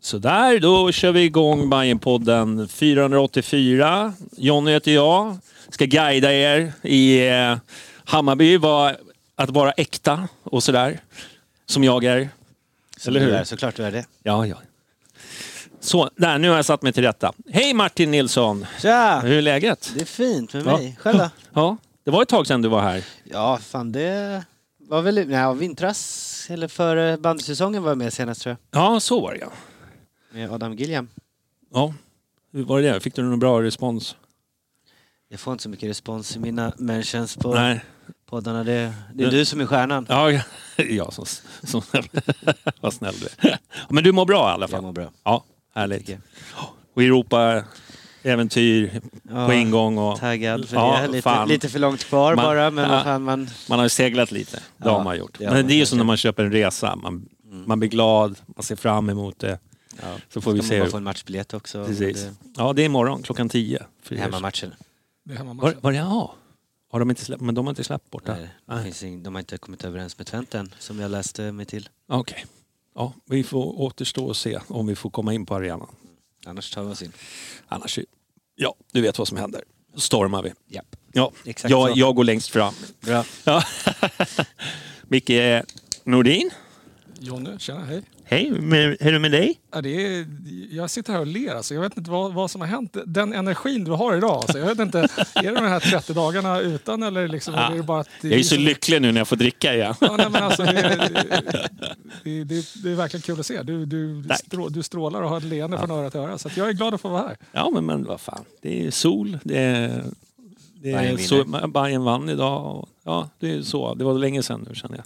Så 0.00 0.18
där, 0.18 0.60
då 0.60 0.92
kör 0.92 1.12
vi 1.12 1.22
igång 1.22 1.70
Bajenpodden 1.70 2.68
484. 2.68 4.12
Jonny 4.36 4.72
heter 4.72 4.90
jag. 4.90 5.38
Ska 5.68 5.84
guida 5.84 6.32
er 6.32 6.72
i 6.82 7.28
eh, 7.28 7.56
Hammarby, 8.04 8.56
vad, 8.56 8.96
att 9.36 9.50
vara 9.50 9.72
äkta 9.72 10.28
och 10.42 10.62
sådär. 10.62 11.00
Som 11.66 11.84
jag 11.84 12.04
är. 12.04 12.28
Eller 13.06 13.20
hur? 13.20 13.26
Du 13.26 13.34
är, 13.34 13.44
såklart 13.44 13.76
du 13.76 13.84
är 13.84 13.92
det. 13.92 14.04
Ja, 14.22 14.46
ja. 14.46 14.56
Så, 15.86 16.10
där, 16.16 16.38
nu 16.38 16.48
har 16.48 16.56
jag 16.56 16.64
satt 16.64 16.82
mig 16.82 16.92
till 16.92 17.02
rätta. 17.02 17.32
Hej 17.50 17.74
Martin 17.74 18.10
Nilsson! 18.10 18.66
Tja! 18.82 19.20
Hur 19.20 19.32
är 19.38 19.42
läget? 19.42 19.92
Det 19.94 20.00
är 20.00 20.04
fint 20.04 20.54
med 20.54 20.66
Ja. 20.66 20.76
mig. 20.76 20.96
Själv 21.00 21.18
då? 21.18 21.30
Ja, 21.52 21.76
det 22.04 22.10
var 22.10 22.22
ett 22.22 22.28
tag 22.28 22.46
sedan 22.46 22.62
du 22.62 22.68
var 22.68 22.82
här. 22.82 23.04
Ja, 23.24 23.58
fan 23.62 23.92
det 23.92 24.44
var 24.78 25.02
väl 25.02 25.28
nej, 25.28 25.54
vintras 25.54 26.46
eller 26.50 26.68
före 26.68 27.16
bandysäsongen 27.18 27.82
var 27.82 27.90
jag 27.90 27.98
med 27.98 28.12
senast 28.12 28.42
tror 28.42 28.56
Ja, 28.70 29.00
så 29.00 29.20
var 29.20 29.32
det 29.32 29.38
ja. 29.38 29.46
jag. 30.30 30.38
Med 30.38 30.52
Adam 30.52 30.74
Gilliam. 30.74 31.08
ja. 31.72 31.94
Hur 32.52 32.64
var 32.64 32.80
det? 32.82 33.00
Fick 33.00 33.14
du 33.14 33.22
någon 33.22 33.38
bra 33.38 33.62
respons? 33.62 34.16
Jag 35.28 35.40
får 35.40 35.52
inte 35.52 35.62
så 35.62 35.68
mycket 35.68 35.88
respons 35.90 36.36
i 36.36 36.38
mina 36.38 36.72
mentions 36.78 37.36
på 37.36 37.54
Nej. 37.54 37.80
poddarna. 38.30 38.64
Det, 38.64 38.72
det 39.14 39.24
är 39.24 39.30
Du- 39.30 39.38
du 39.38 39.44
som 39.44 39.60
är 39.60 39.66
stjärnan. 39.66 40.06
Ja, 40.08 40.30
ja. 40.30 40.40
ja 40.84 41.10
som, 41.10 41.24
som, 41.62 41.82
vad 42.80 42.92
snäll 42.94 43.14
du 43.20 43.48
är. 43.48 43.58
Men 43.88 44.04
du 44.04 44.12
mår 44.12 44.24
bra 44.26 44.50
i 44.50 44.52
alla 44.52 44.62
Jag 44.62 44.70
fall? 44.70 44.82
mår 44.82 44.92
bra. 44.92 45.10
Ja, 45.24 45.44
härligt. 45.76 46.10
Och 46.94 47.02
Europa, 47.02 47.64
äventyr 48.22 49.00
Ja, 49.30 49.46
på 49.46 49.52
ingång 49.52 49.98
och 49.98 50.18
Taggad 50.18 50.68
för 50.68 50.76
Ja, 50.76 51.00
det. 51.00 51.08
Lite, 51.08 51.46
lite 51.46 51.68
för 51.68 51.78
långt 51.78 52.04
kvar 52.04 52.34
Man- 52.36 52.44
bara 52.44 52.70
men 52.70 52.84
ja. 52.84 52.90
vad 52.90 53.04
fan 53.04 53.22
man... 53.22 53.48
man 53.68 53.78
har 53.78 53.84
ju 53.86 53.88
seglat 53.90 54.30
lite. 54.32 54.56
Det 54.56 54.62
Ja, 54.88 54.90
har 54.96 55.04
man 55.04 55.18
gjort. 55.18 55.40
Men 55.40 55.66
det 55.66 55.74
är 55.74 55.76
ju 55.76 55.86
som 55.86 55.98
när 55.98 56.04
man 56.04 56.16
köper 56.16 56.44
en 56.44 56.52
resa. 56.52 56.96
Man, 56.96 57.28
man 57.44 57.78
blir 57.80 57.90
glad, 57.90 58.38
man 58.46 58.62
ser 58.62 58.76
fram 58.76 59.08
emot 59.10 59.38
det. 59.38 59.58
Ja. 60.02 60.08
Så 60.28 60.40
får 60.40 60.52
vi 60.52 60.62
se. 60.62 60.74
man 60.74 60.78
bara 60.78 60.84
hur- 60.84 60.90
få 60.90 60.96
en 60.96 61.04
matchbiljett 61.04 61.54
också. 61.54 61.84
Precis. 61.86 62.22
Det, 62.22 62.34
Ja, 62.56 62.72
det 62.72 62.82
är 62.82 62.86
imorgon 62.86 63.22
klockan 63.22 63.48
10. 63.48 63.78
För 64.02 64.14
det 64.14 64.14
er. 64.14 64.18
är 64.18 64.22
hemmamatchen. 64.22 64.74
Var, 65.24 65.74
var 65.80 65.92
det, 65.92 65.98
ja. 65.98 66.34
Har 66.92 66.98
de 66.98 67.10
inte 67.10 67.24
släppt, 67.24 67.42
men 67.42 67.54
de 67.54 67.66
har 67.66 67.70
inte 67.70 67.84
släppt 67.84 68.10
borta? 68.10 68.32
Nej, 68.34 68.48
det 68.66 68.74
Nej. 68.74 68.84
finns 68.84 69.02
ing, 69.02 69.22
de 69.22 69.34
har 69.34 69.40
inte 69.40 69.58
kommit 69.58 69.84
överens 69.84 70.18
med 70.18 70.26
Twente 70.26 70.58
än, 70.58 70.74
som 70.78 71.00
jag 71.00 71.10
läste 71.10 71.52
mig 71.52 71.66
till. 71.66 71.88
Okej. 72.08 72.44
Ja, 72.96 73.12
vi 73.24 73.44
får 73.44 73.80
återstå 73.80 74.26
och 74.26 74.36
se 74.36 74.58
om 74.68 74.86
vi 74.86 74.94
får 74.94 75.10
komma 75.10 75.32
in 75.34 75.46
på 75.46 75.54
arenan. 75.54 75.88
Annars 76.46 76.70
tar 76.70 76.82
vi 76.84 76.92
oss 76.92 77.02
in. 77.02 77.12
Annars, 77.68 77.98
ja, 78.54 78.74
du 78.92 79.00
vet 79.00 79.18
vad 79.18 79.28
som 79.28 79.36
händer. 79.36 79.62
Stormar 79.94 80.42
vi. 80.42 80.52
Japp. 80.68 80.96
Ja, 81.12 81.32
Exakt 81.44 81.70
jag, 81.70 81.88
så. 81.92 81.98
jag 81.98 82.14
går 82.14 82.24
längst 82.24 82.50
fram. 82.50 82.74
Bra. 83.00 83.24
Ja. 83.44 83.62
Micke 85.02 85.62
Nordin, 86.04 86.50
Jonny, 87.18 87.58
tjena, 87.58 87.84
hej. 87.84 88.02
Hej, 88.28 88.50
med, 88.50 88.96
hur 89.00 89.08
är 89.08 89.12
det 89.12 89.18
med 89.18 89.30
dig? 89.32 89.60
Ja, 89.72 89.80
det 89.80 90.06
är, 90.06 90.26
jag 90.70 90.90
sitter 90.90 91.12
här 91.12 91.20
och 91.20 91.26
ler 91.26 91.54
alltså. 91.54 91.74
Jag 91.74 91.80
vet 91.80 91.96
inte 91.96 92.10
vad, 92.10 92.34
vad 92.34 92.50
som 92.50 92.60
har 92.60 92.68
hänt. 92.68 92.96
Den 93.06 93.32
energin 93.32 93.84
du 93.84 93.90
har 93.90 94.16
idag. 94.16 94.30
Alltså. 94.36 94.58
Jag 94.58 94.66
vet 94.66 94.78
inte, 94.78 94.98
är 95.34 95.42
det 95.42 95.50
de 95.54 95.66
här 95.66 95.80
30 95.80 96.12
dagarna 96.14 96.60
utan 96.60 97.02
eller 97.02 97.28
liksom, 97.28 97.54
Ja. 97.54 97.72
är 97.72 97.76
det 97.76 97.82
bara 97.82 98.00
att... 98.00 98.08
Det, 98.20 98.28
Jag 98.28 98.38
är 98.38 98.42
så 98.42 98.56
lycklig 98.56 99.02
nu 99.02 99.12
när 99.12 99.20
jag 99.20 99.28
får 99.28 99.36
dricka 99.36 99.74
igen. 99.74 99.94
Ja, 100.00 100.14
nej, 100.16 100.26
men 100.30 100.42
alltså, 100.42 100.62
det, 100.62 100.70
är- 100.80 100.98
det, 102.24 102.44
det, 102.44 102.64
det 102.82 102.90
är 102.90 102.94
verkligen 102.94 103.22
kul 103.22 103.40
att 103.40 103.46
se. 103.46 103.62
Du, 103.62 103.86
du, 103.86 104.24
strå, 104.46 104.68
du 104.68 104.82
strålar 104.82 105.22
och 105.22 105.28
har 105.30 105.36
ett 105.36 105.42
leende 105.44 105.78
från 105.78 105.90
öra 105.90 106.10
till 106.10 106.20
öra. 106.20 106.38
Så 106.38 106.48
att 106.48 106.56
jag 106.56 106.68
är 106.68 106.72
glad 106.72 106.94
att 106.94 107.00
få 107.00 107.08
vara 107.08 107.22
här. 107.22 107.36
Ja, 107.52 107.70
men, 107.74 107.86
men 107.86 108.04
vad 108.04 108.20
fan. 108.20 108.44
Det 108.62 108.86
är 108.86 108.90
sol, 108.90 109.38
det 109.44 109.58
är... 109.58 110.04
Det 110.82 110.92
är 110.92 110.98
Bayern 110.98 111.18
så. 111.18 111.68
Bayern 111.68 112.04
vann 112.04 112.28
idag. 112.28 112.76
Och, 112.76 112.88
ja, 113.04 113.28
det 113.40 113.50
är 113.52 113.62
så. 113.62 113.94
Det 113.94 114.04
var 114.04 114.14
länge 114.14 114.42
sedan 114.42 114.66
nu 114.68 114.74
känner 114.74 114.96
jag. 114.96 115.04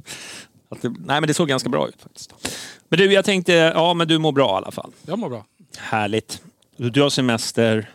Det, 0.81 0.89
nej, 0.89 1.21
men 1.21 1.23
det 1.23 1.35
såg 1.35 1.49
ganska 1.49 1.69
bra 1.69 1.89
ut 1.89 2.03
faktiskt. 2.03 2.35
Men 2.89 2.99
du, 2.99 3.13
jag 3.13 3.25
tänkte, 3.25 3.53
ja 3.53 3.95
men 3.95 4.09
du 4.09 4.19
mår 4.19 4.33
bra 4.33 4.49
i 4.51 4.57
alla 4.57 4.71
fall. 4.71 4.93
Jag 5.07 5.19
mår 5.19 5.29
bra. 5.29 5.45
Härligt. 5.79 6.43
Du 6.77 7.03
har 7.03 7.11
semester. 7.11 7.91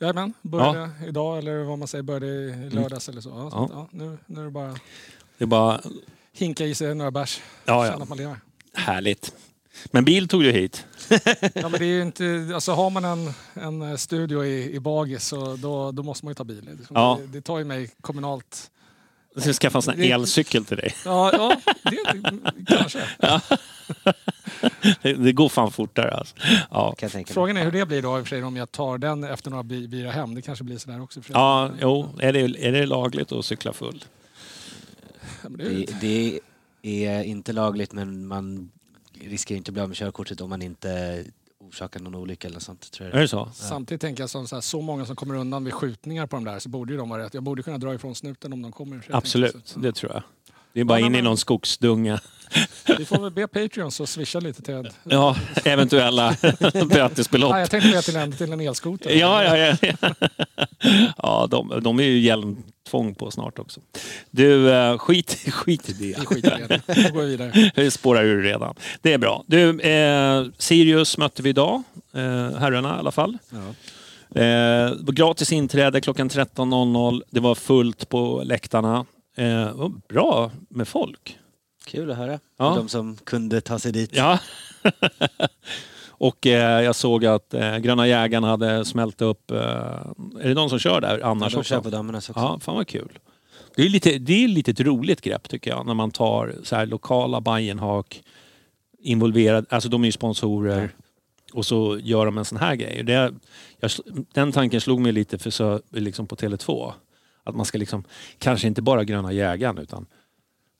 Jajamän, 0.00 0.32
började 0.42 0.90
idag 1.06 1.38
eller 1.38 1.64
vad 1.64 1.78
man 1.78 1.88
säger, 1.88 2.02
började 2.02 2.26
i 2.26 2.70
lördags 2.70 3.08
eller 3.08 3.20
så. 3.20 3.28
Ja, 3.28 3.48
Ja. 3.52 3.68
ja, 3.72 3.88
nu, 3.90 4.18
nu 4.26 4.40
är 4.40 4.44
det 4.44 4.50
bara 4.50 4.72
Det 5.38 5.44
är 5.44 5.46
bara 5.46 5.80
hinka 6.32 6.64
i 6.66 6.74
sig 6.74 6.94
några 6.94 7.10
bärs. 7.10 7.40
Ja, 7.64 7.84
Känna 7.84 7.96
ja. 7.96 8.02
att 8.02 8.08
man 8.08 8.18
lever. 8.18 8.36
härligt. 8.74 9.34
Men 9.90 10.04
bil 10.04 10.28
tog 10.28 10.42
du 10.42 10.50
hit. 10.52 10.86
Ja, 11.54 11.68
men 11.68 11.72
det 11.72 11.78
är 11.78 11.94
ju 11.94 12.02
inte, 12.02 12.50
alltså 12.54 12.72
har 12.72 12.90
man 12.90 13.04
en, 13.04 13.32
en 13.54 13.98
studio 13.98 14.44
i, 14.44 14.74
i 14.74 14.80
Bagis 14.80 15.24
så 15.26 15.56
då, 15.56 15.92
då 15.92 16.02
måste 16.02 16.24
man 16.26 16.30
ju 16.30 16.34
ta 16.34 16.44
bil. 16.44 16.68
Liksom, 16.78 16.96
Ja. 16.96 17.18
det, 17.20 17.26
det 17.26 17.40
tar 17.40 17.58
ju 17.58 17.64
mig 17.64 17.90
kommunalt. 18.00 18.70
Ska 19.36 19.52
skaffa 19.52 19.78
en 19.78 19.82
sån 19.82 19.94
här 19.98 20.14
elcykel 20.14 20.64
till 20.64 20.76
dig. 20.76 20.94
Ja, 21.04 21.30
ja 21.32 21.56
det, 21.82 22.22
kanske. 22.66 23.00
Det, 25.02 25.12
det 25.14 25.32
går 25.32 25.48
fan 25.48 25.70
fortare 25.72 26.10
alltså. 26.10 26.34
Ja. 26.70 26.94
Frågan 27.26 27.56
är 27.56 27.64
hur 27.64 27.72
det 27.72 27.86
blir 27.86 28.02
då 28.02 28.18
i 28.18 28.22
och 28.22 28.26
för 28.26 28.36
sig 28.36 28.44
om 28.44 28.56
jag 28.56 28.72
tar 28.72 28.98
den 28.98 29.24
efter 29.24 29.50
några 29.50 29.62
bi- 29.62 29.88
bira 29.88 30.10
hem. 30.10 30.34
Det 30.34 30.42
kanske 30.42 30.64
blir 30.64 30.78
sådär 30.78 31.02
också. 31.02 31.20
ja 31.28 31.70
jo. 31.80 32.08
Är 32.18 32.32
det, 32.32 32.40
är 32.40 32.72
det 32.72 32.86
lagligt 32.86 33.32
att 33.32 33.44
cykla 33.44 33.72
full? 33.72 34.04
Ja, 35.42 35.48
men 35.48 35.58
det 35.58 35.64
är, 35.64 35.86
Det, 36.00 36.40
det 36.82 37.06
är 37.06 37.22
inte 37.22 37.52
lagligt 37.52 37.92
men 37.92 38.26
man 38.26 38.70
riskerar 39.20 39.56
inte 39.56 39.70
att 39.70 39.72
bli 39.72 39.82
av 39.82 39.88
med 39.88 39.96
körkortet 39.96 40.40
om 40.40 40.50
man 40.50 40.62
inte 40.62 41.24
orsakar 41.72 42.00
någon 42.00 42.14
olycka 42.14 42.48
eller 42.48 42.54
något 42.56 42.62
sånt. 42.62 42.90
Tror 42.92 43.08
jag. 43.08 43.16
Är 43.16 43.20
det 43.20 43.28
så? 43.28 43.50
Samtidigt 43.54 44.00
tänker 44.00 44.22
jag 44.22 44.30
som 44.30 44.48
så, 44.48 44.56
här, 44.56 44.60
så 44.60 44.80
många 44.80 45.06
som 45.06 45.16
kommer 45.16 45.34
undan 45.34 45.64
vid 45.64 45.74
skjutningar 45.74 46.26
på 46.26 46.36
de 46.36 46.44
där 46.44 46.58
så 46.58 46.68
borde 46.68 46.92
ju 46.92 46.98
de 46.98 47.08
vara 47.08 47.22
rätt. 47.24 47.34
Jag 47.34 47.42
borde 47.42 47.62
kunna 47.62 47.78
dra 47.78 47.94
ifrån 47.94 48.14
snuten 48.14 48.52
om 48.52 48.62
de 48.62 48.72
kommer. 48.72 49.06
Absolut, 49.10 49.56
Så- 49.68 49.78
det 49.80 49.92
tror 49.92 50.12
jag. 50.12 50.22
Det 50.74 50.80
är 50.80 50.84
bara 50.84 51.00
Ja, 51.00 51.06
in 51.06 51.12
i 51.14 51.18
men- 51.18 51.24
någon 51.24 51.36
skogsdunga. 51.36 52.20
Vi 52.98 53.04
får 53.04 53.18
väl 53.22 53.30
be 53.32 53.46
Patreon 53.48 53.92
så 53.92 54.06
swisha 54.06 54.40
lite 54.40 54.62
till... 54.62 54.90
Ja, 55.04 55.36
eventuella 55.64 56.36
bötesbelopp. 56.88 57.50
Nej, 57.50 57.60
jag 57.60 57.70
tänkte 57.70 57.90
mer 57.90 58.02
till 58.02 58.16
en, 58.16 58.32
till 58.32 58.52
en 58.52 58.60
elskoter. 58.60 59.10
Ja, 59.10 59.44
ja, 59.44 59.56
ja. 59.56 59.76
ja. 60.00 60.14
ja 61.16 61.46
de, 61.50 61.80
de 61.82 61.98
är 62.00 62.04
ju 62.04 62.18
hjälmtvång 62.18 63.14
på 63.14 63.30
snart 63.30 63.58
också. 63.58 63.80
Du, 64.30 64.70
eh, 64.72 64.98
skit, 64.98 65.38
skit 65.52 65.88
i 65.88 65.92
det. 65.92 66.18
Vi 66.20 66.26
skiter 66.26 66.58
i 66.58 66.66
det. 66.68 66.80
Nu 66.96 67.10
går 67.12 67.20
vi 67.22 67.26
vidare. 67.28 67.70
Det 67.74 67.90
spårar 67.90 68.24
ur 68.24 68.42
redan. 68.42 68.74
Det 69.02 69.12
är 69.12 69.18
bra. 69.18 69.44
Du, 69.46 69.80
eh, 69.80 70.44
Sirius 70.58 71.18
mötte 71.18 71.42
vi 71.42 71.50
idag. 71.50 71.82
Eh, 72.14 72.20
herrarna 72.58 72.96
i 72.96 72.98
alla 72.98 73.12
fall. 73.12 73.38
Ja. 73.50 73.74
Eh, 74.42 74.92
gratis 75.02 75.52
inträde 75.52 76.00
klockan 76.00 76.28
13.00. 76.30 77.22
Det 77.30 77.40
var 77.40 77.54
fullt 77.54 78.08
på 78.08 78.42
läktarna. 78.44 79.06
Eh, 79.36 79.88
bra 80.08 80.50
med 80.68 80.88
folk. 80.88 81.38
Kul 81.86 82.10
att 82.10 82.16
höra. 82.16 82.40
Ja. 82.56 82.74
De 82.76 82.88
som 82.88 83.16
kunde 83.16 83.60
ta 83.60 83.78
sig 83.78 83.92
dit. 83.92 84.10
Ja. 84.16 84.38
och 86.08 86.46
eh, 86.46 86.82
jag 86.82 86.94
såg 86.94 87.26
att 87.26 87.54
eh, 87.54 87.78
Gröna 87.78 88.06
jägaren 88.06 88.44
hade 88.44 88.84
smält 88.84 89.22
upp... 89.22 89.50
Eh, 89.50 89.56
är 89.58 90.48
det 90.48 90.54
någon 90.54 90.70
som 90.70 90.78
kör 90.78 91.00
där 91.00 91.18
Ja, 91.18 91.26
annars 91.26 91.52
de 91.52 91.58
också? 91.58 91.68
kör 91.68 91.80
på 91.80 91.90
damernas 91.90 92.30
också. 92.30 92.40
Ja, 92.40 92.58
fan 92.60 92.74
vad 92.76 92.86
kul. 92.86 93.18
Det 93.76 93.82
är 93.82 93.88
lite, 93.88 94.18
det 94.18 94.44
är 94.44 94.48
lite 94.48 94.70
ett 94.70 94.80
roligt 94.80 95.20
grepp 95.20 95.48
tycker 95.48 95.70
jag 95.70 95.86
när 95.86 95.94
man 95.94 96.10
tar 96.10 96.54
så 96.62 96.76
här 96.76 96.86
lokala 96.86 97.40
Bajenhak 97.40 98.22
involverade, 98.98 99.66
alltså 99.70 99.88
de 99.88 100.02
är 100.02 100.06
ju 100.06 100.12
sponsorer 100.12 100.94
och 101.52 101.66
så 101.66 101.98
gör 101.98 102.26
de 102.26 102.38
en 102.38 102.44
sån 102.44 102.58
här 102.58 102.74
grej. 102.74 103.02
Det, 103.02 103.34
jag, 103.80 103.90
den 104.32 104.52
tanken 104.52 104.80
slog 104.80 105.00
mig 105.00 105.12
lite 105.12 105.38
för 105.38 105.50
så, 105.50 105.80
liksom 105.90 106.26
på 106.26 106.36
Tele2. 106.36 106.92
Att 107.44 107.56
man 107.56 107.66
ska 107.66 107.78
liksom, 107.78 108.04
kanske 108.38 108.66
inte 108.66 108.82
bara 108.82 109.04
Gröna 109.04 109.32
jägaren 109.32 109.78
utan 109.78 110.06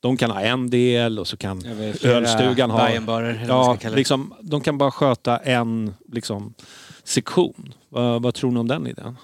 de 0.01 0.17
kan 0.17 0.31
ha 0.31 0.41
en 0.41 0.71
del 0.71 1.19
och 1.19 1.29
så 1.29 1.37
kan 1.37 1.67
ölstugan 2.03 2.71
ha... 2.71 2.89
Eller 2.89 3.45
Ja, 3.49 3.79
liksom, 3.83 4.35
de 4.41 4.61
kan 4.61 4.79
bara 4.79 4.91
sköta 4.91 5.39
en 5.39 5.95
liksom, 6.09 6.55
sektion. 7.05 7.75
Vad, 7.89 8.23
vad 8.23 8.35
tror 8.35 8.51
ni 8.51 8.61
om 8.61 8.69
den 8.69 8.87
idén? 8.87 9.17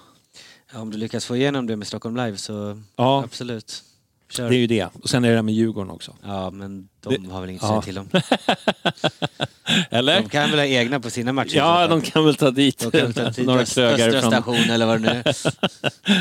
Ja, 0.73 0.81
om 0.81 0.91
du 0.91 0.97
lyckas 0.97 1.25
få 1.25 1.35
igenom 1.35 1.67
det 1.67 1.75
med 1.75 1.87
Stockholm 1.87 2.15
Live 2.15 2.37
så 2.37 2.81
Ja, 2.95 3.23
absolut. 3.23 3.83
Kör. 4.29 4.49
det 4.49 4.55
är 4.55 4.59
ju 4.59 4.67
det. 4.67 4.87
Och 5.01 5.09
sen 5.09 5.25
är 5.25 5.35
det 5.35 5.41
med 5.41 5.53
Djurgården 5.53 5.91
också. 5.91 6.15
Ja, 6.23 6.51
men 6.51 6.89
de 7.01 7.31
har 7.31 7.41
väl 7.41 7.49
inget 7.49 7.61
ja. 7.61 7.77
att 7.77 7.85
säga 7.85 7.93
till 7.93 7.97
om. 7.97 8.09
Eller? 9.89 10.21
De 10.21 10.29
kan 10.29 10.49
väl 10.49 10.59
ha 10.59 10.65
egna 10.65 10.99
på 10.99 11.09
sina 11.09 11.33
matcher? 11.33 11.57
Ja, 11.57 11.87
de 11.87 12.01
kan 12.01 12.25
väl 12.25 12.35
ta 12.35 12.51
dit 12.51 12.79
De 12.79 12.91
kan 12.91 13.01
väl 13.01 13.13
ta 13.13 13.29
dit 13.29 13.45
några 13.45 13.61
Öst- 13.61 13.75
krögare 13.75 14.11
Östra 14.11 14.21
från 14.21 14.31
station 14.31 14.69
eller 14.69 14.85
vad 14.85 15.01
det 15.01 15.13
nu 15.13 15.21
är. 15.25 15.35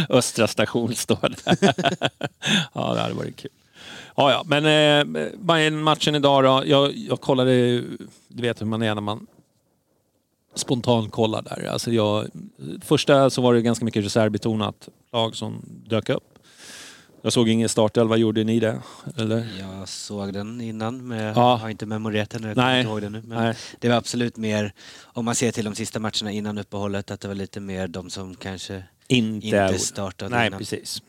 Östra 0.17 0.47
station 0.47 0.95
står 0.95 1.29
det. 1.29 1.57
ja, 2.73 2.95
det 2.95 3.01
hade 3.01 3.15
varit 3.15 3.37
kul. 3.37 3.51
Ja, 4.17 4.31
ja, 4.31 4.43
men 4.47 4.65
eh, 4.65 5.29
Bayern-matchen 5.39 6.15
idag 6.15 6.45
då. 6.45 6.63
Jag, 6.67 6.97
jag 6.97 7.21
kollade, 7.21 7.81
du 8.29 8.43
vet 8.43 8.61
hur 8.61 8.67
man 8.67 8.83
är 8.83 8.95
när 8.95 9.03
man 9.03 9.27
spontant 10.55 11.13
kollar 11.13 11.43
där. 11.43 11.69
Alltså 11.73 11.93
jag, 11.93 12.27
första 12.83 13.31
så 13.31 13.43
var 13.43 13.55
det 13.55 13.63
ganska 13.63 13.85
mycket 13.85 14.05
reservbetonat 14.05 14.89
lag 15.13 15.37
som 15.37 15.63
dök 15.87 16.09
upp. 16.09 16.38
Jag 17.23 17.33
såg 17.33 17.49
ingen 17.49 17.69
startelva, 17.69 18.17
gjorde 18.17 18.45
ni 18.45 18.61
det? 18.61 18.81
Eller? 19.17 19.47
Jag 19.59 19.89
såg 19.89 20.33
den 20.33 20.61
innan, 20.61 21.07
men 21.09 21.19
jag 21.19 21.37
Ja. 21.37 21.57
har 21.57 21.69
inte 21.69 21.87
memorerat 21.87 22.31
den. 22.31 22.43
Jag 22.43 22.57
Nej. 22.57 22.81
inte 22.81 22.91
ihåg 22.91 23.03
den 23.03 23.13
nu. 23.13 23.23
Men 23.27 23.45
Nej. 23.45 23.55
det 23.79 23.89
var 23.89 23.97
absolut 23.97 24.37
mer, 24.37 24.73
om 25.03 25.25
man 25.25 25.35
ser 25.35 25.53
till 25.53 25.65
de 25.65 25.75
sista 25.75 25.99
matcherna 26.01 26.33
innan 26.33 26.59
uppehållet, 26.59 27.11
att 27.11 27.21
det 27.21 27.29
var 27.29 27.35
lite 27.35 27.61
mer 27.61 27.89
de 27.89 28.11
som 28.11 28.35
kanske 28.35 28.85
Inte, 29.09 29.47
inte 29.47 29.79
startade 29.79 30.37
Nej, 30.37 30.47
innan. 30.47 30.59
precis. 30.59 31.03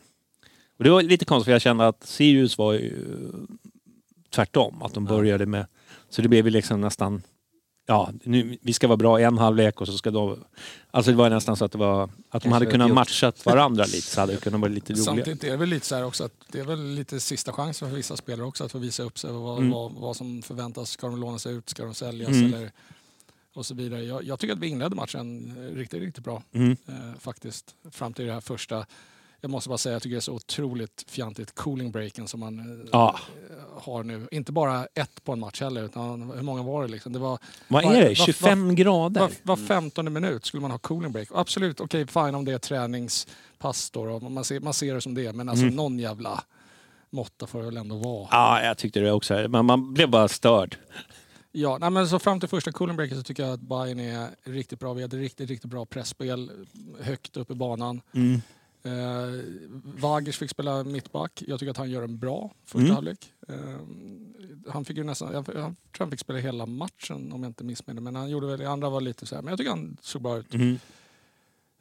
Och 0.78 0.84
det 0.84 0.90
var 0.90 1.02
lite 1.02 1.24
konstigt 1.24 1.44
för 1.44 1.52
jag 1.52 1.62
kände 1.62 1.88
att 1.88 2.04
Sirius 2.06 2.58
var 2.58 2.72
ju 2.72 3.06
tvärtom. 4.30 4.82
Att 4.82 4.94
de 4.94 5.06
Ja. 5.06 5.12
började 5.16 5.46
med... 5.46 5.66
Så 6.10 6.22
det 6.22 6.28
blev 6.28 6.44
ju 6.44 6.50
liksom 6.50 6.80
nästan... 6.80 7.22
Ja, 7.90 8.10
nu, 8.24 8.58
vi 8.62 8.72
ska 8.72 8.86
vara 8.88 8.96
bra 8.96 9.20
i 9.20 9.24
en 9.24 9.38
halvlek 9.38 9.80
och 9.80 9.86
så 9.86 9.92
ska 9.98 10.10
de... 10.10 10.44
Alltså 10.90 11.10
det 11.10 11.16
var 11.16 11.30
nästan 11.30 11.56
så 11.56 11.64
att 11.64 11.72
det 11.72 11.78
var... 11.78 12.10
Att 12.30 12.42
de 12.42 12.52
hade 12.52 12.66
kunnat 12.66 12.88
gjort. 12.88 12.94
matcha 12.94 13.32
varandra 13.44 13.84
lite 13.84 14.00
så 14.06 14.20
hade 14.20 14.32
det 14.32 14.40
kunnat 14.40 14.60
vara 14.60 14.70
lite 14.72 14.92
roligare. 14.92 15.04
Samtidigt 15.04 15.44
är 15.44 15.50
det 15.50 15.56
väl 15.56 15.68
lite 15.68 15.86
så 15.86 15.94
här 15.94 16.04
också 16.04 16.24
att 16.24 16.32
det 16.52 16.60
är 16.60 16.64
väl 16.64 16.84
lite 16.94 17.20
sista 17.20 17.52
chansen 17.52 17.88
för 17.88 17.96
vissa 17.96 18.16
spelare 18.16 18.46
också 18.46 18.64
att 18.64 18.72
få 18.72 18.78
visa 18.78 19.02
upp 19.02 19.18
sig 19.18 19.32
vad, 19.32 19.58
Mm. 19.58 19.70
vad, 19.70 19.92
vad 19.92 20.16
som 20.16 20.42
förväntas. 20.42 20.90
Ska 20.90 21.06
de 21.06 21.20
lånas 21.20 21.46
ut? 21.46 21.68
Ska 21.68 21.84
de 21.84 21.94
säljas? 21.94 22.28
Mm. 22.30 22.54
Eller, 22.54 22.70
och 23.54 23.66
så 23.66 23.74
vidare. 23.74 24.02
Jag, 24.04 24.24
jag 24.24 24.38
tycker 24.38 24.54
att 24.54 24.60
vi 24.60 24.68
inledde 24.68 24.96
matchen 24.96 25.56
riktigt, 25.74 26.00
riktigt 26.00 26.24
bra 26.24 26.42
Mm. 26.52 26.76
eh, 26.88 26.94
faktiskt. 27.20 27.74
Fram 27.90 28.12
till 28.12 28.26
det 28.26 28.32
här 28.32 28.40
första. 28.40 28.86
Jag 29.40 29.50
måste 29.50 29.68
bara 29.68 29.78
säga, 29.78 29.92
jag 29.92 30.02
tycker 30.02 30.14
det 30.14 30.18
är 30.18 30.20
så 30.20 30.32
otroligt 30.32 31.04
fjantigt 31.08 31.54
cooling 31.54 31.90
breaken 31.92 32.28
som 32.28 32.40
man 32.40 32.88
Ja. 32.92 33.18
har 33.80 34.02
nu. 34.04 34.28
Inte 34.30 34.52
bara 34.52 34.86
ett 34.94 35.24
på 35.24 35.32
en 35.32 35.40
match 35.40 35.60
heller, 35.60 35.82
utan 35.84 36.30
hur 36.30 36.42
många 36.42 36.62
var 36.62 36.82
det 36.82 36.88
liksom? 36.88 37.12
Det 37.12 37.18
var 37.18 37.38
Vad 37.68 37.84
är 37.84 38.00
det? 38.00 38.06
vad- 38.08 38.16
25 38.16 38.74
grader? 38.74 39.20
var, 39.20 39.30
var 39.42 39.56
15 39.56 40.12
minut 40.12 40.46
skulle 40.46 40.60
man 40.60 40.70
ha 40.70 40.78
cooling 40.78 41.12
break. 41.12 41.28
Absolut, 41.34 41.80
okej 41.80 42.06
fine 42.06 42.34
om 42.34 42.44
det 42.44 42.52
är 42.52 42.58
träningspass 42.58 43.90
då, 43.90 44.04
då. 44.18 44.28
Man, 44.28 44.44
ser, 44.44 44.60
man 44.60 44.74
ser 44.74 44.94
det 44.94 45.00
som 45.00 45.14
det. 45.14 45.32
Men 45.32 45.48
alltså 45.48 45.62
Mm. 45.64 45.76
någon 45.76 45.98
jävla 45.98 46.44
måtta 47.10 47.46
får 47.46 47.58
det 47.58 47.64
väl 47.64 47.76
ändå 47.76 47.96
vara. 47.96 48.28
Ja, 48.30 48.62
jag 48.62 48.78
tyckte 48.78 49.00
det 49.00 49.12
också. 49.12 49.48
Men 49.48 49.64
man 49.66 49.94
blev 49.94 50.10
bara 50.10 50.28
störd. 50.28 50.76
Ja, 51.52 51.78
nej, 51.80 51.90
men 51.90 52.08
så 52.08 52.18
fram 52.18 52.40
till 52.40 52.48
första 52.48 52.72
cooling 52.72 52.96
breaken 52.96 53.16
så 53.16 53.22
tycker 53.22 53.42
jag 53.42 53.52
att 53.52 53.60
Bayern 53.60 54.00
är 54.00 54.28
riktigt 54.44 54.78
bra. 54.80 54.92
Vi 54.94 55.02
hade 55.02 55.16
riktigt, 55.16 55.50
riktigt 55.50 55.70
bra 55.70 55.86
pressspel 55.86 56.50
högt 57.00 57.36
upp 57.36 57.50
i 57.50 57.54
banan. 57.54 58.00
Mm. 58.14 58.42
Eh, 58.82 58.92
Wagers 60.00 60.38
fick 60.38 60.50
spela 60.50 60.84
mittback. 60.84 61.42
Jag 61.46 61.58
tycker 61.58 61.70
att 61.70 61.76
han 61.76 61.90
gör 61.90 62.02
en 62.02 62.18
bra 62.18 62.54
första 62.64 62.78
Mm. 62.78 62.94
halvlek. 62.94 63.32
Eh, 63.48 63.54
han 64.72 64.84
fick 64.84 64.96
ju 64.96 65.04
nästan, 65.04 65.32
jag, 65.32 65.38
jag 65.38 65.44
tror 65.54 65.74
han 65.98 66.10
fick 66.10 66.20
spela 66.20 66.38
hela 66.38 66.66
matchen 66.66 67.32
om 67.32 67.42
jag 67.42 67.50
inte 67.50 67.64
missminner. 67.64 68.00
Men 68.02 68.16
han 68.16 68.30
gjorde 68.30 68.46
väl, 68.46 68.66
andra 68.66 68.90
var 68.90 69.00
lite 69.00 69.26
så 69.26 69.34
här. 69.34 69.42
Men 69.42 69.50
jag 69.52 69.58
tycker 69.58 69.70
han 69.70 69.96
såg 70.02 70.22
bra 70.22 70.38
ut. 70.38 70.54
Mm. 70.54 70.78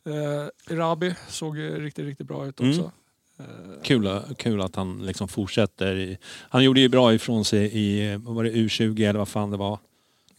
Eh, 0.05 0.75
Rabi 0.75 1.15
såg 1.27 1.57
riktigt, 1.59 2.05
riktigt 2.05 2.27
bra 2.27 2.47
ut 2.47 2.59
Mm. 2.59 2.71
också. 2.71 2.91
Eh, 3.39 3.45
Kul, 3.83 4.19
kul 4.37 4.61
att 4.61 4.75
han 4.75 5.05
liksom 5.05 5.27
fortsätter. 5.27 6.17
Han 6.49 6.63
gjorde 6.63 6.79
ju 6.79 6.89
bra 6.89 7.13
ifrån 7.13 7.45
sig 7.45 7.69
i, 7.77 8.15
var 8.17 8.43
det, 8.43 8.51
U20 8.51 9.09
eller 9.09 9.19
vad 9.19 9.27
fan 9.27 9.51
det 9.51 9.57
var? 9.57 9.79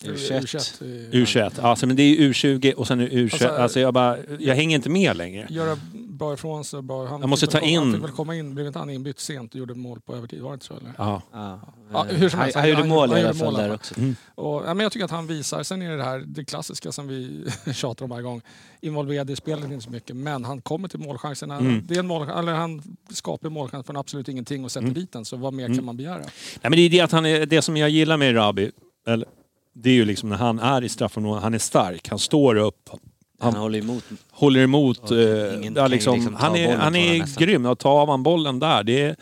U21. 0.05 0.41
U21, 0.41 0.83
eh, 0.83 1.21
U21. 1.21 1.61
Alltså, 1.63 1.87
men 1.87 1.97
det 1.97 2.03
är 2.03 2.07
ju 2.09 2.33
U20 2.33 2.73
och 2.75 2.87
sen 2.87 3.01
är 3.01 3.05
det 3.09 3.17
U21. 3.17 3.33
Alltså, 3.33 3.49
Alltså, 3.49 3.81
jag, 3.81 3.95
bara, 3.95 4.17
jag 4.39 4.55
hänger 4.55 4.77
inte 4.77 4.91
med 4.91 5.17
längre. 5.17 5.47
Göra 5.51 5.77
bra 5.93 6.35
ifrån 6.35 6.65
sig. 6.65 6.83
Bra. 6.83 7.07
Han 7.07 7.21
Jag 7.21 7.29
måste 7.29 7.47
ta 7.47 7.61
komma, 7.61 7.73
Han 7.77 7.87
in- 7.87 7.93
fick 7.95 8.03
väl 8.05 8.11
komma 8.11 8.37
in, 8.37 8.55
blev 8.55 8.67
inte 8.67 8.79
han 8.79 8.91
inbytt 8.91 9.21
sent 9.21 9.55
och 9.55 9.59
gjorde 9.61 9.75
mål 9.75 10.01
på 10.01 10.15
övertid? 10.17 10.41
Var 10.43 10.51
det 10.51 10.55
inte 10.55 10.67
så 10.67 10.75
eller? 10.77 10.93
Ja. 10.99 11.23
Ja. 11.33 11.61
Ja, 11.93 12.07
Eh, 12.11 12.17
hur 12.17 12.29
som 12.29 12.41
helst, 12.41 12.55
han 12.55 12.63
han- 12.63 12.71
gjorde 12.71 12.85
mål 12.89 13.11
i 13.11 13.21
alla 13.21 13.35
fall 13.35 13.55
där 13.55 13.75
också. 13.75 13.99
Mm. 13.99 14.17
Och, 14.35 14.63
ja, 14.67 14.75
men 14.75 14.81
jag 14.81 14.93
tycker 14.93 15.05
att 15.05 15.11
han 15.11 15.27
visar, 15.27 15.63
sen 15.63 15.83
är 15.83 15.91
det 15.91 15.97
det 15.97 16.05
här 16.05 16.19
det 16.27 16.45
klassiska 16.45 16.93
som 16.93 17.09
vi 17.09 17.45
tjatar 17.75 18.05
om 18.05 18.11
varje 18.11 18.23
gång. 18.23 18.43
Involverad 18.81 19.31
i 19.31 19.37
spelet 19.37 19.65
inte 19.65 19.85
så 19.85 19.91
mycket, 19.91 20.17
men 20.17 20.45
han 20.45 20.61
kommer 20.61 20.89
till 20.89 21.01
målchanserna. 21.01 21.57
Mm. 21.59 21.83
Det 21.87 21.95
är 21.95 21.99
en 21.99 22.07
mål, 22.07 22.29
eller 22.31 22.53
han 22.53 22.83
skapar 23.11 23.49
målchans 23.51 23.87
från 23.87 23.97
absolut 23.97 24.29
ingenting 24.29 24.65
och 24.65 24.71
sätter 24.73 24.85
Mm. 24.85 24.95
dit 24.95 25.13
den. 25.13 25.25
Så 25.25 25.37
vad 25.37 25.53
mer 25.53 25.65
Mm. 25.65 25.77
kan 25.79 25.85
man 25.85 25.97
begära? 25.97 26.19
Nej, 26.19 26.29
men 26.63 26.73
det 26.73 26.79
är 26.83 26.91
det 26.91 27.01
att 27.01 27.13
han 27.13 27.27
är, 27.27 27.47
det 27.47 27.63
som 27.63 27.77
jag 27.77 27.91
gillar 27.91 28.17
med 28.17 28.37
Rabi, 28.37 28.71
eller, 29.07 29.29
det 29.75 29.91
är 29.91 29.95
ju 29.95 30.05
liksom 30.05 30.29
när 30.29 30.37
han 30.37 30.59
är 30.59 30.85
i 30.85 30.89
straffområdet, 30.89 31.43
han 31.43 31.55
är 31.55 31.59
stark, 31.59 32.09
han 32.09 32.19
står 32.19 32.57
upp, 32.57 32.91
Han 33.43 33.53
Han- 33.53 33.63
håller 33.63 33.79
emot. 33.79 34.05
håller 34.31 34.61
emot. 34.61 35.11
Eh, 35.11 35.19
ingen 35.55 35.75
ja, 35.75 35.87
liksom, 35.87 36.15
liksom 36.15 36.33
ta 36.35 36.39
han 36.39 36.57
är, 36.57 36.77
han 36.77 36.97
är 36.97 37.19
nästan. 37.19 37.47
grym. 37.47 37.67
Och 37.67 37.79
tar 37.79 38.07
man 38.07 38.23
bollen 38.23 38.59
där, 38.59 38.83
det, 38.83 39.17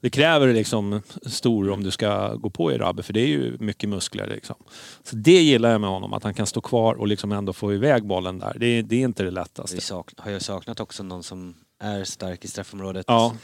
det 0.00 0.10
kräver 0.10 0.52
liksom 0.54 1.02
stor 1.26 1.70
om 1.70 1.84
du 1.84 1.90
ska 1.90 2.34
gå 2.34 2.50
på 2.50 2.72
i 2.72 2.78
Rabi, 2.78 3.02
för 3.02 3.12
det 3.12 3.20
är 3.20 3.26
ju 3.26 3.56
mycket 3.60 3.88
muskler. 3.88 4.26
Liksom. 4.26 4.56
Så 5.04 5.16
det 5.16 5.42
gillar 5.42 5.70
jag 5.70 5.80
med 5.80 5.90
honom, 5.90 6.12
att 6.12 6.22
han 6.24 6.34
kan 6.34 6.46
stå 6.46 6.60
kvar 6.60 6.94
och 6.94 7.08
liksom 7.08 7.32
ändå 7.32 7.52
få 7.52 7.72
iväg 7.74 8.06
bollen 8.06 8.38
där. 8.38 8.56
Det, 8.60 8.82
det 8.82 8.96
är 8.96 9.00
inte 9.04 9.22
det 9.22 9.30
lättaste. 9.30 9.74
Vi 9.76 9.80
sak, 9.80 10.10
har 10.16 10.30
ju 10.30 10.40
saknat 10.40 10.80
också 10.80 11.02
någon 11.02 11.22
som 11.22 11.54
är 11.82 12.04
stark 12.04 12.44
i 12.44 12.48
straffområdet 12.48 13.04
Ja. 13.08 13.34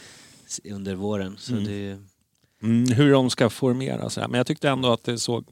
under 0.73 0.95
våren. 0.95 1.37
Så 1.39 1.53
Mm. 1.53 1.65
det, 1.65 1.99
Mm, 2.63 2.93
hur 2.93 3.13
de 3.13 3.31
ska 3.31 3.51
formera 3.51 4.11
sig. 4.11 4.29
Men 4.29 4.39
jag 4.39 4.47
tyckte 4.47 4.69
ändå 4.69 4.93
att 4.93 5.05
det 5.05 5.19
såg... 5.19 5.45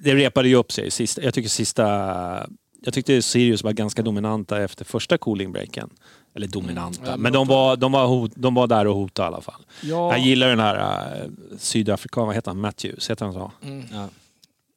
Det 0.00 0.14
repade 0.14 0.48
ju 0.48 0.54
upp 0.54 0.72
sig. 0.72 0.90
Sista, 0.90 1.22
jag 1.22 1.34
tycker 1.34 1.48
sista... 1.48 2.46
Jag 2.80 2.94
tyckte 2.94 3.22
Sirius 3.22 3.62
var 3.64 3.72
ganska 3.72 4.02
dominanta 4.02 4.62
efter 4.62 4.84
första 4.84 5.18
cooling 5.18 5.52
breaken. 5.52 5.90
Eller 6.34 6.46
dominanta, 6.46 7.08
Mm, 7.08 7.20
men 7.20 7.32
de 7.32 7.46
var, 7.46 7.76
de, 7.76 7.92
var 7.92 8.06
hot, 8.06 8.32
de 8.34 8.54
var 8.54 8.66
där 8.66 8.86
och 8.86 8.94
hotade 8.94 9.26
i 9.26 9.28
alla 9.32 9.40
fall. 9.40 9.66
Ja, 9.82 10.12
Jag 10.12 10.20
gillar 10.20 10.48
den 10.48 10.60
här 10.60 10.76
uh, 11.24 11.30
sydafrikan, 11.58 12.26
vad 12.26 12.34
heter 12.34 12.50
han? 12.50 12.60
Matthews, 12.60 13.10
heter 13.10 13.24
han 13.24 13.34
så? 13.34 13.52
mm. 13.62 13.84
ja. 13.92 14.08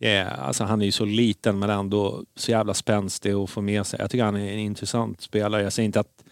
Yeah, 0.04 0.48
alltså 0.48 0.63
han 0.63 0.82
är 0.82 0.86
ju 0.86 0.92
så 0.92 1.06
liten 1.06 1.60
men 1.60 1.70
ändå 1.70 2.24
så 2.36 2.51
jävla 2.51 2.74
spänstig 2.74 3.32
att 3.32 3.50
få 3.50 3.62
med 3.62 3.86
sig. 3.86 4.00
Jag 4.00 4.12
tycker 4.12 4.24
han 4.24 4.36
är 4.36 4.54
en 4.54 4.60
intressant 4.60 5.22
spelare. 5.22 5.63
Jag 5.63 5.74
säger 5.74 5.86
inte 5.86 6.00
att 6.00 6.24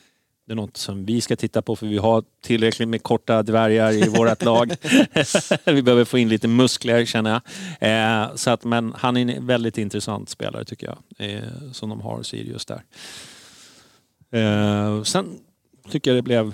det 0.49 0.53
är 0.53 0.55
något 0.55 0.77
som 0.77 1.05
vi 1.05 1.21
ska 1.21 1.35
titta 1.35 1.61
på 1.61 1.75
för 1.75 1.87
vi 1.87 1.97
har 1.97 2.23
tillräckligt 2.41 2.87
med 2.89 3.03
korta 3.03 3.43
dvärgar 3.43 3.91
i 3.91 4.09
vårt 4.09 4.43
lag. 4.43 4.75
vi 5.65 5.81
behöver 5.81 6.05
få 6.05 6.17
in 6.17 6.29
lite 6.29 6.47
muskler 6.47 7.05
känner 7.05 7.41
jag. 7.79 8.21
Eh, 8.21 8.35
så 8.35 8.49
att, 8.49 8.63
men 8.63 8.93
han 8.97 9.17
är 9.17 9.21
en 9.35 9.45
väldigt 9.47 9.77
intressant 9.77 10.29
spelare 10.29 10.65
tycker 10.65 10.87
jag. 10.87 11.29
Eh, 11.29 11.71
som 11.71 11.89
de 11.89 12.01
har 12.01 12.23
Sirius 12.23 12.65
där. 12.65 12.83
Eh, 14.31 15.03
sen 15.03 15.39
tycker 15.89 16.11
jag 16.11 16.17
det 16.17 16.21
blev... 16.21 16.53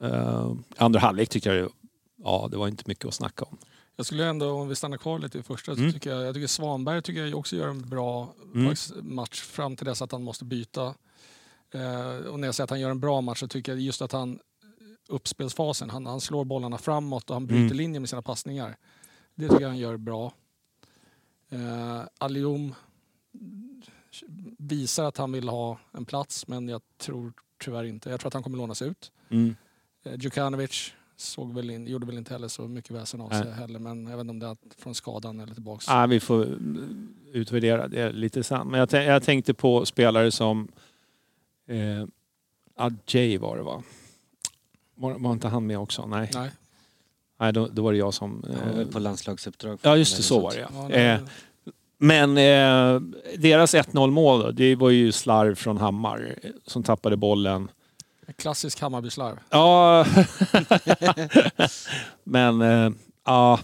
Eh, 0.00 0.52
andra 0.76 1.00
halvlek 1.00 1.28
tycker 1.28 1.54
jag 1.54 1.64
det, 1.64 1.70
ja, 2.24 2.48
det 2.50 2.56
var 2.56 2.68
inte 2.68 2.84
mycket 2.86 3.04
att 3.04 3.14
snacka 3.14 3.44
om. 3.44 3.58
Jag 3.96 4.06
skulle 4.06 4.26
ändå, 4.26 4.50
om 4.50 4.68
vi 4.68 4.74
stannar 4.74 4.96
kvar 4.98 5.18
lite 5.18 5.38
i 5.38 5.42
första, 5.42 5.74
så 5.74 5.80
Mm. 5.80 5.92
tycker 5.92 6.10
jag, 6.10 6.26
jag 6.26 6.34
tycker 6.34 6.46
Svanberg 6.46 7.02
tycker 7.02 7.26
jag 7.26 7.38
också 7.38 7.56
gör 7.56 7.68
en 7.68 7.88
bra 7.88 8.34
Mm. 8.54 8.74
match 9.02 9.40
fram 9.40 9.76
till 9.76 9.86
dess 9.86 10.02
att 10.02 10.12
han 10.12 10.22
måste 10.22 10.44
byta. 10.44 10.94
Eh, 11.74 12.26
och 12.26 12.40
när 12.40 12.48
jag 12.48 12.54
säger 12.54 12.64
att 12.64 12.70
han 12.70 12.80
gör 12.80 12.90
en 12.90 13.00
bra 13.00 13.20
match 13.20 13.40
så 13.40 13.48
tycker 13.48 13.72
jag 13.72 13.80
just 13.80 14.02
att 14.02 14.12
han 14.12 14.38
uppspelsfasen, 15.08 15.90
han, 15.90 16.06
han 16.06 16.20
slår 16.20 16.44
bollarna 16.44 16.78
framåt 16.78 17.30
och 17.30 17.36
han 17.36 17.46
bryter 17.46 17.64
Mm. 17.64 17.76
linjen 17.76 18.02
med 18.02 18.08
sina 18.08 18.22
passningar. 18.22 18.76
Det 19.34 19.48
tycker 19.48 19.62
jag 19.62 19.68
han 19.68 19.78
gör 19.78 19.96
bra. 19.96 20.32
Eh, 21.50 22.00
Alium 22.18 22.74
visar 24.58 25.04
att 25.04 25.16
han 25.16 25.32
vill 25.32 25.48
ha 25.48 25.78
en 25.92 26.04
plats 26.04 26.46
men 26.48 26.68
jag 26.68 26.82
tror 26.98 27.32
tyvärr 27.64 27.84
inte. 27.84 28.10
Jag 28.10 28.20
tror 28.20 28.28
att 28.28 28.34
han 28.34 28.42
kommer 28.42 28.58
lånas 28.58 28.82
ut. 28.82 29.12
Mm. 29.28 29.56
Eh, 30.04 30.14
Djukanovic 30.18 30.92
såg 31.16 31.54
väl 31.54 31.70
in, 31.70 31.86
gjorde 31.86 32.06
väl 32.06 32.18
inte 32.18 32.32
heller 32.34 32.48
så 32.48 32.68
mycket 32.68 32.90
väsen 32.90 33.20
av 33.20 33.28
Nej. 33.30 33.42
sig 33.42 33.52
heller. 33.52 33.78
Men 33.78 34.06
jag 34.06 34.16
vet 34.16 34.20
inte 34.20 34.30
om 34.30 34.38
det 34.38 34.46
är 34.46 34.56
från 34.78 34.94
skadan 34.94 35.40
eller 35.40 35.54
tillbaks. 35.54 35.86
Ja, 35.88 36.06
vi 36.06 36.20
får 36.20 36.58
utvärdera 37.32 37.88
det 37.88 38.12
lite 38.12 38.42
sen. 38.44 38.68
Men 38.68 38.80
jag, 38.80 39.04
jag 39.04 39.22
tänkte 39.22 39.54
på 39.54 39.86
spelare 39.86 40.30
som... 40.30 40.68
Eh, 41.70 42.06
Adjei 42.76 43.36
var 43.36 43.56
det 43.56 43.62
va? 43.62 43.82
Var, 44.94 45.14
var 45.18 45.32
inte 45.32 45.48
han 45.48 45.66
med 45.66 45.78
också? 45.78 46.06
Nej, 46.06 46.30
Nej. 46.34 46.50
Nej 47.40 47.52
då, 47.52 47.66
då 47.72 47.82
var 47.82 47.92
det 47.92 47.98
jag 47.98 48.14
som... 48.14 48.44
Eh, 48.50 48.86
på 48.86 48.98
landslagsuppdrag. 48.98 49.78
ja 49.82 49.96
just 49.96 50.16
det, 50.16 50.22
så 50.22 50.40
var 50.40 50.52
det 50.52 50.68
Ja. 50.72 50.90
Eh, 50.90 51.20
men 51.98 52.30
eh, 52.38 53.00
deras 53.38 53.74
1-0 53.74 54.10
mål 54.10 54.40
då, 54.40 54.50
det 54.50 54.74
var 54.74 54.90
ju 54.90 55.12
slarv 55.12 55.54
från 55.54 55.76
Hammar 55.78 56.36
eh, 56.42 56.50
som 56.66 56.82
tappade 56.82 57.16
bollen. 57.16 57.70
En 58.26 58.34
Klassisk 58.34 58.80
Hammarbyslarv. 58.80 59.38
Ja, 59.50 60.06
men 62.24 62.62
eh, 62.62 62.90
ja, 63.24 63.60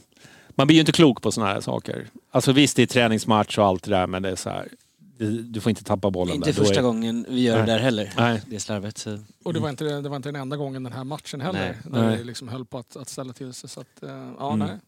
man 0.48 0.66
blir 0.66 0.74
ju 0.74 0.80
inte 0.80 0.92
klok 0.92 1.22
på 1.22 1.32
sådana 1.32 1.52
här 1.52 1.60
saker. 1.60 2.06
Alltså 2.30 2.52
visst, 2.52 2.76
det 2.76 2.82
är 2.82 2.86
träningsmatch 2.86 3.58
och 3.58 3.64
allt 3.64 3.82
det 3.84 3.90
där, 3.90 4.06
men 4.06 4.22
det 4.22 4.30
är 4.30 4.36
så 4.36 4.50
här. 4.50 4.68
Du, 5.18 5.60
får 5.60 5.70
inte 5.70 5.84
tappa 5.84 6.10
bollen 6.10 6.34
Inte 6.36 6.48
där. 6.48 6.54
Första 6.54 6.78
är- 6.78 6.82
gången 6.82 7.26
vi 7.28 7.40
gör 7.42 7.56
Nej. 7.56 7.66
det 7.66 7.72
där 7.72 7.78
heller. 7.78 8.12
Nej. 8.16 8.42
Det 8.50 8.60
slarvet. 8.60 8.98
Så. 8.98 9.18
Och 9.44 9.54
det 9.54 9.60
var, 9.60 9.68
inte, 9.70 9.84
det 10.00 10.08
var 10.08 10.16
inte 10.16 10.28
den 10.28 10.40
enda 10.42 10.56
gången 10.56 10.82
den 10.82 10.92
här 10.92 11.04
matchen 11.04 11.40
heller. 11.40 11.76
Nej. 11.84 12.02
Nej. 12.02 12.16
det 12.18 12.24
liksom 12.24 12.48
höll 12.48 12.64
på 12.64 12.78
att, 12.78 12.96
att 12.96 13.08
ställa 13.08 13.32
till 13.32 13.52
sig. 13.52 13.70
Så 13.70 13.80
att, 13.80 14.02
eh, 14.02 14.10
ja, 14.38 14.52
Mm. 14.52 14.68
nej. 14.68 14.78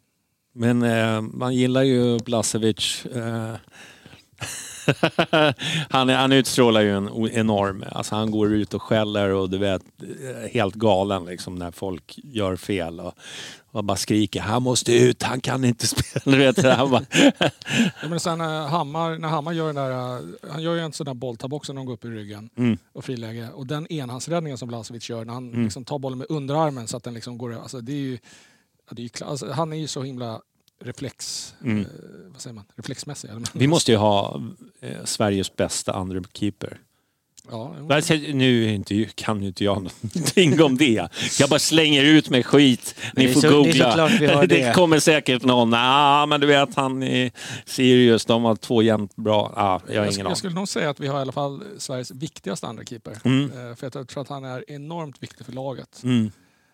Men 0.52 0.82
eh, 0.82 1.20
man 1.20 1.54
gillar 1.54 1.82
ju 1.82 2.18
Blasevic. 2.18 3.06
Eh, 3.06 3.54
han, 5.90 6.08
han 6.08 6.32
utstrålar 6.32 6.80
ju 6.80 6.96
en 6.96 7.28
enorm... 7.32 7.84
Alltså 7.92 8.14
han 8.14 8.30
går 8.30 8.54
ut 8.54 8.74
och 8.74 8.82
skäller 8.82 9.28
och 9.28 9.50
du 9.50 9.58
vet, 9.58 9.82
eh, 10.02 10.50
helt 10.52 10.74
galen 10.74 11.24
liksom 11.24 11.54
när 11.54 11.70
folk 11.70 12.18
gör 12.24 12.56
fel. 12.56 13.00
Och, 13.00 13.14
och 13.70 13.84
bara 13.84 13.96
skriker 13.96 14.40
han 14.40 14.62
måste 14.62 14.92
ut, 14.92 15.22
han 15.22 15.40
kan 15.40 15.64
inte 15.64 15.86
spela. 15.86 16.36
Du 16.36 16.38
vet, 16.38 16.64
han 16.64 16.90
bara, 16.90 17.04
Ja, 18.02 18.08
men 18.08 18.20
sen 18.20 18.38
när 18.38 18.66
Hammar, 18.68 19.18
när 19.18 19.28
Hammar 19.28 19.52
gör 19.52 19.66
den 19.66 19.74
där, 19.76 19.90
eh, 19.90 20.20
han 20.50 20.62
gör 20.62 20.74
ju 20.74 20.80
en 20.80 20.92
sån 20.92 21.04
där 21.06 21.14
bolltapp 21.14 21.52
också 21.52 21.72
när 21.72 21.80
de 21.80 21.86
går 21.86 21.94
upp 21.94 22.04
i 22.04 22.08
ryggen 22.08 22.50
mm, 22.56 22.78
och 22.92 23.04
friläge. 23.04 23.48
Och 23.54 23.66
den 23.66 23.92
enhandsräddningen 23.92 24.58
som 24.58 24.68
Blasevic 24.68 25.10
gör 25.10 25.24
när 25.24 25.32
han 25.32 25.48
Mm. 25.48 25.64
liksom 25.64 25.84
tar 25.84 25.98
bollen 25.98 26.18
med 26.18 26.26
underarmen 26.30 26.88
så 26.88 26.96
att 26.96 27.04
den 27.04 27.14
liksom 27.14 27.38
går... 27.38 27.54
Alltså 27.62 27.80
det 27.80 27.92
är 27.92 27.96
ju, 27.96 28.18
det 28.90 29.02
är 29.02 29.04
ju 29.04 29.26
alltså, 29.26 29.50
han 29.52 29.72
är 29.72 29.76
ju 29.76 29.86
så 29.86 30.02
himla 30.02 30.40
reflex... 30.84 31.54
Mm. 31.64 31.80
Eh, 31.80 31.86
vad 32.32 32.40
säger 32.40 32.54
man? 32.54 32.64
Reflexmässig. 32.76 33.28
eller? 33.30 33.42
vi 33.52 33.66
måste 33.66 33.90
ju 33.92 33.96
ha 33.96 34.42
eh, 34.80 35.04
Sveriges 35.04 35.56
bästa 35.56 35.92
andra 35.92 36.22
keeper. 36.32 36.78
Ja, 37.50 37.74
Nu 38.32 38.74
inte, 38.74 39.04
kan 39.14 39.40
ju 39.42 39.48
inte 39.48 39.64
jag 39.64 39.76
någonting 40.02 40.62
om 40.62 40.76
det. 40.76 41.08
Jag 41.38 41.50
bara 41.50 41.58
slänger 41.58 42.04
ut 42.04 42.30
med 42.30 42.46
skit. 42.46 42.94
Ni 43.16 43.28
får 43.28 43.40
så- 43.40 43.50
googla. 43.50 44.08
det 44.18 44.46
det. 44.46 44.74
kommer 44.74 44.98
säkert 44.98 45.44
någon. 45.44 45.74
Ah, 45.74 46.26
men 46.26 46.40
du 46.40 46.46
vet 46.46 46.74
han 46.74 47.02
i 47.02 47.32
Sirius, 47.64 48.24
de 48.24 48.44
har 48.44 48.56
två 48.56 48.82
jämnt 48.82 49.16
bra. 49.16 49.52
Ah, 49.56 49.80
jag 49.88 50.00
har 50.00 50.06
jag, 50.06 50.30
jag 50.30 50.36
skulle 50.36 50.54
nog 50.54 50.68
säga 50.68 50.90
att 50.90 51.00
vi 51.00 51.06
har 51.06 51.18
i 51.18 51.22
alla 51.22 51.32
fall 51.32 51.62
Sveriges 51.78 52.10
viktigaste 52.10 52.66
andra 52.66 52.84
keeper. 52.84 53.18
Mm. 53.24 53.44
Eh, 53.44 53.76
för 53.76 53.90
jag 53.94 54.08
tror 54.08 54.22
att 54.22 54.28
han 54.28 54.44
är 54.44 54.64
enormt 54.70 55.22
viktig 55.22 55.46
för 55.46 55.52
laget. 55.52 56.00
Mm. 56.04 56.30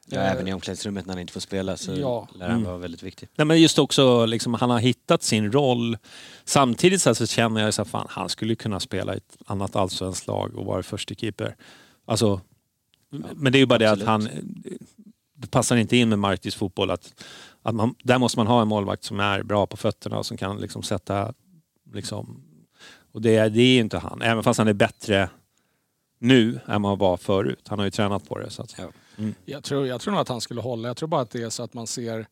Ja, 0.06 0.20
Eh, 0.20 0.32
även 0.32 0.48
i 0.48 0.52
omklädningsrummet 0.54 1.06
när 1.06 1.14
han 1.14 1.20
inte 1.20 1.32
får 1.32 1.40
spela 1.40 1.76
så 1.76 1.92
Ja. 1.94 2.28
lär 2.34 2.46
han 2.48 2.56
Mm. 2.56 2.64
vara 2.68 2.78
väldigt 2.78 3.02
viktig. 3.02 3.28
Nej, 3.36 3.44
men 3.46 3.60
just 3.62 3.78
också, 3.78 4.26
liksom, 4.26 4.54
han 4.54 4.70
har 4.70 4.78
hittat 4.78 5.22
sin 5.22 5.52
roll. 5.52 5.98
Samtidigt 6.44 7.02
så, 7.02 7.08
här 7.08 7.14
så 7.14 7.26
känner 7.26 7.60
jag 7.60 7.68
att 7.80 7.88
fan, 7.88 8.06
han 8.10 8.28
skulle 8.28 8.54
kunna 8.54 8.80
spela 8.80 9.14
i 9.14 9.16
ett 9.16 9.36
annat 9.46 9.76
allsvenskt 9.76 10.26
lag 10.26 10.54
och 10.56 10.66
vara 10.66 10.82
första 10.82 11.14
keeper. 11.14 11.56
Alltså, 12.04 12.40
men 13.34 13.52
det 13.52 13.58
är 13.58 13.60
ju 13.60 13.66
bara 13.66 13.78
det 13.78 13.86
att 13.90 14.02
absolut. 14.02 14.08
han... 14.34 14.52
Det 15.36 15.50
passar 15.50 15.76
inte 15.76 15.96
in 15.96 16.08
med 16.08 16.18
Martis 16.18 16.54
fotboll. 16.54 16.90
Att, 16.90 17.14
att 17.62 17.74
man, 17.74 17.94
där 18.02 18.18
måste 18.18 18.38
man 18.38 18.46
ha 18.46 18.62
en 18.62 18.68
målvakt 18.68 19.04
som 19.04 19.20
är 19.20 19.42
bra 19.42 19.66
på 19.66 19.76
fötterna 19.76 20.18
och 20.18 20.26
som 20.26 20.36
kan 20.36 20.56
liksom 20.56 20.82
sätta... 20.82 21.34
Liksom, 21.92 22.42
och 23.12 23.22
det, 23.22 23.48
det 23.48 23.60
är 23.62 23.74
ju 23.74 23.80
inte 23.80 23.98
han. 23.98 24.22
Även 24.22 24.42
fast 24.44 24.58
han 24.58 24.68
är 24.68 24.72
bättre 24.72 25.28
nu 26.18 26.60
än 26.66 26.82
vad 26.82 26.90
han 26.92 26.98
var 26.98 27.16
förut. 27.16 27.66
Han 27.68 27.78
har 27.78 27.86
ju 27.86 27.90
tränat 27.90 28.28
på 28.28 28.38
det. 28.38 28.50
Så 28.50 28.62
att, 28.62 28.74
Ja. 28.78 28.84
Jag 29.44 29.64
tror, 29.64 29.86
jag 29.86 30.00
tror 30.00 30.12
nog 30.12 30.20
att 30.20 30.28
han 30.28 30.40
skulle 30.40 30.60
hålla. 30.60 30.88
Jag 30.88 30.96
tror 30.96 31.08
bara 31.08 31.20
att 31.20 31.30
det 31.30 31.42
är 31.42 31.50
så 31.50 31.62
att 31.62 31.74
man 31.74 31.86
ser 31.86 32.26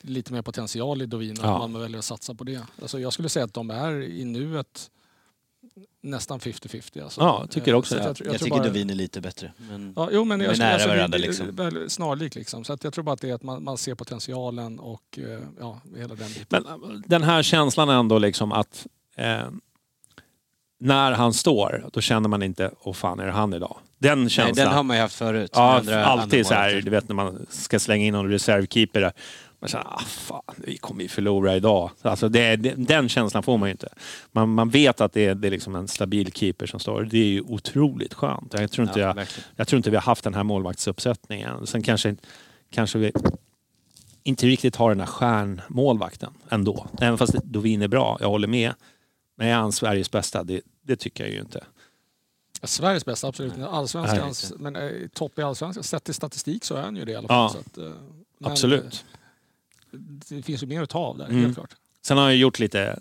lite 0.00 0.32
mer 0.32 0.42
potential 0.42 1.02
i 1.02 1.06
Dovin 1.06 1.38
och 1.40 1.44
Ja. 1.46 1.64
att 1.64 1.70
man 1.70 1.80
väljer 1.82 1.98
att 1.98 2.04
satsa 2.04 2.34
på 2.34 2.44
det. 2.44 2.60
Alltså 2.82 3.00
jag 3.00 3.12
skulle 3.12 3.28
säga 3.28 3.44
att 3.44 3.54
de 3.54 3.70
är 3.70 4.02
i 4.02 4.24
nuet 4.24 4.90
nästan 6.00 6.40
50-50. 6.40 7.02
Alltså. 7.02 7.20
Ja, 7.20 7.38
jag 7.40 7.50
tycker 7.50 7.72
Eh, 7.72 7.78
också 7.78 7.94
så 7.94 8.00
det. 8.02 8.10
att 8.10 8.20
Jag, 8.20 8.28
tror 8.28 8.38
tycker 8.38 8.50
bara- 8.50 8.64
Dovin 8.66 8.90
är 8.90 8.94
lite 8.94 9.20
bättre. 9.20 9.52
Men 9.56 9.92
Ja, 9.96 10.08
jo, 10.12 10.24
men 10.24 10.40
är 10.40 10.44
jag 10.44 10.54
skulle, 10.54 10.64
nära 10.66 10.74
alltså, 10.74 10.88
varandra, 10.88 11.18
liksom. 11.18 11.56
väl 11.56 11.90
Snarlik 11.90 12.34
liksom. 12.34 12.64
Så 12.64 12.72
att 12.72 12.84
jag 12.84 12.92
tror 12.92 13.04
bara 13.04 13.12
att 13.12 13.20
det 13.20 13.30
är 13.30 13.34
att 13.34 13.42
man, 13.42 13.64
man 13.64 13.78
ser 13.78 13.94
potentialen 13.94 14.78
och 14.78 15.18
eh, 15.18 15.40
ja, 15.60 15.80
hela 15.96 16.14
den 16.14 16.28
biten. 16.28 16.44
Men 16.50 16.66
äh, 16.90 16.98
den 17.06 17.22
här 17.22 17.42
känslan 17.42 17.88
ändå 17.88 18.18
liksom 18.18 18.52
att 18.52 18.86
eh, 19.16 19.40
när 20.82 21.12
han 21.12 21.32
står, 21.32 21.84
då 21.92 22.00
känner 22.00 22.28
man 22.28 22.42
inte, 22.42 22.70
åh 22.80 22.94
fan 22.94 23.20
är 23.20 23.26
det 23.26 23.32
han 23.32 23.54
idag? 23.54 23.76
Den 23.98 24.20
nej, 24.20 24.30
känslan. 24.30 24.66
den 24.66 24.74
har 24.74 24.82
man 24.82 24.96
ju 24.96 25.02
haft 25.02 25.14
förut. 25.14 25.50
ja, 25.54 25.78
andra- 25.78 26.04
alltid 26.04 26.38
andra 26.38 26.48
så 26.48 26.54
här, 26.54 26.80
du 26.84 26.90
vet 26.90 27.08
när 27.08 27.14
man 27.14 27.46
ska 27.50 27.78
slänga 27.78 28.06
in 28.06 28.12
någon 28.12 28.30
reservkeeper 28.30 29.00
där. 29.00 29.12
Man 29.60 29.68
känner, 29.68 29.84
ah 29.84 29.98
fan, 30.06 30.42
vi 30.56 30.76
kommer 30.76 31.02
ju 31.02 31.08
förlora 31.08 31.56
idag. 31.56 31.90
Alltså 32.02 32.28
det, 32.28 32.56
den 32.76 33.08
känslan 33.08 33.42
får 33.42 33.58
man 33.58 33.68
ju 33.68 33.70
inte. 33.70 33.88
Man, 34.32 34.48
man 34.54 34.70
vet 34.70 35.00
att 35.00 35.12
det 35.12 35.26
är, 35.26 35.34
det 35.34 35.48
är 35.48 35.50
liksom 35.50 35.74
en 35.76 35.88
stabil 35.88 36.32
keeper 36.32 36.66
som 36.66 36.80
står. 36.80 37.02
Det 37.02 37.18
är 37.18 37.24
ju 37.24 37.40
otroligt 37.40 38.14
skönt. 38.14 38.54
Jag 38.58 38.70
tror 38.70 38.88
inte, 38.88 39.00
Ja, 39.00 39.14
jag, 39.16 39.26
jag 39.56 39.68
tror 39.68 39.76
inte 39.76 39.90
vi 39.90 39.96
har 39.96 40.02
haft 40.02 40.24
den 40.24 40.34
här 40.34 40.42
målvaktsuppsättningen. 40.42 41.66
Sen 41.66 41.82
kanske, 41.82 42.16
kanske 42.70 42.98
vi 42.98 43.12
inte 44.22 44.46
riktigt 44.46 44.76
har 44.76 44.88
den 44.88 45.00
här 45.00 45.06
stjärnmålvakten 45.06 46.32
ändå. 46.50 46.86
Även 47.00 47.18
fast 47.18 47.34
Dovin 47.44 47.82
är 47.82 47.88
bra, 47.88 48.16
jag 48.20 48.28
håller 48.28 48.48
med. 48.48 48.72
Men 49.36 49.48
är 49.48 49.54
han 49.54 49.72
Sveriges 49.72 50.10
bästa? 50.10 50.44
Det, 50.44 50.60
det 50.82 50.96
tycker 50.96 51.24
jag 51.24 51.32
ju 51.32 51.40
inte. 51.40 51.64
Sveriges 52.62 53.04
bästa, 53.04 53.28
absolut. 53.28 53.56
Nej. 53.56 53.68
Allsvenskans, 53.70 54.52
men 54.58 54.76
eh, 54.76 54.90
topp 55.14 55.38
i 55.38 55.42
allsvenskan. 55.42 55.84
Sett 55.84 56.04
till 56.04 56.14
statistik 56.14 56.64
så 56.64 56.74
är 56.74 56.82
han 56.82 56.96
ju 56.96 57.04
det 57.04 57.12
i 57.12 57.16
alla 57.16 57.28
fall. 57.28 57.36
Ja, 57.36 57.48
så 57.52 57.58
att, 57.58 57.78
eh, 57.86 57.94
men, 58.38 58.50
Absolut. 58.52 59.04
eh, 59.92 59.98
Det 60.28 60.42
finns 60.42 60.62
ju 60.62 60.66
mer 60.66 60.82
att 60.82 60.90
ta 60.90 60.98
av 60.98 61.18
där, 61.18 61.24
Mm. 61.26 61.40
helt 61.42 61.54
klart. 61.54 61.74
Sen 62.02 62.18
har 62.18 62.24
jag 62.24 62.36
gjort 62.36 62.58
lite 62.58 62.98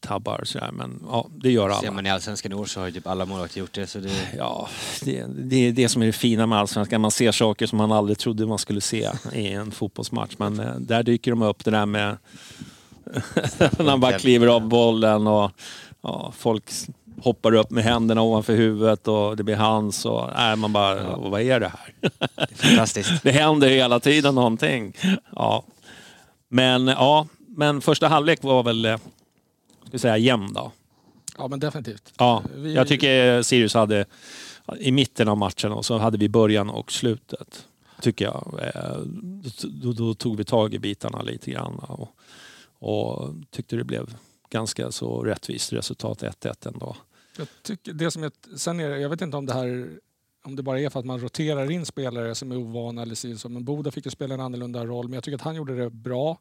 tabbar 0.00 0.44
sådär, 0.44 0.70
men 0.72 1.02
ja, 1.08 1.28
det 1.36 1.50
gör 1.52 1.70
Ser 1.70 1.76
alla. 1.76 1.90
man 1.90 2.06
i 2.06 2.10
Allsvenskan 2.10 2.52
i 2.52 2.54
år 2.54 2.64
så 2.66 2.80
har 2.80 2.86
ju 2.86 2.92
typ 2.92 3.06
alla 3.06 3.24
målvakter 3.26 3.60
gjort 3.60 3.72
det. 3.72 3.86
Så 3.86 3.98
det 3.98 4.12
Ja, 4.38 4.68
det, 5.02 5.24
det 5.28 5.56
är 5.56 5.72
det 5.72 5.88
som 5.88 6.02
är 6.02 6.06
det 6.06 6.12
fina 6.12 6.46
med 6.46 6.58
Allsvenskan. 6.58 7.00
Man 7.00 7.10
ser 7.10 7.32
saker 7.32 7.66
som 7.66 7.78
man 7.78 7.92
aldrig 7.92 8.18
trodde 8.18 8.46
man 8.46 8.58
skulle 8.58 8.80
se 8.80 9.10
i 9.32 9.48
en 9.48 9.70
fotbollsmatch. 9.70 10.34
Men 10.38 10.60
eh, 10.60 10.74
där 10.78 11.02
dyker 11.02 11.30
de 11.30 11.42
upp, 11.42 11.64
det 11.64 11.70
där 11.70 11.86
med 11.86 12.16
när 13.78 13.84
man 13.84 14.00
bara 14.00 14.18
kliver 14.18 14.46
av 14.46 14.68
bollen 14.68 15.26
och 15.26 15.50
ja, 16.04 16.32
folk 16.36 16.64
hoppar 17.22 17.54
upp 17.54 17.70
med 17.70 17.84
händerna 17.84 18.22
ovanför 18.22 18.56
huvudet 18.56 19.08
och 19.08 19.36
det 19.36 19.42
blir 19.42 19.56
hans 19.56 20.04
och 20.06 20.30
nej, 20.36 20.56
man 20.56 20.72
bara, 20.72 21.02
Ja. 21.02 21.16
vad 21.28 21.40
är 21.40 21.60
det 21.60 21.68
här? 21.68 21.94
det 22.20 22.52
är 22.52 22.54
fantastiskt. 22.68 23.12
Det 23.22 23.30
händer 23.32 23.68
hela 23.68 24.00
tiden 24.00 24.34
någonting. 24.34 24.96
Ja. 25.36 25.64
Men 26.48 26.86
ja, 26.86 27.26
men 27.48 27.80
första 27.80 28.08
halvlek 28.08 28.42
var 28.42 28.62
väl, 28.62 28.84
eh, 28.84 28.98
ska 29.88 29.98
säga 29.98 30.16
jämn 30.16 30.52
då. 30.52 30.72
Ja, 31.38 31.48
men 31.48 31.60
definitivt. 31.60 32.12
Ja, 32.18 32.42
Vi- 32.54 32.74
jag 32.74 32.88
tycker 32.88 33.42
Sirius 33.42 33.74
hade 33.74 34.04
i 34.78 34.92
mitten 34.92 35.28
av 35.28 35.36
matchen 35.36 35.72
och 35.72 35.84
så 35.84 35.98
hade 35.98 36.18
vi 36.18 36.28
början 36.28 36.70
och 36.70 36.92
slutet. 36.92 37.66
Tycker 38.00 38.24
jag. 38.24 38.60
Eh, 38.74 38.98
Då, 39.82 39.92
då 39.92 40.14
tog 40.14 40.36
vi 40.36 40.44
tag 40.44 40.74
i 40.74 40.78
bitarna 40.78 41.22
lite 41.22 41.50
grann 41.50 41.74
och, 41.78 42.08
och 42.78 43.34
tyckte 43.50 43.76
det 43.76 43.84
blev 43.84 44.14
ganska 44.54 44.92
så 44.92 45.22
rättvist 45.22 45.72
resultat 45.72 46.22
1-1 46.22 46.68
ändå. 46.68 46.96
Jag 47.38 47.48
tycker 47.62 47.92
det 47.92 48.10
som 48.10 48.22
jag, 48.22 48.32
sen 48.56 48.80
är 48.80 48.90
jag 48.90 49.08
vet 49.08 49.20
inte 49.20 49.36
om 49.36 49.46
det 49.46 49.52
här 49.52 49.90
om 50.44 50.56
det 50.56 50.62
bara 50.62 50.80
är 50.80 50.90
för 50.90 51.00
att 51.00 51.06
man 51.06 51.20
roterar 51.20 51.70
in 51.70 51.86
spelare 51.86 52.34
som 52.34 52.52
är 52.52 52.56
ovana 52.56 53.02
eller 53.02 53.36
så. 53.36 53.48
Men 53.48 53.64
Boda 53.64 53.90
fick 53.90 54.04
ju 54.04 54.10
spela 54.10 54.34
en 54.34 54.40
annorlunda 54.40 54.86
roll. 54.86 55.08
Men 55.08 55.14
jag 55.14 55.24
tycker 55.24 55.36
att 55.36 55.42
han 55.42 55.54
gjorde 55.54 55.76
det 55.76 55.90
bra. 55.90 56.38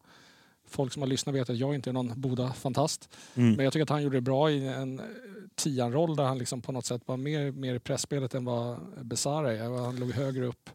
Folk 0.68 0.94
som 0.94 1.02
har 1.02 1.10
lyssnat 1.10 1.36
vet 1.36 1.50
att 1.50 1.58
jag 1.58 1.76
inte 1.76 1.90
är 1.90 1.94
någon 1.94 2.22
Boda-fantast. 2.22 3.10
Mm. 3.36 3.54
Men 3.54 3.64
jag 3.64 3.74
tycker 3.74 3.84
att 3.84 3.90
han 3.90 4.04
gjorde 4.04 4.18
det 4.18 4.22
bra 4.22 4.52
i 4.52 4.68
en 4.68 5.02
tian-roll 5.56 6.16
där 6.16 6.24
han 6.24 6.38
liksom 6.38 6.62
på 6.62 6.72
något 6.72 6.86
sätt 6.86 7.02
var 7.06 7.18
mer, 7.18 7.52
mer 7.52 7.76
i 7.76 7.80
pressspelet 7.80 8.36
än 8.36 8.46
vad 8.46 8.78
Besara 9.02 9.54
är. 9.54 9.84
Han 9.86 9.96
låg 9.96 10.12
högre 10.12 10.46
upp. 10.46 10.70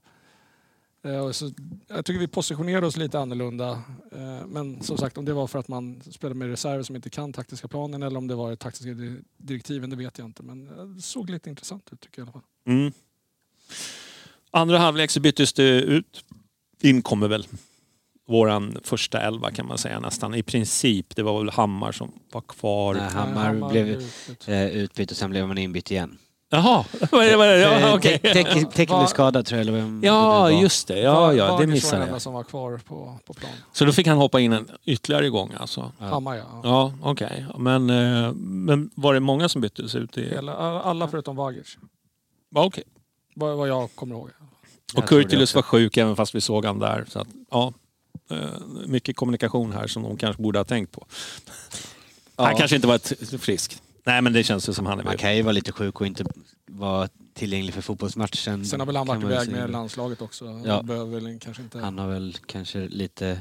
Eh, 1.05 1.31
så, 1.31 1.51
jag 1.89 2.05
tycker 2.05 2.21
vi 2.21 2.27
positionerade 2.29 2.87
oss 2.87 2.97
lite 2.97 3.19
annorlunda. 3.19 3.71
Eh, 4.13 4.47
Men 4.47 4.83
som 4.83 4.99
sagt, 4.99 5.19
om 5.19 5.25
det 5.25 5.33
var 5.33 5.47
för 5.47 5.59
att 5.59 5.69
man 5.69 6.01
spelar 6.11 6.35
med 6.35 6.49
reserver 6.49 6.83
som 6.83 6.97
inte 6.97 7.11
kan 7.11 7.33
taktiska 7.33 7.69
planen 7.69 8.03
eller 8.03 8.19
om 8.19 8.27
det 8.27 8.35
var 8.35 8.57
taktiska 8.57 8.91
di- 8.95 9.21
direktiven, 9.37 9.91
det 9.91 9.97
vet 9.97 10.19
jag 10.19 10.25
inte. 10.29 10.43
Men 10.43 10.69
eh, 10.79 10.85
det 10.85 11.03
såg 11.03 11.31
lite 11.31 11.51
intressant 11.51 11.93
ut 11.93 12.01
tycker 12.01 12.21
jag 12.23 12.27
i 12.29 12.31
alla 12.31 12.33
fall. 12.33 12.43
Mm. 12.67 12.93
Andra 14.51 14.79
halvlek 14.79 15.11
så 15.11 15.21
byttes 15.21 15.53
det 15.53 15.81
ut. 15.81 16.25
In 16.83 17.03
kommer 17.03 17.29
väl 17.29 17.47
våran 18.29 18.79
första 18.85 19.21
elva 19.21 19.51
kan 19.51 19.67
man 19.67 19.79
säga 19.79 20.01
nästan. 20.01 20.35
I 20.35 20.43
princip, 20.43 21.17
det 21.17 21.23
var 21.23 21.39
väl 21.39 21.51
Hammar 21.51 21.93
som 21.93 22.13
var 22.33 22.41
kvar. 22.41 22.95
Nej, 22.95 23.03
Hammar 23.11 23.45
Hammar 23.47 23.71
blev 23.71 23.89
ut- 23.89 24.49
utbytt 24.73 25.11
och 25.11 25.17
sen 25.17 25.31
blev 25.31 25.49
man 25.49 25.59
inbytt 25.59 25.91
igen. 25.91 26.19
Jaha? 26.51 26.85
Ja, 27.13 27.95
okej. 27.95 28.19
tek- 28.23 28.33
tek- 28.33 28.55
Vad- 28.65 28.73
Teknisk 28.75 29.11
skada 29.11 29.43
tror 29.43 29.57
jag 29.59 29.69
eller 29.69 29.79
vem 29.79 30.01
Ja, 30.05 30.13
det 30.49 30.55
var. 30.55 30.63
just 30.63 30.89
det. 30.89 30.99
Ja, 31.01 31.33
ja, 31.35 31.57
det 31.61 31.67
missade 31.67 32.07
jag. 32.07 32.23
som 32.23 32.33
var 32.33 32.43
kvar 32.45 32.81
på, 32.85 33.19
på 33.25 33.35
plan. 33.35 33.51
Så 33.73 33.85
då 33.85 33.93
fick 33.93 34.07
han 34.07 34.19
hoppa 34.19 34.41
in 34.41 34.53
en 34.53 34.69
ytterligare 34.85 35.29
gång 35.29 35.53
alltså? 35.61 35.93
Ja. 35.99 36.05
Hammar 36.07 36.37
ja. 36.37 36.61
Ja, 36.65 36.93
okej. 37.03 37.47
Men, 37.59 37.91
eh, 37.91 38.33
men 38.35 38.91
var 38.95 39.15
det 39.15 39.21
många 39.21 39.49
som 39.49 39.61
byttes 39.61 39.95
ut? 39.95 40.19
I... 40.19 40.29
Hela, 40.31 40.53
alla 40.81 41.09
förutom. 41.09 41.37
Ja, 42.55 42.65
okej. 42.65 42.85
Vad, 43.35 43.57
vad 43.57 43.69
jag 43.69 43.95
kommer 43.95 44.15
ihåg. 44.15 44.29
Och 44.95 44.99
Jag 44.99 45.09
Kurtulus 45.09 45.55
var 45.55 45.63
sjuk 45.63 45.97
även 45.97 46.17
fast 46.17 46.35
vi 46.35 46.41
såg 46.41 46.65
han 46.65 46.79
där. 46.79 47.05
Så 47.09 47.19
att, 47.19 47.29
ja, 47.51 47.73
eh, 48.31 48.37
mycket 48.87 49.17
kommunikation 49.17 49.73
här 49.73 49.87
som 49.87 50.03
de 50.03 50.17
kanske 50.17 50.43
borde 50.43 50.59
ha 50.59 50.65
tänkt 50.65 50.93
på. 50.93 51.07
Han 52.37 52.57
kanske 52.57 52.77
inte 52.77 52.89
var 52.89 53.39
frisk. 53.39 53.77
Nej, 54.09 54.23
men 54.23 54.33
det 54.33 54.45
känns 54.45 54.69
ju 54.69 54.73
som 54.73 54.87
han 54.87 55.01
är 55.01 55.05
Man 55.05 55.17
kan 55.17 55.37
ju 55.37 55.43
vara 55.43 55.53
lite 55.53 55.73
sjuk 55.73 56.01
och 56.01 56.07
inte 56.07 56.25
vara 56.67 57.09
tillgänglig 57.35 57.75
för 57.75 57.81
fotbollsmatchen. 57.81 58.65
Sen 58.65 58.81
har 58.81 58.87
väl 58.87 58.97
han 58.97 59.07
varit 59.07 59.23
iväg 59.23 59.51
med 59.51 59.71
landslaget 59.71 60.23
också. 60.23 60.61
Ja. 60.65 60.75
Han 60.75 60.87
behöver 60.87 61.21
väl 61.21 61.39
kanske 61.41 61.63
inte... 61.63 61.79
Han 61.79 61.99
har 61.99 62.09
väl 62.09 62.37
kanske 62.47 62.89
lite 62.89 63.39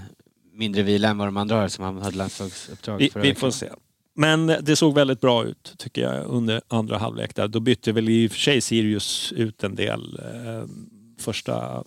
mindre 0.54 0.84
vila 0.84 1.10
än 1.10 1.18
vad 1.18 1.28
de 1.28 1.38
andra 1.38 1.56
har 1.56 1.68
som 1.68 1.84
han 1.84 2.02
hade 2.02 2.18
landslagsuppdrag 2.18 2.98
Vi, 2.98 3.10
förra 3.10 3.24
vi 3.24 3.36
får 3.36 3.52
se. 3.52 3.70
Men 4.16 4.48
det 4.48 4.76
såg 4.76 4.96
väldigt 4.96 5.22
bra 5.22 5.46
ut 5.46 5.74
tycker 5.78 6.02
jag 6.02 6.26
under 6.26 6.62
andra 6.68 6.98
halvlek. 6.98 7.36
Där. 7.36 7.48
Då 7.48 7.60
bytte 7.60 7.92
väl 7.92 8.10
i 8.10 8.28
och 8.28 8.32
för 8.32 8.40
sig 8.40 8.62
Sirius 8.62 9.32
ut 9.32 9.64
en 9.64 9.76
del 9.76 10.20
eh, 10.20 10.68
första 11.20 11.84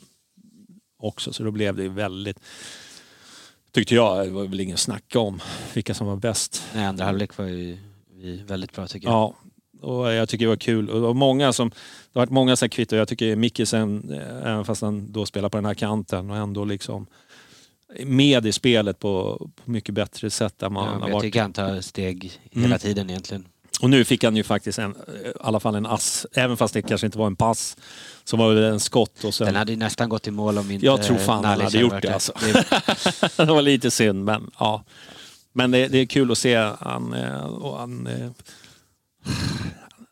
också 0.99 1.33
så 1.33 1.43
då 1.43 1.51
blev 1.51 1.77
det 1.77 1.83
ju 1.83 1.89
väldigt 1.89 2.41
tyckte 3.73 3.95
jag, 3.95 4.27
det 4.27 4.31
var 4.31 4.47
väl 4.47 4.61
ingen 4.61 4.77
snacka 4.77 5.19
om 5.19 5.41
vilka 5.75 5.95
som 5.95 6.07
var 6.07 6.17
bäst. 6.17 6.63
Nej, 6.75 6.85
andra 6.85 7.05
halvlek 7.05 7.37
var 7.37 7.47
ju 7.47 7.79
vi 8.21 8.37
väldigt 8.37 8.73
bra 8.73 8.87
tycker 8.87 9.09
jag. 9.09 9.15
Ja, 9.15 9.35
och 9.89 10.13
jag 10.13 10.29
tycker 10.29 10.45
det 10.45 10.49
var 10.49 10.57
kul. 10.57 10.89
Och 10.91 10.95
det, 10.95 11.01
var 11.07 11.15
många 11.15 11.53
som, 11.53 11.69
det 11.69 11.75
har 12.19 12.21
varit 12.21 12.31
många 12.31 12.57
så 12.57 12.65
här 12.65 12.69
kvitto. 12.69 12.97
Jag 12.97 13.09
tycker 13.09 13.37
Mikkisen, 13.37 14.13
eh, 14.13 14.51
även 14.53 14.65
fast 14.65 14.83
han 14.83 15.13
då 15.13 15.27
spelar 15.27 15.49
på 15.49 15.57
den 15.59 15.65
här 15.65 15.75
kanten 15.75 16.31
och 16.31 16.37
ändå 16.37 16.65
liksom 16.65 17.07
med 18.05 18.47
i 18.47 18.53
spelet 18.53 18.99
på, 18.99 19.49
på 19.65 19.71
mycket 19.71 19.95
bättre 19.95 20.31
sätt 20.31 20.63
än 20.63 20.73
man 20.73 20.85
Ja, 20.87 20.93
har 20.93 21.09
jag 21.09 21.15
varit. 21.15 21.23
tycker 21.23 21.43
han 21.43 21.53
tar 21.53 21.81
steg 21.81 22.41
Mm. 22.53 22.63
hela 22.65 22.79
tiden 22.79 23.11
egentligen. 23.11 23.45
Och 23.83 23.91
nu 23.91 24.05
fick 24.05 24.25
han 24.25 24.37
ju 24.37 24.43
faktiskt 24.43 24.79
en, 24.79 24.91
i 24.91 24.95
alla 25.41 25.61
fall 25.61 25.75
en 25.75 25.87
ass, 25.87 26.27
även 26.33 26.57
fast 26.57 26.75
det 26.75 26.83
kanske 26.83 27.07
inte 27.07 27.19
var 27.19 27.27
en 27.27 27.37
pass, 27.37 27.77
så 28.25 28.37
var 28.37 28.55
det 28.55 28.69
en 28.69 28.81
skott 28.81 29.25
och 29.25 29.35
sen... 29.35 29.47
Den 29.47 29.57
hade 29.57 29.73
ju 29.73 29.79
nästan 29.79 30.09
gått 30.09 30.27
i 30.27 30.31
mål 30.31 30.59
om 30.59 30.71
inte 30.71 30.87
Jag 30.87 31.03
tror 31.03 31.17
fan 31.17 31.45
han 31.45 31.61
hade 31.61 31.79
gjort 31.79 32.03
det, 32.03 32.15
alltså. 32.15 32.33
Det- 32.41 33.37
det 33.37 33.45
var 33.45 33.63
lite 33.63 33.91
synd, 33.91 34.25
men 34.25 34.51
ja. 34.59 34.85
Men 35.53 35.71
det, 35.71 35.89
det 35.89 35.99
är 35.99 36.07
kul 36.07 36.31
att 36.33 36.39
se. 36.39 36.57
Han, 36.81 37.13
eh, 37.15 37.45
och 37.45 37.79
han, 37.79 38.07
eh, 38.07 38.31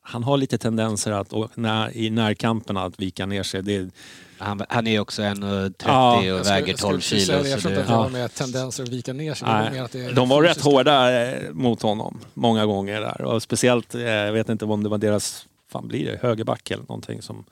han 0.02 0.22
har 0.24 0.36
lite 0.36 0.58
tendenser 0.58 1.12
att, 1.12 1.32
och 1.32 1.50
när, 1.58 1.96
i 1.96 2.10
närkamperna 2.10 2.82
att 2.84 3.00
vika 3.00 3.26
ner 3.26 3.42
sig. 3.42 3.62
Det, 3.62 3.90
Han, 4.38 4.62
han 4.68 4.86
är 4.86 5.00
också 5.00 5.22
1,30 5.22 5.72
Ja, 5.86 6.16
och 6.16 6.22
väger 6.22 6.32
jag 6.34 6.46
skulle 6.46 6.76
12 6.76 6.96
precis 6.96 7.26
kilo. 7.26 7.42
säga. 7.42 7.50
Jag 7.50 7.60
så 7.62 7.68
tror 7.68 7.72
inte 7.72 7.82
att 7.82 7.88
det, 7.88 7.94
var 7.96 8.08
med 8.08 8.34
tendenser 8.34 8.82
att 8.82 8.88
vika 8.88 9.12
ner 9.12 9.34
sig. 9.34 9.48
Nej, 9.48 9.78
att 9.78 9.92
det 9.92 10.00
är 10.04 10.12
de 10.12 10.28
var 10.28 10.42
rätt 10.42 10.60
hårda 10.60 11.22
eh, 11.22 11.52
mot 11.52 11.82
honom 11.82 12.18
många 12.34 12.66
gånger 12.66 13.00
där. 13.00 13.22
Och 13.22 13.42
speciellt, 13.42 13.94
eh, 13.94 14.02
jag 14.02 14.32
vet 14.32 14.48
inte 14.48 14.64
om 14.64 14.82
det 14.82 14.88
var 14.88 14.98
deras, 14.98 15.46
fan 15.72 15.88
blir 15.88 16.04
det, 16.12 16.18
högerback 16.22 16.70
eller 16.70 16.82
någonting 16.82 17.22
som 17.22 17.44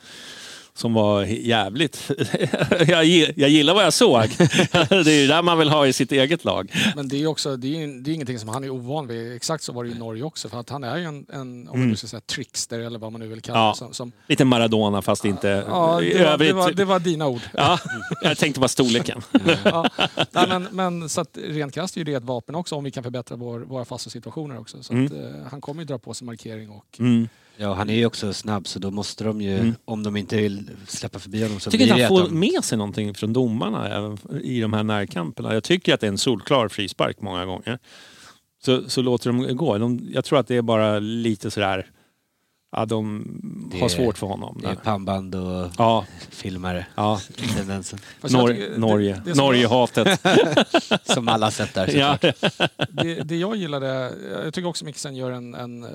som 0.76 0.95
var 0.95 1.23
jävligt... 1.25 2.11
jag, 2.88 3.04
gi- 3.04 3.33
jag 3.37 3.50
gillar 3.50 3.75
vad 3.75 3.85
jag 3.85 3.92
såg. 3.92 4.21
det 4.88 5.12
är 5.12 5.21
ju 5.21 5.26
där 5.26 5.42
man 5.42 5.59
vill 5.59 5.68
ha 5.68 5.87
i 5.87 5.92
sitt 5.92 6.12
eget 6.12 6.45
lag. 6.45 6.73
Men 6.97 7.09
det 7.09 7.23
är 7.23 7.26
också, 7.26 7.56
det 7.56 7.83
är, 7.83 8.02
det 8.02 8.11
är 8.11 8.14
ingenting 8.14 8.38
som 8.38 8.49
han 8.49 8.64
är 8.64 8.71
ovan 8.71 9.06
vid. 9.06 9.37
Exakt 9.37 9.64
så 9.64 9.73
var 9.73 9.85
det 9.85 9.90
i 9.90 9.95
Norge 9.95 10.23
också. 10.23 10.49
För 10.49 10.61
att 10.61 10.71
han 10.71 10.85
är 10.85 10.97
ju 10.97 11.04
en, 11.04 11.26
en 11.33 11.68
om 11.68 11.75
Mm. 11.76 11.88
man 11.88 11.97
ska 11.97 12.06
säga 12.06 12.21
trickster 12.21 12.78
eller 12.80 12.99
vad 12.99 13.12
man 13.12 13.21
nu 13.21 13.26
vill 13.28 13.40
kalla 13.40 13.59
Ja. 13.59 13.71
det. 13.71 13.76
Som, 13.76 13.92
som, 13.95 14.12
Lite 14.28 14.45
Maradona 14.45 15.02
fast 15.02 15.25
inte 15.25 15.49
ja, 15.49 15.54
det, 15.62 15.71
var, 15.71 16.00
det, 16.00 16.12
övrigt. 16.14 16.54
var, 16.54 16.71
det 16.73 16.85
var 16.85 16.99
dina 17.00 17.26
ord. 17.26 17.40
Ja, 17.54 17.78
jag 18.23 18.38
tänkte 18.38 18.61
bara 18.61 18.68
storleken. 18.68 19.23
ja. 19.64 19.88
Nej, 20.30 20.47
men, 20.49 20.68
men 20.71 21.09
så 21.09 21.21
att 21.21 21.38
rent 21.49 21.75
krasst 21.75 21.97
är 21.97 22.00
ju 22.00 22.04
det 22.04 22.14
ett 22.14 22.25
vapen 22.25 22.54
också 22.54 22.75
om 22.75 22.85
vi 22.85 22.90
kan 22.90 23.02
förbättra 23.02 23.37
vår, 23.37 23.61
våra 23.61 23.85
fasta 23.85 24.10
situationer 24.10 24.58
också. 24.58 24.82
Så 24.82 24.93
att, 25.04 25.12
eh, 25.12 25.19
han 25.50 25.60
kommer 25.60 25.82
ju 25.82 25.86
dra 25.86 25.99
på 25.99 26.15
sig 26.15 26.26
markering 26.26 26.71
och 26.71 26.97
Mm. 26.99 27.28
Ja, 27.56 27.75
han 27.75 27.90
är 27.90 27.95
ju 27.95 28.06
också 28.06 28.32
snabb 28.32 28.66
så 28.66 28.78
då 28.78 28.90
måste 28.90 29.25
de 29.25 29.40
ju, 29.40 29.58
Mm. 29.58 29.75
om 29.84 30.02
de 30.02 30.16
inte 30.16 30.36
vill 30.36 30.71
släppa 30.86 31.19
förbi 31.19 31.42
honom 31.42 31.60
så 31.60 31.66
Jag 31.66 31.73
tycker 31.73 31.84
blir 31.84 31.95
inte 31.95 32.14
han 32.14 32.23
får 32.25 32.28
de... 32.28 32.38
med 32.40 32.64
sig 32.64 32.78
någonting 32.78 33.14
från 33.14 33.32
domarna 33.32 34.16
i 34.42 34.60
de 34.60 34.73
här 34.73 34.82
närkamperna. 34.82 35.54
Jag 35.54 35.64
tycker 35.64 35.95
att 35.95 36.00
det 36.00 36.06
är 36.06 36.08
en 36.08 36.19
solklar 36.19 36.69
frispark 36.69 37.21
många 37.21 37.45
gånger. 37.45 37.78
Så, 38.64 38.88
så 38.90 39.02
låter 39.02 39.32
de 39.32 39.56
gå. 39.56 39.78
De, 39.78 40.08
jag 40.12 40.25
tror 40.25 40.38
att 40.38 40.47
det 40.49 40.56
är 40.56 40.62
bara 40.62 40.99
lite 40.99 41.50
sådär... 41.50 41.90
Ja, 42.78 42.84
de 42.84 43.25
Det 43.73 43.78
har 43.78 43.84
är- 43.84 43.89
svårt 43.89 44.19
för 44.19 44.26
honom. 44.26 44.58
Det 44.62 44.69
är 44.69 44.75
pannband 44.75 45.34
och 45.34 45.71
Ja, 45.78 46.04
filmare, 46.30 46.86
ja. 46.95 47.21
tendensen. 47.56 47.99
Nor- 48.23 48.49
tycker- 48.49 48.78
Norge. 48.78 49.23
det 49.25 49.34
Norge-hatet. 49.36 50.21
Som 51.04 51.28
alla 51.28 51.50
sett 51.50 51.75
där 51.75 51.97
ja. 51.97 52.19
såklart. 52.23 52.71
det, 52.91 53.15
det 53.15 53.36
jag 53.36 53.56
gillade, 53.56 54.12
jag 54.45 54.54
tycker 54.54 54.69
också 54.69 54.84
Mikkelsen 54.84 55.17
gör 55.17 55.30
en, 55.30 55.54
en 55.54 55.84
eh, 55.84 55.91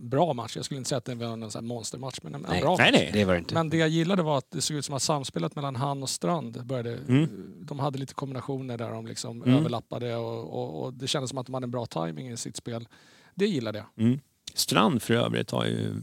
bra 0.00 0.32
match. 0.32 0.56
Jag 0.56 0.64
skulle 0.64 0.78
inte 0.78 0.88
säga 0.88 0.98
att 0.98 1.04
det 1.04 1.14
var 1.14 1.50
sån 1.50 1.64
här 1.64 1.68
monstermatch, 1.68 2.18
men 2.22 2.34
en, 2.34 2.44
en 2.44 2.50
Nej. 2.50 2.60
bra 2.60 2.76
Nej, 2.78 2.92
match. 2.92 3.00
nej. 3.00 3.10
Det 3.12 3.24
var 3.24 3.32
det 3.32 3.38
inte. 3.38 3.54
Men 3.54 3.70
det 3.70 3.76
jag 3.76 3.88
gillade 3.88 4.22
var 4.22 4.38
att 4.38 4.50
det 4.50 4.60
såg 4.60 4.76
ut 4.76 4.84
som 4.84 4.94
att 4.94 5.02
samspelet 5.02 5.56
mellan 5.56 5.76
han 5.76 6.02
och 6.02 6.10
Strand 6.10 6.66
började... 6.66 6.92
Mm. 7.08 7.28
De 7.60 7.78
hade 7.78 7.98
lite 7.98 8.14
kombinationer 8.14 8.78
där 8.78 8.90
de 8.90 9.06
liksom 9.06 9.42
Mm. 9.42 9.58
överlappade 9.58 10.16
och, 10.16 10.54
och, 10.54 10.84
och 10.84 10.92
det 10.94 11.06
kändes 11.06 11.30
som 11.30 11.38
att 11.38 11.46
de 11.46 11.54
hade 11.54 11.64
en 11.64 11.70
bra 11.70 11.86
timing 11.86 12.30
i 12.30 12.36
sitt 12.36 12.56
spel. 12.56 12.88
Det 13.34 13.46
gillade 13.46 13.78
jag. 13.78 14.06
Mm. 14.06 14.20
Strand 14.54 15.02
för 15.02 15.14
övrigt 15.14 15.50
har 15.50 15.64
ju, 15.64 15.94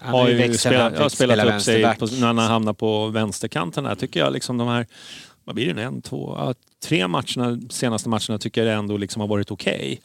Han 0.00 0.14
har 0.14 0.28
ju 0.28 0.54
spelat, 0.54 0.98
fick 0.98 1.12
spelat 1.12 1.12
spela 1.12 1.56
upp 1.56 1.62
sig 1.62 1.96
på, 1.98 2.06
när 2.06 2.26
han 2.26 2.38
hamnar 2.38 2.72
på 2.72 3.06
vänsterkanten. 3.06 3.86
Här 3.86 3.94
tycker 3.94 4.20
jag 4.20 4.32
liksom 4.32 4.58
de 4.58 4.68
här, 4.68 4.86
vad 5.44 5.54
blir 5.54 5.66
det 5.66 5.74
nu, 5.74 5.82
en, 5.82 6.02
två, 6.02 6.34
ja, 6.38 6.54
tre 6.84 7.08
matcherna, 7.08 7.60
senaste 7.70 8.08
matcherna 8.08 8.38
tycker 8.38 8.66
jag 8.66 8.78
ändå 8.78 8.96
liksom 8.96 9.20
har 9.20 9.28
varit 9.28 9.50
okej. 9.50 10.00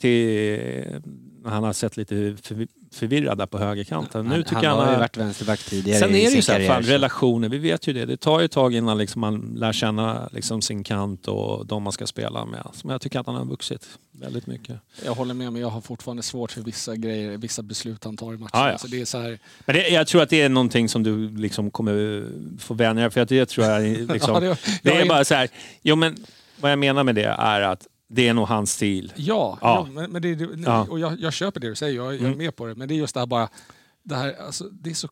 Till 0.00 0.84
när 1.00 1.02
han 1.44 1.62
har 1.62 1.72
sett 1.72 1.96
lite 1.96 2.14
förvi- 2.14 2.68
förvirrad 2.92 3.38
där 3.38 3.46
på 3.46 3.58
högerkanten. 3.58 4.24
Nu 4.26 4.30
han, 4.34 4.42
tycker 4.42 4.54
han 4.54 4.64
jag 4.64 4.70
har 4.74 4.82
han 4.84 4.92
ju 4.94 4.98
varit 4.98 5.16
vänsterback 5.16 5.58
tidigare 5.60 5.98
Sen 5.98 6.14
är 6.14 6.18
i 6.18 6.24
det 6.24 6.30
ju 6.30 6.42
så 6.42 6.52
här, 6.52 6.66
fan, 6.66 6.82
relationer, 6.82 7.48
vi 7.48 7.58
vet 7.58 7.86
ju 7.86 7.92
det. 7.92 8.04
Det 8.06 8.16
tar 8.16 8.38
ju 8.40 8.44
ett 8.44 8.52
tag 8.52 8.74
innan 8.74 8.98
liksom 8.98 9.20
man 9.20 9.54
lär 9.56 9.72
känna 9.72 10.28
liksom 10.32 10.62
sin 10.62 10.84
kant 10.84 11.28
och 11.28 11.66
de 11.66 11.82
man 11.82 11.92
ska 11.92 12.06
spela 12.06 12.44
med. 12.44 12.66
Men 12.84 12.92
jag 12.92 13.00
tycker 13.00 13.20
att 13.20 13.26
han 13.26 13.34
har 13.34 13.44
vuxit 13.44 13.86
väldigt 14.12 14.46
mycket. 14.46 14.76
Jag 15.04 15.14
håller 15.14 15.34
med, 15.34 15.52
men 15.52 15.62
jag 15.62 15.68
har 15.68 15.80
fortfarande 15.80 16.22
svårt 16.22 16.52
för 16.52 16.60
vissa 16.60 16.96
grejer, 16.96 17.36
vissa 17.36 17.62
beslut 17.62 18.04
han 18.04 18.16
tar 18.16 18.34
i 18.34 18.36
matchen. 18.36 18.50
Ja, 18.52 18.66
ja. 18.66 18.72
Alltså 18.72 18.88
det 18.88 19.00
är 19.00 19.04
så 19.04 19.18
här, 19.18 19.38
Men 19.66 19.76
det, 19.76 19.88
jag 19.88 20.06
tror 20.06 20.22
att 20.22 20.30
det 20.30 20.42
är 20.42 20.48
någonting 20.48 20.88
som 20.88 21.02
du 21.02 21.36
liksom 21.36 21.70
kommer 21.70 22.24
få 22.58 22.74
vänja 22.74 23.02
dig 23.02 23.10
för 23.10 23.20
att 23.20 23.28
det 23.28 23.46
tror 23.48 23.66
jag 23.66 23.82
liksom, 24.12 24.34
Ja, 24.34 24.40
det, 24.40 24.56
det- 24.82 25.00
är- 25.00 25.08
bara 25.08 25.24
så 25.24 25.34
här, 25.34 25.48
jo 25.82 25.96
men 25.96 26.16
vad 26.60 26.72
jag 26.72 26.78
menar 26.78 27.04
med 27.04 27.14
det 27.14 27.24
är 27.38 27.60
att 27.60 27.86
det 28.12 28.28
är 28.28 28.34
nog 28.34 28.48
hans 28.48 28.72
stil. 28.72 29.12
Ja, 29.16 29.58
Ja. 29.62 29.86
ja. 29.86 29.92
men, 29.92 30.10
men 30.12 30.22
det, 30.22 30.34
det, 30.34 30.48
Ja. 30.62 30.86
och 30.90 30.98
jag, 31.00 31.20
jag 31.20 31.32
köper 31.32 31.60
det 31.60 31.68
du 31.68 31.74
säger, 31.74 31.96
jag, 31.96 32.06
jag 32.14 32.20
är 32.20 32.26
Mm. 32.26 32.38
med 32.38 32.56
på 32.56 32.66
det. 32.66 32.74
Men 32.74 32.88
det 32.88 32.94
är 32.94 32.96
just 32.96 33.14
det 33.14 33.20
här 33.20 33.26
bara, 33.26 33.48
det, 34.02 34.14
här, 34.14 34.34
alltså, 34.46 34.64
det 34.64 34.90
är 34.90 34.94
så 34.94 35.08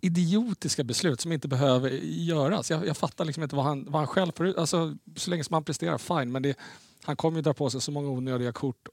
idiotiska 0.00 0.84
beslut 0.84 1.20
som 1.20 1.32
inte 1.32 1.48
behöver 1.48 1.90
göras. 2.02 2.70
Jag, 2.70 2.86
jag 2.86 2.96
fattar 2.96 3.24
liksom 3.24 3.42
inte 3.42 3.56
vad 3.56 3.64
han, 3.64 3.84
vad 3.84 3.94
han 4.00 4.06
själv 4.06 4.32
får 4.36 4.46
ut. 4.46 4.56
Alltså, 4.56 4.94
så 5.16 5.30
länge 5.30 5.44
som 5.44 5.54
han 5.54 5.64
presterar, 5.64 5.98
fine. 5.98 6.32
Men 6.32 6.42
det, 6.42 6.58
han 7.04 7.16
kommer 7.16 7.38
ju 7.38 7.42
dra 7.42 7.54
på 7.54 7.70
sig 7.70 7.80
så 7.80 7.90
många 7.92 8.08
onödiga 8.08 8.52
kort 8.52 8.88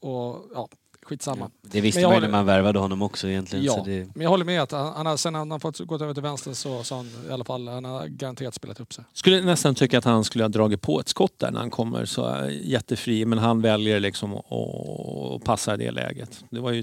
och 0.00 0.46
ja, 0.54 0.68
skitsamma. 1.10 1.50
Det 1.62 1.80
visste 1.80 2.00
man 2.02 2.10
ju 2.10 2.14
håller- 2.14 2.26
när 2.28 2.32
man 2.38 2.46
värvade 2.46 2.78
honom 2.78 3.02
också 3.02 3.28
egentligen. 3.28 3.64
Ja, 3.64 3.72
Så 3.74 3.84
det, 3.84 4.08
men 4.14 4.22
jag 4.22 4.30
håller 4.30 4.44
med 4.44 4.62
att 4.62 4.72
han, 4.72 5.06
har, 5.06 5.16
sen 5.16 5.34
han 5.34 5.50
har 5.50 5.58
fått 5.58 5.78
gått 5.78 6.02
över 6.02 6.14
till 6.14 6.22
vänster 6.22 6.52
så, 6.52 6.82
så 6.84 6.94
han 6.96 7.10
i 7.28 7.32
alla 7.32 7.44
fall, 7.44 7.68
han 7.68 7.84
har 7.84 8.06
garanterat 8.06 8.54
spelat 8.54 8.80
upp 8.80 8.92
sig. 8.92 9.04
Skulle 9.12 9.42
nästan 9.42 9.74
tycka 9.74 9.98
att 9.98 10.04
han 10.04 10.24
skulle 10.24 10.44
ha 10.44 10.48
dragit 10.48 10.80
på 10.82 11.00
ett 11.00 11.08
skott 11.08 11.38
där 11.38 11.50
när 11.50 11.58
han 11.60 11.70
kommer 11.70 12.04
så 12.04 12.24
är 12.24 12.48
jättefri 12.48 13.24
men 13.24 13.38
han 13.38 13.62
väljer 13.62 14.00
liksom 14.00 14.34
att 14.34 15.44
passa 15.44 15.74
i 15.74 15.76
det 15.76 15.90
läget. 15.90 16.44
Det 16.50 16.60
var 16.60 16.70
ju 16.70 16.80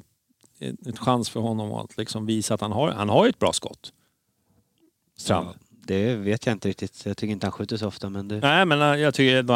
ett, 0.60 0.88
ett 0.88 1.00
chans 1.00 1.30
för 1.30 1.40
honom 1.40 1.74
att 1.74 1.98
liksom 1.98 2.26
visa 2.26 2.54
att 2.54 2.62
han 2.62 2.72
har, 2.72 2.92
han 2.92 3.10
har 3.10 3.28
ett 3.28 3.40
bra 3.40 3.54
skott. 3.54 3.94
Strand. 5.18 5.48
ja, 5.48 5.54
det 5.88 6.15
vet 6.15 6.45
jag 6.45 6.54
inte 6.54 6.69
riktigt. 6.69 7.06
Jag 7.06 7.17
tycker 7.17 7.32
inte 7.32 7.45
han 7.45 7.52
skjuter 7.52 7.78
så 7.78 7.88
ofta 7.88 8.10
men 8.10 8.28
det... 8.28 8.39
Nej 8.39 8.65
men 8.65 8.82
äh, 8.82 9.00
jag 9.02 9.13
tycker, 9.13 9.52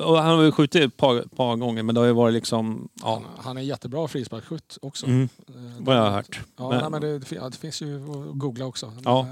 och 0.00 0.18
han 0.18 0.36
har 0.36 0.42
ju 0.42 0.52
skjutit 0.52 0.82
ett 0.82 0.96
par, 0.96 1.22
par 1.36 1.56
gånger 1.56 1.82
men 1.82 1.94
det 1.94 2.00
har 2.00 2.06
ju 2.06 2.12
varit 2.12 2.34
liksom, 2.34 2.88
ja. 3.02 3.12
Han, 3.14 3.44
han 3.44 3.58
är 3.58 3.62
jättebra 3.62 4.08
frisparksskytt 4.08 4.78
också. 4.82 5.06
Mm, 5.06 5.28
Eh, 5.48 5.54
vad 5.78 5.96
jag 5.96 6.02
har 6.02 6.10
hört. 6.10 6.40
Ja, 6.56 6.68
Men- 6.70 6.78
nej, 6.80 6.90
men 6.90 7.00
det, 7.00 7.18
det 7.48 7.56
finns 7.58 7.82
ju 7.82 7.96
att 8.02 8.38
googla 8.38 8.64
också. 8.66 8.92
Ja. 9.04 9.20
eh, 9.20 9.26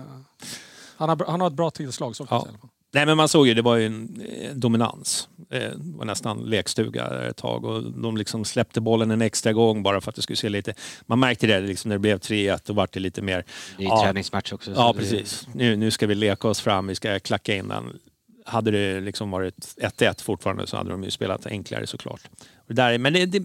Han 0.96 1.08
har, 1.08 1.24
han 1.28 1.40
har 1.40 1.48
ett 1.48 1.54
bra 1.54 1.70
tillslag, 1.70 2.16
så 2.16 2.26
Ja. 2.30 2.36
i 2.46 2.48
alla 2.48 2.58
fall. 2.58 2.68
Nej 2.94 3.06
men 3.06 3.16
man 3.16 3.28
såg 3.28 3.46
ju, 3.46 3.54
det 3.54 3.62
var 3.62 3.76
ju 3.76 3.86
en 3.86 4.22
eh, 4.40 4.54
dominans. 4.54 5.28
Eh, 5.50 5.58
Det 5.60 5.72
var 5.98 6.04
nästan 6.04 6.38
lekstuga 6.38 7.28
ett 7.28 7.36
tag 7.36 7.64
och 7.64 7.82
de 7.92 8.16
liksom 8.16 8.44
släppte 8.44 8.80
bollen 8.80 9.10
en 9.10 9.22
extra 9.22 9.52
gång 9.52 9.82
bara 9.82 10.00
för 10.00 10.10
att 10.10 10.16
det 10.16 10.22
skulle 10.22 10.36
se 10.36 10.48
lite... 10.48 10.74
Man 11.06 11.20
märkte 11.20 11.46
det 11.46 11.60
liksom 11.60 11.88
när 11.88 11.94
det 11.96 12.00
blev 12.00 12.18
3-1, 12.18 12.60
då 12.64 12.72
var 12.72 12.88
det 12.92 13.00
lite 13.00 13.22
mer... 13.22 13.44
Det 13.76 13.82
är 13.82 13.86
ju 13.86 13.88
Ja. 13.88 14.02
träningsmatch 14.04 14.52
också. 14.52 14.74
så 14.74 14.80
Ja 14.80 14.94
precis, 14.98 15.48
nu, 15.54 15.76
nu 15.76 15.90
ska 15.90 16.06
vi 16.06 16.14
leka 16.14 16.48
oss 16.48 16.60
fram, 16.60 16.86
vi 16.86 16.94
ska 16.94 17.20
klacka 17.20 17.54
in 17.54 17.68
den. 17.68 17.98
Hade 18.46 18.70
det 18.70 19.00
liksom 19.00 19.30
varit 19.30 19.56
1-1 19.98 20.22
fortfarande 20.22 20.66
så 20.66 20.76
hade 20.76 20.90
de 20.90 21.04
ju 21.04 21.10
spelat 21.10 21.46
enklare 21.46 21.86
såklart. 21.86 22.20
Och 22.56 22.74
det 22.74 22.74
där, 22.74 22.98
men 22.98 23.12
det, 23.12 23.26
det, 23.26 23.42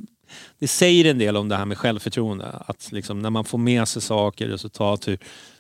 det 0.60 0.68
säger 0.68 1.06
en 1.06 1.18
del 1.18 1.38
om 1.38 1.50
det 1.50 1.56
här 1.56 1.66
med 1.66 1.78
självförtroende. 1.78 2.46
Att 2.66 2.92
liksom, 2.92 3.20
när 3.20 3.30
man 3.30 3.46
får 3.46 3.58
med 3.58 3.88
sig 3.88 4.02
saker, 4.02 4.48
resultat, 4.48 5.08
hur 5.08 5.18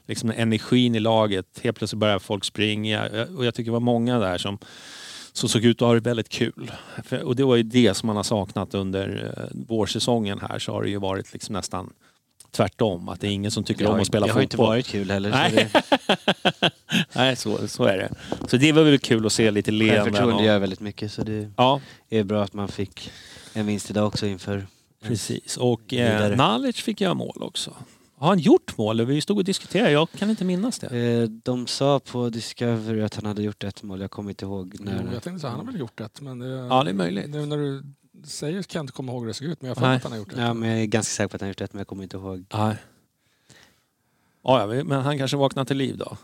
liksom, 0.07 0.31
energin 0.37 0.95
i 0.95 0.99
laget, 0.99 1.45
helt 1.63 1.77
plötsligt 1.77 1.99
börjar 1.99 2.19
folk 2.19 2.45
springa. 2.45 3.25
Och 3.37 3.45
jag 3.45 3.53
tycker 3.55 3.65
det 3.71 3.73
var 3.73 3.79
många 3.79 4.19
där 4.19 4.37
som, 4.37 4.57
som 5.33 5.49
såg 5.49 5.65
ut 5.65 5.81
att 5.81 5.87
ha 5.87 5.93
det 5.93 5.99
väldigt 5.99 6.29
kul. 6.29 6.71
Och 7.23 7.35
det 7.35 7.43
var 7.43 7.55
ju 7.55 7.63
det 7.63 7.93
som 7.93 8.07
man 8.07 8.15
har 8.15 8.23
saknat 8.23 8.73
under 8.73 9.33
eh, 9.37 9.57
vårsäsongen 9.67 10.39
här, 10.49 10.59
så 10.59 10.71
har 10.71 10.83
det 10.83 10.89
ju 10.89 10.97
varit 10.99 11.33
liksom 11.33 11.53
nästan 11.53 11.89
tvärtom. 12.51 13.09
Att 13.09 13.21
det 13.21 13.27
är 13.27 13.31
ingen 13.31 13.51
som 13.51 13.63
tycker 13.63 13.81
Det 13.83 13.87
om 13.87 13.93
har, 13.93 14.01
att 14.01 14.07
spela 14.07 14.25
det 14.27 14.33
har 14.33 14.41
inte 14.41 14.57
fotboll. 14.57 14.67
varit 14.69 14.87
kul 14.87 15.11
heller. 15.11 15.31
så 15.31 15.37
Nej. 15.37 15.69
det- 15.73 16.71
Nej, 17.15 17.35
så, 17.35 17.67
så 17.67 17.83
är 17.83 17.97
det. 17.97 18.09
Så 18.47 18.57
det 18.57 18.71
var 18.71 18.83
väl 18.83 18.99
kul 18.99 19.25
att 19.25 19.31
se 19.33 19.51
lite 19.51 19.71
leenden. 19.71 20.03
Självförtroende 20.03 20.35
och- 20.35 20.43
gör 20.45 20.59
väldigt 20.59 20.79
mycket 20.79 21.11
så 21.11 21.23
det 21.23 21.51
Ja, 21.57 21.81
är 22.09 22.23
bra 22.23 22.43
att 22.43 22.53
man 22.53 22.67
fick 22.67 23.11
en 23.53 23.65
vinst 23.65 23.89
idag 23.89 24.07
också 24.07 24.25
inför... 24.27 24.67
precis. 25.01 25.57
Och 25.57 25.93
eh. 25.93 26.35
Nalic 26.37 26.75
fick 26.75 27.01
göra 27.01 27.13
mål 27.13 27.37
också. 27.43 27.73
Har 28.15 28.27
han 28.27 28.39
gjort 28.39 28.77
mål? 28.77 29.05
Vi 29.05 29.21
stod 29.21 29.37
och 29.37 29.43
diskuterade, 29.43 29.91
jag 29.91 30.11
kan 30.11 30.29
inte 30.29 30.45
minnas 30.45 30.79
det. 30.79 30.97
Eh, 30.97 31.29
De 31.29 31.67
sa 31.67 31.99
på 31.99 32.29
Discovery 32.29 33.01
att 33.01 33.15
han 33.15 33.25
hade 33.25 33.41
gjort 33.43 33.63
ett 33.63 33.83
mål, 33.83 34.01
jag 34.01 34.11
kommer 34.11 34.29
inte 34.29 34.45
ihåg 34.45 34.75
Jo, 34.79 34.85
när. 34.85 35.13
jag 35.13 35.23
tänkte 35.23 35.39
så, 35.39 35.47
han 35.47 35.59
har 35.59 35.65
väl 35.65 35.79
gjort 35.79 35.97
det. 35.97 36.21
Men 36.21 36.39
det, 36.39 36.47
Ja, 36.47 36.83
det 36.83 36.89
är 36.89 36.93
möjligt. 36.93 37.29
Nu 37.29 37.45
när 37.45 37.57
du 37.57 37.83
säger 38.23 38.63
kan 38.63 38.79
jag 38.79 38.83
inte 38.83 38.93
komma 38.93 39.11
ihåg 39.11 39.21
hur 39.21 39.27
det 39.27 39.33
såg 39.33 39.47
ut, 39.47 39.61
men 39.61 39.69
jag 39.69 39.75
har 39.75 39.95
att 39.95 40.03
han 40.03 40.11
har 40.11 40.19
gjort 40.19 40.35
det. 40.35 40.41
Ja, 40.41 40.53
men 40.53 40.69
jag 40.69 40.79
är 40.81 40.85
ganska 40.85 41.09
säker 41.11 41.27
på 41.27 41.35
att 41.35 41.41
han 41.41 41.49
gjort 41.49 41.61
ett, 41.61 41.73
men 41.73 41.79
jag 41.79 41.87
kommer 41.87 42.03
inte 42.03 42.17
ihåg. 42.17 42.45
Nej. 42.53 42.75
Ja, 44.43 44.75
ja, 44.75 44.83
men 44.83 45.01
han 45.01 45.17
kanske 45.17 45.37
vaknar 45.37 45.65
till 45.65 45.77
liv 45.77 45.97
då. 45.97 46.17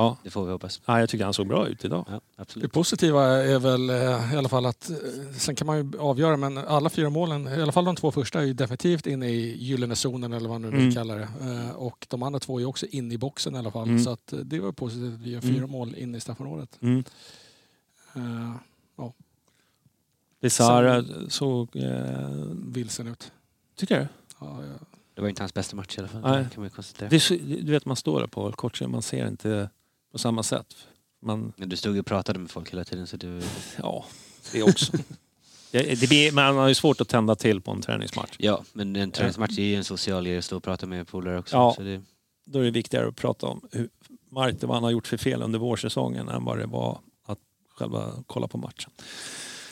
Ja. 0.00 0.06
Ja. 0.06 0.16
Det 0.22 0.30
får 0.30 0.44
vi 0.46 0.52
hoppas. 0.52 0.80
ja, 0.86 1.00
jag 1.00 1.08
tycker 1.08 1.24
han 1.24 1.34
såg 1.34 1.46
bra 1.48 1.66
ut 1.68 1.84
idag. 1.84 2.04
Ja, 2.08 2.12
Det 2.36 2.42
absolut. 2.42 2.72
positiva 2.72 3.24
är 3.26 3.58
väl 3.58 3.90
eh, 3.90 4.34
i 4.34 4.36
alla 4.36 4.48
fall 4.48 4.66
att, 4.66 4.90
eh, 4.90 4.96
sen 5.36 5.56
kan 5.56 5.66
man 5.66 5.76
ju 5.76 5.98
avgöra, 5.98 6.36
men 6.36 6.58
alla 6.58 6.90
fyra 6.90 7.10
målen, 7.10 7.48
i 7.48 7.62
alla 7.62 7.72
fall 7.72 7.84
de 7.84 7.96
två 7.96 8.10
första, 8.12 8.40
är 8.40 8.44
ju 8.44 8.52
definitivt 8.54 9.06
inne 9.06 9.28
i 9.28 9.56
gyllene 9.64 9.96
zonen 9.96 10.32
eller 10.32 10.48
vad 10.48 10.60
man 10.60 10.70
nu 10.70 10.76
vill 10.76 10.80
Mm. 10.86 10.94
kalla 10.94 11.14
det. 11.14 11.28
Eh, 11.40 11.70
Och 11.70 12.06
de 12.10 12.22
andra 12.22 12.40
två 12.40 12.60
är 12.60 12.64
också 12.64 12.86
inne 12.86 13.14
i 13.14 13.18
boxen 13.18 13.54
i 13.54 13.58
alla 13.58 13.70
fall. 13.70 13.88
Mm. 13.88 14.04
Så 14.04 14.10
att 14.10 14.32
det 14.44 14.60
var 14.60 14.72
positivt 14.72 15.14
att 15.14 15.20
vi 15.20 15.30
gör 15.30 15.42
Mm. 15.42 15.54
fyra 15.54 15.66
mål 15.66 15.94
inne 15.94 16.18
i 16.18 16.20
straffområdet. 16.20 16.78
Mm. 16.82 17.04
Eh, 18.14 18.54
Bizarra 20.40 21.04
såg... 21.28 21.76
Eh, 21.76 22.28
Vilsen 22.66 23.08
ut. 23.08 23.32
tycker 23.76 23.98
du? 24.00 24.06
Ja, 24.40 24.58
ja. 24.62 24.86
Det 25.14 25.20
var 25.22 25.28
inte 25.28 25.42
hans 25.42 25.54
bästa 25.54 25.76
match 25.76 25.96
i 25.96 26.00
alla 26.00 26.08
fall. 26.08 26.20
Nej. 26.20 26.32
kan 26.52 26.60
man 26.60 26.64
ju 26.64 26.70
konstatera. 26.70 27.08
Det 27.08 27.28
du 27.62 27.72
vet, 27.72 27.84
man 27.86 27.96
står 27.96 28.20
där 28.20 28.26
på 28.26 28.52
kortsidan, 28.52 28.90
man 28.90 29.02
ser 29.02 29.28
inte 29.28 29.70
på 30.12 30.18
samma 30.18 30.42
sätt. 30.42 30.74
Man, 31.22 31.52
Men 31.56 31.68
du 31.68 31.76
stod 31.76 31.98
och 31.98 32.06
pratade 32.06 32.38
med 32.38 32.50
folk 32.50 32.72
hela 32.72 32.84
tiden 32.84 33.06
så 33.06 33.16
du... 33.16 33.42
ja, 33.82 34.04
det 34.52 34.62
också. 34.62 34.92
det, 35.70 36.08
blir, 36.08 36.32
man 36.32 36.56
har 36.56 36.68
ju 36.68 36.74
svårt 36.74 37.00
att 37.00 37.08
tända 37.08 37.34
till 37.34 37.60
på 37.60 37.70
en 37.70 37.82
träningsmatch. 37.82 38.36
Ja, 38.38 38.64
men 38.72 38.96
en 38.96 39.10
träningsmatch 39.10 39.58
är 39.58 39.62
ju 39.62 39.76
en 39.76 39.84
social 39.84 40.26
grej 40.26 40.38
att 40.38 40.44
stå 40.44 40.56
och 40.56 40.62
prata 40.62 40.86
med 40.86 41.08
polare 41.08 41.38
också. 41.38 41.56
Ja. 41.56 41.72
Så 41.76 41.82
det... 41.82 42.02
Då 42.44 42.58
är 42.58 42.64
det 42.64 42.70
viktigare 42.70 43.08
att 43.08 43.16
prata 43.16 43.46
om 43.46 43.68
hur 43.72 43.88
Marte, 44.30 44.66
vad 44.66 44.76
han 44.76 44.84
har 44.84 44.90
gjort 44.90 45.06
för 45.06 45.16
fel 45.16 45.42
under 45.42 45.58
vårsäsongen 45.58 46.28
än 46.28 46.44
vad 46.44 46.58
det 46.58 46.66
var 46.66 46.98
att 47.26 47.38
själva 47.78 48.12
kolla 48.26 48.48
på 48.48 48.58
matchen. 48.58 48.90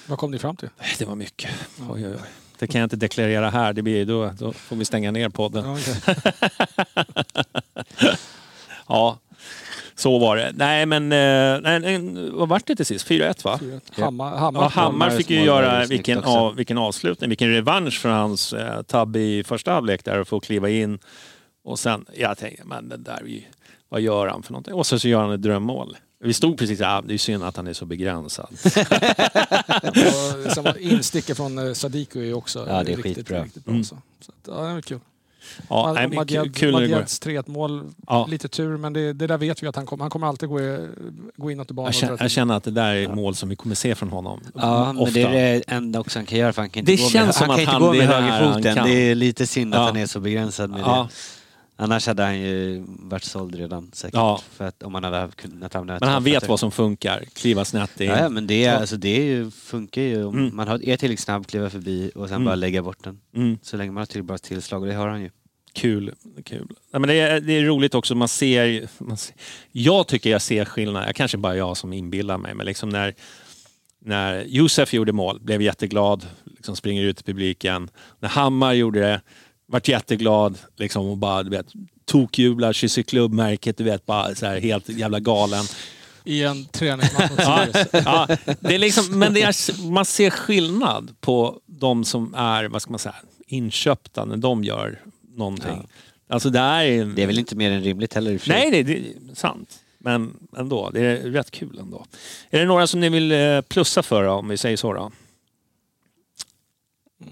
Vad 0.06 0.18
kom 0.18 0.30
ni 0.30 0.38
fram 0.38 0.56
till? 0.56 0.68
Det 0.98 1.04
var 1.04 1.14
mycket. 1.14 1.50
Oj, 1.90 2.06
oj, 2.06 2.14
oj. 2.14 2.28
Det 2.58 2.66
kan 2.66 2.80
jag 2.80 2.86
inte 2.86 2.96
deklarera 2.96 3.50
här, 3.50 3.72
det 3.72 3.82
blir, 3.82 4.06
då, 4.06 4.30
då 4.38 4.52
får 4.52 4.76
vi 4.76 4.84
stänga 4.84 5.10
ner 5.10 5.28
podden. 5.28 5.64
Ja, 5.64 5.78
okej. 5.78 6.14
Ja, 8.88 9.18
så 9.98 10.18
var 10.18 10.36
det. 10.36 10.52
Nej 10.54 10.86
men, 10.86 11.02
eh, 11.12 11.60
nej, 11.62 11.80
nej, 11.80 12.30
vad 12.30 12.48
vart 12.48 12.66
det 12.66 12.76
till 12.76 12.86
sist? 12.86 13.06
4-1 13.08 13.44
va? 13.44 13.58
Fyra. 13.60 13.80
Ja. 13.96 14.04
Hammar, 14.04 14.36
Hammar, 14.36 14.62
Ja, 14.62 14.68
Hammar 14.68 15.10
fick 15.10 15.30
ju 15.30 15.42
göra 15.44 15.84
vilken, 15.86 16.24
av, 16.24 16.54
vilken 16.56 16.78
avslutning, 16.78 17.28
vilken 17.30 17.50
revansch 17.50 18.00
för 18.00 18.08
hans 18.08 18.52
eh, 18.52 18.82
tabb 18.82 19.16
i 19.16 19.44
första 19.44 19.72
halvlek 19.72 20.04
där 20.04 20.20
och 20.20 20.28
få 20.28 20.40
kliva 20.40 20.68
in. 20.68 20.98
Och 21.64 21.78
sen, 21.78 22.04
jag 22.16 22.38
tänkte, 22.38 22.62
men 22.66 22.88
det 22.88 22.96
där, 22.96 23.12
är 23.22 23.26
ju- 23.26 23.42
vad 23.88 24.00
gör 24.00 24.26
han 24.28 24.42
för 24.42 24.52
någonting? 24.52 24.74
Och 24.74 24.86
så, 24.86 24.98
så 24.98 25.08
gör 25.08 25.20
han 25.20 25.32
ett 25.32 25.42
drömmål. 25.42 25.96
Vi 26.24 26.32
stod 26.32 26.58
precis 26.58 26.78
där, 26.78 26.98
ah, 26.98 27.02
det 27.02 27.14
är 27.14 27.18
synd 27.18 27.44
att 27.44 27.56
han 27.56 27.66
är 27.66 27.72
så 27.72 27.86
begränsad. 27.86 28.48
Var 30.64 30.78
insticket 30.78 31.36
från 31.36 31.58
eh, 31.68 31.72
Sadiku 31.72 32.20
är 32.20 32.24
ju 32.24 32.34
också 32.34 32.58
Ja, 32.68 32.84
det 32.84 32.92
är 32.92 32.96
riktigt, 32.96 33.16
skitbra. 33.16 33.44
riktigt 33.44 33.64
bra. 33.64 33.72
Mm. 33.72 33.84
Så. 33.84 33.96
Så 34.20 34.32
att, 34.32 34.56
ja, 34.56 34.62
det 34.68 34.74
var 34.74 34.80
kul. 34.80 35.00
Ja, 35.68 35.92
nej, 35.92 36.08
men 36.08 36.26
kul, 36.26 36.38
Madjed- 36.38 36.54
kul 36.56 36.72
när 36.72 36.80
det 36.80 36.86
går. 36.88 36.94
Madjeds 36.94 37.20
3-1 37.20 37.48
mål, 37.50 37.82
Ja. 38.06 38.26
lite 38.30 38.48
tur, 38.48 38.76
men 38.76 38.92
det, 38.92 39.12
det 39.12 39.26
där 39.26 39.38
vet 39.38 39.62
vi 39.62 39.66
att 39.66 39.76
han 39.76 39.86
kommer. 39.86 40.04
Han 40.04 40.10
kommer 40.10 40.26
alltid 40.26 40.48
gå, 40.48 40.60
i- 40.60 40.88
gå 41.36 41.50
inåt 41.50 41.70
i 41.70 41.74
banan. 41.74 41.86
Jag 41.86 41.88
och 41.90 41.94
känner, 41.94 42.18
jag 42.24 42.30
känner 42.30 42.54
att 42.56 42.64
det 42.64 42.70
där 42.70 42.94
är 42.94 43.08
mål 43.08 43.34
som 43.34 43.48
vi 43.48 43.56
kommer 43.56 43.74
se 43.74 43.94
från 43.94 44.08
honom. 44.08 44.40
Ja, 44.54 44.84
men 44.86 44.98
ofta. 44.98 45.14
det 45.14 45.22
är 45.22 45.54
det 45.54 45.62
enda 45.66 46.00
också 46.00 46.18
han 46.18 46.26
kan 46.26 46.38
göra 46.38 46.52
för 46.52 46.62
han 46.62 46.70
kan 46.70 46.80
inte 46.80 46.92
Det 46.92 46.96
gå 46.96 47.02
med, 47.02 47.10
känns 47.12 47.36
som 47.36 47.48
han 47.48 47.48
kan 47.48 47.54
att 47.54 47.60
inte 47.60 47.72
han- 47.72 47.82
gå 47.82 47.92
med 47.92 48.06
han 48.08 48.24
högerfoten. 48.24 48.84
Det 48.84 49.10
är 49.10 49.14
lite 49.14 49.46
synd 49.46 49.74
att 49.74 49.80
Ja. 49.80 49.86
han 49.86 49.96
är 49.96 50.06
så 50.06 50.20
begränsad 50.20 50.70
med 50.70 50.80
Ja. 50.80 51.08
det. 51.10 51.14
Annars 51.80 52.06
hade 52.06 52.22
han 52.22 52.40
ju 52.40 52.84
varit 52.86 53.24
såld 53.24 53.54
redan 53.54 53.90
säkert. 53.92 54.14
Ja. 54.14 54.40
För 54.50 54.64
att, 54.64 54.82
om 54.82 54.94
han 54.94 55.04
hade 55.04 55.28
kunnat 55.36 55.74
använda 55.74 56.06
Men 56.06 56.12
han 56.14 56.24
vet 56.24 56.48
vad 56.48 56.60
som 56.60 56.70
funkar. 56.72 57.24
Kliva 57.34 57.64
snett 57.64 58.00
in. 58.00 58.08
Ja, 58.08 58.18
ja, 58.20 58.28
men 58.28 58.46
det, 58.46 58.64
är, 58.64 58.72
Ja. 58.72 58.78
alltså, 58.78 58.96
det 58.96 59.08
är 59.18 59.24
ju, 59.24 59.50
funkar 59.50 60.02
ju. 60.02 60.24
Om 60.24 60.38
Mm. 60.38 60.56
man 60.56 60.68
har, 60.68 60.74
är 60.74 60.96
tillräckligt 60.96 61.20
snabb, 61.20 61.46
kliva 61.46 61.70
förbi 61.70 62.10
och 62.14 62.28
sen 62.28 62.34
Mm. 62.36 62.44
bara 62.46 62.54
lägga 62.54 62.82
bort 62.82 63.04
den. 63.04 63.20
Mm. 63.36 63.58
Så 63.62 63.76
länge 63.76 63.92
man 63.92 64.00
har 64.00 64.06
tillräckligt 64.06 64.26
bra 64.28 64.38
tillslag 64.38 64.80
och 64.82 64.88
det 64.88 64.94
har 64.94 65.08
han 65.08 65.22
ju. 65.22 65.30
Kul. 65.72 66.12
kul. 66.44 66.66
Nej, 66.92 67.00
men 67.00 67.08
det, 67.08 67.14
är, 67.20 67.40
det 67.40 67.52
är 67.52 67.64
roligt 67.64 67.94
också, 67.94 68.14
man 68.14 68.28
ser, 68.28 68.88
man 68.98 69.16
ser... 69.16 69.34
Jag 69.72 70.06
tycker 70.08 70.30
jag 70.30 70.42
ser 70.42 70.64
skillnad, 70.64 71.08
jag 71.08 71.14
kanske 71.16 71.38
bara 71.38 71.56
jag 71.56 71.76
som 71.76 71.92
inbillar 71.92 72.38
mig, 72.38 72.54
men 72.54 72.66
liksom 72.66 72.88
när, 72.88 73.14
när 74.04 74.44
Josef 74.44 74.94
gjorde 74.94 75.12
mål, 75.12 75.40
blev 75.40 75.62
jätteglad, 75.62 76.26
liksom 76.44 76.76
springer 76.76 77.02
ut 77.02 77.20
i 77.20 77.22
publiken. 77.24 77.90
När 78.20 78.28
Hammar 78.28 78.72
gjorde 78.72 79.00
det, 79.00 79.20
vart 79.68 79.88
jätteglad 79.88 80.58
liksom, 80.76 81.06
och 81.06 81.16
bara 81.16 81.42
du 81.42 81.50
vet, 81.50 81.66
tokjublar, 82.04 82.72
kysser 82.72 83.02
klubbmärket, 83.02 83.76
du 83.76 83.84
vet, 83.84 84.06
bara 84.06 84.34
så 84.34 84.46
här, 84.46 84.60
helt 84.60 84.88
jävla 84.88 85.20
galen. 85.20 85.64
I 86.24 86.42
en 86.42 86.66
träningsmatch 86.66 87.32
Ja, 87.38 87.66
ja, 87.92 88.28
det 88.60 88.74
är 88.74 88.78
liksom, 88.78 89.18
men 89.18 89.34
det 89.34 89.42
är, 89.42 89.90
man 89.90 90.04
ser 90.04 90.30
skillnad 90.30 91.14
på 91.20 91.60
de 91.66 92.04
som 92.04 92.34
är 92.34 92.64
vad 92.64 92.82
ska 92.82 92.90
man 92.90 92.98
säga, 92.98 93.14
inköpta 93.46 94.24
när 94.24 94.36
de 94.36 94.64
gör 94.64 95.00
någonting. 95.36 95.88
Alltså 96.28 96.50
det 96.50 96.58
är, 96.58 97.04
Det 97.04 97.22
är 97.22 97.26
väl 97.26 97.38
inte 97.38 97.56
mer 97.56 97.70
än 97.70 97.82
rimligt 97.82 98.14
heller 98.14 98.30
i. 98.30 98.40
Nej, 98.46 98.70
det, 98.70 98.82
det 98.82 98.98
är 98.98 99.34
sant. 99.34 99.78
Men 99.98 100.36
ändå, 100.56 100.90
det 100.90 101.00
är 101.00 101.16
rätt 101.16 101.50
kul 101.50 101.78
ändå. 101.78 102.04
Är 102.50 102.58
det 102.58 102.64
några 102.64 102.86
som 102.86 103.00
ni 103.00 103.08
vill 103.08 103.32
eh, 103.32 103.60
plussa 103.60 104.02
för 104.02 104.24
då, 104.24 104.30
om 104.30 104.48
vi 104.48 104.56
säger 104.56 104.76
så 104.76 104.92
då? 104.92 105.12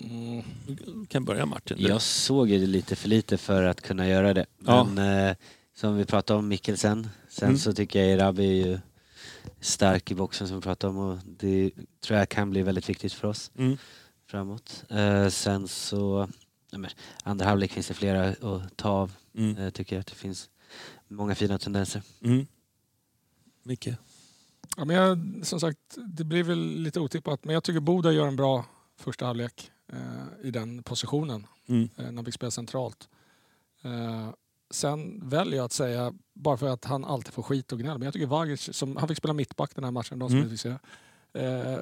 Mm. 0.04 0.44
Du 0.66 1.06
kan 1.06 1.24
börja 1.24 1.46
Martin. 1.46 1.76
Jag 1.80 2.02
såg 2.02 2.50
ju 2.50 2.59
det 2.59 2.66
lite 2.66 2.96
för 2.96 3.09
lite 3.09 3.37
för 3.38 3.62
att 3.62 3.80
kunna 3.82 4.09
göra 4.09 4.35
det. 4.35 4.46
Ja. 4.66 4.85
Men 4.85 5.28
eh, 5.28 5.37
som 5.74 5.96
vi 5.96 6.04
pratade 6.04 6.38
om 6.38 6.48
Mikkelsen. 6.48 7.09
Sen 7.28 7.48
Mm. 7.48 7.59
så 7.59 7.72
tycker 7.72 7.98
jag 8.04 8.09
Erabi 8.11 8.62
är 8.62 8.66
ju 8.66 8.78
stark 9.61 10.11
i 10.11 10.14
boxen 10.14 10.48
som 10.48 10.56
vi 10.56 10.62
pratade 10.62 10.90
om 10.90 10.98
och 10.98 11.18
det 11.26 11.70
tror 12.00 12.18
jag 12.18 12.28
kan 12.28 12.50
bli 12.50 12.62
väldigt 12.62 12.88
viktigt 12.88 13.12
för 13.12 13.28
oss 13.28 13.50
Mm. 13.59 13.78
framåt. 14.26 14.85
Eh, 14.88 15.28
sen 15.28 15.68
så, 15.68 16.28
men, 16.72 16.90
andra 17.22 17.46
halvlek 17.46 17.72
finns 17.72 17.88
det 17.88 17.94
flera 17.94 18.28
att 18.28 18.76
ta 18.76 18.88
av. 18.88 19.12
Mm. 19.37 19.56
Eh, 19.59 19.70
tycker 19.70 19.96
jag 19.96 20.00
att 20.00 20.06
det 20.06 20.14
finns 20.14 20.48
många 21.09 21.35
fina 21.35 21.59
tendenser. 21.59 22.02
Mm. 22.24 22.46
Micke? 23.62 23.88
Ja, 24.76 24.85
men 24.85 24.96
jag, 24.96 25.18
som 25.42 25.61
sagt, 25.61 25.78
det 25.96 26.24
blir 26.24 26.42
väl 26.42 26.59
lite 26.59 27.00
otippat, 27.00 27.44
men 27.44 27.54
jag 27.54 27.64
tycker 27.64 27.80
Boda 27.80 28.12
gör 28.12 28.26
en 28.26 28.37
bra 28.37 28.64
första 28.96 29.26
halvlek 29.26 29.70
i 30.42 30.51
den 30.51 30.83
positionen 30.83 31.46
Mm. 31.68 31.88
eh, 31.96 32.11
när 32.12 32.22
vi 32.22 32.33
spelar 32.33 32.51
centralt. 32.51 33.09
Eh, 33.83 34.31
sen 34.70 35.29
väljer 35.29 35.57
jag 35.57 35.64
att 35.64 35.72
säga, 35.72 36.12
bara 36.33 36.57
för 36.57 36.68
att 36.68 36.85
han 36.85 37.05
alltid 37.05 37.33
får 37.35 37.42
skit 37.42 37.72
och 37.72 37.79
gnäll, 37.79 37.99
men 37.99 38.05
jag 38.05 38.12
tycker 38.12 38.27
Vagic, 38.27 38.68
som, 38.77 38.96
han 38.96 39.09
fick 39.09 39.18
spela 39.18 39.35
mittback 39.35 39.75
den 39.75 39.85
här 39.85 39.90
matchen, 39.90 40.18
som 40.20 40.37
Mm. 40.38 40.51
fick 40.51 40.61
se. 40.61 40.68
Eh, 41.33 41.79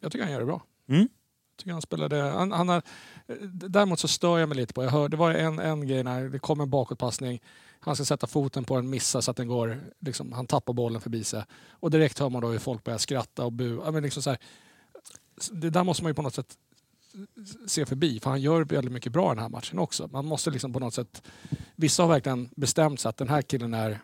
jag 0.00 0.12
tycker 0.12 0.22
han 0.22 0.32
gör 0.32 0.40
det 0.40 0.46
bra. 0.46 0.62
Mm. 0.88 1.00
Jag 1.00 1.56
tycker 1.58 1.72
han 1.72 1.82
spelade, 1.82 2.16
han, 2.22 2.52
han 2.52 2.68
har, 2.68 2.82
eh, 3.26 3.36
däremot 3.46 3.98
så 3.98 4.08
stör 4.08 4.38
jag 4.38 4.48
mig 4.48 4.56
lite 4.58 4.74
på, 4.74 4.82
jag 4.84 4.90
hör, 4.90 5.08
det 5.08 5.16
var 5.16 5.30
en, 5.34 5.58
en 5.58 5.86
grej 5.86 6.04
när 6.04 6.28
det 6.28 6.38
kom 6.38 6.60
en 6.60 6.70
bakåtpassning, 6.70 7.42
han 7.80 7.96
ska 7.96 8.04
sätta 8.04 8.26
foten 8.26 8.64
på 8.64 8.76
den, 8.76 8.90
missa 8.90 9.22
så 9.22 9.30
att 9.30 9.36
den 9.36 9.48
går, 9.48 9.80
liksom, 9.98 10.32
han 10.32 10.46
tappar 10.46 10.72
bollen 10.72 11.00
förbi 11.00 11.24
sig. 11.24 11.44
Och 11.70 11.90
direkt 11.90 12.18
hör 12.18 12.28
man 12.30 12.42
då 12.42 12.48
hur 12.48 12.58
folk 12.58 12.84
börjar 12.84 12.98
skratta 12.98 13.44
och 13.44 13.52
bua. 13.52 13.90
Men 13.90 14.02
liksom 14.02 14.22
så 14.22 14.30
här, 14.30 14.38
det 15.52 15.70
där 15.70 15.84
måste 15.84 16.02
man 16.02 16.10
ju 16.10 16.14
på 16.14 16.22
något 16.22 16.34
sätt 16.34 16.58
se 17.66 17.86
förbi, 17.86 18.20
för 18.20 18.30
han 18.30 18.40
gör 18.40 18.64
väldigt 18.64 18.92
mycket 18.92 19.12
bra 19.12 19.32
i 19.32 19.34
den 19.34 19.42
här 19.42 19.48
matchen 19.48 19.78
också. 19.78 20.08
Man 20.12 20.26
måste 20.26 20.50
liksom 20.50 20.72
på 20.72 20.78
något 20.80 20.94
sätt, 20.94 21.22
vissa 21.76 22.02
har 22.02 22.08
verkligen 22.10 22.48
bestämt 22.56 23.00
sig 23.00 23.08
att 23.08 23.16
den 23.16 23.28
här 23.28 23.42
killen 23.42 23.74
är, 23.74 24.00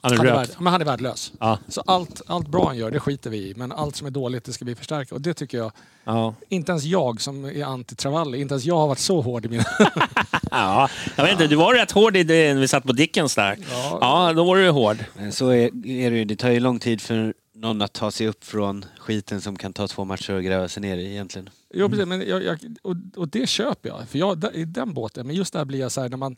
Han 0.00 0.12
är 0.12 0.16
han 0.16 0.26
är, 0.26 0.32
värd, 0.34 0.48
men 0.58 0.72
han 0.72 0.80
är 0.80 0.84
värdelös. 0.84 1.32
Ja. 1.40 1.58
Så 1.68 1.82
allt, 1.86 2.22
allt 2.26 2.48
bra 2.48 2.66
han 2.66 2.76
gör, 2.76 2.90
det 2.90 3.00
skiter 3.00 3.30
vi 3.30 3.38
i. 3.38 3.54
Men 3.56 3.72
allt 3.72 3.96
som 3.96 4.06
är 4.06 4.10
dåligt, 4.10 4.44
det 4.44 4.52
ska 4.52 4.64
vi 4.64 4.74
förstärka. 4.74 5.14
Och 5.14 5.20
det 5.20 5.34
tycker 5.34 5.58
jag, 5.58 5.72
Ja. 6.04 6.34
inte 6.48 6.72
ens 6.72 6.84
jag 6.84 7.20
som 7.20 7.44
är 7.44 7.64
anti-Travalli, 7.64 8.36
inte 8.36 8.54
ens 8.54 8.64
jag 8.64 8.76
har 8.76 8.86
varit 8.88 8.98
så 8.98 9.20
hård 9.20 9.46
i 9.46 9.48
mina... 9.48 9.64
ja, 10.50 10.88
jag 11.16 11.24
vet 11.24 11.32
inte, 11.32 11.46
du 11.46 11.56
var 11.56 11.74
rätt 11.74 11.90
hård 11.92 12.16
i 12.16 12.22
det 12.24 12.54
när 12.54 12.60
vi 12.60 12.68
satt 12.68 12.84
på 12.84 12.92
Dickens 12.92 13.34
där. 13.34 13.58
Ja. 13.70 13.98
Ja, 14.00 14.32
då 14.32 14.44
var 14.44 14.56
du 14.56 14.68
hård. 14.70 14.96
Men 15.16 15.32
så 15.32 15.48
är, 15.48 15.86
är 15.86 16.10
det 16.10 16.16
ju, 16.16 16.24
det 16.24 16.36
tar 16.36 16.50
ju 16.50 16.60
lång 16.60 16.78
tid 16.78 17.00
för 17.00 17.34
någon 17.56 17.82
att 17.82 17.92
ta 17.92 18.10
sig 18.10 18.28
upp 18.28 18.44
från 18.44 18.84
skiten 18.98 19.40
som 19.40 19.56
kan 19.56 19.72
ta 19.72 19.88
två 19.88 20.04
matcher 20.04 20.34
och 20.34 20.42
gräva 20.42 20.68
sig 20.68 20.80
ner 20.80 20.96
i 20.96 21.10
egentligen. 21.10 21.50
Jo, 21.74 21.88
precis, 21.88 22.06
men 22.06 22.28
jag, 22.28 22.42
jag, 22.42 22.58
och, 22.82 22.96
och 23.16 23.28
det 23.28 23.48
köper 23.48 23.88
jag. 23.88 24.08
För 24.08 24.18
jag, 24.18 24.54
i 24.54 24.64
den 24.64 24.94
båten, 24.94 25.26
men 25.26 25.36
just 25.36 25.52
där 25.52 25.64
blir 25.64 25.78
jag 25.80 25.92
så 25.92 26.00
här 26.00 26.08
när 26.08 26.16
man 26.16 26.36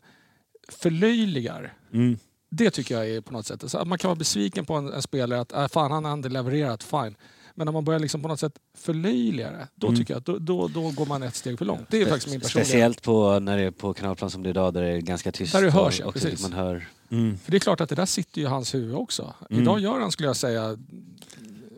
förlöjligar. 0.69 1.73
Mm. 1.93 2.17
Det 2.49 2.71
tycker 2.71 2.95
jag 2.95 3.09
är 3.09 3.21
på 3.21 3.33
något 3.33 3.45
sätt. 3.45 3.71
Så 3.71 3.85
man 3.85 3.97
kan 3.97 4.09
vara 4.09 4.15
besviken 4.15 4.65
på 4.65 4.73
en, 4.73 4.93
en 4.93 5.01
spelare 5.01 5.41
att 5.41 5.51
äh, 5.51 5.67
fan 5.67 5.91
han 5.91 6.05
har 6.05 6.13
inte 6.13 6.29
levererat, 6.29 6.83
fine. 6.83 7.15
Men 7.59 7.65
när 7.65 7.71
man 7.71 7.83
börjar 7.85 7.99
liksom 7.99 8.21
på 8.21 8.27
något 8.27 8.39
sätt 8.39 8.53
förlöjliga 8.77 9.51
det, 9.51 9.67
då 9.75 9.87
Mm. 9.87 9.99
tycker 9.99 10.13
jag 10.13 10.19
att 10.19 10.25
då, 10.25 10.37
då, 10.37 10.67
då 10.67 10.91
går 10.91 11.05
man 11.05 11.23
ett 11.23 11.35
steg 11.35 11.57
för 11.57 11.65
långt. 11.65 11.81
Det 11.89 12.01
är 12.01 12.05
faktiskt 12.05 12.27
min 12.31 12.39
personliga... 12.41 12.65
Speciellt 12.65 13.01
på, 13.01 13.39
när 13.39 13.57
det 13.57 13.63
är 13.63 13.71
på 13.71 13.93
kanalplan 13.93 14.29
som 14.31 14.43
det 14.43 14.47
är 14.49 14.51
idag 14.51 14.73
där 14.73 14.81
det 14.81 14.87
är 14.89 14.97
ganska 14.97 15.31
tyst. 15.31 15.53
Där 15.53 15.61
det 15.61 15.71
hörs, 15.71 15.99
och 15.99 16.13
precis. 16.13 16.41
Man 16.41 16.53
hör, 16.53 16.87
Mm. 17.11 17.37
För 17.37 17.51
det 17.51 17.57
är 17.57 17.59
klart 17.59 17.81
att 17.81 17.89
det 17.89 17.95
där 17.95 18.05
sitter 18.05 18.37
ju 18.41 18.47
i 18.47 18.49
hans 18.49 18.73
huvud 18.75 18.95
också. 18.95 19.33
Mm. 19.49 19.61
Idag 19.63 19.79
gör 19.79 19.99
han, 19.99 20.11
skulle 20.11 20.29
jag 20.29 20.35
säga, 20.35 20.77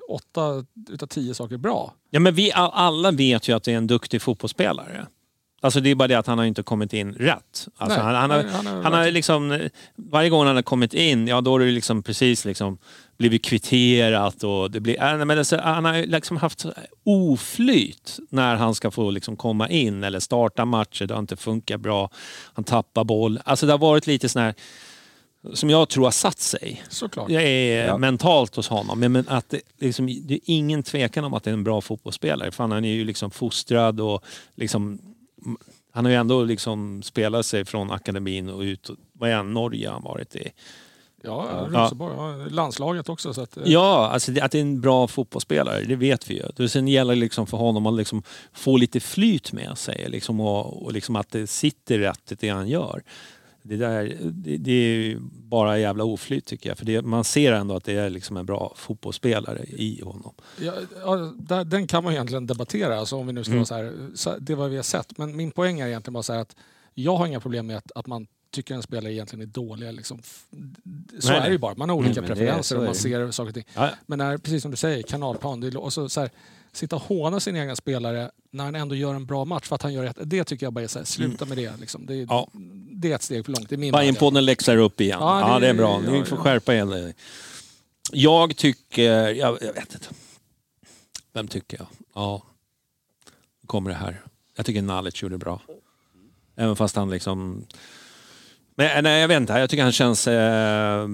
åtta 0.09 0.65
utav 0.89 1.07
tio 1.07 1.33
saker 1.33 1.57
bra. 1.57 1.93
Ja, 2.09 2.19
men 2.19 2.33
vi 2.33 2.51
all- 2.51 2.71
alla 2.73 3.11
vet 3.11 3.47
ju 3.47 3.55
att 3.55 3.63
det 3.63 3.73
är 3.73 3.77
en 3.77 3.87
duktig 3.87 4.21
fotbollsspelare. 4.21 5.07
Alltså 5.63 5.79
det 5.79 5.89
är 5.89 5.95
bara 5.95 6.07
det 6.07 6.15
att 6.15 6.27
han 6.27 6.37
har 6.37 6.45
inte 6.45 6.63
kommit 6.63 6.93
in 6.93 7.13
rätt. 7.13 7.67
Alltså 7.77 7.97
Nej, 8.03 8.05
han, 8.05 8.15
han, 8.15 8.29
har, 8.31 8.43
nej, 8.43 8.51
han 8.53 8.65
har- 8.65 8.83
han 8.83 8.93
har 8.93 9.11
liksom, 9.11 9.69
varje 9.95 10.29
gång 10.29 10.45
han 10.47 10.55
har 10.55 10.63
kommit 10.63 10.93
in, 10.93 11.27
ja 11.27 11.41
då 11.41 11.51
har 11.51 11.59
det 11.59 11.65
liksom 11.65 12.03
precis 12.03 12.45
liksom 12.45 12.77
blivit 13.21 13.45
kvitterat 13.45 14.43
och 14.43 14.71
det 14.71 14.79
blir, 14.79 15.03
äh, 15.03 15.25
men 15.25 15.37
alltså, 15.37 15.57
han 15.57 15.85
har 15.85 16.05
liksom 16.05 16.37
haft 16.37 16.65
oflyt 17.03 18.19
när 18.29 18.55
han 18.55 18.75
ska 18.75 18.91
få 18.91 19.11
liksom 19.11 19.35
komma 19.37 19.69
in 19.69 20.03
eller 20.03 20.19
starta 20.19 20.65
matcher. 20.65 21.05
Det 21.05 21.13
har 21.13 21.19
inte 21.19 21.35
funkat 21.35 21.81
bra. 21.81 22.09
Han 22.53 22.63
tappar 22.63 23.03
boll. 23.03 23.39
Alltså 23.45 23.65
det 23.65 23.73
har 23.73 23.77
varit 23.77 24.07
lite 24.07 24.29
sån 24.29 24.41
här, 24.41 24.53
som 25.53 25.69
jag 25.69 25.89
tror 25.89 26.03
har 26.03 26.11
satt 26.11 26.39
sig. 26.39 26.83
Såklart. 26.89 27.29
Är 27.31 27.85
Ja. 27.87 27.97
mentalt 27.97 28.55
hos 28.55 28.67
honom. 28.67 28.99
Men, 28.99 29.11
men 29.11 29.25
att 29.27 29.49
det, 29.49 29.61
liksom, 29.79 30.05
det 30.05 30.33
är 30.33 30.39
ingen 30.45 30.83
tvekan 30.83 31.23
om 31.23 31.33
att 31.33 31.43
det 31.43 31.49
är 31.49 31.53
en 31.53 31.63
bra 31.63 31.81
fotbollsspelare. 31.81 32.51
För 32.51 32.63
han 32.67 32.85
är 32.85 32.89
ju 32.89 33.05
liksom 33.05 33.31
fostrad 33.31 33.99
och 33.99 34.23
liksom, 34.55 34.99
han 35.93 36.05
har 36.05 36.11
ju 36.11 36.17
ändå 36.17 36.43
liksom 36.43 37.03
spelat 37.03 37.45
sig 37.45 37.65
från 37.65 37.91
akademin 37.91 38.49
och 38.49 38.61
ut. 38.61 38.89
Vad 39.13 39.29
är 39.29 39.35
han? 39.35 39.53
Norge 39.53 39.87
har 39.87 39.93
han 39.93 40.03
varit 40.03 40.35
i. 40.35 40.51
Ja. 41.23 41.67
Rosenborg, 41.69 42.13
ja. 42.17 42.47
landslaget 42.49 43.09
också. 43.09 43.33
Så 43.33 43.41
att, 43.41 43.57
eh, 43.57 43.63
Ja, 43.65 44.09
alltså 44.13 44.31
det, 44.31 44.41
att 44.41 44.51
det 44.51 44.57
är 44.57 44.61
en 44.61 44.81
bra 44.81 45.07
fotbollsspelare, 45.07 45.83
det 45.83 45.95
vet 45.95 46.29
vi 46.29 46.43
ju. 46.57 46.67
Sen 46.67 46.87
gäller 46.87 47.13
det 47.13 47.19
liksom 47.19 47.47
för 47.47 47.57
honom 47.57 47.85
att 47.85 47.93
liksom 47.93 48.23
få 48.53 48.77
lite 48.77 48.99
flyt 48.99 49.53
med 49.53 49.77
sig 49.77 50.05
liksom 50.09 50.39
och, 50.39 50.83
och 50.85 50.93
liksom 50.93 51.15
att 51.15 51.31
det 51.31 51.47
sitter 51.47 51.99
rätt 51.99 52.31
i 52.31 52.35
det 52.35 52.49
han 52.49 52.67
gör. 52.69 53.03
Det, 53.63 53.77
där, 53.77 54.17
det, 54.21 54.57
det 54.57 54.71
är 54.71 55.17
bara 55.21 55.79
jävla 55.79 56.03
oflyt 56.03 56.45
tycker 56.45 56.69
jag. 56.69 56.77
För 56.77 56.85
det, 56.85 57.01
man 57.01 57.23
ser 57.23 57.53
ändå 57.53 57.75
att 57.75 57.83
det 57.83 57.93
är 57.93 58.09
liksom 58.09 58.37
en 58.37 58.45
bra 58.45 58.73
fotbollsspelare 58.75 59.63
i 59.63 60.01
honom. 60.03 60.33
Ja, 60.59 60.73
ja, 61.49 61.63
den 61.63 61.87
kan 61.87 62.03
man 62.03 62.13
egentligen 62.13 62.47
debattera, 62.47 62.99
alltså 62.99 63.15
om 63.15 63.27
vi 63.27 63.33
nu 63.33 63.43
ska 63.43 63.53
Mm. 63.53 63.63
vara 63.69 63.91
så 64.15 64.29
här, 64.29 64.39
det 64.39 64.55
vad 64.55 64.69
vi 64.69 64.75
har 64.75 64.83
sett. 64.83 65.17
Men 65.17 65.35
min 65.35 65.51
poäng 65.51 65.79
är 65.79 65.87
egentligen 65.87 66.13
bara 66.13 66.23
så 66.23 66.33
här 66.33 66.39
att 66.39 66.55
jag 66.93 67.15
har 67.15 67.27
inga 67.27 67.39
problem 67.39 67.67
med 67.67 67.77
att, 67.77 67.91
att 67.95 68.07
man 68.07 68.27
tycker 68.51 68.75
en 68.75 68.83
spelare 68.83 69.13
egentligen 69.13 69.41
är 69.41 69.45
dålig. 69.53 69.93
Liksom. 69.93 70.21
Så 71.19 71.27
Nej, 71.29 71.37
är 71.37 71.41
det 71.41 71.45
ju 71.45 71.49
nej. 71.49 71.57
bara. 71.57 71.75
Man 71.75 71.89
har 71.89 71.95
olika 71.95 72.19
Mm, 72.19 72.29
det- 72.29 72.35
preferenser 72.35 72.75
och 72.77 72.83
man 72.83 72.93
det. 72.93 72.99
ser 72.99 73.31
saker 73.31 73.47
och 73.49 73.53
ting. 73.53 73.65
Ja, 73.73 73.89
Men 74.05 74.17
när, 74.19 74.37
precis 74.37 74.61
som 74.61 74.71
du 74.71 74.77
säger, 74.77 75.03
kanalplan. 75.03 75.59
Det 75.59 75.67
är, 75.67 75.77
och 75.77 75.93
så, 75.93 76.09
så 76.09 76.21
här, 76.21 76.29
sitta 76.71 76.95
och 76.95 77.01
håna 77.01 77.39
sin 77.39 77.55
egna 77.55 77.75
spelare 77.75 78.31
när 78.51 78.63
han 78.63 78.75
ändå 78.75 78.95
gör 78.95 79.13
en 79.15 79.25
bra 79.25 79.45
match 79.45 79.67
för 79.67 79.75
att 79.75 79.81
han 79.81 79.93
gör 79.93 80.03
rätt. 80.03 80.17
Det 80.23 80.43
tycker 80.43 80.65
jag 80.65 80.73
bara 80.73 80.83
är 80.83 80.87
så 80.87 80.99
här, 80.99 81.05
sluta 81.05 81.45
med 81.45 81.57
det. 81.57 81.77
Liksom. 81.79 82.05
Det, 82.05 82.13
är, 82.15 82.25
Ja. 82.29 82.47
det 82.91 83.11
är 83.11 83.15
ett 83.15 83.21
steg 83.23 83.45
för 83.45 83.51
långt. 83.51 83.69
Det. 83.69 83.91
Bajenpodden 83.91 84.45
läxar 84.45 84.77
upp 84.77 85.01
igen. 85.01 85.17
Ja, 85.21 85.39
Ja, 85.39 85.53
det- 85.53 85.65
det, 85.65 85.69
är 85.69 85.73
bra. 85.73 85.99
Ni 85.99 86.23
får 86.25 86.37
skärpa 86.37 86.75
er. 86.75 87.13
Jag 88.11 88.55
tycker... 88.57 89.27
Jag, 89.29 89.57
jag 89.61 89.73
vet 89.73 89.93
inte. 89.93 90.07
Vem 91.33 91.47
tycker 91.47 91.77
jag? 91.77 91.87
Ja. 92.15 92.43
Nu 93.61 93.67
kommer 93.67 93.89
det 93.89 93.95
här. 93.97 94.21
Jag 94.57 94.65
tycker 94.65 94.81
Nalic 94.81 95.21
gjorde 95.23 95.37
bra. 95.37 95.61
Även 96.55 96.75
fast 96.75 96.95
han 96.95 97.09
liksom... 97.09 97.65
Men 98.75 98.97
eh, 98.97 99.01
nej, 99.01 99.21
jag 99.21 99.27
vet 99.27 99.37
inte. 99.37 99.53
Jag 99.53 99.69
tycker 99.69 99.83
han 99.83 99.91
känns... 99.91 100.27
Eh, 100.27 101.07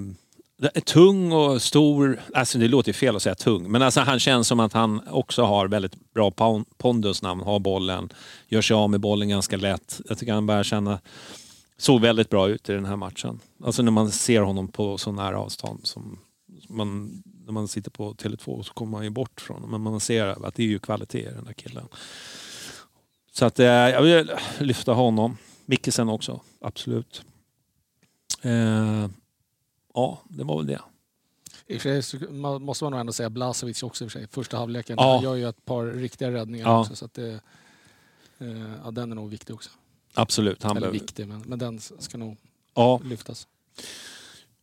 tung 0.85 1.31
och 1.31 1.61
stor. 1.61 2.19
Alltså 2.33 2.57
det 2.57 2.67
låter 2.67 2.89
ju 2.89 2.93
fel 2.93 3.15
att 3.15 3.21
säga 3.21 3.35
tung. 3.35 3.71
Men 3.71 3.81
alltså 3.81 4.01
han 4.01 4.19
känns 4.19 4.47
som 4.47 4.59
att 4.59 4.73
han 4.73 5.01
också 5.09 5.43
har 5.43 5.67
väldigt 5.67 6.13
bra 6.13 6.31
pondus 6.77 7.21
när 7.21 7.29
han 7.29 7.39
har 7.39 7.59
bollen. 7.59 8.09
Gör 8.47 8.61
sig 8.61 8.75
av 8.75 8.89
med 8.89 8.99
bollen 8.99 9.29
ganska 9.29 9.57
lätt. 9.57 10.01
Jag 10.09 10.17
tycker 10.17 10.33
han 10.33 10.45
börjar 10.45 10.63
känna 10.63 10.99
såg 11.77 12.01
väldigt 12.01 12.29
bra 12.29 12.49
ut 12.49 12.69
i 12.69 12.73
den 12.73 12.85
här 12.85 12.95
matchen. 12.95 13.39
Alltså 13.63 13.83
när 13.83 13.91
man 13.91 14.11
ser 14.11 14.41
honom 14.41 14.67
på 14.67 14.97
så 14.97 15.11
nära 15.11 15.39
avstånd 15.39 15.79
som 15.83 16.19
man, 16.69 17.23
när 17.45 17.51
man 17.51 17.67
sitter 17.67 17.91
på 17.91 18.13
Tele2 18.13 18.63
så 18.63 18.73
kommer 18.73 18.91
man 18.91 19.03
ju 19.03 19.09
bort 19.09 19.41
från 19.41 19.55
honom. 19.55 19.71
Men 19.71 19.81
man 19.81 19.99
ser 19.99 20.45
att 20.45 20.55
det 20.55 20.63
är 20.63 20.67
ju 20.67 20.79
kvalitet 20.79 21.19
i 21.19 21.33
den 21.35 21.45
där 21.45 21.53
killen. 21.53 21.87
Så 23.33 23.45
att 23.45 23.59
eh, 23.59 23.65
jag 23.65 24.01
vill 24.01 24.31
lyfta 24.59 24.93
honom. 24.93 25.37
Mickelsen 25.65 26.09
också, 26.09 26.41
absolut. 26.61 27.23
Eh, 28.41 29.09
ja, 29.93 30.21
det 30.29 30.43
var 30.43 30.57
väl 30.57 30.67
det. 30.67 30.79
I 31.67 31.77
och 31.77 31.81
för 31.81 31.89
sig 31.89 32.03
så 32.03 32.17
ma- 32.17 32.59
måste 32.59 32.83
man 32.83 32.91
nog 32.91 32.99
ändå 32.99 33.13
säga 33.13 33.29
Blasevic 33.29 33.83
också 33.83 34.03
i 34.03 34.07
och 34.07 34.11
för 34.11 34.19
sig. 34.19 34.27
Första 34.27 34.57
halvleken. 34.57 34.95
Ja. 34.99 35.13
Han 35.13 35.23
gör 35.23 35.35
ju 35.35 35.49
ett 35.49 35.65
par 35.65 35.85
riktiga 35.85 36.31
räddningar 36.31 36.65
Ja. 36.67 36.79
också. 36.81 36.95
Så 36.95 37.05
att 37.05 37.13
det, 37.13 37.29
eh, 38.39 38.71
ja, 38.83 38.91
den 38.91 39.11
är 39.11 39.15
nog 39.15 39.29
viktig 39.29 39.55
också. 39.55 39.69
Absolut. 40.13 40.63
Han 40.63 40.71
Eller 40.71 40.81
behöver, 40.81 40.99
viktig, 40.99 41.27
men, 41.27 41.41
men 41.47 41.59
den 41.59 41.79
ska 41.79 42.17
nog 42.17 42.37
ja, 42.75 42.99
lyftas. 43.03 43.47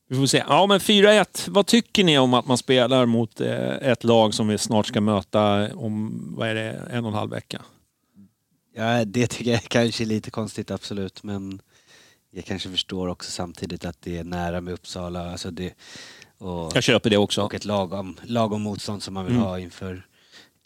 vi 0.08 0.16
får 0.16 0.26
se. 0.26 0.44
Ja, 0.48 0.66
men 0.66 0.80
4-1. 0.80 1.48
Vad 1.50 1.66
tycker 1.66 2.04
ni 2.04 2.18
om 2.18 2.34
att 2.34 2.46
man 2.46 2.58
spelar 2.58 3.06
mot 3.06 3.40
eh, 3.40 3.68
ett 3.68 4.04
lag 4.04 4.34
som 4.34 4.48
vi 4.48 4.58
snart 4.58 4.86
ska 4.86 5.00
möta 5.00 5.74
om, 5.76 6.24
vad 6.36 6.48
är 6.48 6.54
det, 6.54 6.70
en 6.90 7.04
och 7.04 7.10
en 7.10 7.16
halv 7.16 7.30
vecka? 7.30 7.62
ja, 8.76 9.04
det 9.04 9.26
tycker 9.26 9.50
jag 9.50 9.62
kanske 9.62 10.04
är 10.04 10.06
lite 10.06 10.30
konstigt 10.30 10.70
absolut 10.70 11.22
men 11.22 11.60
jag 12.34 12.44
kanske 12.44 12.68
förstår 12.70 13.08
också 13.08 13.30
samtidigt 13.30 13.84
att 13.84 13.96
det 14.02 14.18
är 14.18 14.24
nära 14.24 14.60
med 14.60 14.74
Uppsala. 14.74 15.30
Alltså 15.30 15.50
det, 15.50 15.74
och, 16.38 16.72
Jag 16.76 16.82
köper 16.82 17.10
det 17.10 17.16
också. 17.16 17.42
och 17.42 17.54
ett 17.54 17.64
lagom, 17.64 18.16
lagom 18.22 18.62
motstånd 18.62 19.02
som 19.02 19.14
man 19.14 19.24
vill 19.24 19.34
Mm. 19.34 19.46
ha 19.46 19.58
inför, 19.58 20.06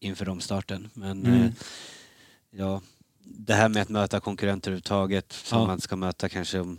inför 0.01 0.29
omstarten. 0.29 0.91
Men 0.95 1.27
Mm. 1.27 1.43
eh, 1.43 1.51
ja, 2.51 2.81
det 3.25 3.55
här 3.55 3.69
med 3.69 3.83
att 3.83 3.89
möta 3.89 4.21
konkurrenter 4.21 4.71
överhuvudtaget 4.71 5.33
som 5.33 5.61
Ja. 5.61 5.67
man 5.67 5.81
ska 5.81 5.97
möta 5.97 6.29
kanske 6.29 6.61
om 6.61 6.79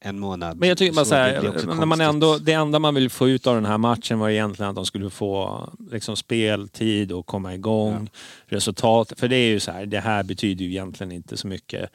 en 0.00 0.18
månad. 0.18 0.58
Men 0.58 0.68
jag 0.68 0.78
tycker 0.78 0.94
bara 0.94 1.04
så 1.04 1.14
här, 1.14 1.42
när 1.74 1.86
man 1.86 2.00
ändå, 2.00 2.38
det 2.38 2.52
enda 2.52 2.78
man 2.78 2.94
vill 2.94 3.10
få 3.10 3.28
ut 3.28 3.46
av 3.46 3.54
den 3.54 3.64
här 3.64 3.78
matchen 3.78 4.18
var 4.18 4.30
egentligen 4.30 4.70
att 4.70 4.76
de 4.76 4.86
skulle 4.86 5.10
få 5.10 5.68
liksom, 5.90 6.16
speltid 6.16 7.12
och 7.12 7.26
komma 7.26 7.54
igång, 7.54 8.10
resultat. 8.46 9.12
För 9.16 9.28
det 9.28 9.36
är 9.36 9.46
ju 9.48 9.60
så 9.60 9.70
här, 9.72 9.86
det 9.86 10.00
här 10.00 10.22
betyder 10.22 10.64
ju 10.64 10.70
egentligen 10.70 11.12
inte 11.12 11.36
så 11.36 11.46
mycket. 11.46 11.90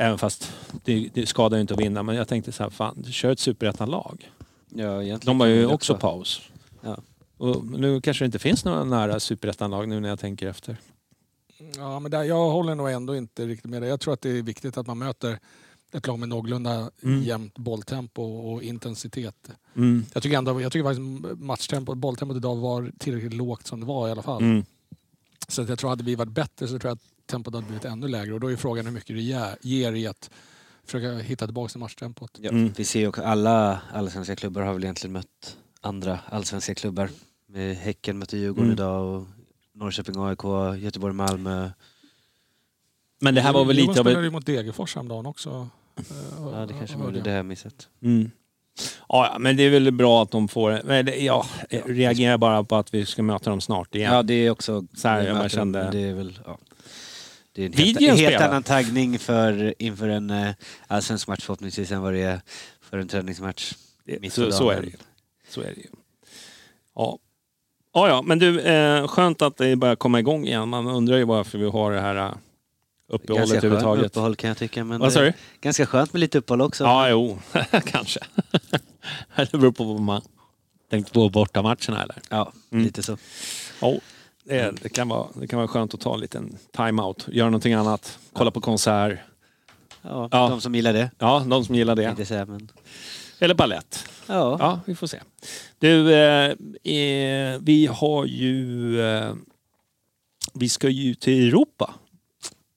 Även 0.00 0.18
fast 0.18 0.52
det, 0.84 1.08
det 1.14 1.26
skadar 1.26 1.56
ju 1.56 1.60
inte 1.60 1.74
att 1.74 1.80
vinna. 1.80 2.02
Men 2.02 2.16
jag 2.16 2.28
tänkte 2.28 2.52
så 2.52 2.62
här, 2.62 2.70
fan, 2.70 3.04
kör 3.04 3.30
ett 3.30 3.38
superettan-lag. 3.38 4.30
Ja, 4.68 5.18
De 5.22 5.40
har 5.40 5.46
ju 5.46 5.66
också 5.66 5.94
paus. 5.94 6.42
Ja. 6.82 6.98
Och 7.36 7.66
nu 7.66 8.00
kanske 8.00 8.24
det 8.24 8.26
inte 8.26 8.38
finns 8.38 8.64
några 8.64 8.84
nära 8.84 9.20
superettan-lag 9.20 9.88
nu 9.88 10.00
när 10.00 10.08
jag 10.08 10.20
tänker 10.20 10.46
efter. 10.48 10.76
Ja, 11.76 12.00
men 12.00 12.10
där, 12.10 12.22
jag 12.22 12.50
håller 12.50 12.74
nog 12.74 12.90
ändå 12.90 13.16
inte 13.16 13.46
riktigt 13.46 13.70
med 13.70 13.82
det. 13.82 13.88
Jag 13.88 14.00
tror 14.00 14.14
att 14.14 14.20
det 14.22 14.30
är 14.30 14.42
viktigt 14.42 14.76
att 14.76 14.86
man 14.86 14.98
möter 14.98 15.38
ett 15.92 16.06
lag 16.06 16.18
med 16.18 16.28
någorlunda 16.28 16.90
Mm. 17.02 17.22
jämnt 17.22 17.58
bolltempo 17.58 18.22
och 18.22 18.62
intensitet. 18.62 19.50
Mm. 19.76 20.04
Jag 20.14 20.22
tycker, 20.22 20.38
ändå, 20.38 20.60
jag 20.60 20.72
tycker 20.72 20.84
faktiskt 20.84 21.40
matchtempot, 21.40 21.98
bolltempot 21.98 22.36
idag 22.36 22.56
var 22.56 22.92
tillräckligt 22.98 23.34
lågt 23.34 23.66
som 23.66 23.80
det 23.80 23.86
var 23.86 24.08
i 24.08 24.10
alla 24.10 24.22
fall. 24.22 24.42
Mm. 24.42 24.64
Så 25.48 25.62
att 25.62 25.68
jag 25.68 25.78
tror 25.78 25.90
att 25.90 25.92
hade 25.92 26.04
vi 26.04 26.14
varit 26.14 26.32
bättre 26.32 26.68
så 26.68 26.78
tror 26.78 26.88
jag 26.90 26.92
att 26.96 27.02
tempot 27.28 27.54
hade 27.54 27.66
blivit 27.66 27.84
ännu 27.84 28.08
lägre. 28.08 28.34
Och 28.34 28.40
då 28.40 28.52
är 28.52 28.56
frågan 28.56 28.84
hur 28.86 28.92
mycket 28.92 29.16
det 29.16 29.22
ger, 29.68 29.92
i 29.92 30.06
att 30.06 30.30
försöka 30.84 31.18
hitta 31.18 31.46
tillbaka 31.46 31.68
till 31.70 31.80
matchtempot. 31.80 32.30
Ja, 32.40 32.50
Mm. 32.50 32.72
Vi 32.76 32.84
ser 32.84 33.00
ju 33.00 33.08
också, 33.08 33.22
alla 33.22 33.80
allsvenska 33.92 34.36
klubbar 34.36 34.62
har 34.62 34.72
väl 34.74 34.84
egentligen 34.84 35.12
mött 35.12 35.56
andra 35.80 36.18
allsvenska 36.28 36.74
klubbar. 36.74 37.10
Med 37.46 37.76
Häcken 37.76 38.18
mötte 38.18 38.36
Djurgården 38.36 38.64
Mm. 38.64 38.72
idag 38.72 39.16
och 39.16 39.26
Norrköping 39.74 40.14
AIK, 40.18 40.44
Göteborg 40.82 41.14
Malmö. 41.14 41.70
Men 43.20 43.34
det 43.34 43.40
här 43.40 43.52
var 43.52 43.64
väl 43.64 43.76
Djurgården 43.76 43.88
lite 43.90 44.00
av 44.00 44.04
spelade 44.04 44.20
ett... 44.26 44.26
ju 44.26 44.30
mot 44.36 44.46
Degerfors 44.46 44.94
häromdagen 44.94 45.26
också. 45.26 45.68
Eh, 45.96 46.04
Ja 46.52 46.66
det 46.66 46.74
kanske 46.78 46.96
var 46.96 47.10
det, 47.10 47.16
jag. 47.18 47.24
det 47.24 47.30
jag 47.32 47.46
missat. 47.46 47.88
Mm. 48.02 48.30
Ja, 49.08 49.36
men 49.40 49.56
det 49.56 49.62
är 49.62 49.70
väl 49.70 49.92
bra 49.92 50.22
att 50.22 50.30
de 50.30 50.48
får... 50.48 50.80
Men 50.84 51.24
jag 51.24 51.44
reagerar 51.86 52.38
bara 52.38 52.64
på 52.64 52.76
att 52.76 52.94
vi 52.94 53.06
ska 53.06 53.22
möta 53.22 53.50
dem 53.50 53.60
snart 53.60 53.94
igen. 53.94 54.12
Ja 54.14 54.22
det 54.22 54.34
är 54.34 54.50
också... 54.50 54.84
Så 54.94 55.08
här, 55.08 55.20
det 55.22 55.28
jag 55.28 55.36
bara 55.36 55.48
kände- 55.48 55.88
Det 55.92 55.98
är 56.00 56.14
väl... 56.14 56.38
Ja. 56.46 56.58
Det 57.58 57.64
är 57.64 57.88
en 57.88 57.96
helt, 58.06 58.20
helt 58.20 58.42
annan 58.44 58.62
taggning 58.62 59.18
för, 59.18 59.74
inför 59.78 60.08
en 60.08 60.30
eh, 60.30 60.50
allsvensk 60.86 61.28
match 61.28 61.44
förhoppningsvis 61.44 61.90
än 61.90 62.00
vad 62.02 62.12
det 62.12 62.20
är 62.22 62.40
för 62.80 62.98
en 62.98 63.08
träningsmatch. 63.08 63.74
Det- 64.04 64.32
så, 64.32 64.52
så 64.52 64.70
är 64.70 64.82
det. 64.82 64.92
Så 65.48 65.60
är 65.60 65.64
det 65.74 65.80
ju. 65.80 65.86
Ja. 66.94 67.18
Ja, 67.94 68.08
ja, 68.08 68.22
men 68.22 68.38
du, 68.38 68.60
eh, 68.60 69.06
skönt 69.08 69.42
att 69.42 69.56
det 69.56 69.76
börjar 69.76 69.96
komma 69.96 70.18
igång 70.20 70.46
igen. 70.46 70.68
Man 70.68 70.86
undrar 70.86 71.16
ju 71.16 71.24
varför 71.24 71.58
vi 71.58 71.68
har 71.70 71.92
det 71.92 72.00
här 72.00 72.16
eh, 72.16 72.34
uppehållet 73.08 73.38
Ganska 73.48 73.56
överhuvudtaget. 73.56 74.04
uppehåll 74.06 74.36
kan 74.36 74.48
jag 74.48 74.56
tycka. 74.58 74.84
Men 74.84 75.00
Vad 75.00 75.12
sa 75.12 75.20
du? 75.20 75.32
Ganska 75.60 75.86
skönt 75.86 76.12
med 76.12 76.20
lite 76.20 76.38
uppehåll 76.38 76.60
också. 76.60 76.84
Ja, 76.84 77.08
jo, 77.10 77.38
kanske. 77.84 78.20
det 79.36 79.52
beror 79.52 79.72
på 79.72 79.84
vad 79.84 80.00
man... 80.00 80.22
Tänkte 80.90 81.12
på 81.12 81.28
bortamatcherna 81.28 82.02
eller? 82.02 82.16
Ja, 82.28 82.52
Mm. 82.72 82.84
lite 82.84 83.02
så. 83.02 83.18
Ja, 83.80 83.94
det, 84.48 84.74
det, 84.82 84.88
kan 84.88 85.08
vara, 85.08 85.28
det 85.34 85.46
kan 85.46 85.56
vara 85.56 85.68
skönt 85.68 85.94
att 85.94 86.00
ta 86.00 86.14
en 86.14 86.20
liten 86.20 86.58
time-out. 86.76 87.26
Göra 87.28 87.46
någonting 87.50 87.74
annat. 87.74 88.18
Kolla 88.32 88.50
på 88.50 88.60
konsert. 88.60 89.18
Ja, 90.02 90.28
Ja. 90.32 90.48
de 90.48 90.60
som 90.60 90.74
gillar 90.74 90.92
det. 90.92 91.10
Ja, 91.18 91.44
de 91.46 91.64
som 91.64 91.74
gillar 91.74 91.96
det. 91.96 92.26
säga, 92.26 92.46
men... 92.46 92.68
Eller 93.38 93.54
ballett. 93.54 94.04
Ja. 94.26 94.56
Ja, 94.60 94.80
vi 94.86 94.94
får 94.94 95.06
se. 95.06 95.20
Du, 95.78 96.14
eh, 96.14 96.50
eh, 96.94 97.58
vi 97.60 97.88
har 97.92 98.24
ju... 98.24 99.00
Eh, 99.02 99.32
vi 100.54 100.68
ska 100.68 100.88
ju 100.88 101.14
till 101.14 101.48
Europa. 101.48 101.94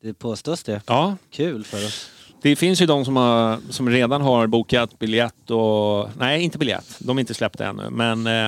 Det 0.02 0.14
påstås 0.14 0.64
det. 0.64 0.82
Ja, 0.88 1.16
Kul 1.30 1.64
för 1.64 1.86
oss. 1.86 2.10
det 2.42 2.56
finns 2.56 2.82
ju 2.82 2.86
de 2.86 3.06
som, 3.06 3.16
har, 3.16 3.60
som 3.70 3.90
redan 3.90 4.22
har 4.22 4.48
bokat 4.48 5.00
biljett 5.00 5.50
och... 5.52 6.10
Nej, 6.18 6.42
inte 6.44 6.58
biljett. 6.58 6.96
De 7.00 7.18
är 7.18 7.20
inte 7.20 7.34
släppta 7.34 7.66
ännu. 7.68 7.90
Men 7.90 8.28
eh, 8.28 8.48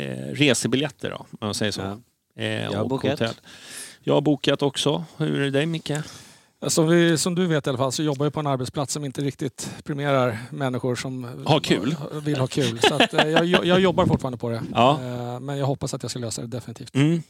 eh, 0.00 0.26
resebiljetter 0.32 1.10
då, 1.10 1.16
om 1.16 1.26
man 1.40 1.54
säger 1.54 1.72
så. 1.72 1.80
Ja. 1.80 1.98
Eh, 2.36 2.46
Jag 2.46 2.72
har 2.78 2.84
bokat. 2.88 3.10
hotell. 3.10 3.34
Jag 4.00 4.14
har 4.14 4.20
bokat 4.20 4.62
också. 4.62 5.04
Hur 5.16 5.40
är 5.40 5.44
det 5.44 5.50
dig 5.50 5.66
Micke? 5.66 5.92
Som, 6.66 6.88
vi, 6.88 7.18
som 7.18 7.34
du 7.34 7.46
vet 7.46 7.66
i 7.66 7.70
alla 7.70 7.78
fall 7.78 7.92
så 7.92 8.02
jobbar 8.02 8.26
jag 8.26 8.32
på 8.32 8.40
en 8.40 8.46
arbetsplats 8.46 8.92
som 8.92 9.04
inte 9.04 9.20
riktigt 9.20 9.70
premierar 9.84 10.38
människor 10.50 10.94
som 10.96 11.44
Har 11.46 11.60
kul. 11.60 11.96
vill 12.12 12.38
ha 12.40 12.46
kul. 12.46 12.78
Så 12.80 12.94
att, 12.94 13.14
eh, 13.14 13.28
jag, 13.28 13.66
jag 13.66 13.80
jobbar 13.80 14.06
fortfarande 14.06 14.38
på 14.38 14.48
det. 14.50 14.62
Ja. 14.74 15.00
Eh, 15.02 15.40
Men 15.40 15.58
jag 15.58 15.66
hoppas 15.66 15.94
att 15.94 16.02
jag 16.02 16.10
ska 16.10 16.20
lösa 16.20 16.42
det 16.42 16.48
definitivt. 16.48 16.94
Mm. 16.94 17.22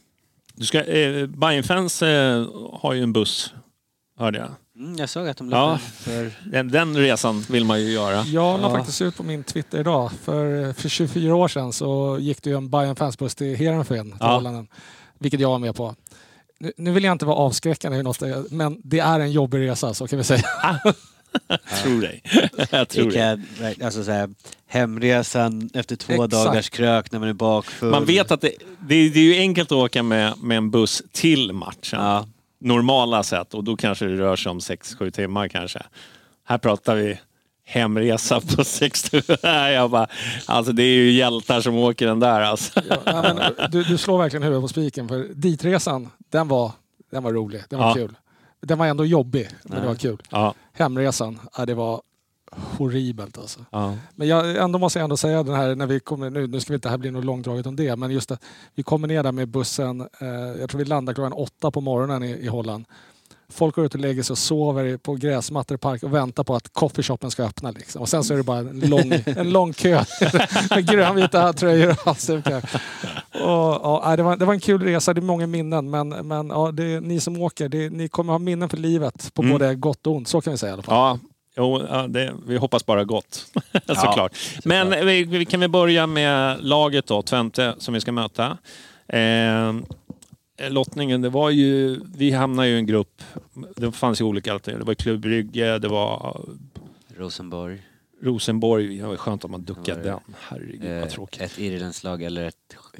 Du 0.53 0.65
ska, 0.65 0.83
eh, 0.83 1.25
Bajenfans 1.27 2.01
eh, 2.01 2.47
har 2.73 2.93
ju 2.93 3.03
en 3.03 3.13
buss, 3.13 3.53
hörde 4.19 4.37
jag. 4.37 4.49
Mm, 4.75 4.95
jag 4.95 5.09
såg 5.09 5.27
att 5.27 5.37
de 5.37 5.49
Ja. 5.49 5.71
la 5.71 5.77
för... 5.77 6.31
Den, 6.51 6.67
den 6.71 6.97
resan 6.97 7.39
vill 7.49 7.65
man 7.65 7.81
ju 7.81 7.91
göra. 7.91 8.23
Jag 8.23 8.61
la 8.61 8.69
Ja. 8.69 8.77
faktiskt 8.77 9.01
ut 9.01 9.17
på 9.17 9.23
min 9.23 9.43
Twitter 9.43 9.79
idag. 9.79 10.11
För, 10.23 10.73
för 10.73 10.89
24 10.89 11.35
år 11.35 11.47
sedan 11.47 11.73
så 11.73 12.17
gick 12.21 12.43
det 12.43 12.49
ju 12.49 12.57
en 12.57 12.69
Bayern 12.69 12.95
fansbuss 12.95 13.35
till 13.35 13.55
Heerenveen, 13.55 14.05
till 14.11 14.17
Ja. 14.19 14.33
Hollanden. 14.35 14.67
Vilket 15.19 15.39
jag 15.39 15.49
var 15.49 15.59
med 15.59 15.75
på. 15.75 15.95
Nu, 16.59 16.71
nu 16.77 16.91
vill 16.91 17.03
jag 17.03 17.11
inte 17.11 17.25
vara 17.25 17.35
avskräckande, 17.37 18.01
något, 18.03 18.21
men 18.49 18.81
det 18.83 18.99
är 18.99 19.19
en 19.19 19.31
jobbig 19.31 19.59
resa, 19.69 19.93
så 19.93 20.07
kan 20.07 20.17
vi 20.17 20.23
säga. 20.23 20.43
Tror 21.83 22.01
dig. 22.01 22.23
jag 22.71 22.89
tror 22.89 23.13
jag, 23.15 23.41
alltså 23.83 24.03
så 24.03 24.11
här, 24.11 24.29
hemresan 24.67 25.69
efter 25.73 25.95
två 25.95 26.13
Exakt. 26.13 26.31
dagars 26.31 26.69
krök 26.69 27.11
när 27.11 27.19
man 27.19 27.29
är 27.29 27.33
bakfull. 27.33 27.89
Man 27.91 28.05
vet 28.05 28.31
att 28.31 28.41
det, 28.41 28.51
det, 28.87 29.09
det 29.09 29.19
är 29.19 29.23
ju 29.23 29.39
enkelt 29.39 29.71
att 29.71 29.75
åka 29.77 30.03
med, 30.03 30.33
med 30.37 30.57
en 30.57 30.71
buss 30.71 31.03
till 31.11 31.53
matchen. 31.53 31.99
Ja. 31.99 32.27
Normala 32.65 33.23
sätt 33.23 33.53
och 33.53 33.63
då 33.63 33.75
kanske 33.75 34.05
det 34.05 34.15
rör 34.17 34.35
sig 34.35 34.49
om 34.49 34.59
6-7 34.59 35.11
timmar 35.11 35.47
kanske. 35.47 35.79
Här 36.47 36.57
pratar 36.57 36.95
vi 36.95 37.19
hemresa 37.65 38.41
på 38.41 38.63
6 38.65 39.03
timmar. 39.03 39.69
Jag 39.69 39.91
bara, 39.91 40.07
alltså 40.45 40.71
det 40.73 40.83
är 40.83 40.95
ju 40.95 41.11
hjältar 41.11 41.61
som 41.61 41.75
åker 41.75 42.07
den 42.07 42.19
där 42.19 42.41
alltså. 42.41 42.81
Ja, 43.05 43.21
men, 43.35 43.71
du, 43.71 43.83
du 43.83 43.97
slår 43.97 44.17
verkligen 44.17 44.43
huvudet 44.43 44.63
på 44.63 44.67
spiken. 44.67 45.07
För 45.07 45.27
ditresan, 45.33 46.09
den 46.31 46.47
var, 46.47 46.71
den 47.11 47.23
var 47.23 47.33
rolig. 47.33 47.63
Den 47.69 47.79
var 47.79 47.87
Ja. 47.87 47.93
kul. 47.93 48.15
Den 48.61 48.77
var 48.77 48.85
ändå 48.87 49.05
jobbig, 49.05 49.49
men 49.63 49.81
det 49.81 49.87
var 49.87 49.95
kul. 49.95 50.21
Ja, 50.29 50.53
Hemresan, 50.73 51.39
ja, 51.57 51.65
det 51.65 51.73
var 51.73 52.01
horribelt 52.77 53.37
alltså. 53.37 53.59
ja. 53.71 53.93
Men 54.15 54.27
jag 54.27 54.57
ändå 54.57 54.79
måste 54.79 54.99
jag 54.99 55.03
ändå 55.03 55.17
säga 55.17 55.43
den 55.43 55.55
här 55.55 55.75
när 55.75 55.85
vi 55.87 55.99
kommer 55.99 56.29
nu, 56.29 56.47
nu 56.47 56.59
ska 56.59 56.73
vi 56.73 56.75
inte 56.75 56.89
här 56.89 56.97
bli 56.97 57.11
något 57.11 57.25
långdraget 57.25 57.65
om 57.65 57.75
det, 57.75 57.95
men 57.95 58.11
just 58.11 58.31
att 58.31 58.43
vi 58.75 58.83
kommer 58.83 59.07
ner 59.07 59.23
där 59.23 59.31
med 59.31 59.47
bussen, 59.47 60.01
eh, 60.01 60.27
jag 60.59 60.69
tror 60.69 60.79
vi 60.79 60.85
landar 60.85 61.13
klockan 61.13 61.33
åtta 61.33 61.71
på 61.71 61.81
morgonen 61.81 62.23
i, 62.23 62.31
i 62.31 62.47
Holland. 62.47 62.85
Folk 63.49 63.75
går 63.75 63.85
ut 63.85 63.93
och 63.93 63.99
lägger 63.99 64.23
sig 64.23 64.33
och 64.33 64.37
sover 64.37 64.97
på 64.97 65.15
gräsmattor 65.15 65.75
i 65.75 65.77
park 65.77 66.03
och 66.03 66.13
väntar 66.13 66.43
på 66.43 66.55
att 66.55 66.73
coffeeshopen 66.73 67.31
ska 67.31 67.43
öppna. 67.43 67.71
Liksom. 67.71 68.01
Och 68.01 68.09
sen 68.09 68.23
så 68.23 68.33
är 68.33 68.37
det 68.37 68.43
bara 68.43 68.59
en 68.59 68.79
lång, 68.79 69.11
en 69.25 69.49
lång 69.49 69.73
kö 69.73 70.03
med 70.69 70.87
grönvita 70.87 71.53
tröjor 71.53 71.89
och 71.91 71.97
halsdukar. 71.97 72.69
Ja, 73.33 74.13
det, 74.17 74.23
var, 74.23 74.37
det 74.37 74.45
var 74.45 74.53
en 74.53 74.59
kul 74.59 74.81
resa, 74.83 75.13
det 75.13 75.19
är 75.19 75.21
många 75.21 75.47
minnen. 75.47 75.89
Men, 75.89 76.09
men 76.09 76.47
ja, 76.47 76.71
det, 76.71 76.99
ni 76.99 77.19
som 77.19 77.41
åker, 77.41 77.69
det, 77.69 77.89
ni 77.89 78.07
kommer 78.07 78.33
ha 78.33 78.39
minnen 78.39 78.69
för 78.69 78.77
livet 78.77 79.33
på 79.33 79.41
Mm. 79.41 79.53
både 79.53 79.75
gott 79.75 80.07
och 80.07 80.15
ont. 80.15 80.27
Så 80.27 80.41
kan 80.41 80.51
vi 80.51 80.57
säga 80.57 80.69
i 80.69 80.73
alla 80.73 80.83
fall. 80.83 80.95
Ja, 80.95 81.19
jo, 81.57 81.85
ja 81.89 82.07
det, 82.07 82.33
vi 82.47 82.57
hoppas 82.57 82.85
bara 82.85 83.03
gott. 83.03 83.45
såklart. 83.87 84.37
Men 84.65 85.05
vi, 85.05 85.23
vi 85.23 85.45
kan 85.45 85.59
väl 85.59 85.69
börja 85.69 86.07
med 86.07 86.63
laget 86.65 87.07
då, 87.07 87.21
Twente, 87.21 87.75
som 87.77 87.93
vi 87.93 88.01
ska 88.01 88.11
möta. 88.11 88.57
Eh, 89.07 89.73
lottningen, 90.69 91.21
det 91.21 91.29
var 91.29 91.49
ju... 91.49 91.99
Vi 92.17 92.31
hamnade 92.31 92.67
ju 92.67 92.75
i 92.75 92.79
en 92.79 92.85
grupp. 92.85 93.21
Det 93.75 93.91
fanns 93.91 94.21
ju 94.21 94.25
olika 94.25 94.53
alternativ. 94.53 94.79
Det 94.79 94.85
var 94.87 94.93
Klubb 94.93 95.21
Brygge, 95.21 95.79
det 95.79 95.87
var 95.87 96.41
Rosenborg. 97.17 97.81
Rosenborg. 98.21 98.97
Det 98.97 99.07
var 99.07 99.15
skönt 99.15 99.45
om 99.45 99.51
man 99.51 99.63
duckade 99.63 100.01
den. 100.01 100.19
Herregud 100.39 100.91
Eh, 100.91 100.99
vad 100.99 101.09
tråkigt. 101.09 101.41
ett 101.41 101.59
irländskt 101.59 102.03
lag 102.03 102.23
eller 102.23 102.45
ett... 102.45 102.55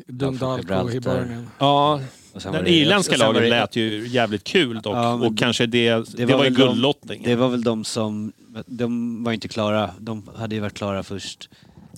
Dundalco 0.07 0.89
i 0.91 0.99
Birmingham. 0.99 1.49
Ja, 1.59 2.01
den 2.43 2.63
det- 2.63 2.69
irländska 2.71 3.31
det- 3.33 3.49
lät 3.49 3.75
ju 3.75 4.07
jävligt 4.07 4.43
kul 4.43 4.81
dock. 4.81 4.95
Ja, 4.95 5.13
och 5.13 5.37
kanske 5.37 5.65
det... 5.65 5.89
Det, 6.17 6.25
var 6.25 6.37
var, 6.37 6.43
ju 6.43 6.49
väl 6.49 6.59
de- 6.59 6.65
guldlottning. 6.67 7.21
Det 7.23 7.35
var 7.35 7.49
väl 7.49 7.63
de 7.63 7.83
som... 7.85 8.31
De 8.65 9.23
var 9.23 9.31
inte 9.31 9.47
klara. 9.47 9.89
De 9.99 10.29
hade 10.35 10.55
ju 10.55 10.61
varit 10.61 10.73
klara 10.73 11.03
först. 11.03 11.49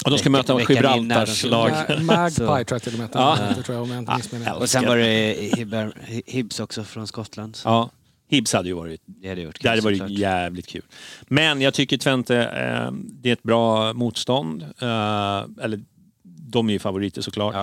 och 0.06 0.12
de 0.12 0.18
ska 0.18 0.30
möta 0.30 0.60
Gibraltars 0.60 1.44
lag. 1.46 1.70
Ma- 1.72 2.02
Magpie 2.04 2.32
Så- 2.36 2.46
tror 2.46 2.66
jag 2.70 2.82
till 2.82 2.94
och 2.94 3.00
med 3.00 3.10
Ja. 3.14 3.38
de 3.40 3.48
heter, 3.48 3.62
tror 3.64 3.76
jag, 3.76 3.84
om 3.84 3.90
jag 3.92 4.00
inte 4.00 4.16
missminner. 4.18 4.60
Och 4.60 4.70
sen 4.70 4.86
var 4.88 4.98
det 4.98 5.34
Hibber, 5.58 5.94
Hibs 6.26 6.60
också 6.60 6.84
från 6.84 7.08
Skottland. 7.08 7.58
Ja, 7.66 7.90
Hibs 8.30 8.54
hade 8.54 8.68
ju 8.70 8.74
varit 8.76 9.02
Det 9.06 9.30
hade 9.30 9.42
gjort 9.42 9.62
Det 9.62 9.70
hade 9.70 9.82
varit 9.82 10.10
jävligt 10.10 10.68
kul. 10.68 10.82
Men 11.28 11.62
jag 11.62 11.74
tycker 11.74 11.98
Twente, 11.98 12.38
eh, 12.38 12.92
det 12.94 13.30
är 13.30 13.34
ett 13.34 13.44
bra 13.44 13.94
motstånd. 13.94 14.62
Eh, 14.64 15.64
eller 15.64 15.80
de 16.24 16.70
är 16.70 16.74
ju 16.74 16.80
favoriter 16.80 17.22
såklart. 17.22 17.56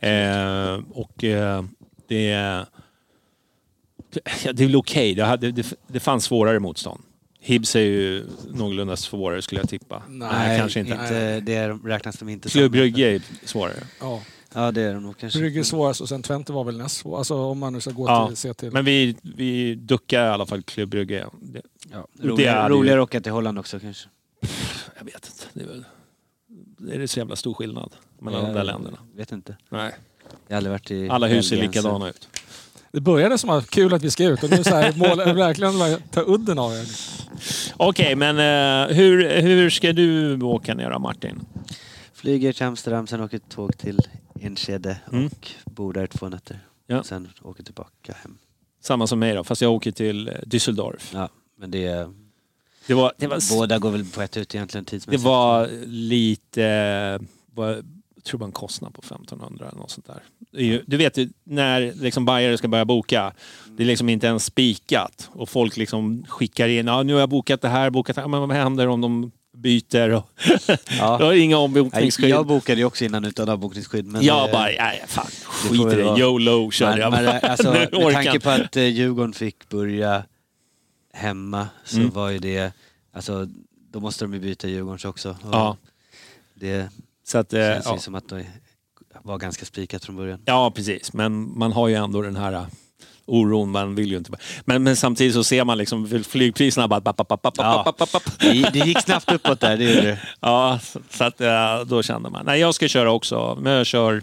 Ja. 0.00 0.08
Eh, 0.08 0.80
och 0.90 1.24
eh, 1.24 1.64
det, 2.08 2.30
det 4.52 4.62
är 4.62 4.66
väl 4.66 4.76
okej. 4.76 5.14
Det, 5.14 5.24
hade- 5.24 5.52
det, 5.52 5.72
det 5.86 6.00
fanns 6.00 6.24
svårare 6.24 6.58
motstånd. 6.60 7.02
Hibs 7.40 7.76
är 7.76 7.80
ju 7.80 8.26
någorlunda 8.50 8.96
svårare 8.96 9.42
skulle 9.42 9.60
jag 9.60 9.68
tippa. 9.68 10.02
Nej, 10.08 10.58
kanske 10.58 10.80
inte. 10.80 10.92
inte 10.92 11.40
det 11.40 11.54
är, 11.54 11.74
räknas 11.88 12.18
de 12.18 12.28
inte 12.28 12.48
Klubb 12.48 12.64
som. 12.64 12.72
Brygge 12.72 13.06
är 13.14 13.22
svårare. 13.44 13.74
Ja. 14.00 14.22
Ja, 14.54 14.72
det 14.72 14.82
är 14.82 14.94
de 14.94 15.02
nog 15.02 15.18
kanske. 15.18 15.38
Brygge 15.38 15.58
är 15.60 15.64
svårast 15.64 16.00
och 16.00 16.08
sen 16.08 16.22
Twente 16.22 16.52
var 16.52 16.64
väl 16.64 16.78
näst 16.78 16.96
svårast. 16.96 17.18
Alltså 17.18 17.34
om 17.44 17.58
man 17.58 17.72
nu 17.72 17.80
ska 17.80 17.90
gå 17.90 18.06
Ja, 18.08 18.26
till, 18.28 18.36
se 18.36 18.54
till. 18.54 18.70
Men 18.72 18.84
vi, 18.84 19.16
vi 19.22 19.74
duckar 19.74 20.24
i 20.24 20.28
alla 20.28 20.46
fall 20.46 20.62
Klubb 20.62 20.88
Brygge. 20.88 21.26
Det, 21.42 21.62
Ja. 21.92 22.06
Det 22.12 22.28
Roligare, 22.28 22.68
roligare 22.68 22.98
att 23.02 23.08
åka 23.08 23.20
till 23.20 23.32
Holland 23.32 23.58
också 23.58 23.80
kanske. 23.80 24.08
jag 24.98 25.04
vet 25.04 25.14
inte. 25.14 25.44
Det 25.52 25.60
är, 25.62 25.66
väl, 25.68 25.84
är 26.94 26.98
det 26.98 27.08
så 27.08 27.18
jävla 27.18 27.36
stor 27.36 27.54
skillnad 27.54 27.92
mellan 28.18 28.42
de 28.44 28.50
där 28.50 28.56
Jag 28.58 28.66
länderna? 28.66 28.98
vet 29.14 29.32
inte. 29.32 29.56
Nej. 29.68 29.92
Jag 30.48 30.54
har 30.54 30.56
aldrig 30.56 30.70
varit 30.72 30.90
i 30.90 31.08
Alla 31.08 31.26
hus 31.26 31.48
ser 31.48 31.56
Belgien, 31.56 31.72
så- 31.72 31.78
likadana 31.78 32.08
ut. 32.10 32.28
Det 32.92 33.00
började 33.00 33.38
som 33.38 33.50
att 33.50 33.70
kul 33.70 33.94
att 33.94 34.02
vi 34.02 34.10
ska 34.10 34.24
ut 34.24 34.42
och 34.42 34.50
nu 34.50 34.64
så 34.64 34.70
här, 34.74 34.92
mål, 34.96 35.34
verkligen 35.36 35.78
bara 35.78 35.96
ta 36.10 36.22
udden 36.26 36.58
av 36.58 36.70
det. 36.70 36.84
Okej, 37.76 38.14
men 38.16 38.38
eh, 38.38 38.96
hur, 38.96 39.40
hur 39.40 39.70
ska 39.70 39.92
du 39.92 40.40
åka 40.42 40.74
ner 40.74 40.90
då, 40.90 40.98
Martin? 40.98 41.40
Flyger 42.14 42.52
till 42.52 42.62
Amsterdam, 42.66 43.06
sen 43.06 43.20
åker 43.20 43.38
tåg 43.38 43.78
till 43.78 43.98
Enskede 44.40 44.96
Mm. 45.12 45.26
och 45.26 45.48
bor 45.64 45.92
där 45.92 46.06
två 46.06 46.28
nätter. 46.28 46.58
Ja. 46.86 47.02
Sen 47.02 47.28
åker 47.42 47.62
tillbaka 47.62 48.14
hem. 48.22 48.38
Samma 48.82 49.06
som 49.06 49.18
mig 49.18 49.34
då, 49.34 49.44
fast 49.44 49.62
jag 49.62 49.72
åker 49.72 49.90
till 49.92 50.28
eh, 50.28 50.32
Düsseldorf. 50.46 51.10
Ja, 51.14 51.28
men 51.58 51.70
det 51.70 51.86
är... 51.86 52.10
Det 52.86 52.94
var, 52.94 53.12
det 53.18 53.26
var, 53.26 53.56
Båda 53.58 53.78
går 53.78 53.90
väl 53.90 54.04
på 54.04 54.22
ett 54.22 54.36
ut 54.36 54.54
egentligen 54.54 54.84
det 54.84 54.90
tidsmässigt. 54.90 55.24
var 55.24 55.68
lite... 55.86 56.64
eh, 56.64 57.68
tror 58.24 58.44
en 58.44 58.52
kostnad 58.52 58.94
på 58.94 59.00
1500 59.02 59.66
eller 59.68 59.78
något 59.78 59.90
sånt 59.90 60.06
där. 60.06 60.22
Du 60.86 60.96
vet 60.96 61.16
ju, 61.16 61.28
när 61.44 61.92
liksom 61.94 62.24
bajare 62.24 62.58
ska 62.58 62.68
börja 62.68 62.84
boka, 62.84 63.32
det 63.76 63.82
är 63.82 63.86
liksom 63.86 64.08
inte 64.08 64.26
ens 64.26 64.44
spikat. 64.44 65.30
Och 65.32 65.48
folk 65.48 65.76
liksom 65.76 66.24
skickar 66.28 66.68
in, 66.68 66.86
ja, 66.86 67.02
nu 67.02 67.12
har 67.12 67.20
jag 67.20 67.28
bokat 67.28 67.60
det 67.60 67.68
här, 67.68 67.90
bokat 67.90 68.16
det 68.16 68.22
här, 68.22 68.28
men 68.28 68.40
vad 68.40 68.52
händer 68.52 68.88
om 68.88 69.00
de 69.00 69.30
byter? 69.56 70.10
Och 70.10 70.30
Ja. 70.38 70.56
Jag 70.98 71.26
har 71.26 71.32
inga 71.32 71.58
ombokningsskydd. 71.58 72.28
Jag 72.30 72.46
bokade 72.46 72.80
ju 72.80 72.84
också 72.84 73.04
innan 73.04 73.24
utan 73.24 73.48
avbokningsskydd. 73.48 74.06
Men 74.06 74.22
jag 74.24 74.48
det- 74.48 74.52
bara, 74.52 74.64
nej 74.64 75.04
fan, 75.06 75.26
skit 75.44 75.80
i 75.80 75.84
det. 75.96 76.02
vara- 76.02 76.18
YOLO 76.18 76.70
körde 76.70 76.90
Men, 76.92 77.00
jag. 77.00 77.10
men, 77.12 77.24
bara. 77.24 77.38
alltså, 77.38 77.72
med 77.92 78.12
tanke 78.12 78.40
på 78.40 78.50
att 78.50 78.76
eh, 78.76 78.84
Djurgården 78.84 79.32
fick 79.32 79.68
börja 79.68 80.24
hemma 81.12 81.68
så 81.84 81.96
Mm. 81.96 82.10
var 82.10 82.28
ju 82.30 82.38
det, 82.38 82.72
alltså 83.12 83.48
då 83.92 84.00
måste 84.00 84.24
de 84.24 84.34
ju 84.34 84.40
byta 84.40 84.68
Djurgårdens 84.68 85.04
också. 85.04 85.36
Ja. 85.52 85.76
Det 86.54 86.88
Så 87.28 87.38
att, 87.38 87.52
eh, 87.52 87.60
känns 87.60 87.86
ja. 87.86 87.98
som 87.98 88.14
att 88.14 88.28
det 88.28 88.46
var 89.22 89.38
ganska 89.38 89.64
spikat 89.64 90.04
från 90.04 90.16
början. 90.16 90.40
Ja, 90.44 90.70
precis. 90.70 91.12
Men 91.12 91.58
man 91.58 91.72
har 91.72 91.88
ju 91.88 91.94
ändå 91.94 92.22
den 92.22 92.36
här 92.36 92.52
uh, 92.52 92.66
oron. 93.26 93.70
Man 93.70 93.94
vill 93.94 94.10
ju 94.10 94.16
inte... 94.16 94.30
Men, 94.64 94.82
men 94.82 94.96
samtidigt 94.96 95.34
så 95.34 95.44
ser 95.44 95.64
man 95.64 95.78
liksom 95.78 96.24
flygpriserna 96.24 96.88
bara... 96.88 97.00
Bap, 97.00 97.16
bap, 97.16 97.42
bap, 97.42 97.54
Ja. 97.58 97.94
Det, 98.40 98.70
det 98.72 98.78
gick 98.78 99.00
snabbt 99.00 99.32
uppåt 99.32 99.60
där, 99.60 99.76
det 99.76 99.84
gjorde 99.84 100.06
det. 100.06 100.20
Ja, 100.40 100.78
så- 100.82 101.00
så 101.10 101.24
att 101.24 101.40
uh, 101.40 101.86
då 101.86 102.02
kände 102.02 102.30
man... 102.30 102.46
Nej, 102.46 102.60
jag 102.60 102.74
ska 102.74 102.88
köra 102.88 103.12
också. 103.12 103.58
Men 103.60 103.72
jag 103.72 103.86
kör 103.86 104.22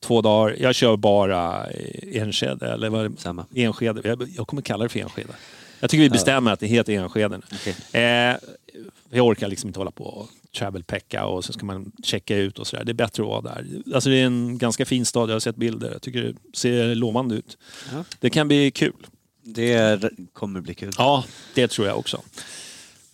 två 0.00 0.20
dagar. 0.22 0.56
Jag 0.58 0.74
kör 0.74 0.96
bara 0.96 1.66
Enskede. 2.12 2.72
Eller 2.72 2.90
vad 2.90 3.10
det? 3.10 3.20
Samma. 3.20 3.46
Enskede. 3.54 4.08
Jag, 4.08 4.28
jag 4.36 4.46
kommer 4.46 4.62
kalla 4.62 4.82
det 4.82 4.88
för 4.88 5.00
Enskede. 5.00 5.32
Jag 5.80 5.90
tycker 5.90 6.02
vi 6.02 6.10
bestämmer 6.10 6.52
att 6.52 6.60
det 6.60 6.66
heter 6.66 6.92
Enskede 6.92 7.38
nu. 7.38 7.44
Okej. 7.52 8.02
Eh, 8.02 8.36
Jag 9.10 9.26
orkar 9.26 9.48
liksom 9.48 9.68
inte 9.68 9.80
hålla 9.80 9.90
på 9.90 10.04
och 10.04 10.28
travel-pecka 10.56 11.24
och 11.24 11.44
så 11.44 11.52
ska 11.52 11.66
man 11.66 11.92
checka 12.04 12.36
ut 12.36 12.58
och 12.58 12.66
sådär. 12.66 12.84
Det 12.84 12.92
är 12.92 12.94
bättre 12.94 13.22
att 13.22 13.28
vara 13.28 13.40
där. 13.40 13.66
Alltså 13.94 14.10
det 14.10 14.16
är 14.16 14.26
en 14.26 14.58
ganska 14.58 14.84
fin 14.86 15.04
stad, 15.06 15.30
jag 15.30 15.34
har 15.34 15.40
sett 15.40 15.56
bilder. 15.56 15.92
Jag 15.92 16.02
tycker 16.02 16.22
det 16.22 16.34
ser 16.58 16.94
lovande 16.94 17.34
ut. 17.34 17.58
Ja. 17.92 18.04
Det 18.20 18.30
kan 18.30 18.48
bli 18.48 18.70
kul. 18.70 19.06
Det 19.42 20.02
kommer 20.32 20.60
bli 20.60 20.74
kul. 20.74 20.92
Ja, 20.98 21.24
det 21.54 21.68
tror 21.68 21.86
jag 21.86 21.98
också. 21.98 22.20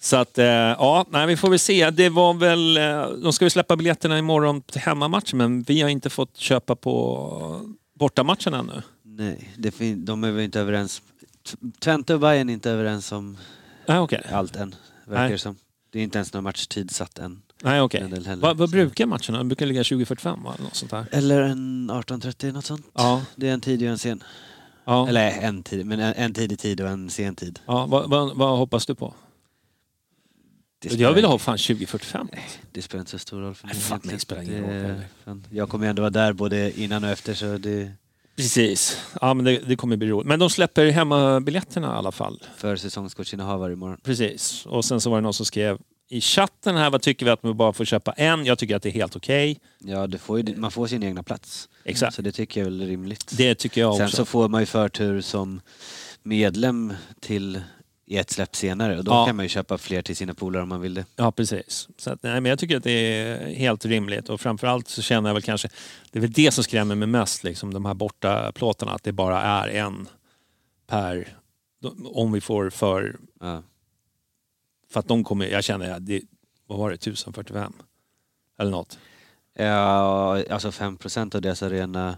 Så 0.01 0.16
att, 0.16 0.38
eh, 0.38 0.45
ja, 0.47 1.07
nej, 1.11 1.26
vi 1.26 1.36
får 1.36 1.51
väl 1.51 1.59
se. 1.59 1.90
Det 1.90 2.09
var 2.09 2.34
väl, 2.34 2.76
eh, 2.76 3.09
de 3.22 3.32
ska 3.32 3.45
ju 3.45 3.51
släppa 3.51 3.76
biljetterna 3.76 4.18
imorgon 4.18 4.62
till 4.62 4.80
hemmamatchen 4.80 5.38
men 5.38 5.62
vi 5.62 5.80
har 5.80 5.88
inte 5.88 6.11
fått 6.11 6.36
köpa 6.36 6.76
på 6.76 7.72
bortamatchen 7.95 8.55
ännu. 8.55 8.82
Nej, 9.03 9.53
det 9.57 9.95
de 9.95 10.24
är 10.24 10.30
väl 10.30 10.45
inte 10.45 10.61
överens. 10.61 11.03
Twente 11.80 12.14
och 12.14 12.20
Bayern 12.20 12.49
är 12.49 12.53
inte 12.53 12.70
överens 12.70 13.12
om 13.12 13.38
Nej, 13.86 13.99
okej. 13.99 14.22
allt 14.32 14.57
än, 14.57 14.74
verkar 15.05 15.22
Nej. 15.22 15.32
det 15.32 15.38
som. 15.38 15.57
Det 15.93 15.99
är 15.99 16.03
inte 16.03 16.18
ens 16.18 16.32
någon 16.32 16.45
matchtid 16.45 16.90
satt 16.90 17.18
än. 17.18 17.43
Nej, 17.62 17.80
okej. 17.80 18.01
Heller. 18.01 18.36
Vad, 18.36 18.57
vad 18.57 18.70
brukar 18.70 19.07
matcherna? 19.07 19.38
De 19.38 19.49
brukar 19.49 19.66
ligga 19.66 19.82
20.45 19.82 20.45
va? 20.45 20.55
Eller 20.55 20.64
något 20.64 20.74
sånt 20.76 20.90
där. 20.90 21.07
Eller 21.11 21.43
en 21.43 21.90
18.30, 21.90 22.53
något 22.53 22.64
sånt. 22.64 22.86
Ja. 22.95 23.24
Det 23.36 23.49
är 23.49 23.53
en 23.55 23.61
tidig 23.61 23.88
och 23.88 23.93
en 23.93 23.99
sen. 23.99 24.22
ja. 24.84 25.09
Eller 25.09 25.30
en 25.30 25.62
tid, 25.62 25.86
men 25.86 26.01
en, 26.01 26.14
en 26.16 26.34
tidig 26.34 26.59
tid 26.59 26.80
och 26.80 26.88
en 26.88 27.11
sen 27.11 27.34
tid. 27.34 27.59
ja 27.66 27.86
vad, 27.86 28.11
vad, 28.11 28.36
vad 28.36 28.59
hoppas 28.59 28.86
du 28.86 28.95
på? 28.95 29.14
Jag 30.90 31.12
vill 31.12 31.24
ha 31.24 31.38
fan 31.38 31.57
20.45. 31.57 32.28
Det 32.72 32.82
spelar 32.82 33.01
inte 33.01 33.11
så 33.11 33.18
stor 33.18 33.40
roll 33.40 33.55
för 33.55 33.66
Nej, 33.66 33.74
mig. 33.76 33.82
fan, 33.82 34.01
egentligen. 34.05 34.16
det 34.16 34.20
spelar 34.20 34.43
ingen 34.43 34.90
roll 34.90 35.01
fan, 35.24 35.47
Jag 35.51 35.68
kommer 35.68 35.86
ju 35.86 35.90
ändå 35.90 36.03
vara 36.03 36.11
där 36.11 36.32
både 36.32 36.80
innan 36.80 37.05
och 37.05 37.11
efter 37.11 37.34
så 37.34 37.59
det 37.59 37.93
Precis. 38.37 38.97
Ja, 39.20 39.35
men 39.35 39.45
det, 39.45 39.59
det 39.59 39.76
kommer 39.76 39.97
bli 39.97 40.09
roligt. 40.09 40.26
Men 40.28 40.39
de 40.39 40.51
släpper 40.51 40.91
hemmabiljetterna 40.91 41.87
i 41.87 41.91
alla 41.91 42.12
fall. 42.12 42.43
för 42.57 42.76
säsongskortsinnehavare 42.76 43.72
imorgon. 43.72 43.99
Precis. 44.05 44.66
Och 44.66 44.85
sen 44.85 45.01
så 45.01 45.11
var 45.11 45.16
det 45.16 45.22
någon 45.22 45.35
som 45.35 45.47
skrev 45.47 45.78
i 46.11 46.20
chatten 46.20 46.76
här, 46.76 46.91
vad 46.91 47.03
tycker 47.03 47.26
vi 47.26 47.30
att 47.33 47.39
vi 47.43 47.55
bara 47.55 47.72
får 47.72 47.85
köpa 47.85 48.12
en? 48.12 48.45
Jag 48.45 48.59
tycker 48.59 48.76
att 48.76 48.83
det 48.83 48.89
är 48.89 48.93
helt 48.93 49.16
okej. 49.16 49.61
Ja, 49.78 50.07
du 50.07 50.18
får 50.18 50.41
ju, 50.41 50.57
man 50.57 50.70
får 50.70 50.87
sin 50.87 51.03
egna 51.03 51.22
plats. 51.22 51.68
Exakt. 51.85 52.14
Så 52.14 52.22
det 52.22 52.33
tycker 52.33 52.61
jag 52.61 52.66
är 52.66 52.70
väl 52.70 52.87
rimligt. 52.87 53.33
Det 53.37 53.55
tycker 53.55 53.80
jag 53.80 53.97
Sen 53.97 54.05
också. 54.05 54.16
så 54.16 54.24
får 54.24 54.49
man 54.49 54.61
ju 54.62 54.66
förtur 54.66 55.20
som 55.20 55.61
medlem 56.22 56.93
till 57.20 57.61
i 58.07 58.16
ett 58.18 58.30
släpp 58.30 58.57
senare 58.57 58.98
och 58.98 59.05
då 59.05 59.12
Ja. 59.12 59.26
kan 59.26 59.36
man 59.36 59.44
ju 59.44 59.48
köpa 59.48 59.78
fler 59.78 60.03
till 60.03 60.16
sina 60.16 60.34
polare 60.34 60.62
om 60.62 60.68
man 60.68 60.80
vill 60.80 60.94
det. 60.94 61.05
Ja, 61.16 61.32
precis. 61.32 61.88
Så 61.96 62.11
att, 62.11 62.22
nej, 62.22 62.40
men 62.40 62.50
jag 62.50 62.59
tycker 62.59 62.76
att 62.76 62.82
det 62.84 62.90
är 62.90 63.55
helt 63.55 63.84
rimligt 63.84 64.28
och 64.28 64.40
framförallt 64.40 64.88
så 64.88 65.03
känner 65.03 65.28
jag 65.28 65.34
väl 65.34 65.42
kanske, 65.42 65.68
det 66.11 66.18
är 66.18 66.20
väl 66.20 66.32
det 66.32 66.50
som 66.50 66.64
skrämmer 66.64 66.94
mig 66.94 67.09
mest, 67.09 67.44
liksom, 67.44 67.74
de 67.74 67.84
här 67.84 67.94
borta 67.94 68.53
plåtarna, 68.53 68.92
att 68.92 69.03
det 69.03 69.12
bara 69.12 69.42
är 69.42 69.68
en 69.68 70.09
per, 70.86 71.36
om 72.05 72.32
vi 72.32 72.40
får 72.40 72.70
för, 72.70 73.16
Ja. 73.40 73.62
för 74.90 75.00
att 75.00 75.09
de 75.09 75.24
kommer, 75.24 75.46
jag 75.46 75.64
känner, 75.64 76.00
det, 76.00 76.22
vad 76.66 76.78
var 76.78 76.88
det, 76.90 76.94
1045? 76.94 77.72
Eller 78.59 78.70
något. 78.70 78.98
Ja, 79.55 80.44
alltså 80.50 80.68
5% 80.70 81.34
av 81.36 81.42
deras 81.42 81.62
arena 81.62 82.16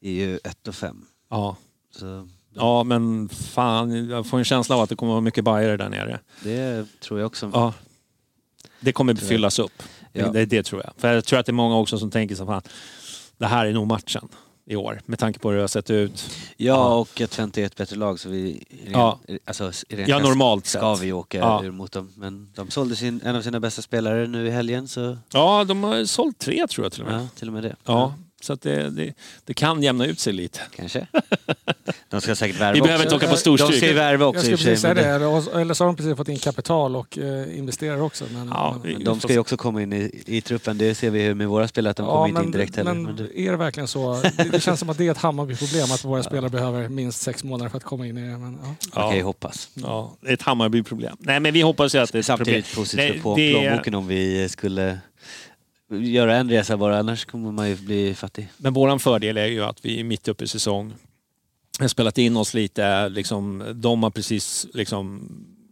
är 0.00 0.10
ju 0.10 0.38
1 0.44 0.68
och 0.68 0.74
5. 0.74 1.06
Ja. 1.30 1.56
Så 1.90 2.28
ja, 2.56 2.84
men 2.84 3.28
fan, 3.28 4.08
jag 4.08 4.26
får 4.26 4.38
en 4.38 4.44
känsla 4.44 4.74
av 4.76 4.80
att 4.82 4.88
det 4.88 4.96
kommer 4.96 5.12
vara 5.12 5.20
mycket 5.20 5.44
bajare 5.44 5.76
där 5.76 5.88
nere. 5.88 6.20
det 6.42 6.86
tror 7.00 7.20
jag 7.20 7.26
också. 7.26 7.50
Ja. 7.54 7.74
Det 8.80 8.92
kommer 8.92 9.12
jag. 9.14 9.22
fyllas 9.22 9.58
upp. 9.58 9.82
Ja. 10.12 10.30
Det, 10.30 10.46
det 10.46 10.62
tror 10.62 10.82
jag. 10.84 10.92
För 10.96 11.14
jag 11.14 11.24
tror 11.24 11.38
att 11.38 11.46
det 11.46 11.50
är 11.50 11.54
många 11.54 11.76
också 11.76 11.98
som 11.98 12.10
tänker 12.10 12.34
så 12.34 12.46
fan, 12.46 12.62
det 13.38 13.46
här 13.46 13.66
är 13.66 13.72
nog 13.72 13.86
matchen 13.86 14.28
i 14.68 14.76
år. 14.76 15.00
Med 15.06 15.18
tanke 15.18 15.38
på 15.38 15.48
hur 15.48 15.56
det 15.56 15.62
har 15.62 15.68
sett 15.68 15.90
ut. 15.90 16.30
Ja, 16.56 16.94
och 16.94 17.20
att 17.20 17.30
Twente 17.30 17.62
är 17.62 17.66
ett 17.66 17.76
bättre 17.76 17.96
lag 17.96 18.20
så 18.20 18.28
vi... 18.28 18.64
Ja. 18.92 19.18
Alltså, 19.44 19.72
Ja, 19.88 20.18
normalt 20.18 20.66
ska 20.66 20.96
sett. 20.96 21.04
vi 21.04 21.12
åka 21.12 21.38
Ja. 21.38 21.64
ur 21.64 21.70
mot 21.70 21.92
dem. 21.92 22.12
Men 22.16 22.52
de 22.54 22.70
sålde 22.70 22.96
sin, 22.96 23.20
en 23.24 23.36
av 23.36 23.42
sina 23.42 23.60
bästa 23.60 23.82
spelare 23.82 24.26
nu 24.26 24.46
i 24.46 24.50
helgen 24.50 24.88
så... 24.88 25.18
Ja, 25.32 25.64
de 25.64 25.84
har 25.84 26.04
sålt 26.04 26.38
tre 26.38 26.66
tror 26.66 26.84
jag 26.84 26.92
till 26.92 27.02
och 27.02 27.08
med. 27.08 27.20
Ja, 27.22 27.28
till 27.38 27.48
och 27.48 27.54
med 27.54 27.62
det. 27.62 27.76
Ja, 27.84 28.14
så 28.46 28.52
att 28.52 28.62
det, 28.62 28.90
det, 28.90 29.12
det 29.44 29.54
kan 29.54 29.82
jämna 29.82 30.06
ut 30.06 30.20
sig 30.20 30.32
lite. 30.32 30.60
Kanske. 30.76 31.06
De 32.10 32.20
ska 32.20 32.34
säkert 32.36 32.60
värva 32.60 32.72
Vi 32.72 32.80
behöver 32.80 33.04
inte 33.04 33.16
åka 33.16 33.26
på 33.26 33.32
De 33.32 33.38
storstryk. 33.38 33.76
ska 33.76 33.86
ju 33.86 33.92
värva 33.92 34.26
också 34.26 34.36
Jag 34.38 34.44
skulle 34.44 34.56
för 34.56 34.64
precis 34.64 34.80
säga 34.82 34.94
Men, 35.18 35.44
det, 35.54 35.60
eller 35.60 35.74
så 35.74 35.84
har 35.84 35.86
de 35.88 35.96
precis 35.96 36.16
fått 36.16 36.28
in 36.28 36.38
kapital 36.38 36.96
och 36.96 37.18
eh, 37.18 37.58
investerar 37.58 38.00
också. 38.00 38.24
Men, 38.32 38.48
Ja, 38.48 38.80
men, 38.84 38.92
men 38.92 39.04
de 39.04 39.20
ska 39.20 39.32
ju 39.32 39.38
också 39.38 39.56
komma 39.56 39.82
in 39.82 39.92
i, 39.92 40.22
i 40.26 40.40
truppen. 40.40 40.78
Det 40.78 40.94
ser 40.94 41.10
vi 41.10 41.22
ju 41.22 41.34
med 41.34 41.48
våra 41.48 41.68
spelare 41.68 41.90
att 41.90 41.96
de 41.96 42.06
kommer 42.06 42.28
inte 42.28 42.42
in 42.42 42.50
direkt 42.50 42.76
heller. 42.76 42.94
men, 42.94 43.02
Men 43.02 43.16
det, 43.16 43.40
är 43.40 43.50
det 43.50 43.56
verkligen 43.56 43.88
så? 43.88 44.22
Det, 44.36 44.48
det 44.52 44.60
känns 44.60 44.80
som 44.80 44.90
att 44.90 44.98
det 44.98 45.06
är 45.06 45.10
ett 45.10 45.18
Hammarby-problem 45.18 45.84
att 45.92 46.04
våra 46.04 46.22
spelare 46.22 46.50
behöver 46.50 46.88
minst 46.88 47.20
sex 47.22 47.44
månader 47.44 47.70
för 47.70 47.76
att 47.76 47.84
komma 47.84 48.06
in 48.06 48.18
i 48.18 48.20
det. 48.30 48.38
Men, 48.38 48.58
ja. 48.94 49.14
Ja, 49.16 49.22
hoppas. 49.22 49.68
ja, 49.74 50.16
det 50.20 50.28
är 50.28 50.34
ett 50.34 50.42
Hammarby-problem. 50.42 51.16
Nej, 51.20 51.40
men 51.40 51.52
vi 51.54 51.60
hoppas 51.60 51.94
ju 51.94 51.98
att 51.98 52.12
det 52.12 52.18
är 52.18 52.20
ett 52.20 52.26
problem. 52.26 52.62
Samtidigt 52.62 52.74
positivt 52.74 53.10
Nej, 53.12 53.20
på 53.22 53.36
det- 53.36 53.52
plånboken 53.52 53.94
om 53.94 54.06
vi 54.06 54.48
skulle 54.48 54.98
göra 55.90 56.36
en 56.36 56.50
resa 56.50 56.76
bara. 56.76 56.98
Annars 56.98 57.24
kommer 57.24 57.52
man 57.52 57.68
ju 57.68 57.76
bli 57.76 58.14
fattig. 58.14 58.48
Men 58.56 58.72
våran 58.72 59.00
fördel 59.00 59.36
är 59.36 59.46
ju 59.46 59.64
att 59.64 59.84
vi 59.84 60.00
är 60.00 60.04
mitt 60.04 60.28
uppe 60.28 60.44
i 60.44 60.48
säsong. 60.48 60.94
Vi 61.78 61.84
har 61.84 61.88
spelat 61.88 62.18
in 62.18 62.36
oss 62.36 62.54
lite, 62.54 63.08
liksom, 63.08 63.64
de 63.74 64.02
har 64.02 64.10
precis 64.10 64.66
liksom, 64.74 65.28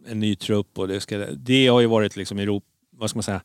en 0.07 0.19
ny 0.19 0.35
trupp 0.35 0.79
och 0.79 0.87
det, 0.87 1.01
ska, 1.01 1.17
det 1.17 1.67
har 1.67 1.81
ju 1.81 1.87
varit 1.87 2.15
liksom 2.15 2.39
Europa, 2.39 2.65
vad 2.91 3.09
ska 3.09 3.17
man 3.17 3.23
säga, 3.23 3.41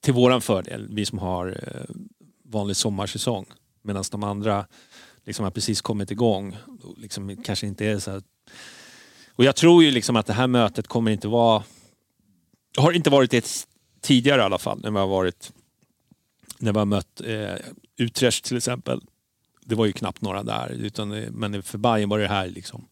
till 0.00 0.14
våran 0.14 0.40
fördel, 0.40 0.86
vi 0.90 1.06
som 1.06 1.18
har 1.18 1.48
eh, 1.62 1.96
vanlig 2.44 2.76
sommarsäsong. 2.76 3.46
Medan 3.82 4.04
de 4.10 4.22
andra 4.22 4.66
liksom 5.24 5.44
har 5.44 5.50
precis 5.50 5.80
kommit 5.80 6.10
igång. 6.10 6.56
och 6.82 6.98
Liksom, 6.98 7.36
kanske 7.36 7.66
inte 7.66 7.86
är 7.86 7.98
så 7.98 8.10
här. 8.10 8.22
Och 9.28 9.44
jag 9.44 9.56
tror 9.56 9.84
ju 9.84 9.90
liksom 9.90 10.16
att 10.16 10.26
det 10.26 10.32
här 10.32 10.46
mötet 10.46 10.86
kommer 10.86 11.10
inte 11.10 11.28
vara, 11.28 11.62
har 12.76 12.92
inte 12.92 13.10
varit 13.10 13.30
det 13.30 13.66
tidigare 14.00 14.40
i 14.40 14.44
alla 14.44 14.58
fall, 14.58 14.80
när 14.82 14.90
vi 14.90 14.98
har 14.98 15.06
varit 15.06 15.52
när 16.58 16.72
vi 16.72 16.78
har 16.78 16.86
mött 16.86 17.20
eh, 17.24 17.54
Utrecht 17.96 18.44
till 18.44 18.56
exempel. 18.56 19.00
Det 19.64 19.74
var 19.74 19.86
ju 19.86 19.92
knappt 19.92 20.20
några 20.22 20.42
där. 20.42 20.68
Utan, 20.70 21.08
det- 21.10 21.30
men 21.30 21.62
för 21.62 21.78
Bayern 21.78 22.08
var 22.08 22.18
det 22.18 22.28
här 22.28 22.48
liksom. 22.48 22.88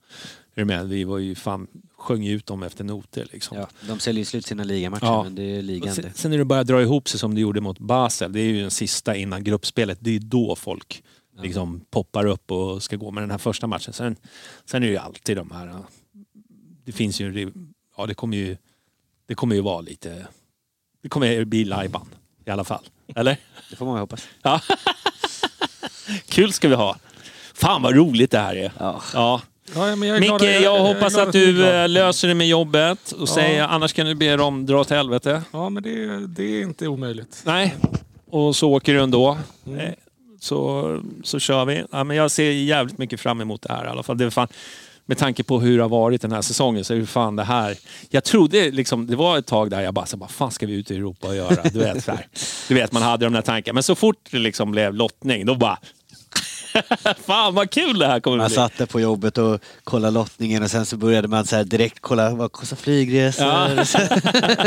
Är 0.54 0.60
du 0.60 0.64
med? 0.64 0.88
Vi 0.88 1.04
var 1.04 1.18
ju 1.18 1.34
fan, 1.34 1.66
sjöng 1.96 2.26
ut 2.26 2.46
dem 2.46 2.62
efter 2.62 2.84
noter 2.84 3.28
liksom. 3.32 3.58
Ja, 3.58 3.68
de 3.88 3.98
säljer 3.98 4.18
ju 4.18 4.24
slut 4.24 4.46
sina 4.46 4.64
ligamatcher 4.64 5.04
Ja. 5.06 5.22
men 5.22 5.34
det 5.34 5.42
är 5.42 5.62
ligan 5.62 5.94
sen, 5.94 6.10
sen 6.14 6.30
när 6.30 6.38
det 6.38 6.44
börjar 6.44 6.64
dra 6.64 6.82
ihop 6.82 7.08
sig 7.08 7.20
som 7.20 7.34
det 7.34 7.40
gjorde 7.40 7.60
mot 7.60 7.78
Basel, 7.78 8.32
det 8.32 8.40
är 8.40 8.44
ju 8.44 8.60
den 8.60 8.70
sista 8.70 9.16
innan 9.16 9.44
gruppspelet. 9.44 9.98
Det 10.00 10.10
är 10.10 10.18
då 10.20 10.56
folk 10.56 11.02
liksom 11.38 11.80
poppar 11.90 12.26
upp 12.26 12.50
och 12.50 12.82
ska 12.82 12.96
gå 12.96 13.10
med 13.10 13.22
den 13.22 13.30
här 13.30 13.38
första 13.38 13.66
matchen. 13.66 13.92
Sen, 13.92 14.16
sen 14.64 14.82
är 14.82 14.86
det 14.86 14.92
ju 14.92 14.98
alltid 14.98 15.36
de 15.36 15.50
här... 15.50 15.78
Det 16.84 16.92
finns 16.92 17.20
ju... 17.20 17.52
Ja, 17.96 18.06
det 18.06 18.14
kommer 18.14 18.36
ju... 18.36 18.56
Det 19.26 19.34
kommer 19.34 19.54
ju 19.54 19.60
vara 19.60 19.80
lite... 19.80 20.26
Det 21.02 21.08
kommer 21.08 21.44
bli 21.44 21.64
lajban 21.64 22.06
i 22.44 22.50
alla 22.50 22.64
fall. 22.64 22.84
Eller? 23.16 23.36
Det 23.70 23.76
får 23.76 23.86
man 23.86 23.98
hoppas. 23.98 24.28
Ja. 24.42 24.60
Kul 26.28 26.52
ska 26.52 26.68
vi 26.68 26.74
ha. 26.74 26.96
Fan 27.54 27.82
vad 27.82 27.96
roligt 27.96 28.30
det 28.30 28.38
här 28.38 28.56
är. 28.56 28.72
Ja. 28.78 29.02
Ja. 29.14 29.40
Ja, 29.74 29.96
men 29.96 30.08
jag 30.08 30.16
är 30.16 30.20
Micke, 30.20 30.42
jag, 30.42 30.76
är 30.76 30.94
hoppas 30.94 31.14
glad 31.14 31.26
att 31.28 31.32
du 31.32 31.66
eh, 31.66 31.88
löser 31.88 32.28
det 32.28 32.34
med 32.34 32.48
jobbet 32.48 33.12
och 33.12 33.20
Ja. 33.28 33.34
säger 33.34 33.62
annars 33.64 33.92
kan 33.92 34.06
du 34.06 34.14
be 34.14 34.36
dem 34.36 34.66
dra 34.66 34.84
till 34.84 34.96
helvete. 34.96 35.42
Ja, 35.52 35.68
men 35.68 35.82
det, 35.82 36.26
det 36.26 36.42
är 36.44 36.62
inte 36.62 36.88
omöjligt. 36.88 37.42
Nej, 37.44 37.74
och 38.30 38.56
så 38.56 38.70
åker 38.72 38.94
du 38.94 39.00
ändå. 39.00 39.38
Mm. 39.66 39.78
Eh, 39.80 39.92
Så, 40.40 41.00
så 41.24 41.38
kör 41.38 41.64
vi. 41.64 41.84
Ja, 41.92 42.04
men 42.04 42.16
jag 42.16 42.30
ser 42.30 42.50
jävligt 42.50 42.98
mycket 42.98 43.20
fram 43.20 43.40
emot 43.40 43.62
det 43.62 43.72
här 43.72 43.84
i 43.84 43.88
alla 43.88 44.02
fall. 44.02 44.18
Det 44.18 44.24
är 44.24 44.30
fan, 44.30 44.48
med 45.06 45.18
tanke 45.18 45.42
på 45.42 45.60
hur 45.60 45.76
det 45.76 45.82
har 45.84 45.88
varit 45.88 46.22
den 46.22 46.32
här 46.32 46.42
säsongen 46.42 46.84
så 46.84 46.94
är 46.94 46.98
det 46.98 47.06
fan 47.06 47.36
det 47.36 47.44
här. 47.44 47.76
Jag 48.08 48.24
trodde 48.24 48.70
liksom, 48.70 49.06
det 49.06 49.16
var 49.16 49.38
ett 49.38 49.46
tag 49.46 49.70
där 49.70 49.80
jag 49.80 49.94
bara, 49.94 50.06
så, 50.06 50.16
vad 50.16 50.30
fan 50.30 50.50
ska 50.50 50.66
vi 50.66 50.72
ut 50.72 50.90
i 50.90 50.96
Europa 50.96 51.28
och 51.28 51.36
göra? 51.36 51.62
Du 51.72 51.78
vet, 51.78 52.04
så 52.04 52.10
här. 52.10 52.26
du 52.68 52.74
vet 52.74 52.92
man 52.92 53.02
hade 53.02 53.26
de 53.26 53.32
där 53.32 53.42
tankarna. 53.42 53.74
Men 53.74 53.82
så 53.82 53.94
fort 53.94 54.28
det 54.30 54.38
liksom 54.38 54.70
blev 54.70 54.94
lottning, 54.94 55.46
då 55.46 55.54
bara, 55.54 55.78
fan 57.26 57.54
vad 57.54 57.70
kul 57.70 57.98
det 57.98 58.06
här 58.06 58.20
kommer 58.20 58.36
Man 58.36 58.46
bli. 58.46 58.54
satt 58.54 58.78
där 58.78 58.86
på 58.86 59.00
jobbet 59.00 59.38
och 59.38 59.60
kollade 59.84 60.14
lottningen 60.14 60.62
och 60.62 60.70
sen 60.70 60.86
så 60.86 60.96
började 60.96 61.28
man 61.28 61.46
så 61.46 61.56
här 61.56 61.64
direkt 61.64 61.98
kolla 62.00 62.30
vad 62.34 62.52
kostar 62.52 62.76
flygresor. 62.76 63.46
Ja. 63.46 63.68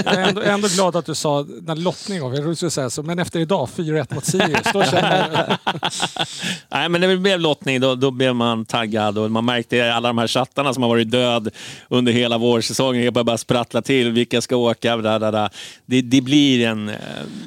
Jag 0.05 0.13
är 0.15 0.27
ändå, 0.27 0.41
ändå 0.41 0.67
glad 0.67 0.95
att 0.95 1.05
du 1.05 1.15
sa 1.15 1.45
när 1.61 1.75
lottning 1.75 2.21
av. 2.21 2.27
Jag 2.29 2.35
trodde 2.37 2.51
du 2.51 2.55
skulle 2.55 2.71
säga 2.71 2.89
så, 2.89 3.03
men 3.03 3.19
efter 3.19 3.39
idag 3.39 3.69
4-1 3.75 4.13
mot 4.15 4.25
Sirius, 4.25 4.67
då 4.73 4.83
känner. 4.83 5.57
Nej, 6.69 6.89
men 6.89 7.01
när 7.01 7.07
det 7.07 7.17
blev 7.17 7.39
lottning 7.39 7.79
då, 7.81 7.95
då 7.95 8.11
blev 8.11 8.35
man 8.35 8.65
taggad 8.65 9.17
och 9.17 9.31
man 9.31 9.45
märkte 9.45 9.93
alla 9.93 10.07
de 10.09 10.17
här 10.17 10.27
chattarna 10.27 10.73
som 10.73 10.83
har 10.83 10.89
varit 10.89 11.11
död 11.11 11.49
under 11.89 12.11
hela 12.11 12.37
vårsäsongen. 12.37 13.03
Jag 13.03 13.13
bara 13.13 13.37
sprattla 13.37 13.81
till. 13.81 14.11
Vilka 14.11 14.41
ska 14.41 14.55
åka? 14.55 14.97
Da, 14.97 15.19
da, 15.19 15.31
da. 15.31 15.49
Det, 15.85 16.01
det 16.01 16.21
blir 16.21 16.67
en... 16.67 16.89
eh, 16.89 16.95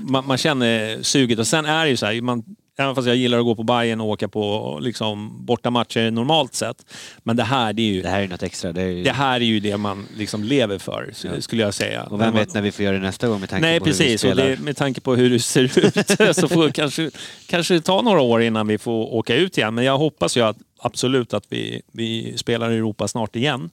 Man, 0.00 0.26
man 0.26 0.38
känner 0.38 1.02
suget. 1.02 1.38
Och 1.38 1.46
sen 1.46 1.66
är 1.66 1.84
det 1.84 1.90
ju 1.90 1.96
så 1.96 2.06
här, 2.06 2.20
man, 2.20 2.42
även 2.80 2.94
fast 2.94 3.08
jag 3.08 3.16
gillar 3.16 3.38
att 3.38 3.44
gå 3.44 3.54
på 3.54 3.62
Bayern 3.62 4.00
och 4.00 4.06
åka 4.06 4.28
på 4.28 4.78
liksom, 4.82 5.46
bortamatcher 5.46 6.10
normalt 6.10 6.54
sett. 6.54 6.76
Men 7.22 7.36
det 7.36 7.42
här, 7.42 7.72
det 7.72 7.82
är 7.82 7.92
ju... 7.92 8.02
Det 8.02 8.08
här 8.08 8.22
är 8.22 8.28
något 8.28 8.42
extra. 8.42 8.72
Det 8.72 8.82
är 8.82 8.86
ju... 8.86 9.02
Det 9.02 9.12
här 9.12 9.40
är 9.40 9.44
ju 9.44 9.60
det 9.60 9.76
man 9.76 10.06
liksom 10.16 10.44
lever 10.44 10.78
för, 10.78 11.12
skulle 11.40 11.62
jag 11.62 11.74
säga. 11.74 12.02
Och 12.02 12.20
vem 12.20 12.34
vet 12.34 12.54
när 12.54 12.62
vi 12.62 12.72
får 12.72 12.84
göra 12.84 12.96
det 12.96 13.02
nästa 13.02 13.28
gång 13.28 13.40
med 13.40 13.48
tanke 13.48 13.66
Nej, 13.66 13.78
på 13.78 13.86
hur 13.86 13.92
vi 13.92 13.98
precis. 13.98 14.20
Spelar. 14.20 14.44
det, 14.44 14.60
med 14.60 14.76
tanke 14.76 15.00
på 15.00 15.14
hur 15.14 15.30
det 15.30 15.40
ser 15.40 15.78
ut 15.78 16.36
så 16.36 16.48
får 16.48 16.70
kanske, 16.70 17.10
kanske 17.46 17.74
det 17.74 17.80
ta 17.80 18.02
några 18.02 18.20
år 18.20 18.42
innan 18.42 18.66
vi 18.66 18.78
får 18.78 19.14
åka 19.14 19.34
ut 19.34 19.58
igen. 19.58 19.74
Men 19.74 19.84
jag 19.84 19.98
hoppas 19.98 20.36
ju 20.36 20.40
att, 20.40 20.56
absolut 20.78 21.34
att 21.34 21.44
vi, 21.48 21.82
vi 21.92 22.32
spelar 22.36 22.70
i 22.70 22.76
Europa 22.76 23.08
snart 23.08 23.36
igen. 23.36 23.70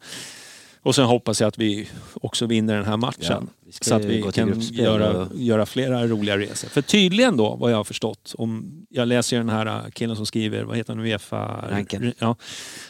Och 0.88 0.95
sen 0.95 1.05
hoppas 1.05 1.41
jag 1.41 1.47
att 1.47 1.57
vi 1.57 1.88
också 2.21 2.45
vinner 2.45 2.75
den 2.75 2.85
här 2.85 2.97
matchen. 2.97 3.49
Ja, 3.65 3.71
så 3.81 3.95
att 3.95 4.05
vi 4.05 4.21
kan 4.33 4.61
göra, 4.61 5.27
göra 5.33 5.65
flera 5.65 6.07
roliga 6.07 6.38
resor. 6.38 6.69
För 6.69 6.81
tydligen 6.81 7.38
då, 7.38 7.55
vad 7.55 7.71
jag 7.71 7.77
har 7.77 7.83
förstått, 7.83 8.35
om 8.38 8.71
jag 8.89 9.07
läser 9.07 9.38
den 9.38 9.49
här 9.49 9.65
äh, 9.65 9.89
killen 9.93 10.15
som 10.15 10.25
skriver, 10.25 10.63
vad 10.63 10.77
heter 10.77 10.95
han, 10.95 11.05
Uefa? 11.05 11.65
Ranken. 11.69 12.13
Ja, 12.19 12.35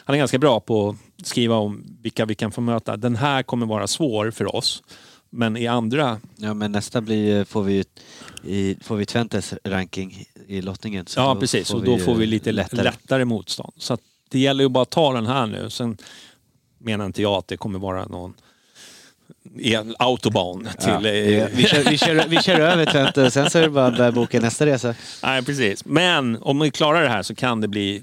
han 0.04 0.14
är 0.14 0.18
ganska 0.18 0.38
bra 0.38 0.60
på 0.60 0.96
att 1.18 1.26
skriva 1.26 1.56
om 1.56 1.84
vilka 2.02 2.26
vi 2.26 2.34
kan 2.34 2.52
få 2.52 2.60
möta. 2.60 2.96
Den 2.96 3.16
här 3.16 3.42
kommer 3.42 3.66
vara 3.66 3.86
svår 3.86 4.30
för 4.30 4.56
oss. 4.56 4.82
Men 5.30 5.56
i 5.56 5.66
andra, 5.66 6.20
Ja 6.36 6.54
men 6.54 6.72
nästa 6.72 7.00
blir, 7.00 7.44
får 7.44 7.62
vi 7.62 7.84
i, 8.44 8.76
får 8.82 8.96
vi 8.96 9.06
Twentes 9.06 9.54
ranking 9.64 10.24
i 10.46 10.60
lottningen. 10.60 11.06
Ja 11.16 11.36
precis, 11.40 11.74
och 11.74 11.84
då 11.84 11.98
får 11.98 12.14
vi 12.14 12.26
lite 12.26 12.52
lättare, 12.52 12.82
lättare. 12.82 13.24
motstånd. 13.24 13.72
Så 13.76 13.98
det 14.30 14.38
gäller 14.38 14.64
ju 14.64 14.68
bara 14.68 14.82
att 14.82 14.90
ta 14.90 15.12
den 15.12 15.26
här 15.26 15.46
nu. 15.46 15.70
Sen 15.70 15.96
menar 16.78 17.06
inte 17.06 17.22
jag 17.22 17.32
att 17.34 17.48
det 17.48 17.56
kommer 17.56 17.78
vara 17.78 18.04
någon 18.06 18.34
en 19.62 19.94
autobahn 19.98 20.68
till... 20.80 20.88
Ja, 20.88 21.06
eh, 21.10 21.48
vi, 21.52 21.66
kör, 21.66 21.90
vi, 21.90 21.98
kör, 21.98 22.28
vi 22.28 22.42
kör 22.42 22.60
över 22.60 22.86
Twente 22.86 23.22
och 23.26 23.32
sen 23.32 23.50
så 23.50 23.58
är 23.58 23.62
det 23.62 23.70
bara 23.70 23.86
att 23.86 23.96
börja 23.96 24.12
boka 24.12 24.40
nästa 24.40 24.66
resa. 24.66 24.94
Nej, 25.22 25.42
precis. 25.44 25.84
Men 25.84 26.36
om 26.42 26.58
vi 26.60 26.70
klarar 26.70 27.02
det 27.02 27.08
här 27.08 27.22
så 27.22 27.34
kan 27.34 27.60
det 27.60 27.68
bli 27.68 28.02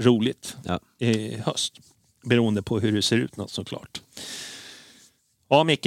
roligt 0.00 0.56
Ja. 0.64 0.80
i 0.98 1.36
höst. 1.36 1.72
Beroende 2.24 2.62
på 2.62 2.80
hur 2.80 2.92
det 2.92 3.02
ser 3.02 3.16
ut 3.16 3.36
något 3.36 3.50
såklart. 3.50 4.00
Ja, 5.48 5.64
Micke. 5.64 5.86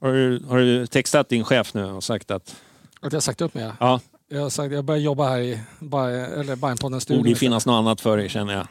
Har 0.00 0.12
du, 0.12 0.42
har 0.48 0.58
du 0.58 0.86
textat 0.86 1.28
din 1.28 1.44
chef 1.44 1.74
nu 1.74 1.84
och 1.84 2.04
sagt 2.04 2.30
att... 2.30 2.56
Att 3.00 3.12
jag 3.12 3.16
har 3.16 3.20
sagt 3.20 3.40
upp 3.40 3.54
mig. 3.54 3.64
ja. 3.64 3.72
Ja, 3.80 4.00
Jag 4.28 4.42
har 4.42 4.50
sagt 4.50 4.72
jag 4.74 4.84
börjar 4.84 5.00
jobba 5.00 5.28
här 5.28 5.38
i 5.40 5.60
Bajen- 5.78 6.40
eller 6.40 6.56
Bajenpoddens 6.56 7.02
studio. 7.02 7.22
borde 7.22 7.34
finnas 7.34 7.66
något 7.66 7.74
annat 7.78 8.00
för 8.00 8.16
dig 8.16 8.28
känner 8.28 8.52
jag. 8.54 8.66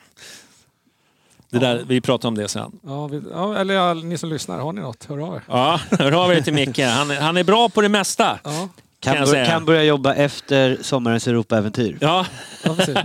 Det 1.59 1.67
där, 1.67 1.83
vi 1.87 2.01
pratar 2.01 2.27
om 2.29 2.35
det 2.37 2.47
sen. 2.47 2.71
Ja, 2.87 3.07
vi, 3.07 3.21
ja, 3.33 3.57
eller 3.57 3.73
ja, 3.73 3.93
ni 3.93 4.17
som 4.17 4.29
lyssnar, 4.29 4.59
har 4.59 4.73
ni 4.73 4.81
något? 4.81 5.05
Hör 5.09 5.17
av 5.27 5.35
er. 5.35 5.41
Ja, 5.47 5.79
hör 5.99 6.11
av 6.23 6.31
er 6.33 6.41
till 6.41 6.53
Micke. 6.53 6.79
Han, 6.79 7.11
är- 7.11 7.21
han 7.21 7.37
är 7.37 7.43
bra 7.43 7.69
på 7.69 7.81
det 7.81 7.89
mesta. 7.89 8.39
Ja, 8.43 8.69
Kan 9.05 9.13
Kan, 9.13 9.19
jag 9.19 9.25
bör, 9.27 9.33
säga. 9.33 9.45
kan 9.45 9.65
börja 9.65 9.83
jobba 9.83 10.13
efter 10.13 10.77
sommarens 10.81 11.27
Europaäventyr. 11.27 11.97
Ja, 12.01 12.25
ja 12.63 12.75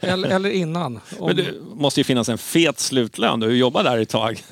eller, 0.00 0.28
eller 0.28 0.50
innan. 0.50 1.00
Om, 1.18 1.26
men 1.26 1.36
det 1.36 1.44
måste 1.74 2.00
ju 2.00 2.04
finnas 2.04 2.28
en 2.28 2.38
fet 2.38 2.78
slutlön. 2.78 3.40
Du 3.40 3.56
jobbar 3.56 3.84
där 3.84 3.98
ett 3.98 4.08
tag. 4.08 4.42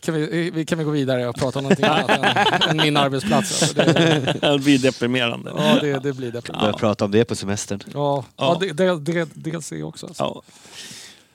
kan, 0.00 0.14
vi, 0.14 0.64
kan 0.68 0.78
vi 0.78 0.84
gå 0.84 0.90
vidare 0.90 1.28
och 1.28 1.36
prata 1.36 1.58
om 1.58 1.62
någonting 1.62 1.84
annat 1.86 2.10
än, 2.10 2.24
än 2.70 2.76
min 2.76 2.96
arbetsplats? 2.96 3.62
Alltså, 3.62 3.74
det, 3.76 4.38
Det 4.40 4.58
blir 4.58 4.78
deprimerande. 4.78 5.52
ja, 5.56 5.78
det, 5.80 5.98
det 5.98 6.12
blir 6.12 6.32
det. 6.32 6.52
Börja 6.60 6.72
prata 6.72 7.04
om 7.04 7.10
det 7.10 7.24
på 7.24 7.36
semestern. 7.36 7.80
Ja, 7.86 7.94
Ja. 7.94 8.24
ja. 8.36 8.56
det, 8.60 8.72
det, 8.72 8.98
det, 9.00 9.28
dels 9.34 9.70
det 9.70 9.82
också. 9.82 10.06
Alltså. 10.06 10.22
Ja. 10.22 10.42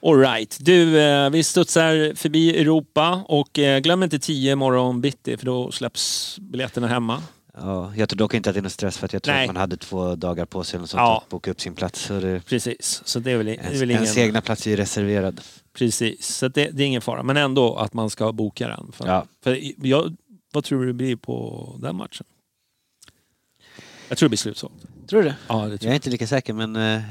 All 0.02 0.20
right. 0.20 0.58
Du, 0.62 1.00
eh, 1.00 1.30
vi 1.30 1.44
studsar 1.44 2.16
förbi 2.16 2.60
Europa 2.62 3.24
och 3.28 3.60
eh, 3.60 3.80
glöm 3.80 4.04
inte 4.04 4.20
10 4.20 4.56
morgon 4.56 5.02
bitti 5.02 5.38
för 5.38 5.46
då 5.46 5.72
släpps 5.72 6.38
biljetterna 6.42 6.88
hemma. 6.88 7.24
Ja, 7.54 7.94
jag 7.96 8.10
tror 8.10 8.18
dock 8.18 8.34
inte 8.34 8.50
att 8.50 8.54
det 8.54 8.60
är 8.60 8.62
någon 8.62 8.70
stress 8.72 8.98
för 8.98 9.06
att 9.06 9.14
jag 9.14 9.24
tror 9.24 9.34
Nej. 9.36 9.44
att 9.44 9.48
man 9.54 9.56
hade 9.62 9.78
två 9.78 10.16
dagar 10.16 10.46
på 10.46 10.64
sig 10.64 10.78
eller 10.78 10.82
något 10.82 10.90
sånt 10.90 11.00
Ja. 11.00 11.18
att 11.24 11.30
boka 11.30 11.52
upp 11.52 11.62
sin 11.62 11.76
plats. 11.76 12.02
Så 12.02 12.20
det, 12.20 12.46
Precis, 12.46 13.02
så 13.06 13.20
det 13.20 13.32
är 13.32 13.38
väl, 13.38 13.46
det 13.46 13.52
är 13.54 13.58
väl 13.58 13.66
ens, 13.70 13.82
ingen... 13.82 13.92
ens 13.96 14.18
egna 14.18 14.42
plats 14.42 14.66
är 14.68 14.72
ju 14.72 14.76
reserverad. 14.78 15.42
Precis, 15.74 16.36
så 16.36 16.48
det, 16.48 16.70
det 16.72 16.84
är 16.84 16.88
ingen 16.88 17.02
fara. 17.02 17.24
Men 17.24 17.38
ändå 17.38 17.76
att 17.76 17.94
man 17.94 18.10
ska 18.10 18.32
boka 18.32 18.68
den. 18.68 18.92
För, 18.92 19.08
Ja. 19.08 19.26
för 19.44 19.60
jag, 19.88 20.16
vad 20.54 20.64
tror 20.64 20.82
du 20.82 20.88
det 20.88 20.94
blir 20.94 21.16
på 21.16 21.76
den 21.82 21.96
matchen? 21.96 22.26
Jag 24.10 24.18
tror 24.18 24.28
det 24.28 24.30
blir 24.30 24.38
slutsålt. 24.38 24.74
Tror 25.10 25.24
du 25.24 25.30
det? 25.30 25.36
Ja, 25.48 25.56
det 25.66 25.70
Jag 25.72 25.80
tror 25.80 25.88
är 25.88 25.92
jag. 25.92 25.98
inte 25.98 26.10
lika 26.10 26.28
säker 26.28 26.54
men 26.54 26.76
eh, 26.76 27.02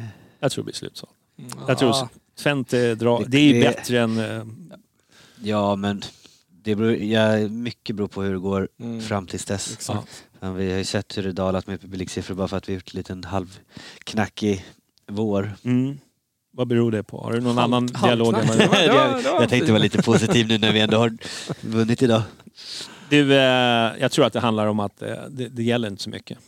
jag 0.40 0.52
tror 0.52 0.62
det 0.62 0.66
blir 0.66 0.74
slutsålt. 0.74 1.12
Jag 1.68 1.78
tror 1.78 1.94
Ja. 2.38 2.42
Twente 2.42 2.94
drar... 2.94 3.18
Det- 3.18 3.24
Det 3.28 3.38
är 3.38 3.42
ju 3.42 3.52
det- 3.52 3.60
bättre 3.60 4.00
än... 4.00 4.18
eh, 4.18 4.44
ja 5.42 5.76
men 5.76 6.02
det 6.62 6.74
beror, 6.76 6.94
ja, 6.96 7.36
mycket 7.48 7.96
beror 7.96 8.08
på 8.08 8.22
hur 8.22 8.32
det 8.32 8.38
går 8.38 8.68
Mm. 8.80 9.00
fram 9.00 9.26
tills 9.26 9.44
dess. 9.44 9.72
Exakt. 9.72 10.24
Ja, 10.40 10.52
vi 10.52 10.70
har 10.70 10.78
ju 10.78 10.84
sett 10.84 11.18
hur 11.18 11.22
det 11.22 11.32
dalat 11.32 11.66
med 11.66 11.80
publiksiffror 11.80 12.34
bara 12.34 12.48
för 12.48 12.56
att 12.56 12.68
vi 12.68 12.72
har 12.72 12.76
gjort 12.76 12.94
en 12.94 12.98
liten 12.98 13.24
halvknackig 13.24 14.64
vår. 15.10 15.52
Mm. 15.64 15.98
Vad 16.52 16.68
beror 16.68 16.90
det 16.92 17.02
på? 17.02 17.20
Har 17.20 17.32
du 17.32 17.40
någon 17.40 17.58
Halv- 17.58 17.64
annan 17.74 17.88
halvknack. 17.94 18.04
dialog? 18.04 18.32
var- 18.68 18.82
jag, 18.82 19.22
var 19.32 19.40
jag 19.40 19.48
tänkte 19.48 19.72
vara 19.72 19.82
lite 19.82 20.02
positiv 20.02 20.48
nu 20.48 20.58
när 20.58 20.72
vi 20.72 20.80
ändå 20.80 20.96
har 20.98 21.16
vunnit 21.60 22.02
idag. 22.02 22.22
Du, 23.10 23.34
eh, 23.34 23.92
jag 24.00 24.12
tror 24.12 24.24
att 24.26 24.32
det 24.32 24.40
handlar 24.40 24.66
om 24.66 24.80
att 24.80 25.02
eh, 25.02 25.08
det, 25.30 25.48
det 25.48 25.62
gäller 25.62 25.88
inte 25.88 26.02
så 26.02 26.10
mycket. 26.10 26.38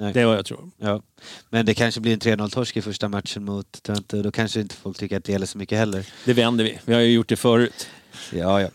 Nej. 0.00 0.12
Det 0.12 0.20
är 0.20 0.26
vad 0.26 0.36
jag 0.38 0.46
tror. 0.46 0.70
Ja. 0.78 1.02
Men 1.50 1.66
det 1.66 1.74
kanske 1.74 2.00
blir 2.00 2.12
en 2.12 2.18
3-0-torsk 2.20 2.76
i 2.76 2.82
första 2.82 3.08
matchen 3.08 3.44
mot 3.44 3.82
Twente 3.82 4.16
och 4.16 4.22
då 4.22 4.30
kanske 4.32 4.60
inte 4.60 4.74
folk 4.74 4.98
tycker 4.98 5.16
att 5.16 5.24
det 5.24 5.32
gäller 5.32 5.46
så 5.46 5.58
mycket 5.58 5.78
heller. 5.78 6.06
Det 6.24 6.32
vänder 6.32 6.64
vi. 6.64 6.78
Vi 6.84 6.94
har 6.94 7.00
ju 7.00 7.12
gjort 7.12 7.28
det 7.28 7.36
förut. 7.36 7.88
Ja, 8.32 8.60
ja. 8.60 8.68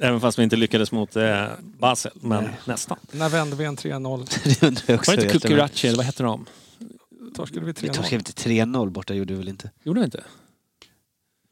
Även 0.00 0.20
fast 0.20 0.38
vi 0.38 0.42
inte 0.42 0.56
lyckades 0.56 0.92
mot 0.92 1.16
eh, 1.16 1.46
Basel, 1.78 2.12
men 2.14 2.48
nästan. 2.64 2.98
När 3.12 3.28
vände 3.28 3.56
vi 3.56 3.64
en 3.64 3.76
3-0? 3.76 4.28
Det 4.60 4.66
undrar 4.66 4.82
jag 4.86 4.98
också. 4.98 5.10
Var 5.10 5.16
det 5.16 5.22
inte. 5.22 5.38
Kukuracci 5.38 5.86
eller 5.88 5.96
vad 5.96 6.06
hette 6.06 6.22
de? 6.22 6.46
Torskade 7.34 7.60
vi 7.60 7.66
Vi 7.66 7.88
3-0? 7.88 7.92
torskade 7.94 8.16
inte 8.16 8.32
3-0 8.32 8.90
borta, 8.90 9.14
gjorde 9.14 9.32
vi 9.32 9.38
väl 9.38 9.48
inte? 9.48 9.70
Gjorde 9.82 10.00
vi 10.00 10.04
inte? 10.04 10.24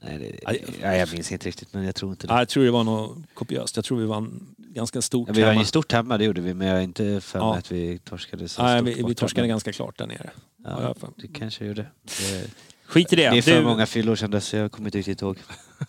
Nej, 0.05 0.19
det, 0.19 0.59
nej, 0.83 0.99
jag 0.99 1.13
minns 1.13 1.33
inte 1.33 1.49
riktigt 1.49 1.73
men 1.75 1.85
jag 1.85 1.95
tror 1.95 2.11
inte 2.13 2.27
det. 2.27 2.33
Ja, 2.33 2.39
jag 2.39 2.49
tror 2.49 2.65
det 2.65 2.71
var 2.71 2.85
något 2.85 3.19
kopiöst. 3.35 3.77
Jag 3.77 3.85
tror 3.85 3.99
vi 3.99 4.07
vann 4.07 4.55
ganska 4.59 5.03
stort 5.03 5.29
Ja, 5.29 5.35
vi 5.35 5.43
vann 5.43 5.59
ju 5.59 5.65
stort 5.65 5.93
hemma, 5.93 6.19
det 6.19 6.25
gjorde 6.25 6.41
vi, 6.41 6.55
men 6.55 6.67
jag 6.69 6.79
är 6.79 6.83
inte 6.83 7.21
för 7.21 7.39
mig 7.39 7.49
Ja. 7.49 7.57
att 7.57 7.73
vi 7.73 7.99
torskade 7.99 8.49
så 8.49 8.63
Nej, 8.63 8.79
stort 8.79 8.89
vi, 8.89 8.95
vi 8.95 9.03
borta, 9.03 9.15
torskade 9.15 9.49
ganska 9.49 9.73
klart 9.73 9.99
där 9.99 10.07
nere. 10.07 10.31
Ja, 10.65 10.95
det 11.17 11.29
kanske 11.29 11.65
gjorde. 11.67 11.87
Det, 12.03 12.51
Skit 12.87 13.13
i 13.13 13.17
det. 13.17 13.31
det 13.31 13.39
är 13.39 13.43
för 13.43 13.53
Du, 13.59 13.63
många 13.65 13.87
fyllor 13.87 14.17
sedan 14.17 14.31
dess 14.31 14.47
så 14.47 14.57
jag 14.57 14.73
kommer 14.73 14.89
inte 14.89 14.99
riktigt 14.99 15.23
ihåg. 15.23 15.39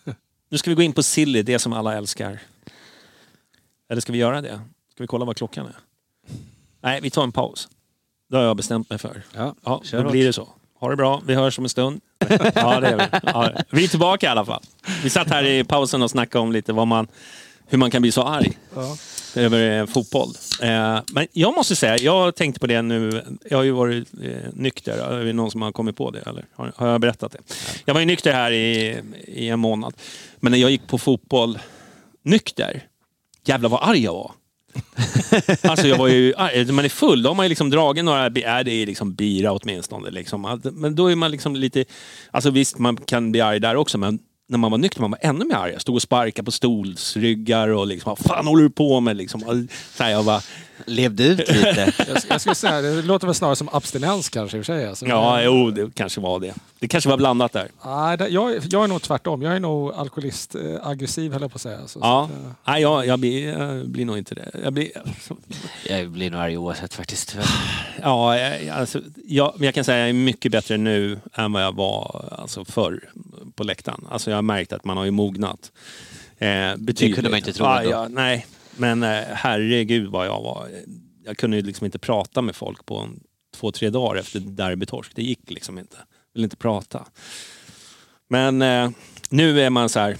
Nu 0.48 0.58
ska 0.58 0.70
vi 0.70 0.74
gå 0.74 0.82
in 0.82 0.92
på 0.92 1.02
Silly, 1.02 1.42
det 1.42 1.58
som 1.58 1.72
alla 1.72 1.94
älskar. 1.96 2.38
Eller 3.90 4.00
ska 4.00 4.12
vi 4.12 4.18
göra 4.18 4.40
det? 4.40 4.60
Ska 4.92 5.02
vi 5.02 5.06
kolla 5.06 5.24
vad 5.24 5.36
klockan 5.36 5.66
är? 5.66 5.76
Nej, 6.80 7.00
vi 7.02 7.10
tar 7.10 7.22
en 7.22 7.32
paus. 7.32 7.68
Det 8.30 8.36
har 8.36 8.44
jag 8.44 8.56
bestämt 8.56 8.90
mig 8.90 8.98
för. 8.98 9.22
Ja, 9.34 9.54
Ja, 9.64 9.82
då 9.92 10.10
blir 10.10 10.26
det 10.26 10.32
så. 10.32 10.48
Ha 10.84 10.90
det 10.90 10.96
bra, 10.96 11.22
vi 11.26 11.34
hörs 11.34 11.58
om 11.58 11.64
en 11.64 11.68
stund. 11.68 12.00
Ja, 12.54 12.80
det 12.80 12.88
är 12.88 12.96
vi. 12.96 13.04
Ja, 13.22 13.50
vi 13.70 13.84
är 13.84 13.88
tillbaka 13.88 14.26
i 14.26 14.28
alla 14.28 14.44
fall. 14.44 14.62
Vi 15.02 15.10
satt 15.10 15.28
här 15.30 15.44
i 15.44 15.64
pausen 15.64 16.02
och 16.02 16.10
snackade 16.10 16.42
om 16.42 16.52
lite 16.52 16.72
vad 16.72 16.86
man, 16.86 17.06
hur 17.66 17.78
man 17.78 17.90
kan 17.90 18.02
bli 18.02 18.12
så 18.12 18.22
arg 18.22 18.52
Ja. 18.74 18.96
över 19.36 19.78
eh, 19.80 19.86
fotboll. 19.86 20.28
Eh, 20.62 20.98
men 21.12 21.26
jag 21.32 21.54
måste 21.54 21.76
säga, 21.76 21.98
jag 21.98 22.34
tänkte 22.36 22.60
på 22.60 22.66
det 22.66 22.82
nu. 22.82 23.22
Jag 23.50 23.58
har 23.58 23.64
ju 23.64 23.70
varit 23.70 24.08
eh, 24.22 24.30
nykter. 24.52 24.98
Är 25.20 25.24
det 25.24 25.32
någon 25.32 25.50
som 25.50 25.62
har 25.62 25.72
kommit 25.72 25.96
på 25.96 26.10
det? 26.10 26.20
Eller 26.20 26.44
har, 26.54 26.72
har 26.76 26.88
jag 26.88 27.00
berättat 27.00 27.32
det? 27.32 27.38
Jag 27.84 27.94
var 27.94 28.00
ju 28.00 28.06
nykter 28.06 28.32
här 28.32 28.50
i, 28.52 29.00
i 29.26 29.48
en 29.48 29.58
månad. 29.58 29.94
Men 30.36 30.52
när 30.52 30.58
jag 30.58 30.70
gick 30.70 30.86
på 30.86 30.98
fotboll 30.98 31.58
nykter, 32.22 32.82
jävlar 33.44 33.68
vad 33.68 33.88
arg 33.88 33.98
jag 34.04 34.12
var 34.14 34.32
alltså 35.62 35.86
jag 35.86 35.98
var 35.98 36.08
ju. 36.08 36.32
När 36.36 36.72
man 36.72 36.84
är 36.84 36.88
full, 36.88 37.22
då 37.22 37.30
har 37.30 37.34
man 37.34 37.44
ju 37.44 37.48
liksom 37.48 37.70
dragit 37.70 38.04
några, 38.04 38.24
är 38.24 38.64
det 38.64 38.70
är 38.70 38.86
liksom 38.86 39.14
bira 39.14 39.52
åtminstone. 39.52 40.10
Liksom. 40.10 40.60
Men 40.72 40.94
då 40.94 41.06
är 41.06 41.16
man 41.16 41.30
liksom 41.30 41.56
lite, 41.56 41.84
alltså 42.30 42.50
visst 42.50 42.78
man 42.78 42.96
kan 42.96 43.32
bli 43.32 43.40
arg 43.40 43.60
där 43.60 43.76
också, 43.76 43.98
men 43.98 44.18
när 44.48 44.58
man 44.58 44.70
var 44.70 44.78
nykter 44.78 45.00
man 45.00 45.10
var 45.10 45.18
ännu 45.22 45.44
mer 45.44 45.54
arg. 45.54 45.72
Jag 45.72 45.80
stod 45.80 45.94
och 45.94 46.02
sparkade 46.02 46.44
på 46.44 46.50
stolsryggar 46.50 47.68
och 47.68 47.86
liksom, 47.86 48.10
vad 48.10 48.18
fan 48.18 48.46
håller 48.46 48.62
du 48.62 48.70
på 48.70 49.00
med? 49.00 49.16
Liksom. 49.16 49.68
Så 49.96 50.02
här, 50.02 50.10
jag 50.10 50.24
bara, 50.24 50.40
Levde 50.86 51.24
ut 51.24 51.38
lite. 51.38 51.92
Jag, 52.08 52.18
jag 52.28 52.40
skulle 52.40 52.54
säga, 52.54 52.80
det 52.80 53.02
låter 53.02 53.26
väl 53.26 53.34
snarare 53.34 53.56
som 53.56 53.68
abstinens 53.72 54.28
kanske 54.28 54.56
i 54.56 54.60
och 54.60 54.66
för 54.66 54.72
sig. 54.72 54.88
Alltså. 54.88 55.06
ja, 55.06 55.42
jo, 55.42 55.70
det 55.70 55.94
kanske 55.94 56.20
var 56.20 56.40
det. 56.40 56.54
Det 56.78 56.88
kanske 56.88 57.10
var 57.10 57.16
blandat 57.16 57.52
där. 57.52 57.68
Nej, 57.84 58.16
det, 58.16 58.28
jag, 58.28 58.60
jag 58.70 58.84
är 58.84 58.88
nog 58.88 59.02
tvärtom. 59.02 59.42
Jag 59.42 59.56
är 59.56 59.60
nog 59.60 59.92
alkoholist, 59.92 60.54
eh, 60.54 60.86
aggressiv 60.86 61.32
höll 61.32 61.42
jag 61.42 61.50
på 61.50 61.56
att 61.56 61.62
säga. 61.62 61.86
Så, 61.86 61.98
Ja, 62.02 62.28
så 62.30 62.34
att, 62.34 62.44
eh, 62.44 62.52
nej, 62.64 62.82
jag, 62.82 63.06
jag, 63.06 63.18
blir, 63.18 63.48
jag 63.48 63.88
blir 63.88 64.04
nog 64.04 64.18
inte 64.18 64.34
det. 64.34 64.50
Jag 64.64 64.72
blir, 64.72 64.88
Jag 65.88 66.10
blir 66.10 66.30
nog 66.30 66.40
arg 66.40 66.56
oavsett 66.56 66.94
faktiskt. 66.94 67.36
Ja, 68.02 68.38
jag, 68.38 68.68
alltså, 68.68 69.00
jag, 69.26 69.52
men 69.56 69.64
jag 69.64 69.74
kan 69.74 69.84
säga 69.84 69.96
att 69.96 70.00
jag 70.00 70.08
är 70.08 70.12
mycket 70.12 70.52
bättre 70.52 70.76
nu 70.76 71.18
än 71.34 71.52
vad 71.52 71.62
jag 71.62 71.76
var 71.76 72.24
alltså, 72.38 72.64
förr 72.64 73.08
på 73.54 73.64
läktaren. 73.64 74.06
Alltså, 74.10 74.30
jag 74.30 74.36
har 74.36 74.42
märkt 74.42 74.72
att 74.72 74.84
man 74.84 74.96
har 74.96 75.04
ju 75.04 75.10
mognat. 75.10 75.72
Eh, 76.38 76.76
betydligt. 76.76 77.14
kunde 77.14 77.30
man 77.30 77.38
inte 77.38 77.52
tro 77.52 77.66
ändå. 77.66 77.90
ja, 77.90 78.08
Nej, 78.08 78.46
men 78.76 79.02
eh, 79.02 79.22
herregud 79.28 80.08
vad 80.10 80.26
jag 80.26 80.42
var. 80.42 80.68
Jag 81.24 81.36
kunde 81.36 81.56
ju 81.56 81.62
liksom 81.62 81.84
inte 81.84 81.98
prata 81.98 82.42
med 82.42 82.56
folk 82.56 82.86
på 82.86 82.98
en, 82.98 83.20
två, 83.56 83.72
tre 83.72 83.90
dagar 83.90 84.20
efter 84.20 84.40
derbytorsk. 84.40 85.12
Det 85.14 85.22
gick 85.22 85.50
liksom 85.50 85.78
inte. 85.78 85.96
Jag 85.96 86.34
ville 86.34 86.44
inte 86.44 86.56
prata. 86.56 87.06
Men 88.28 88.62
eh, 88.62 88.90
nu 89.30 89.60
är 89.60 89.70
man 89.70 89.88
så 89.88 90.00
här, 90.00 90.16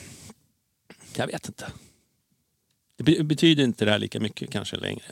jag 1.17 1.27
vet 1.27 1.49
inte. 1.49 1.67
Det 2.97 3.05
be- 3.05 3.25
betyder 3.25 3.65
inte 3.65 3.85
det 3.85 3.91
här 3.91 3.99
lika 3.99 4.21
mycket 4.21 4.51
kanske 4.51 4.77
längre. 4.77 5.03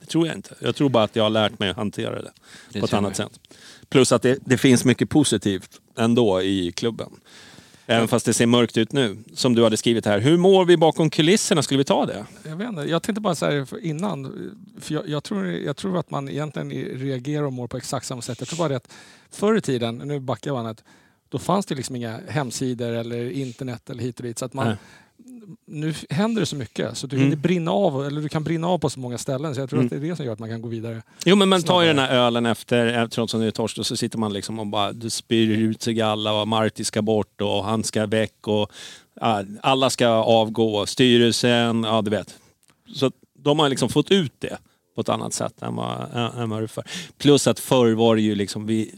Det 0.00 0.06
tror 0.06 0.26
jag 0.26 0.36
inte. 0.36 0.54
Jag 0.60 0.76
tror 0.76 0.88
bara 0.88 1.04
att 1.04 1.16
jag 1.16 1.22
har 1.22 1.30
lärt 1.30 1.58
mig 1.58 1.68
att 1.70 1.76
hantera 1.76 2.22
det, 2.22 2.32
Det 2.72 2.80
på 2.80 2.86
ett 2.86 2.92
annat 2.92 3.18
jag. 3.18 3.30
sätt. 3.30 3.40
Plus 3.88 4.12
att 4.12 4.22
det, 4.22 4.38
det 4.44 4.58
finns 4.58 4.84
mycket 4.84 5.10
positivt 5.10 5.80
ändå 5.96 6.42
i 6.42 6.72
klubben. 6.72 7.20
Även 7.86 8.08
fast 8.08 8.26
det 8.26 8.34
ser 8.34 8.46
mörkt 8.46 8.76
ut 8.76 8.92
nu, 8.92 9.16
som 9.34 9.54
du 9.54 9.64
hade 9.64 9.76
skrivit 9.76 10.06
här. 10.06 10.18
Hur 10.18 10.36
mår 10.36 10.64
vi 10.64 10.76
bakom 10.76 11.10
kulisserna? 11.10 11.62
Skulle 11.62 11.78
vi 11.78 11.84
ta 11.84 12.06
det? 12.06 12.26
jag, 12.42 12.56
vet 12.56 12.68
inte, 12.68 12.82
jag 12.82 13.02
tänkte 13.02 13.20
bara 13.20 13.34
säga 13.34 13.66
innan, 13.82 14.50
för 14.80 14.94
jag, 14.94 15.08
jag, 15.08 15.24
tror, 15.24 15.46
jag 15.46 15.76
tror 15.76 15.98
att 15.98 16.10
man 16.10 16.28
egentligen 16.28 16.70
reagerar 16.70 17.44
och 17.44 17.52
mår 17.52 17.66
på 17.66 17.76
exakt 17.76 18.06
samma 18.06 18.22
sätt. 18.22 18.40
Jag 18.40 18.48
tror 18.48 18.58
bara 18.58 18.68
det 18.68 18.76
att 18.76 18.92
förr 19.30 19.56
i 19.56 19.60
tiden, 19.60 19.98
nu 19.98 20.20
backar 20.20 20.50
jag 20.50 20.56
bandet, 20.56 20.84
då 21.28 21.38
fanns 21.38 21.66
det 21.66 21.74
liksom 21.74 21.96
inga 21.96 22.20
hemsidor 22.28 22.92
eller 22.92 23.30
internet 23.30 23.90
eller 23.90 24.02
hit 24.02 24.16
och 24.20 24.22
dit. 24.22 24.38
Så 24.38 24.44
att 24.44 24.54
man. 24.54 24.76
Nu 25.66 25.94
händer 26.10 26.40
det 26.40 26.46
så 26.46 26.56
mycket 26.56 26.98
så 26.98 27.06
du, 27.06 27.16
Mm. 27.16 27.40
brinna 27.40 27.70
av, 27.70 28.06
eller 28.06 28.20
du 28.20 28.28
kan 28.28 28.44
brinna 28.44 28.68
av 28.68 28.78
på 28.78 28.90
så 28.90 29.00
många 29.00 29.18
ställen. 29.18 29.54
Så 29.54 29.60
jag 29.60 29.70
tror 29.70 29.78
Mm. 29.80 29.86
att 29.86 29.90
det 30.00 30.06
är 30.06 30.10
det 30.10 30.16
som 30.16 30.24
gör 30.26 30.32
att 30.32 30.38
man 30.38 30.48
kan 30.48 30.62
gå 30.62 30.68
vidare. 30.68 31.02
Jo 31.24 31.36
men 31.36 31.48
man 31.48 31.62
tar 31.62 31.82
ju 31.82 31.88
den 31.88 31.98
här 31.98 32.14
ölen 32.16 32.46
efter, 32.46 32.98
eh, 33.02 33.08
trots 33.08 33.34
att 33.34 33.40
det 33.40 33.46
är 33.46 33.50
torsk, 33.50 33.78
och 33.78 33.86
så 33.86 33.96
sitter 33.96 34.18
man 34.18 34.32
liksom 34.32 34.58
och 34.58 34.66
bara 34.66 34.92
det 34.92 35.10
spyr 35.10 35.50
ut 35.50 35.82
sig 35.82 36.00
alla 36.02 36.32
och 36.40 36.48
Marti 36.48 36.84
ska 36.84 37.02
bort 37.02 37.40
och 37.40 37.64
han 37.64 37.84
ska 37.84 38.06
väck 38.06 38.46
och 38.48 38.70
ja, 39.20 39.44
alla 39.62 39.90
ska 39.90 40.08
avgå, 40.08 40.86
styrelsen, 40.86 41.84
ja 41.84 42.02
du 42.02 42.10
vet. 42.10 42.34
Så 42.94 43.10
de 43.38 43.58
har 43.58 43.68
liksom 43.68 43.88
fått 43.88 44.10
ut 44.10 44.32
det 44.38 44.58
på 44.94 45.00
ett 45.00 45.08
annat 45.08 45.34
sätt 45.34 45.62
än 45.62 45.76
vad, 45.76 46.14
än 46.38 46.50
vad 46.50 46.62
det 46.62 46.68
förr. 46.68 46.84
Plus 47.18 47.46
att 47.46 47.60
förr 47.60 47.92
var 47.92 48.16
det 48.16 48.22
ju 48.22 48.34
liksom, 48.34 48.66
vi, 48.66 48.94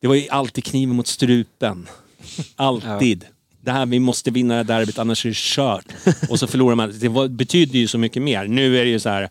det 0.00 0.08
var 0.08 0.14
ju 0.14 0.28
alltid 0.28 0.64
kniven 0.64 0.96
mot 0.96 1.06
strupen. 1.06 1.88
Alltid. 2.56 3.26
Det 3.60 3.70
här, 3.70 3.86
vi 3.86 3.98
måste 3.98 4.30
vinna 4.30 4.56
det 4.56 4.62
derbyt 4.62 4.98
annars 4.98 5.26
är 5.26 5.28
det 5.30 5.36
kört. 5.36 5.84
Och 6.30 6.38
så 6.38 6.46
förlorar 6.46 6.74
man. 6.74 6.92
Det 6.98 7.28
betyder 7.28 7.78
ju 7.78 7.88
så 7.88 7.98
mycket 7.98 8.22
mer. 8.22 8.44
Nu 8.44 8.78
är 8.78 8.84
det 8.84 8.90
ju 8.90 9.00
så 9.00 9.08
här, 9.08 9.30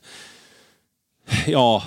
Ja, 1.47 1.84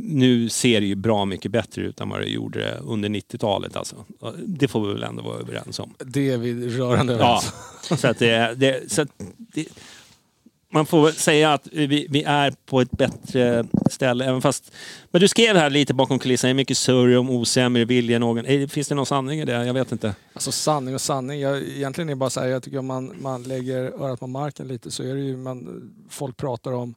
nu 0.00 0.48
ser 0.48 0.80
det 0.80 0.86
ju 0.86 0.94
bra 0.94 1.24
mycket 1.24 1.50
bättre 1.50 1.82
ut 1.82 2.00
än 2.00 2.08
vad 2.08 2.20
det 2.20 2.26
gjorde 2.28 2.78
under 2.82 3.08
90-talet. 3.08 3.76
Alltså. 3.76 4.04
Det 4.46 4.68
får 4.68 4.86
vi 4.86 4.92
väl 4.94 5.02
ändå 5.02 5.22
vara 5.22 5.38
överens 5.38 5.78
om. 5.78 5.94
Det 5.98 6.30
är 6.30 6.38
vi 6.38 6.68
rörande 6.68 7.12
Ja, 7.12 7.18
överens 7.18 7.52
så 8.00 8.08
att 8.08 8.18
det, 8.18 8.54
det, 8.56 8.92
så 8.92 9.02
att 9.02 9.08
det, 9.38 9.66
man 10.72 10.86
får 10.86 11.04
väl 11.04 11.12
säga 11.12 11.52
att 11.52 11.68
vi, 11.72 12.06
vi 12.10 12.22
är 12.22 12.54
på 12.66 12.80
ett 12.80 12.90
bättre 12.90 13.64
ställe. 13.90 14.24
Även 14.24 14.42
fast, 14.42 14.72
men 15.10 15.20
du 15.20 15.28
skrev 15.28 15.56
här 15.56 15.70
lite 15.70 15.94
bakom 15.94 16.18
kulisserna, 16.18 16.48
det 16.48 16.52
är 16.52 16.54
mycket 16.54 16.78
surr 16.78 17.16
om 17.16 17.30
osämre 17.30 17.84
vilja. 17.84 18.18
Någon, 18.18 18.68
finns 18.68 18.88
det 18.88 18.94
någon 18.94 19.06
sanning 19.06 19.40
i 19.40 19.44
det? 19.44 19.66
Jag 19.66 19.74
vet 19.74 19.92
inte. 19.92 20.14
Alltså 20.32 20.52
sanning 20.52 20.94
och 20.94 21.00
sanning. 21.00 21.40
Jag, 21.40 21.62
egentligen 21.62 22.08
är 22.08 22.12
det 22.12 22.16
bara 22.16 22.30
så 22.30 22.40
här, 22.40 22.48
jag 22.48 22.62
tycker 22.62 22.78
om 22.78 22.86
man, 22.86 23.12
man 23.20 23.42
lägger 23.42 24.02
örat 24.02 24.20
på 24.20 24.26
marken 24.26 24.68
lite 24.68 24.90
så 24.90 25.02
är 25.02 25.14
det 25.14 25.20
ju, 25.20 25.36
man, 25.36 25.90
folk 26.10 26.36
pratar 26.36 26.72
om 26.72 26.94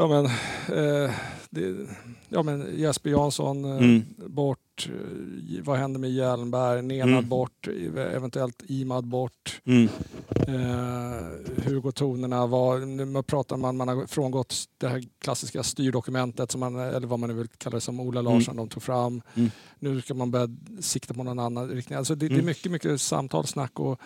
Ja 0.00 0.06
men, 0.08 0.24
eh, 0.26 1.10
det, 1.50 1.86
ja, 2.28 2.42
men 2.42 2.66
Jesper 2.76 3.10
Jansson 3.10 3.64
eh, 3.64 3.76
Mm. 3.76 4.02
bort, 4.26 4.88
eh, 4.88 5.62
vad 5.64 5.78
händer 5.78 6.00
med 6.00 6.10
Hjelmberg, 6.10 6.82
Nenad 6.82 7.08
Mm. 7.08 7.28
bort, 7.28 7.68
eventuellt 7.96 8.62
Imad 8.66 9.04
bort. 9.06 9.60
Mm. 9.64 9.88
Eh, 10.30 11.22
hur 11.64 11.80
går 11.80 11.92
tonerna? 11.92 12.46
Vad, 12.46 12.88
nu 12.88 13.22
pratar 13.22 13.56
man, 13.56 13.76
man 13.76 13.88
har 13.88 14.06
frångått 14.06 14.54
det 14.78 14.88
här 14.88 15.02
klassiska 15.18 15.62
styrdokumentet, 15.62 16.50
som 16.50 16.60
man, 16.60 16.76
eller 16.78 17.06
vad 17.06 17.18
man 17.18 17.30
nu 17.30 17.36
vill 17.36 17.48
kalla 17.58 17.74
det, 17.74 17.80
som 17.80 18.00
Ola 18.00 18.22
Larsson 18.22 18.56
de 18.56 18.68
tog 18.68 18.82
fram. 18.82 19.22
Mm. 19.34 19.50
Nu 19.78 20.00
ska 20.00 20.14
man 20.14 20.30
börja 20.30 20.48
sikta 20.80 21.14
på 21.14 21.22
någon 21.22 21.38
annan 21.38 21.68
riktning. 21.68 21.98
Alltså 21.98 22.14
det, 22.14 22.28
det 22.28 22.34
är 22.34 22.34
Mm. 22.34 22.46
mycket, 22.46 22.72
mycket 22.72 23.00
samtal, 23.00 23.46
snack 23.46 23.80
och 23.80 24.00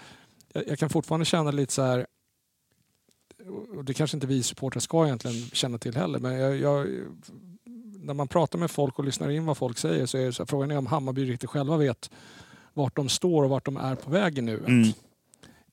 jag, 0.53 0.68
jag 0.68 0.78
kan 0.78 0.90
fortfarande 0.90 1.24
känna 1.24 1.51
lite 1.51 1.72
så 1.72 1.82
här 1.82 2.07
och 3.76 3.84
det 3.84 3.95
kanske 3.95 4.16
inte 4.16 4.26
vi 4.26 4.43
supportrar 4.43 4.80
ska 4.80 5.07
egentligen 5.07 5.36
känna 5.53 5.78
till 5.78 5.97
heller, 5.97 6.18
men 6.18 6.38
jag, 6.38 6.57
jag, 6.57 6.86
när 8.03 8.14
man 8.14 8.28
pratar 8.28 8.59
med 8.59 8.70
folk 8.70 8.99
och 8.99 9.05
lyssnar 9.05 9.30
in 9.30 9.47
vad 9.47 9.57
folk 9.57 9.78
säger 9.78 10.07
så 10.07 10.18
är 10.18 10.24
det 10.24 10.32
så 10.32 10.43
här, 10.43 10.47
frågan 10.47 10.70
är 10.70 10.78
om 10.78 10.86
Hammarby 10.86 11.24
riktigt 11.24 11.51
själva 11.51 11.76
vet 11.76 12.11
vart 12.74 12.97
de 12.97 13.09
står 13.09 13.43
och 13.43 13.51
vart 13.51 13.64
de 13.64 13.76
är 13.76 13.95
på 13.95 14.11
vägen 14.11 14.45
nu. 14.45 14.59
Mm. 14.66 14.93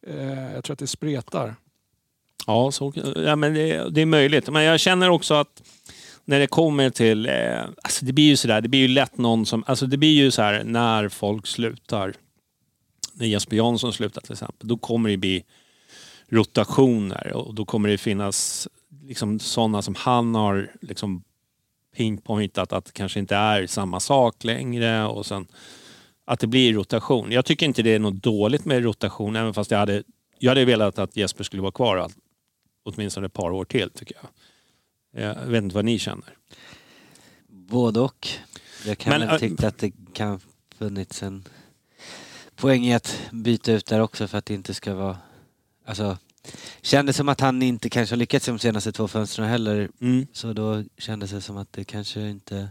Eh, 0.08 0.54
jag 0.54 0.64
tror 0.64 0.74
att 0.74 0.80
det 0.80 0.88
spretar. 0.88 1.56
Ja, 2.48 2.72
så, 2.72 2.94
ja 3.16 3.36
men 3.36 3.54
det, 3.54 3.90
det 3.90 4.02
är 4.02 4.06
möjligt. 4.06 4.50
Men 4.50 4.64
jag 4.64 4.80
känner 4.80 5.10
också 5.10 5.34
att 5.34 5.64
när 6.26 6.40
det 6.40 6.48
kommer 6.48 6.90
till... 6.90 7.26
Eh, 7.26 7.62
alltså 7.84 8.06
det 8.06 8.14
blir 8.14 8.26
ju 8.26 8.38
sådär, 8.38 8.62
det 8.62 8.70
blir 8.70 8.80
ju 8.80 8.88
lätt 8.88 9.18
någon 9.18 9.46
som... 9.46 9.64
Alltså 9.68 9.86
det 9.86 9.98
blir 9.98 10.14
ju 10.14 10.32
så 10.32 10.42
här 10.42 10.64
när 10.64 11.10
folk 11.10 11.48
slutar. 11.48 12.14
När 13.14 13.28
Jesper 13.28 13.56
Jansson 13.56 13.94
slutar 13.94 14.22
till 14.22 14.32
exempel, 14.32 14.68
då 14.68 14.78
kommer 14.78 15.10
det 15.10 15.18
bli 15.18 15.44
rotationer 16.30 17.34
och 17.34 17.56
då 17.56 17.66
kommer 17.66 17.90
det 17.90 17.98
finnas 17.98 18.68
liksom 19.04 19.40
sådana 19.40 19.82
som 19.82 19.96
han 19.96 20.36
har 20.36 20.72
liksom 20.82 21.24
pinpointat 21.96 22.74
att 22.74 22.86
det 22.86 22.92
kanske 22.92 23.20
inte 23.20 23.36
är 23.36 23.68
samma 23.68 24.00
sak 24.00 24.44
längre 24.44 25.06
och 25.06 25.26
sen 25.26 25.48
att 26.26 26.40
det 26.40 26.48
blir 26.48 26.74
rotation. 26.74 27.32
Jag 27.32 27.46
tycker 27.46 27.66
inte 27.66 27.82
det 27.82 27.96
är 27.96 28.00
något 28.00 28.24
dåligt 28.24 28.66
med 28.66 28.84
rotation, 28.84 29.36
även 29.36 29.54
fast 29.54 29.72
jag 29.72 29.78
hade, 29.78 30.04
jag 30.40 30.52
hade 30.52 30.66
velat 30.66 31.00
att 31.00 31.16
Jesper 31.16 31.44
skulle 31.44 31.62
vara 31.62 31.72
kvar 31.72 32.10
åtminstone 32.84 33.26
ett 33.26 33.34
par 33.34 33.52
år 33.52 33.66
till, 33.66 33.90
tycker 33.90 34.16
jag. 34.22 34.30
Jag 35.24 35.46
vet 35.46 35.64
inte 35.64 35.76
vad 35.76 35.86
ni 35.86 36.00
känner. 36.00 36.38
Både 37.48 38.00
och. 38.00 38.28
Jag 38.86 38.98
kan 38.98 39.20
Men, 39.20 39.30
äh, 39.30 39.38
tycka 39.38 39.68
att 39.68 39.78
det 39.78 39.92
kan 40.14 40.40
funnits 40.78 41.24
en 41.24 41.48
poäng 42.56 42.86
i 42.86 42.94
att 42.94 43.20
byta 43.32 43.72
ut 43.72 43.86
där 43.86 44.00
också 44.00 44.28
för 44.28 44.38
att 44.38 44.46
det 44.46 44.54
inte 44.54 44.74
ska 44.74 44.94
vara... 44.94 45.18
Alltså, 45.90 46.18
kändes 46.82 47.16
som 47.18 47.30
att 47.30 47.40
han 47.40 47.62
inte 47.62 47.90
kanske 47.90 48.16
har 48.16 48.18
lyckats 48.18 48.46
de 48.46 48.60
senaste 48.60 48.92
två 48.92 49.08
fönstren 49.08 49.48
heller. 49.48 49.90
Mm. 50.02 50.28
Så 50.34 50.54
då 50.54 50.84
kändes 50.98 51.32
det 51.32 51.42
som 51.42 51.58
att 51.58 51.74
det 51.74 51.84
kanske 51.84 52.22
inte... 52.30 52.68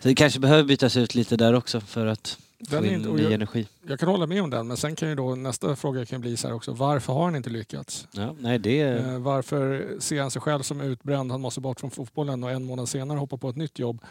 Så 0.00 0.08
det 0.08 0.14
kanske 0.14 0.40
behöver 0.40 0.64
bytas 0.64 0.96
ut 0.96 1.14
lite 1.14 1.36
där 1.36 1.52
också 1.54 1.80
för 1.80 2.06
att 2.06 2.38
få 2.68 2.74
Den 2.76 2.84
är 2.84 2.88
in 2.88 2.94
inte- 2.94 3.08
ny 3.12 3.22
jag- 3.22 3.32
energi. 3.32 3.68
Jag 3.86 4.00
kan 4.00 4.08
hålla 4.08 4.26
med 4.26 4.42
om 4.42 4.50
den, 4.50 4.66
men 4.68 4.76
sen 4.76 4.96
kan 4.96 5.08
ju 5.08 5.14
då 5.14 5.34
nästa 5.34 5.76
fråga 5.76 6.06
kan 6.06 6.20
bli 6.20 6.36
så 6.36 6.48
här 6.48 6.54
också. 6.54 6.72
Varför 6.72 7.12
har 7.12 7.24
han 7.24 7.36
inte 7.36 7.50
lyckats? 7.50 8.08
Ja, 8.12 8.34
nej, 8.40 8.58
det 8.58 8.80
är... 8.80 9.12
Eh, 9.14 9.18
varför 9.18 9.96
ser 10.00 10.20
han 10.20 10.30
sig 10.30 10.42
själv 10.42 10.62
som 10.62 10.80
utbränd? 10.80 11.30
Han 11.30 11.40
måste 11.40 11.60
bort 11.60 11.80
från 11.80 11.90
fotbollen 11.90 12.44
och 12.44 12.50
en 12.50 12.64
månad 12.64 12.88
senare 12.88 13.18
hoppa 13.18 13.36
på 13.36 13.48
ett 13.48 13.56
nytt 13.56 13.78
jobb. 13.78 14.04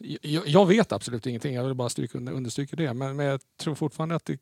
Eh, 0.00 0.18
Jag, 0.46 0.66
vet 0.66 0.92
absolut 0.92 1.26
ingenting, 1.26 1.54
jag 1.54 1.64
vill 1.64 1.74
bara 1.74 1.88
stryka 1.88 2.18
under, 2.18 2.32
understryka 2.32 2.76
det. 2.76 2.94
Men, 2.94 3.16
men 3.16 3.26
jag 3.26 3.40
tror 3.60 3.74
fortfarande 3.74 4.14
att 4.14 4.24
det... 4.24 4.38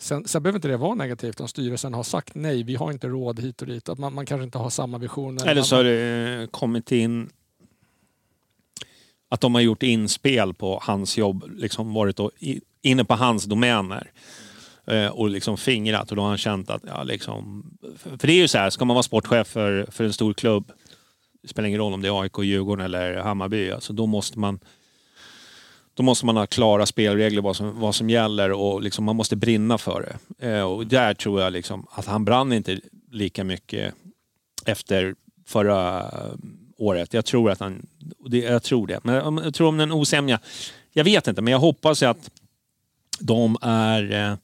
Sen, 0.00 0.28
sen 0.28 0.42
behöver 0.42 0.58
inte 0.58 0.68
det 0.68 0.76
vara 0.76 0.94
negativt 0.94 1.40
om 1.40 1.48
styrelsen 1.48 1.94
har 1.94 2.02
sagt 2.02 2.34
nej, 2.34 2.62
vi 2.62 2.74
har 2.74 2.92
inte 2.92 3.08
råd 3.08 3.40
hit 3.40 3.62
och 3.62 3.68
dit. 3.68 3.88
Att 3.88 3.98
man, 3.98 4.14
man 4.14 4.26
kanske 4.26 4.44
inte 4.44 4.58
har 4.58 4.70
samma 4.70 4.98
visioner. 4.98 5.46
Eller 5.46 5.62
så 5.62 5.76
har 5.76 5.84
det 5.84 6.40
eh, 6.42 6.46
kommit 6.46 6.92
in 6.92 7.30
att 9.28 9.40
de 9.40 9.54
har 9.54 9.62
gjort 9.62 9.82
inspel 9.82 10.54
på 10.54 10.80
hans 10.82 11.18
jobb, 11.18 11.44
liksom 11.56 11.94
varit 11.94 12.20
och 12.20 12.30
inne 12.82 13.04
på 13.04 13.14
hans 13.14 13.44
domäner 13.44 14.10
eh, 14.86 15.06
och 15.06 15.30
liksom 15.30 15.56
fingrat 15.56 16.10
och 16.10 16.16
då 16.16 16.22
har 16.22 16.28
han 16.28 16.38
känt 16.38 16.70
att, 16.70 16.82
ja 16.86 17.02
liksom, 17.02 17.64
för 17.96 18.18
för 18.18 18.26
det 18.26 18.32
är 18.32 18.36
ju 18.36 18.48
så 18.48 18.58
här, 18.58 18.70
ska 18.70 18.84
man 18.84 18.94
vara 18.94 19.02
sportchef 19.02 19.46
för, 19.48 19.86
för 19.90 20.04
en 20.04 20.12
stor 20.12 20.32
klubb, 20.32 20.72
det 21.42 21.48
spelar 21.48 21.68
ingen 21.68 21.80
roll 21.80 21.92
om 21.92 22.02
det 22.02 22.08
är 22.08 22.22
AIK, 22.22 22.38
Djurgården 22.38 22.84
eller 22.84 23.16
Hammarby, 23.16 23.70
alltså 23.70 23.92
då 23.92 24.06
måste 24.06 24.38
man 24.38 24.60
då 25.94 26.02
måste 26.02 26.26
man 26.26 26.36
ha 26.36 26.46
klara 26.46 26.86
spelregler 26.86 27.42
vad 27.42 27.56
som, 27.56 27.80
vad 27.80 27.94
som 27.94 28.10
gäller 28.10 28.52
och 28.52 28.82
liksom 28.82 29.04
man 29.04 29.16
måste 29.16 29.36
brinna 29.36 29.78
för 29.78 30.18
det. 30.38 30.48
Eh, 30.48 30.62
och 30.62 30.86
där 30.86 31.14
tror 31.14 31.40
jag 31.40 31.52
liksom 31.52 31.86
att 31.90 32.06
han 32.06 32.24
brann 32.24 32.52
inte 32.52 32.80
lika 33.10 33.44
mycket 33.44 33.94
efter 34.64 35.14
förra 35.46 35.98
eh, 36.00 36.34
året. 36.76 37.14
Jag 37.14 37.24
tror 37.24 37.50
att 37.50 37.60
han... 37.60 37.86
Det, 38.26 38.38
jag 38.38 38.62
tror 38.62 38.86
det. 38.86 39.00
Men 39.02 39.22
om- 39.22 39.40
jag 39.44 39.54
tror 39.54 39.68
om 39.68 39.76
den 39.76 39.92
osämja... 39.92 40.40
Jag 40.92 41.04
vet 41.04 41.28
inte, 41.28 41.42
men 41.42 41.52
jag 41.52 41.58
hoppas 41.58 42.02
ju 42.02 42.06
att 42.06 42.30
de 43.20 43.56
är 43.60 44.12
eh, 44.12 44.36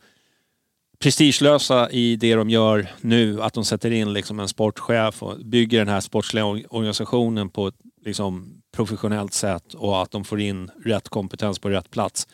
prestigelösa 0.98 1.90
i 1.90 2.16
det 2.16 2.34
de 2.34 2.50
gör 2.50 2.92
nu. 3.00 3.42
Att 3.42 3.54
de 3.54 3.64
sätter 3.64 3.90
in 3.90 4.12
liksom 4.12 4.40
en 4.40 4.48
sportchef 4.48 5.22
och 5.22 5.38
bygger 5.38 5.78
den 5.78 5.88
här 5.88 6.00
sportsliga 6.00 6.44
organisationen 6.46 7.48
på 7.48 7.68
ett 7.68 7.74
liksom, 8.04 8.55
professionellt 8.76 9.32
sätt 9.34 9.74
och 9.74 10.02
att 10.02 10.10
de 10.10 10.24
får 10.24 10.40
in 10.40 10.70
rätt 10.84 11.08
kompetens 11.08 11.58
på 11.58 11.68
rätt 11.70 11.90
plats. 11.90 12.28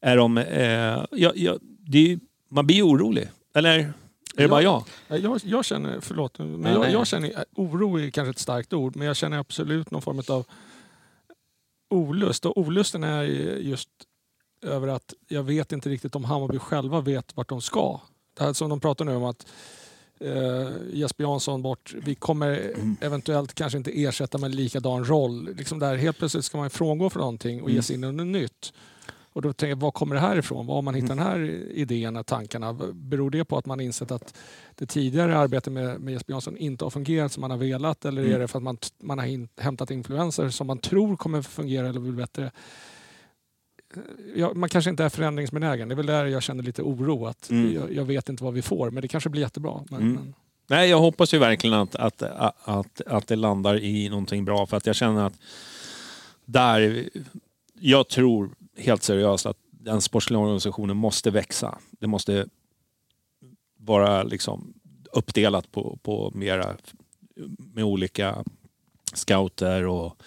Är 0.00 0.16
de... 0.16 0.38
Eh, 0.38 1.04
ja, 1.10 1.32
ja, 1.34 1.58
är, 1.92 2.18
man 2.48 2.66
blir 2.66 2.82
orolig. 2.86 3.28
Eller 3.54 3.70
är 3.78 3.78
det 3.78 4.42
Ja. 4.42 4.48
bara 4.48 4.62
jag? 4.62 4.84
Ja, 5.08 5.16
Jag, 5.16 5.40
jag 5.44 5.64
känner, 5.64 6.00
förlåt, 6.00 6.38
men 6.38 6.62
Ja, 6.62 6.70
jag, 6.70 6.80
nej. 6.80 6.92
jag 6.92 7.06
känner, 7.06 7.44
oro 7.54 8.00
är 8.00 8.10
kanske 8.10 8.30
ett 8.30 8.38
starkt 8.38 8.72
ord, 8.72 8.96
men 8.96 9.06
jag 9.06 9.16
känner 9.16 9.38
absolut 9.38 9.90
någon 9.90 10.02
form 10.02 10.22
av 10.28 10.44
olust. 11.90 12.46
Och 12.46 12.58
olusten 12.58 13.04
är 13.04 13.22
just 13.58 13.88
över 14.62 14.88
att 14.88 15.14
jag 15.28 15.42
vet 15.42 15.72
inte 15.72 15.88
riktigt 15.88 16.14
om 16.16 16.24
Hammarby 16.24 16.58
själva 16.58 17.00
vet 17.00 17.36
vart 17.36 17.48
de 17.48 17.60
ska. 17.60 18.00
Det 18.36 18.44
här 18.44 18.52
som 18.52 18.70
de 18.70 18.80
pratar 18.80 19.04
nu 19.04 19.14
om 19.16 19.24
att 19.24 19.46
eh, 20.20 20.68
Jesper 20.92 21.24
Jansson 21.24 21.62
bort, 21.62 21.94
vi 22.04 22.14
kommer 22.14 22.72
eventuellt 23.00 23.54
kanske 23.54 23.78
inte 23.78 24.02
ersätta 24.02 24.38
med 24.38 24.54
likadan 24.54 25.04
roll. 25.04 25.54
Liksom 25.56 25.78
där, 25.78 25.96
helt 25.96 26.18
plötsligt 26.18 26.44
ska 26.44 26.58
man 26.58 26.70
frångå 26.70 27.10
för 27.10 27.18
någonting 27.18 27.62
och 27.62 27.70
ge 27.70 27.82
sig 27.82 27.96
in 27.96 28.04
i 28.04 28.12
något 28.12 28.26
nytt. 28.26 28.72
Och 29.36 29.42
då 29.42 29.52
tänker 29.52 29.70
jag, 29.70 29.76
var 29.76 29.90
kommer 29.90 30.14
det 30.14 30.20
här 30.20 30.36
ifrån? 30.36 30.66
Var 30.66 30.74
har 30.74 30.82
man 30.82 30.94
hittat 30.94 31.08
den 31.08 31.18
här 31.18 32.18
och 32.20 32.26
tankarna? 32.26 32.72
Beror 32.92 33.30
det 33.30 33.44
på 33.44 33.58
att 33.58 33.66
man 33.66 33.80
insett 33.80 34.10
att 34.10 34.34
det 34.74 34.86
tidigare 34.86 35.38
arbetet 35.38 35.72
med, 35.72 36.00
med 36.00 36.12
Jesper 36.12 36.32
Jansson 36.32 36.56
inte 36.56 36.84
har 36.84 36.90
fungerat 36.90 37.32
som 37.32 37.40
man 37.40 37.50
har 37.50 37.58
velat? 37.58 38.04
Eller 38.04 38.24
är 38.24 38.38
det 38.38 38.48
för 38.48 38.58
att 38.58 38.62
man, 38.62 38.78
man 39.02 39.18
har 39.18 39.60
hämtat 39.62 39.90
influenser 39.90 40.48
som 40.48 40.66
man 40.66 40.78
tror 40.78 41.16
kommer 41.16 41.42
fungera 41.42 41.88
eller 41.88 42.00
blir 42.00 42.12
bättre? 42.12 42.50
Ja, 44.34 44.52
man 44.54 44.68
kanske 44.68 44.90
inte 44.90 45.04
är 45.04 45.08
förändringsbenägen. 45.08 45.88
Det 45.88 45.94
är 45.94 45.96
väl 45.96 46.06
där 46.06 46.24
jag 46.26 46.42
känner 46.42 46.62
lite 46.62 46.82
oro. 46.82 47.26
Att 47.26 47.50
Mm. 47.50 47.74
jag, 47.74 47.92
jag 47.92 48.04
vet 48.04 48.28
inte 48.28 48.44
vad 48.44 48.54
vi 48.54 48.62
får, 48.62 48.90
men 48.90 49.02
det 49.02 49.08
kanske 49.08 49.30
blir 49.30 49.42
jättebra. 49.42 49.84
Men, 49.90 50.00
Mm. 50.00 50.12
men, 50.12 50.34
Nej, 50.68 50.90
jag 50.90 50.98
hoppas 51.00 51.34
ju 51.34 51.38
verkligen 51.38 51.74
att, 51.76 51.94
att, 51.94 52.22
att, 52.64 53.00
att 53.06 53.26
det 53.26 53.36
landar 53.36 53.78
i 53.84 54.08
någonting 54.08 54.44
bra. 54.44 54.66
För 54.66 54.76
att 54.76 54.86
jag 54.86 54.96
känner 54.96 55.26
att 55.26 55.38
där... 56.44 57.08
Jag 57.80 58.08
tror 58.08 58.50
helt 58.76 59.02
seriöst 59.02 59.46
att 59.46 59.56
den 59.70 60.00
sportsliga 60.00 60.38
organisationen 60.40 60.96
måste 60.96 61.30
växa. 61.30 61.78
Det 61.90 62.06
måste 62.06 62.46
vara 63.78 64.22
liksom 64.22 64.74
uppdelat 65.12 65.72
på, 65.72 65.98
på 66.02 66.32
mera 66.34 66.76
med 67.74 67.84
olika 67.84 68.44
scouter 69.14 69.86
och 69.86 70.22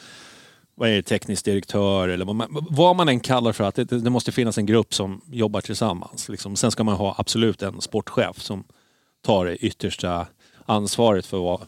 vad 0.80 0.90
är 0.90 0.96
det, 0.96 1.02
teknisk 1.02 1.46
direktör 1.46 2.10
eller 2.10 2.26
vad 2.26 2.36
man, 2.36 2.66
vad 2.70 2.96
man 2.96 3.10
än 3.10 3.20
kallar 3.20 3.52
för 3.52 3.64
att 3.64 3.76
det, 3.76 3.84
det 3.84 4.10
måste 4.10 4.32
finnas 4.32 4.58
en 4.58 4.66
grupp 4.66 4.94
som 4.94 5.22
jobbar 5.32 5.62
tillsammans. 5.62 6.30
Liksom. 6.30 6.56
Sen 6.56 6.72
ska 6.72 6.84
man 6.84 6.96
ha 6.96 7.16
absolut 7.18 7.62
en 7.62 7.82
sportchef 7.82 8.42
som 8.42 8.64
tar 9.26 9.46
det 9.46 9.56
yttersta 9.56 10.28
ansvaret 10.66 11.26
för 11.26 11.38
vad, 11.38 11.62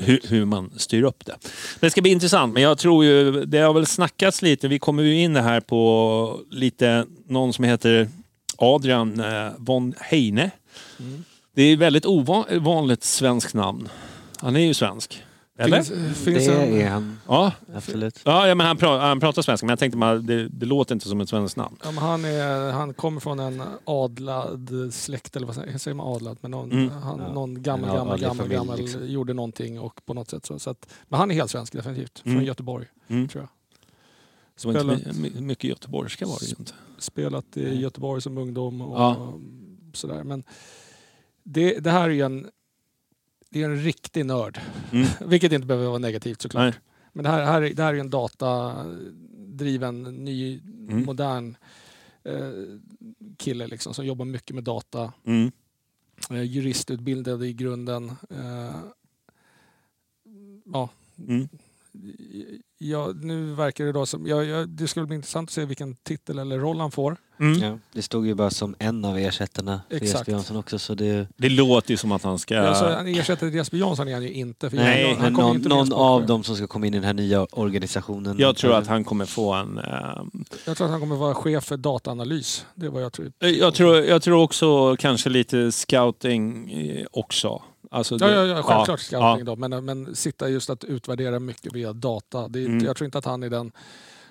hur, 0.00 0.20
hur, 0.28 0.44
man 0.44 0.70
styr 0.76 1.02
upp 1.02 1.26
det. 1.26 1.36
Det 1.80 1.90
ska 1.90 2.02
bli 2.02 2.10
intressant, 2.10 2.54
men 2.54 2.62
jag 2.62 2.78
tror 2.78 3.04
ju, 3.04 3.44
det 3.44 3.58
har 3.58 3.72
väl 3.72 3.86
snackats 3.86 4.42
lite, 4.42 4.68
vi 4.68 4.78
kommer 4.78 5.02
ju 5.02 5.20
in 5.20 5.36
här 5.36 5.60
på 5.60 6.40
lite, 6.50 7.06
någon 7.26 7.52
som 7.52 7.64
heter 7.64 8.08
Adrian 8.56 9.20
eh, 9.20 9.52
von 9.58 9.94
Heine. 10.00 10.50
Mm. 10.98 11.24
Det 11.54 11.62
är 11.62 11.76
väldigt 11.76 12.06
ovanligt 12.06 13.04
svenskt 13.04 13.54
namn. 13.54 13.88
Han 14.36 14.56
är 14.56 14.60
ju 14.60 14.74
svensk. 14.74 15.22
Eller? 15.58 15.82
Finns, 15.82 16.18
finns 16.18 16.46
det 16.46 16.62
en... 16.62 16.74
är 16.74 16.88
han. 16.88 17.18
Ja. 17.28 17.52
Absolut. 17.74 18.20
Ja, 18.24 18.54
men 18.54 18.66
han, 18.66 18.76
pratar, 18.76 19.06
han 19.06 19.20
pratar 19.20 19.42
svenska, 19.42 19.66
men 19.66 19.72
jag 19.72 19.78
tänkte 19.78 19.98
bara, 19.98 20.14
det, 20.14 20.48
det 20.48 20.66
låter 20.66 20.94
inte 20.94 21.08
som 21.08 21.20
ett 21.20 21.28
svenskt 21.28 21.56
namn. 21.56 21.76
Ja, 21.84 21.90
men 21.90 22.04
han, 22.04 22.24
är, 22.24 22.72
han 22.72 22.94
kommer 22.94 23.20
från 23.20 23.40
en 23.40 23.62
adlad 23.84 24.90
släkt, 24.92 25.36
eller 25.36 25.46
vad 25.46 25.54
säger 25.54 25.94
man 25.94 26.14
adlad? 26.14 26.38
Men 26.40 26.50
någon, 26.50 26.72
mm. 26.72 26.90
han, 26.90 27.20
ja. 27.20 27.32
någon 27.32 27.62
gammal, 27.62 27.88
ja, 27.88 27.96
gammal, 27.96 28.20
gammal, 28.20 28.48
gammal 28.48 28.78
liksom. 28.78 29.06
gjorde 29.06 29.34
någonting 29.34 29.80
och 29.80 30.00
på 30.06 30.14
något 30.14 30.30
sätt 30.30 30.46
så. 30.46 30.58
så 30.58 30.70
att, 30.70 30.88
men 31.08 31.20
han 31.20 31.30
är 31.30 31.34
helt 31.34 31.50
svensk 31.50 31.72
definitivt, 31.72 32.22
mm. 32.24 32.36
från 32.36 32.44
Göteborg, 32.44 32.86
mm. 33.08 33.28
tror 33.28 33.42
jag. 33.42 33.48
Spelat, 34.56 35.16
mycket 35.40 35.70
göteborgska 35.70 36.26
var 36.26 36.38
det 36.40 36.46
ju 36.46 36.54
inte. 36.58 36.72
Spelat 36.98 37.56
i 37.56 37.80
Göteborg 37.80 38.22
som 38.22 38.38
ungdom 38.38 38.80
och 38.80 39.00
ja. 39.00 39.32
sådär. 39.92 40.24
Men 40.24 40.44
det, 41.42 41.78
det 41.78 41.90
här 41.90 42.04
är 42.04 42.08
ju 42.08 42.22
en 42.22 42.46
det 43.52 43.62
är 43.62 43.64
en 43.64 43.82
riktig 43.82 44.26
nörd. 44.26 44.60
Mm. 44.92 45.06
Vilket 45.30 45.52
inte 45.52 45.66
behöver 45.66 45.88
vara 45.88 45.98
negativt 45.98 46.42
såklart. 46.42 46.62
Nej. 46.62 46.74
Men 47.12 47.24
det 47.24 47.30
här, 47.30 47.44
här, 47.44 47.60
det 47.60 47.82
här 47.82 47.94
är 47.94 47.98
en 47.98 48.10
datadriven, 48.10 50.02
ny, 50.02 50.60
mm. 50.88 51.04
modern 51.04 51.56
eh, 52.24 52.50
kille 53.38 53.66
liksom, 53.66 53.94
som 53.94 54.06
jobbar 54.06 54.24
mycket 54.24 54.54
med 54.54 54.64
data. 54.64 55.12
Mm. 55.24 55.52
Eh, 56.30 56.42
juristutbildad 56.42 57.44
i 57.44 57.52
grunden. 57.52 58.12
Eh, 58.30 58.76
ja. 60.64 60.88
Mm 61.18 61.48
ja, 62.82 63.12
nu 63.22 63.54
verkar 63.54 63.84
det 63.84 63.92
då 63.92 64.06
som... 64.06 64.26
Ja, 64.26 64.44
ja, 64.44 64.66
det 64.66 64.88
skulle 64.88 65.06
bli 65.06 65.16
intressant 65.16 65.48
att 65.48 65.52
se 65.52 65.64
vilken 65.64 65.94
titel 65.94 66.38
eller 66.38 66.58
roll 66.58 66.80
han 66.80 66.90
får. 66.90 67.16
Mm. 67.40 67.62
Ja, 67.62 67.78
det 67.92 68.02
stod 68.02 68.26
ju 68.26 68.34
bara 68.34 68.50
som 68.50 68.74
en 68.78 69.04
av 69.04 69.18
ersättarna 69.18 69.80
för 69.88 69.96
Exakt. 69.96 70.12
Jesper 70.14 70.32
Jansson 70.32 70.56
också. 70.56 70.78
Så 70.78 70.94
det... 70.94 71.28
det 71.36 71.48
låter 71.48 71.90
ju 71.90 71.96
som 71.96 72.12
att 72.12 72.22
han 72.22 72.38
ska... 72.38 72.58
Alltså, 72.58 72.84
ersättare 72.86 73.50
till 73.50 73.58
Jesper 73.58 73.76
Jansson 73.76 74.08
är 74.08 74.12
han 74.12 74.22
ju 74.22 74.32
inte. 74.32 74.70
För 74.70 74.76
Nej, 74.76 75.14
han, 75.14 75.22
han 75.22 75.32
någon, 75.32 75.56
någon 75.56 75.92
av 75.92 76.26
dem 76.26 76.44
som 76.44 76.56
ska 76.56 76.66
komma 76.66 76.86
in 76.86 76.94
i 76.94 76.96
den 76.96 77.06
här 77.06 77.14
nya 77.14 77.44
organisationen. 77.44 78.38
Jag 78.38 78.56
tror 78.56 78.74
att 78.74 78.86
han 78.86 79.04
kommer 79.04 79.24
få 79.24 79.52
en... 79.52 79.78
Uh... 79.78 79.84
Jag 80.64 80.76
tror 80.76 80.84
att 80.84 80.90
han 80.90 81.00
kommer 81.00 81.16
vara 81.16 81.34
chef 81.34 81.64
för 81.64 81.76
dataanalys. 81.76 82.66
Det 82.74 82.86
är 82.86 82.90
vad 82.90 83.02
jag 83.02 83.12
tror. 83.12 83.32
Jag 83.38 83.74
tror, 83.74 83.96
jag 83.96 84.22
tror 84.22 84.42
också 84.42 84.96
kanske 84.96 85.28
lite 85.28 85.72
scouting 85.72 86.72
eh, 86.72 87.06
också. 87.10 87.62
Alltså 87.90 88.16
det, 88.16 88.30
ja, 88.30 88.32
ja, 88.32 88.46
ja, 88.46 88.54
självklart 88.54 88.88
ja, 88.88 88.96
scouting 88.96 89.46
ja. 89.46 89.54
då, 89.54 89.56
men, 89.56 89.84
men 89.84 90.16
sitta 90.16 90.48
just 90.48 90.70
att 90.70 90.84
utvärdera 90.84 91.38
mycket 91.38 91.72
via 91.72 91.92
data. 91.92 92.48
Det 92.48 92.64
mm. 92.64 92.84
Jag 92.84 92.96
tror 92.96 93.04
inte 93.04 93.18
att 93.18 93.24
han 93.24 93.42
är 93.42 93.50
den 93.50 93.72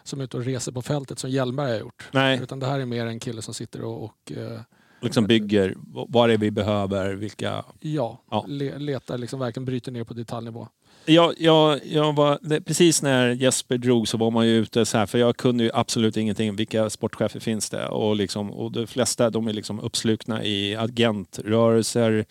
som 0.03 0.19
är 0.19 0.23
ute 0.23 0.37
och 0.37 0.45
reser 0.45 0.71
på 0.71 0.81
fältet 0.81 1.19
som 1.19 1.29
Hjelmberg 1.29 1.71
har 1.71 1.79
gjort. 1.79 2.09
Nej. 2.11 2.39
Utan 2.43 2.59
det 2.59 2.65
här 2.65 2.79
är 2.79 2.85
mer 2.85 3.05
en 3.05 3.19
kille 3.19 3.41
som 3.41 3.53
sitter 3.53 3.83
och, 3.83 4.03
och 4.03 4.31
eh, 4.31 4.59
liksom 5.01 5.27
bygger 5.27 5.75
vad 6.07 6.29
det 6.29 6.33
är 6.33 6.37
vi 6.37 6.51
behöver, 6.51 7.13
vilka... 7.13 7.65
Ja, 7.79 8.21
ja. 8.31 8.45
Le, 8.47 8.77
letar, 8.77 9.17
liksom 9.17 9.39
verkligen 9.39 9.65
bryter 9.65 9.91
ner 9.91 10.03
på 10.03 10.13
detaljnivå. 10.13 10.67
Jag, 11.05 11.33
jag, 11.37 11.79
jag 11.85 12.15
var, 12.15 12.59
precis 12.59 13.01
när 13.01 13.29
Jesper 13.29 13.77
drog 13.77 14.07
så 14.07 14.17
var 14.17 14.31
man 14.31 14.47
ju 14.47 14.57
ute 14.57 14.85
så 14.85 14.97
här, 14.97 15.05
för 15.05 15.17
jag 15.17 15.37
kunde 15.37 15.63
ju 15.63 15.71
absolut 15.73 16.17
ingenting. 16.17 16.55
Vilka 16.55 16.89
sportchefer 16.89 17.39
finns 17.39 17.69
det? 17.69 17.87
Och, 17.87 18.15
liksom, 18.15 18.51
och 18.51 18.71
de 18.71 18.87
flesta 18.87 19.29
de 19.29 19.47
är 19.47 19.53
liksom 19.53 19.79
uppslukna 19.79 20.43
i 20.43 20.75
agentrörelser, 20.75 22.25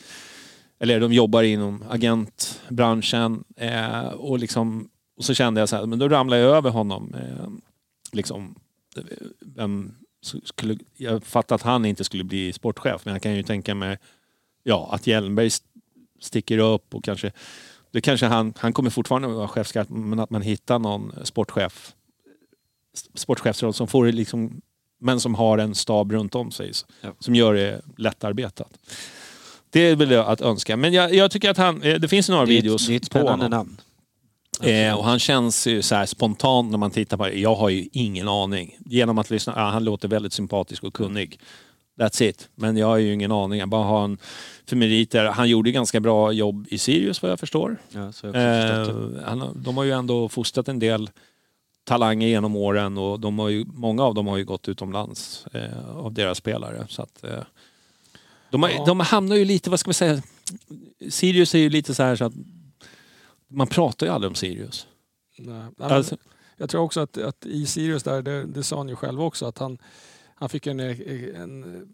eller 0.81 1.01
de 1.01 1.13
jobbar 1.13 1.43
inom 1.43 1.85
agentbranschen 1.91 3.45
eh, 3.57 4.09
och, 4.09 4.39
liksom, 4.39 4.89
och 5.17 5.25
så 5.25 5.35
kände 5.35 5.61
jag 5.61 5.69
så 5.69 5.77
här, 5.77 5.87
men 5.87 5.99
då 5.99 6.09
ramlade 6.09 6.43
jag 6.43 6.57
över 6.57 6.71
honom. 6.71 7.15
Eh, 7.15 7.49
liksom, 8.13 8.55
vem 9.41 9.95
skulle, 10.45 10.79
jag 10.97 11.25
fattar 11.25 11.55
att 11.55 11.63
han 11.63 11.85
inte 11.85 12.05
skulle 12.05 12.25
bli 12.25 12.53
sportchef, 12.53 13.05
men 13.05 13.15
jag 13.15 13.23
kan 13.23 13.37
ju 13.37 13.43
tänka 13.43 13.75
mig 13.75 13.99
ja, 14.63 14.89
att 14.93 15.07
Hjelmberg 15.07 15.51
sticker 16.21 16.59
upp 16.59 16.95
och 16.95 17.05
kanske, 17.05 17.33
det 17.91 18.01
kanske 18.01 18.27
han, 18.27 18.55
han 18.57 18.73
kommer 18.73 18.91
fortfarande 18.91 19.29
vara 19.29 19.49
chefskatt, 19.49 19.89
men 19.89 20.21
att 20.21 20.31
man 20.31 20.43
hittar 20.43 20.79
någon 20.79 21.13
sportchef, 21.23 21.95
sportchefsroll 23.15 23.75
som 23.75 23.87
får 23.87 24.07
liksom, 24.07 24.61
men 25.01 25.21
som 25.21 25.35
har 25.35 25.59
en 25.59 25.75
stab 25.75 26.13
runt 26.13 26.35
om 26.35 26.51
sig, 26.51 26.73
ja. 27.01 27.15
som 27.19 27.35
gör 27.35 27.55
det 27.55 27.81
lättarbetat. 27.97 28.79
Det 29.71 29.81
är 29.81 29.97
väl 29.97 30.13
att 30.13 30.41
önska. 30.41 30.77
Men 30.77 30.93
jag, 30.93 31.15
jag 31.15 31.31
tycker 31.31 31.51
att 31.51 31.57
han, 31.57 31.83
eh, 31.83 32.01
det 32.01 32.09
finns 32.09 32.29
några 32.29 32.45
det 32.45 32.51
videos 32.51 32.87
det 32.87 32.93
är 32.93 32.97
ett 32.97 33.05
spännande 33.05 33.49
namn. 33.49 33.81
Eh, 34.63 34.95
och 34.95 35.05
han 35.05 35.19
känns 35.19 35.67
ju 35.67 35.83
så 35.83 35.95
här 35.95 36.07
spontan 36.07 36.71
när 36.71 36.79
man 36.79 36.91
tittar 36.91 37.17
på 37.17 37.27
det. 37.27 37.39
Jag 37.39 37.55
har 37.55 37.69
ju 37.69 37.89
ingen 37.93 38.29
aning. 38.29 38.77
Genom 38.87 39.19
att 39.19 39.31
lyssna, 39.31 39.53
ja, 39.57 39.63
han 39.63 39.85
låter 39.85 40.09
väldigt 40.09 40.33
sympatisk 40.33 40.85
och 40.85 40.95
kunnig. 40.95 41.41
That's 42.01 42.23
it. 42.23 42.49
Men 42.55 42.77
jag 42.77 42.87
har 42.87 42.97
ju 42.97 43.13
ingen 43.13 43.33
aning. 43.33 43.59
Jag 43.59 43.69
bara 43.69 43.85
har 43.85 44.05
en 44.05 44.19
för 44.67 44.77
meriter. 44.77 45.25
Han 45.25 45.49
gjorde 45.49 45.71
ganska 45.71 46.01
bra 46.01 46.33
jobb 46.33 46.67
i 46.71 46.79
Sirius 46.79 47.23
vad 47.23 47.31
jag 47.31 47.41
förstår. 47.41 47.77
Ja, 47.93 48.13
jag 48.23 48.37
eh, 48.37 48.97
han, 49.25 49.63
de 49.63 49.77
har 49.77 49.85
ju 49.85 49.93
ändå 49.93 50.29
fostrat 50.29 50.69
en 50.69 50.79
del 50.79 51.11
talanger 51.85 52.29
genom 52.29 52.57
åren 52.57 52.99
och 52.99 53.21
de 53.21 53.39
har 53.39 53.49
ju, 53.49 53.65
många 53.65 54.05
av 54.05 54.15
dem 54.15 54.27
har 54.27 54.37
ju 54.37 54.45
gått 54.45 54.69
utomlands 54.69 55.47
eh, 55.53 55.97
av 55.97 56.13
deras 56.13 56.39
spelare. 56.39 56.87
Så 56.89 57.03
att, 57.03 57.25
eh, 57.25 57.43
de, 58.51 58.63
har, 58.63 58.71
ja. 58.71 58.85
de 58.85 59.01
hamnar 59.01 59.37
ju 59.37 59.45
lite, 59.45 59.71
vad 59.71 59.81
ska 59.81 59.89
man 59.89 59.95
säga, 59.95 60.23
Sirius 61.09 61.55
är 61.55 61.59
ju 61.59 61.71
lite 61.71 61.95
så 61.95 62.03
här 62.03 62.17
så 62.17 62.25
att 62.25 62.33
man 63.49 63.67
pratar 63.67 64.07
ju 64.07 64.13
aldrig 64.13 64.29
om 64.29 64.35
Sirius. 64.35 64.87
Nej. 65.39 65.63
Alltså. 65.79 66.17
Jag 66.57 66.71
tror 66.71 66.83
också 66.83 67.01
att, 67.01 67.19
att 67.19 67.47
i 67.47 67.67
Sirius 67.67 68.03
där, 68.03 68.23
det, 68.23 68.45
det 68.45 68.63
sa 68.63 68.77
han 68.77 68.89
ju 68.89 68.97
själv 68.97 69.23
också, 69.23 69.47
att 69.47 69.59
han, 69.59 69.79
han 70.35 70.49
fick 70.49 70.67
en, 70.67 70.81
en 70.81 71.89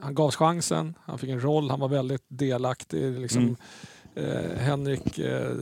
han 0.00 0.14
gavs 0.14 0.36
chansen, 0.36 0.94
han 1.04 1.18
fick 1.18 1.30
en 1.30 1.40
roll, 1.40 1.70
han 1.70 1.80
var 1.80 1.88
väldigt 1.88 2.24
delaktig. 2.28 3.20
Liksom, 3.20 3.56
mm. 4.14 4.36
eh, 4.36 4.58
Henrik 4.58 5.18
eh, 5.18 5.56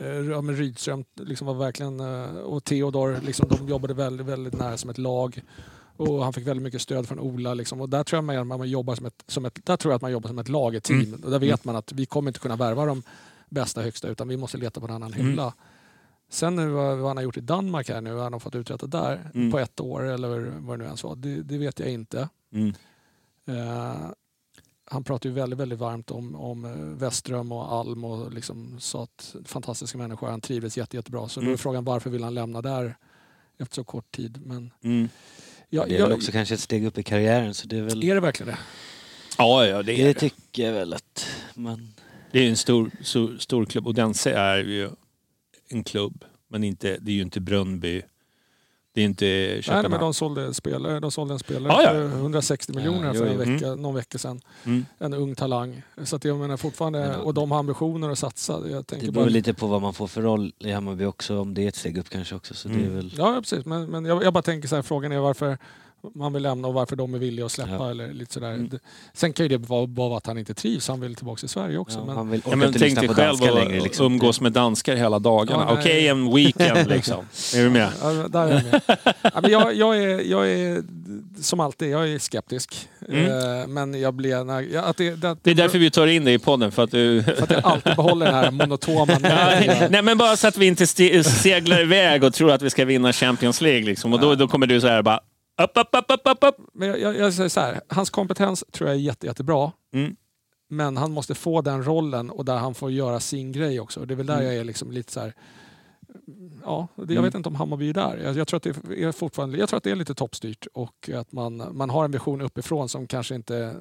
eh, 0.00 0.42
Rydström 0.42 1.04
liksom 1.14 1.46
var 1.46 1.54
verkligen, 1.54 2.00
eh, 2.00 2.36
och 2.36 2.64
Theodor, 2.64 3.20
liksom, 3.22 3.48
de 3.48 3.68
jobbade 3.68 3.94
väldigt, 3.94 4.26
väldigt 4.26 4.54
nära 4.54 4.76
som 4.76 4.90
ett 4.90 4.98
lag. 4.98 5.42
Och 5.96 6.24
han 6.24 6.32
fick 6.32 6.46
väldigt 6.46 6.62
mycket 6.62 6.82
stöd 6.82 7.08
från 7.08 7.20
Ola. 7.20 7.54
Liksom. 7.54 7.80
Och 7.80 7.88
där 7.88 8.04
tror, 8.04 8.16
jag 8.34 8.46
man, 8.46 8.58
man 8.58 8.68
jobbar 8.68 8.94
som 8.94 9.06
ett, 9.06 9.24
som 9.26 9.44
ett, 9.44 9.66
där 9.66 9.76
tror 9.76 9.92
jag 9.92 9.96
att 9.96 10.02
man 10.02 10.12
jobbar 10.12 10.28
som 10.28 10.38
ett 10.38 10.48
lag, 10.48 10.74
ett 10.74 10.84
team. 10.84 11.00
Mm. 11.00 11.24
Och 11.24 11.30
där 11.30 11.38
vet 11.38 11.64
mm. 11.64 11.74
man 11.74 11.76
att 11.76 11.92
vi 11.92 12.06
kommer 12.06 12.30
inte 12.30 12.40
kunna 12.40 12.56
värva 12.56 12.86
de 12.86 13.02
bästa 13.48 13.82
högsta 13.82 14.08
utan 14.08 14.28
vi 14.28 14.36
måste 14.36 14.58
leta 14.58 14.80
på 14.80 14.86
en 14.86 14.92
annan 14.92 15.12
mm. 15.12 15.26
hylla. 15.26 15.54
Sen 16.28 16.56
nu, 16.56 16.68
vad, 16.68 16.98
han 16.98 17.16
har 17.16 17.24
gjort 17.24 17.36
i 17.36 17.40
Danmark 17.40 17.88
här 17.88 18.00
nu, 18.00 18.12
vad 18.12 18.22
han 18.22 18.32
har 18.32 18.40
fått 18.40 18.54
uträtta 18.54 18.86
där 18.86 19.30
mm. 19.34 19.50
på 19.50 19.58
ett 19.58 19.80
år 19.80 20.02
eller 20.02 20.52
vad 20.60 20.78
det 20.78 20.82
nu 20.82 20.84
ens 20.84 21.04
var, 21.04 21.16
det, 21.16 21.42
det 21.42 21.58
vet 21.58 21.78
jag 21.78 21.88
inte. 21.88 22.28
Uh, 23.48 24.10
han 24.86 25.04
pratar 25.04 25.28
ju 25.28 25.34
väldigt, 25.34 25.58
väldigt 25.58 25.78
varmt 25.78 26.10
om, 26.10 26.34
om 26.34 26.64
eh, 26.64 26.70
Väström 26.70 27.52
och 27.52 27.72
Alm 27.72 28.04
och 28.04 28.32
liksom 28.32 28.80
sa 28.80 29.02
att 29.02 29.36
fantastiska 29.44 29.98
människor, 29.98 30.28
han 30.28 30.40
trivdes 30.40 30.76
jätte, 30.76 30.96
jättebra. 30.96 31.28
Så 31.28 31.40
mm. 31.40 31.46
då 31.46 31.48
är 31.48 31.52
mm. 31.52 31.58
frågan 31.58 31.84
varför 31.84 32.10
vill 32.10 32.24
han 32.24 32.34
lämna 32.34 32.62
där 32.62 32.96
efter 33.58 33.74
så 33.74 33.84
kort 33.84 34.16
tid. 34.16 34.46
Men 34.46 34.70
mm. 34.82 35.08
Ja, 35.74 35.84
det 35.86 35.94
är 35.94 35.98
jag, 35.98 36.06
väl 36.06 36.16
också 36.16 36.32
kanske 36.32 36.54
ett 36.54 36.60
steg 36.60 36.84
upp 36.84 36.98
i 36.98 37.02
karriären 37.02 37.54
så 37.54 37.66
det 37.66 37.76
är 37.76 37.82
väl... 37.82 38.04
Är 38.04 38.14
det 38.14 38.20
verkligen 38.20 38.52
det? 38.52 38.58
Ja, 39.38 39.66
ja 39.66 39.82
det 39.82 39.92
är 39.92 39.96
det. 39.96 40.12
Det 40.12 40.14
tycker 40.14 40.64
jag 40.66 40.72
väl 40.72 40.92
att 40.92 41.26
man... 41.54 41.94
Det 42.32 42.38
är 42.38 42.48
en 42.48 42.56
stor, 42.56 42.90
stor, 43.02 43.38
stor 43.38 43.64
klubb 43.64 43.86
och 43.86 43.94
Dense 43.94 44.32
är 44.32 44.58
ju 44.58 44.90
en 45.68 45.84
klubb. 45.84 46.24
Men 46.48 46.64
inte, 46.64 46.98
det 47.00 47.10
är 47.10 47.14
ju 47.14 47.22
inte 47.22 47.40
Brönnby. 47.40 48.02
Det 48.94 49.00
är 49.00 49.04
inte 49.04 49.60
Nej, 49.68 49.88
men 49.88 50.00
de 50.00 50.14
sålde, 50.14 50.54
spelare, 50.54 51.00
de 51.00 51.10
sålde 51.10 51.34
en 51.34 51.38
spelare 51.38 51.72
ah, 51.72 51.82
ja. 51.82 51.90
för 51.90 52.04
160 52.04 52.72
miljoner 52.72 53.06
ja, 53.06 53.14
för 53.14 53.26
en 53.26 53.38
vecka, 53.38 53.66
mm. 53.66 53.82
någon 53.82 53.94
vecka 53.94 54.18
sedan. 54.18 54.40
Mm. 54.64 54.86
En 54.98 55.14
ung 55.14 55.34
talang. 55.34 55.82
Så 56.04 56.16
att 56.16 56.24
jag 56.24 56.38
menar 56.38 56.56
fortfarande, 56.56 57.16
och 57.16 57.34
de 57.34 57.50
har 57.50 57.58
ambitioner 57.58 58.10
att 58.10 58.18
satsa. 58.18 58.60
Jag 58.70 58.84
det 58.88 58.98
beror 58.98 59.12
bara... 59.12 59.24
lite 59.24 59.54
på 59.54 59.66
vad 59.66 59.82
man 59.82 59.94
får 59.94 60.06
för 60.06 60.22
roll 60.22 60.52
i 60.58 60.72
Hammarby 60.72 61.04
också, 61.04 61.38
om 61.38 61.54
det 61.54 61.62
är 61.62 61.68
ett 61.68 61.76
steg 61.76 61.98
upp 61.98 62.10
kanske 62.10 62.34
också. 62.34 62.54
Så 62.54 62.68
mm. 62.68 62.80
det 62.80 62.86
är 62.86 62.90
väl... 62.90 63.14
Ja 63.18 63.36
precis, 63.40 63.64
men, 63.64 63.86
men 63.86 64.04
jag, 64.04 64.24
jag 64.24 64.32
bara 64.32 64.42
tänker 64.42 64.68
så 64.68 64.74
här, 64.74 64.82
frågan 64.82 65.12
är 65.12 65.18
varför 65.18 65.58
man 66.14 66.32
vill 66.32 66.42
lämna 66.42 66.68
och 66.68 66.74
varför 66.74 66.96
de 66.96 67.14
är 67.14 67.18
villiga 67.18 67.46
att 67.46 67.52
släppa. 67.52 67.72
Ja. 67.72 67.90
Eller 67.90 68.12
lite 68.12 68.32
sådär. 68.34 68.52
Mm. 68.52 68.70
Sen 69.12 69.32
kan 69.32 69.44
ju 69.44 69.48
det 69.48 69.68
vara, 69.68 69.86
vara 69.86 70.16
att 70.16 70.26
han 70.26 70.38
inte 70.38 70.54
trivs, 70.54 70.88
han 70.88 71.00
vill 71.00 71.14
tillbaka 71.14 71.40
till 71.40 71.48
Sverige 71.48 71.78
också. 71.78 71.98
Ja, 71.98 72.04
men, 72.04 72.16
han 72.16 72.30
vill 72.30 72.42
Ja, 72.50 72.56
men 72.56 72.68
inte 72.68 72.78
tänk 72.78 72.98
dig 72.98 73.08
på 73.08 73.14
själv 73.14 73.28
danska 73.28 73.48
att 73.48 73.54
längre. 73.54 73.80
Liksom. 73.80 74.06
umgås 74.06 74.40
med 74.40 74.52
danskar 74.52 74.96
hela 74.96 75.18
dagarna. 75.18 75.72
Okej, 75.72 76.08
en 76.08 76.34
weekend 76.34 76.88
liksom. 76.88 77.24
är 77.54 77.64
du 77.64 77.70
med? 77.70 77.88
Ja, 78.02 78.08
där 78.28 78.46
är 78.46 78.52
jag, 78.52 78.62
med. 78.64 78.98
ja, 79.22 79.40
men 79.42 79.50
jag, 79.50 79.74
jag, 79.74 80.02
är, 80.02 80.30
jag 80.30 80.50
är 80.50 80.82
som 81.40 81.60
alltid, 81.60 81.90
jag 81.90 82.08
är 82.08 82.18
skeptisk. 82.18 82.88
Mm. 83.08 83.60
Eh, 83.60 83.66
men 83.66 84.00
jag 84.00 84.14
blir... 84.14 84.44
När, 84.44 84.60
ja, 84.60 84.82
att 84.82 84.96
det, 84.96 85.10
det, 85.10 85.36
Det 85.42 85.50
är 85.50 85.54
därför 85.54 85.78
vi 85.78 85.90
tar 85.90 86.06
in 86.06 86.24
dig 86.24 86.34
i 86.34 86.38
podden. 86.38 86.72
För 86.72 86.82
att 86.82 86.90
du... 86.90 87.22
för 87.22 87.42
att 87.42 87.50
jag 87.50 87.64
alltid 87.64 87.96
behåller 87.96 88.26
den 88.26 88.34
här 88.34 88.50
monotoma... 88.50 89.18
Nej 89.90 90.02
men 90.02 90.18
bara 90.18 90.36
så 90.36 90.48
att 90.48 90.56
vi 90.56 90.66
inte 90.66 90.86
seglar 91.24 91.80
iväg 91.80 92.24
och 92.24 92.34
tror 92.34 92.52
att 92.52 92.62
vi 92.62 92.70
ska 92.70 92.84
vinna 92.84 93.12
Champions 93.12 93.60
League. 93.60 93.84
Liksom. 93.84 94.12
Och 94.12 94.20
då, 94.20 94.34
då 94.34 94.48
kommer 94.48 94.66
du 94.66 94.80
så 94.80 94.86
här 94.86 95.02
bara... 95.02 95.20
Upp, 95.62 95.70
upp, 95.74 95.88
upp, 95.92 96.04
upp, 96.10 96.20
upp, 96.24 96.44
upp. 96.44 96.56
Men 96.72 96.88
jag, 96.88 97.00
jag, 97.00 97.16
jag 97.16 97.34
säger 97.34 97.48
så 97.48 97.60
här, 97.60 97.80
hans 97.88 98.10
kompetens 98.10 98.64
tror 98.72 98.88
jag 98.90 98.96
är 98.96 99.00
jätte, 99.00 99.26
jättebra. 99.26 99.72
Mm. 99.92 100.16
Men 100.68 100.96
han 100.96 101.12
måste 101.12 101.34
få 101.34 101.60
den 101.62 101.84
rollen 101.84 102.30
och 102.30 102.44
där 102.44 102.56
han 102.56 102.74
får 102.74 102.90
göra 102.90 103.20
sin 103.20 103.52
grej 103.52 103.80
också. 103.80 104.00
Och 104.00 104.06
Det 104.06 104.14
är 104.14 104.16
väl 104.16 104.26
där 104.26 104.34
Mm. 104.34 104.46
jag 104.46 104.54
är 104.56 104.64
liksom 104.64 104.90
lite 104.90 105.12
så 105.12 105.20
här... 105.20 105.34
Ja, 106.64 106.88
det, 106.96 107.02
jag 107.02 107.10
Mm. 107.10 107.24
vet 107.24 107.34
inte 107.34 107.48
om 107.48 107.54
Hammarby 107.54 107.88
är 107.90 107.94
där. 107.94 108.16
Jag, 108.24 108.36
jag, 108.36 108.48
tror 108.48 108.56
att 108.56 108.62
det 108.62 109.02
är 109.02 109.12
fortfarande, 109.12 109.58
jag 109.58 109.68
tror 109.68 109.76
att 109.76 109.84
det 109.84 109.90
är 109.90 109.96
lite 109.96 110.14
toppstyrt 110.14 110.66
och 110.74 111.10
att 111.14 111.32
man, 111.32 111.76
man 111.76 111.90
har 111.90 112.04
en 112.04 112.10
vision 112.10 112.40
uppifrån 112.40 112.88
som 112.88 113.06
kanske 113.06 113.34
inte 113.34 113.76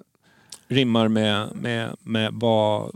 Rimmar 0.68 1.08
med, 1.08 1.56
med, 1.56 1.96
med 2.04 2.34
vad... 2.34 2.92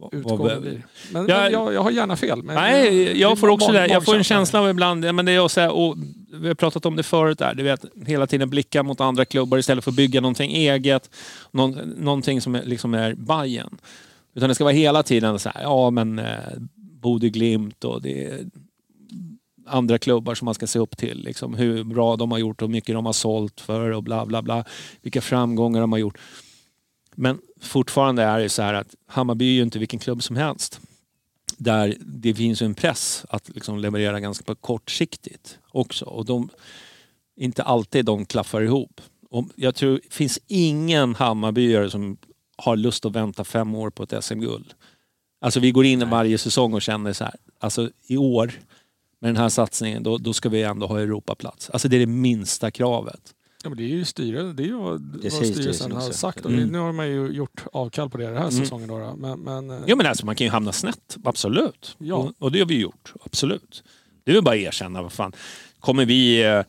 vad- 0.00 0.60
blir. 0.62 0.82
Men, 1.12 1.26
Jag- 1.28 1.42
men 1.42 1.52
jag, 1.52 1.74
jag 1.74 1.82
har 1.82 1.90
gärna 1.90 2.16
fel. 2.16 2.42
Nej, 2.44 3.20
jag 3.20 3.38
får 3.38 3.48
också 3.48 3.72
det. 3.72 3.86
Jag 3.86 4.04
får 4.04 4.16
en 4.16 4.24
känsla 4.24 4.60
av 4.60 4.68
ibland, 4.70 5.04
ja, 5.04 5.12
men 5.12 5.24
det 5.24 5.32
är 5.32 5.38
också, 5.40 5.54
så 5.54 5.60
här, 5.60 5.70
och 5.72 5.96
vi 6.40 6.48
har 6.48 6.54
pratat 6.54 6.86
om 6.86 6.96
det 6.96 7.02
förut 7.02 7.38
där, 7.38 7.54
du 7.54 7.62
vet, 7.62 7.84
hela 8.06 8.26
tiden 8.26 8.50
blicka 8.50 8.82
mot 8.82 9.00
andra 9.00 9.24
klubbar 9.24 9.58
istället 9.58 9.84
för 9.84 9.90
att 9.90 9.96
bygga 9.96 10.20
någonting 10.20 10.50
eget, 10.52 11.10
någon, 11.50 11.72
någonting 11.96 12.40
som 12.40 12.54
är, 12.54 12.62
liksom 12.64 12.94
är 12.94 13.14
Bajen. 13.14 13.78
Utan 14.34 14.48
det 14.48 14.54
ska 14.54 14.64
vara 14.64 14.74
hela 14.74 15.02
tiden 15.02 15.38
så 15.38 15.48
här, 15.48 15.62
ja 15.62 15.90
men 15.90 16.18
eh, 16.18 16.24
Bodø 16.74 17.28
Glimt 17.28 17.84
och 17.84 18.02
det 18.02 18.24
är 18.24 18.38
andra 19.68 19.98
klubbar 19.98 20.34
som 20.34 20.44
man 20.44 20.54
ska 20.54 20.66
se 20.66 20.78
upp 20.78 20.96
till. 20.96 21.18
Liksom, 21.24 21.54
hur 21.54 21.84
bra 21.84 22.16
de 22.16 22.30
har 22.30 22.38
gjort 22.38 22.62
och 22.62 22.68
hur 22.68 22.72
mycket 22.72 22.94
de 22.94 23.06
har 23.06 23.12
sålt 23.12 23.60
för 23.60 23.90
och 23.90 24.02
bla 24.02 24.26
bla 24.26 24.42
bla. 24.42 24.64
Vilka 25.02 25.20
framgångar 25.20 25.80
de 25.80 25.92
har 25.92 25.98
gjort. 25.98 26.18
Men 27.16 27.38
fortfarande 27.60 28.22
är 28.22 28.40
det 28.40 28.48
så 28.48 28.62
här 28.62 28.74
att 28.74 28.94
Hammarby 29.06 29.44
är 29.48 29.52
ju 29.52 29.62
inte 29.62 29.78
vilken 29.78 30.00
klubb 30.00 30.22
som 30.22 30.36
helst 30.36 30.80
där 31.56 31.96
det 32.00 32.34
finns 32.34 32.62
en 32.62 32.74
press 32.74 33.24
att 33.28 33.48
liksom 33.48 33.78
leverera 33.78 34.20
ganska 34.20 34.54
kortsiktigt 34.54 35.58
också. 35.72 36.04
Och 36.04 36.24
de, 36.24 36.48
inte 37.36 37.62
alltid 37.62 38.04
de 38.04 38.26
klaffar 38.26 38.62
ihop. 38.62 39.00
Och 39.30 39.44
jag 39.54 39.74
tror 39.74 40.00
det 40.02 40.14
finns 40.14 40.38
ingen 40.46 41.14
Hammarbyare 41.14 41.90
som 41.90 42.16
har 42.56 42.76
lust 42.76 43.04
att 43.04 43.12
vänta 43.12 43.44
fem 43.44 43.74
år 43.74 43.90
på 43.90 44.02
ett 44.02 44.24
SM-guld. 44.24 44.74
Alltså 45.40 45.60
vi 45.60 45.70
går 45.70 45.84
in 45.84 46.10
varje 46.10 46.38
säsong 46.38 46.74
och 46.74 46.82
känner 46.82 47.12
så 47.12 47.24
här, 47.24 47.34
alltså 47.58 47.90
i 48.06 48.16
år 48.16 48.52
med 49.18 49.28
den 49.28 49.36
här 49.36 49.48
satsningen, 49.48 50.02
då, 50.02 50.18
då 50.18 50.32
ska 50.32 50.48
vi 50.48 50.62
ändå 50.62 50.86
ha 50.86 51.00
Europaplats. 51.00 51.70
Alltså 51.70 51.88
det 51.88 51.96
är 51.96 52.00
det 52.00 52.06
minsta 52.06 52.70
kravet. 52.70 53.34
Ja, 53.66 53.70
men 53.70 53.78
det 53.78 53.84
är 53.84 53.88
ju 53.88 54.04
styrelsen, 54.04 54.56
det 54.56 54.62
är 54.62 54.66
ju 54.66 54.72
vad, 54.76 55.00
Det 55.00 55.32
vad 55.32 55.46
styrelsen 55.46 55.92
har 55.92 56.00
sagt. 56.10 56.44
Mm. 56.44 56.68
Nu 56.68 56.78
har 56.78 56.92
man 56.92 57.08
ju 57.08 57.26
gjort 57.28 57.64
avkall 57.72 58.10
på 58.10 58.18
det 58.18 58.24
den 58.24 58.32
här 58.36 58.40
Mm. 58.48 58.52
säsongen. 58.52 58.88
Då. 58.88 59.16
Men, 59.18 59.40
men, 59.40 59.70
eh, 59.70 59.78
Jo 59.86 59.96
men 59.96 60.06
alltså 60.06 60.26
man 60.26 60.34
kan 60.36 60.44
ju 60.46 60.50
hamna 60.50 60.72
snett, 60.72 61.16
absolut. 61.24 61.96
Ja. 61.98 62.14
Och, 62.14 62.32
och 62.38 62.52
det 62.52 62.58
har 62.58 62.66
vi 62.66 62.78
gjort, 62.80 63.12
absolut. 63.24 63.82
Det 64.24 64.30
är 64.30 64.34
väl 64.34 64.44
bara 64.44 64.54
att 64.54 64.60
erkänna, 64.60 65.02
vad 65.02 65.12
fan. 65.12 65.32
Kommer 65.80 66.04
vi... 66.04 66.42
eh, 66.44 66.62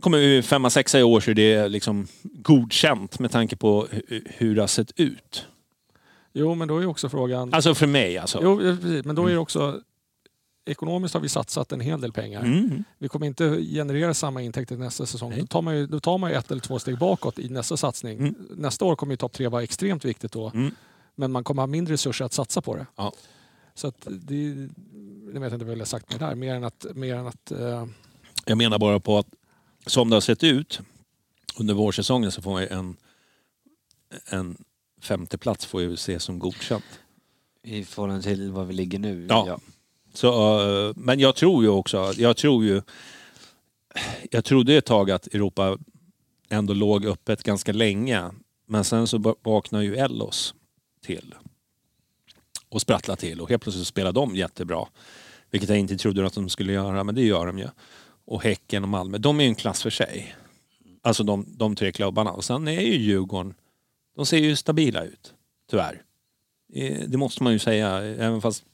Kommer 0.00 0.18
vi 0.18 0.42
femma, 0.42 0.70
sexa 0.70 0.98
i 0.98 1.02
år 1.02 1.20
så 1.20 1.30
är 1.30 1.34
det 1.34 1.68
liksom 1.68 2.06
godkänt 2.22 3.18
med 3.18 3.30
tanke 3.30 3.56
på 3.56 3.86
hu- 3.86 4.22
hur 4.26 4.54
det 4.54 4.60
har 4.62 4.66
sett 4.68 4.92
ut. 5.00 5.46
Jo, 6.32 6.54
men 6.54 6.68
då 6.68 6.76
är 6.76 6.80
ju 6.80 6.86
också 6.86 7.08
frågan... 7.08 7.54
Alltså 7.54 7.74
för 7.74 7.86
mig 7.86 8.18
alltså. 8.18 8.40
Jo, 8.42 8.58
precis, 8.58 9.04
men 9.04 9.16
då 9.16 9.26
är 9.26 9.30
det 9.32 9.38
också... 9.38 9.80
Ekonomiskt 10.68 11.14
har 11.14 11.20
vi 11.20 11.28
satsat 11.28 11.72
en 11.72 11.80
hel 11.80 12.00
del 12.00 12.12
pengar. 12.12 12.44
Mm. 12.44 12.84
Vi 12.98 13.08
kommer 13.08 13.26
inte 13.26 13.62
generera 13.62 14.14
samma 14.14 14.42
intäkter 14.42 14.76
nästa 14.76 15.06
säsong. 15.06 15.30
Nej. 15.30 15.40
Då 15.40 15.46
tar, 15.46 15.62
man 15.62 15.76
ju, 15.76 15.86
då 15.86 16.00
tar 16.00 16.18
man 16.18 16.30
ju 16.30 16.36
ett 16.36 16.50
eller 16.50 16.60
två 16.60 16.78
steg 16.78 16.98
bakåt 16.98 17.38
i 17.38 17.48
nästa 17.48 17.76
satsning. 17.76 18.18
Mm. 18.18 18.34
Nästa 18.50 18.84
år 18.84 18.96
kommer 18.96 19.12
ju 19.12 19.16
topp 19.16 19.32
tre 19.32 19.48
vara 19.48 19.62
extremt 19.62 20.04
viktigt 20.04 20.32
då. 20.32 20.50
Mm. 20.54 20.74
Men 21.14 21.32
man 21.32 21.44
kommer 21.44 21.62
ha 21.62 21.66
mindre 21.66 21.94
resurser 21.94 22.24
att 22.24 22.32
satsa 22.32 22.60
på 22.60 22.76
det. 22.76 22.86
Ja. 22.96 23.12
Så 23.74 23.88
att 23.88 24.06
det, 24.10 24.68
jag 25.34 25.40
vet 25.40 25.52
inte 25.52 25.64
vad 25.64 25.74
jag 25.74 25.78
har 25.78 25.84
sagt 25.84 26.10
med 26.10 26.20
det 26.20 26.26
där. 26.26 26.34
Mer 26.34 26.54
än 26.54 26.64
att... 26.64 26.86
Mer 26.94 27.14
än 27.14 27.26
att 27.26 27.50
eh, 27.50 27.86
Jag 28.46 28.58
menar 28.58 28.78
bara 28.78 29.00
på 29.00 29.18
att 29.18 29.28
som 29.86 30.10
det 30.10 30.16
har 30.16 30.20
sett 30.20 30.44
ut 30.44 30.80
under 31.58 31.74
vårsäsongen 31.74 32.32
så 32.32 32.42
får 32.42 32.50
man 32.50 32.62
ju 32.62 32.68
en, 32.68 32.96
en 34.30 34.64
femte 35.00 35.38
plats 35.38 35.66
får 35.66 35.82
ju 35.82 35.94
ses 35.94 36.22
som 36.22 36.38
godkänt. 36.38 36.84
I 37.62 37.84
förhållande 37.84 38.22
till 38.22 38.50
var 38.50 38.64
vi 38.64 38.74
ligger 38.74 38.98
nu. 38.98 39.26
Ja. 39.30 39.58
Så, 40.16 40.60
eh, 40.60 40.92
men 40.96 41.20
jag 41.20 41.36
tror 41.36 41.62
ju 41.62 41.68
också, 41.68 42.12
jag 42.16 42.36
tror 42.36 42.64
ju, 42.64 42.82
jag 44.30 44.44
trodde 44.44 44.74
ett 44.74 44.84
tag 44.84 45.10
att 45.10 45.26
Europa 45.26 45.78
ändå 46.48 46.74
låg 46.74 47.06
öppet 47.06 47.42
ganska 47.42 47.72
länge. 47.72 48.30
Men 48.66 48.84
sen 48.84 49.06
så 49.06 49.34
vaknar 49.42 49.80
ju 49.80 49.96
Ellos 49.96 50.54
till. 51.02 51.34
Och 52.68 52.80
sprattlar 52.80 53.16
till 53.16 53.40
och 53.40 53.48
helt 53.48 53.62
plötsligt 53.62 53.86
spelar 53.86 54.12
de 54.12 54.36
jättebra. 54.36 54.88
Vilket 55.50 55.68
jag 55.68 55.78
inte 55.78 55.96
trodde 55.96 56.26
att 56.26 56.34
de 56.34 56.48
skulle 56.48 56.72
göra, 56.72 57.04
men 57.04 57.14
det 57.14 57.22
gör 57.22 57.46
de 57.46 57.58
ju. 57.58 57.68
Och 58.26 58.42
Häcken 58.42 58.82
och 58.82 58.88
Malmö, 58.88 59.18
de 59.18 59.40
är 59.40 59.44
ju 59.44 59.48
en 59.48 59.54
klass 59.54 59.82
för 59.82 59.90
sig. 59.90 60.36
Alltså 61.02 61.22
de, 61.22 61.46
de 61.48 61.76
tre 61.76 61.92
klubbarna. 61.92 62.30
Och 62.30 62.44
sen 62.44 62.68
är 62.68 62.80
ju 62.80 62.96
Djurgården, 62.96 63.54
de 64.16 64.26
ser 64.26 64.38
ju 64.38 64.56
stabila 64.56 65.04
ut. 65.04 65.34
Tyvärr. 65.70 66.02
Eh, 66.74 67.00
det 67.08 67.18
måste 67.18 67.42
man 67.42 67.52
ju 67.52 67.58
säga, 67.58 67.88
även 67.98 68.40
fast 68.40 68.64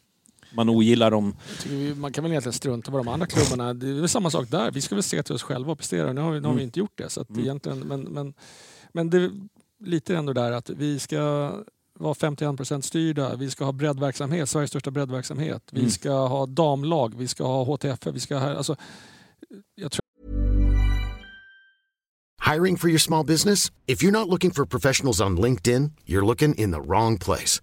man 0.54 0.68
ogillar 0.68 1.10
dem. 1.10 1.36
vi, 1.66 1.94
man 1.94 2.12
kan 2.12 2.24
väl 2.24 2.32
egentligen 2.32 2.52
strunta 2.52 2.90
på 2.90 2.96
de 2.96 3.08
andra 3.08 3.26
klubbarna. 3.26 3.74
Det 3.74 3.88
är 3.88 3.94
väl 3.94 4.08
samma 4.08 4.30
sak 4.30 4.48
där. 4.50 4.70
Vi 4.70 4.80
ska 4.80 4.94
väl 4.94 5.02
se 5.02 5.22
till 5.22 5.34
oss 5.34 5.42
själva 5.42 5.72
och 5.72 5.78
prestera. 5.78 6.12
Nu 6.12 6.20
har 6.20 6.30
vi, 6.32 6.40
nu 6.40 6.46
har 6.46 6.54
vi 6.54 6.58
Mm. 6.60 6.64
inte 6.64 6.78
gjort 6.80 6.92
det. 6.98 7.08
Så 7.10 7.20
att 7.20 7.30
Mm. 7.30 7.42
egentligen, 7.42 7.78
men, 7.78 8.00
men, 8.02 8.34
men 8.92 9.10
det 9.10 9.16
är 9.16 9.30
lite 9.84 10.16
ändå 10.16 10.32
där 10.32 10.52
att 10.52 10.70
vi 10.70 10.98
ska 10.98 11.50
vara 11.98 12.14
51% 12.14 12.80
styrda. 12.82 13.36
Vi 13.36 13.50
ska 13.50 13.64
ha 13.64 13.72
breddverksamhet, 13.72 14.48
Sveriges 14.48 14.70
största 14.70 14.90
breddverksamhet. 14.90 15.62
Vi 15.72 15.78
Mm. 15.80 15.90
ska 15.90 16.26
ha 16.26 16.46
damlag, 16.46 17.14
vi 17.18 17.28
ska 17.28 17.44
ha 17.44 17.64
HTF, 17.64 17.98
vi 18.06 18.20
ska 18.20 18.38
ha... 18.38 18.54
Alltså, 18.54 18.76
jag 19.74 19.92
tror 19.92 20.02
Hiring 22.54 22.76
for 22.76 22.88
your 22.90 22.98
small 22.98 23.24
business? 23.26 23.72
If 23.86 24.02
you're 24.02 24.10
not 24.12 24.28
looking 24.28 24.50
for 24.50 24.64
professionals 24.66 25.20
on 25.20 25.38
LinkedIn, 25.38 25.90
you're 26.06 26.26
looking 26.26 26.54
in 26.54 26.72
the 26.72 26.80
wrong 26.80 27.18
place. 27.18 27.62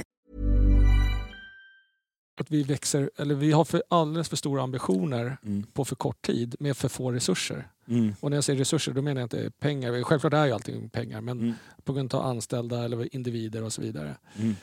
Att 2.41 2.51
vi 2.51 2.63
växer, 2.63 3.09
eller 3.17 3.35
vi 3.35 3.51
har 3.51 3.65
för 3.65 3.83
alldeles 3.89 4.29
för 4.29 4.35
stora 4.35 4.61
ambitioner 4.63 5.37
Mm. 5.43 5.63
på 5.73 5.85
för 5.85 5.95
kort 5.95 6.21
tid 6.21 6.55
med 6.59 6.77
för 6.77 6.89
få 6.89 7.11
resurser. 7.11 7.67
Mm. 7.87 8.15
Och 8.19 8.29
när 8.29 8.37
jag 8.37 8.43
säger 8.43 8.59
resurser 8.59 8.91
då 8.91 9.01
menar 9.01 9.21
jag 9.21 9.25
inte 9.25 9.51
pengar. 9.59 10.03
Självklart 10.03 10.33
är 10.33 10.45
ju 10.45 10.51
allting 10.51 10.89
pengar 10.89 11.21
men 11.21 11.39
Mm. 11.39 11.53
på 11.83 11.93
grund 11.93 12.13
av 12.13 12.21
anställda 12.25 12.83
eller 12.85 13.15
individer 13.15 13.63
och 13.63 13.73
så 13.73 13.81
vidare. 13.81 14.15
Mm. 14.35 14.55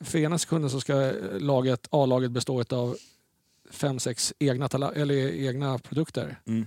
För 0.00 0.18
ena 0.18 0.38
sekunden 0.38 0.70
så 0.70 0.80
ska 0.80 1.12
laget, 1.38 1.86
A-laget 1.90 2.30
bestå 2.30 2.64
av 2.70 2.96
fem, 3.70 3.98
sex 3.98 4.34
egna, 4.38 4.66
eller 4.94 5.14
egna 5.48 5.78
produkter. 5.78 6.40
Mm. 6.44 6.66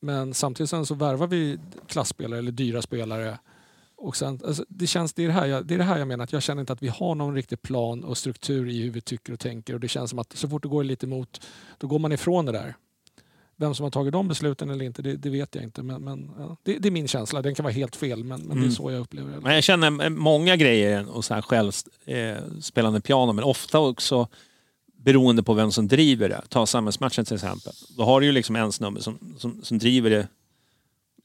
Men 0.00 0.34
samtidigt 0.34 0.86
så 0.86 0.94
värvar 0.94 1.26
vi 1.26 1.58
klassspelare 1.86 2.38
eller 2.38 2.52
dyra 2.52 2.82
spelare. 2.82 3.38
Och 4.00 4.16
sen, 4.16 4.40
alltså, 4.46 4.64
det, 4.68 4.86
känns, 4.86 5.12
det, 5.12 5.22
är 5.22 5.26
det, 5.26 5.32
här 5.32 5.46
jag, 5.46 5.66
det 5.66 5.74
är 5.74 5.78
det 5.78 5.84
här 5.84 5.98
jag 5.98 6.08
menar, 6.08 6.24
att 6.24 6.32
jag 6.32 6.42
känner 6.42 6.60
inte 6.60 6.72
att 6.72 6.82
vi 6.82 6.88
har 6.88 7.14
någon 7.14 7.34
riktig 7.34 7.62
plan 7.62 8.04
och 8.04 8.18
struktur 8.18 8.68
i 8.68 8.82
hur 8.82 8.90
vi 8.90 9.00
tycker 9.00 9.32
och 9.32 9.40
tänker. 9.40 9.74
Och 9.74 9.80
det 9.80 9.88
känns 9.88 10.10
som 10.10 10.18
att 10.18 10.36
så 10.36 10.48
fort 10.48 10.62
det 10.62 10.68
går 10.68 10.84
lite 10.84 11.06
emot, 11.06 11.40
då 11.78 11.86
går 11.86 11.98
man 11.98 12.12
ifrån 12.12 12.46
det 12.46 12.52
där. 12.52 12.74
Vem 13.56 13.74
som 13.74 13.84
har 13.84 13.90
tagit 13.90 14.12
de 14.12 14.28
besluten 14.28 14.70
eller 14.70 14.84
inte, 14.84 15.02
det, 15.02 15.16
det 15.16 15.30
vet 15.30 15.54
jag 15.54 15.64
inte. 15.64 15.82
Men, 15.82 16.02
men 16.04 16.30
ja, 16.38 16.56
det, 16.62 16.78
det 16.78 16.88
är 16.88 16.90
min 16.90 17.08
känsla. 17.08 17.42
Den 17.42 17.54
kan 17.54 17.62
vara 17.64 17.72
helt 17.72 17.96
fel, 17.96 18.24
men, 18.24 18.40
men 18.40 18.48
det 18.48 18.52
är 18.52 18.56
Mm. 18.56 18.70
så 18.72 18.90
jag 18.90 19.00
upplever 19.00 19.32
det. 19.32 19.40
Men 19.40 19.54
jag 19.54 19.64
känner 19.64 20.04
eh, 20.04 20.08
många 20.10 20.56
grejer 20.56 21.16
och 21.16 21.24
så 21.24 21.34
här 21.34 21.42
själv 21.42 21.72
eh, 22.04 22.36
spelande 22.60 23.00
piano 23.00 23.32
men 23.32 23.44
ofta 23.44 23.78
också 23.78 24.28
beroende 24.96 25.42
på 25.42 25.54
vem 25.54 25.72
som 25.72 25.88
driver 25.88 26.28
det. 26.28 26.42
Ta 26.48 26.66
samhällsmatchen 26.66 27.24
till 27.24 27.34
exempel. 27.34 27.72
Då 27.96 28.04
har 28.04 28.20
du 28.20 28.26
ju 28.26 28.32
liksom 28.32 28.56
en 28.56 28.72
snubbe 28.72 29.02
som, 29.02 29.18
som, 29.38 29.62
som 29.62 29.78
driver 29.78 30.10
det. 30.10 30.28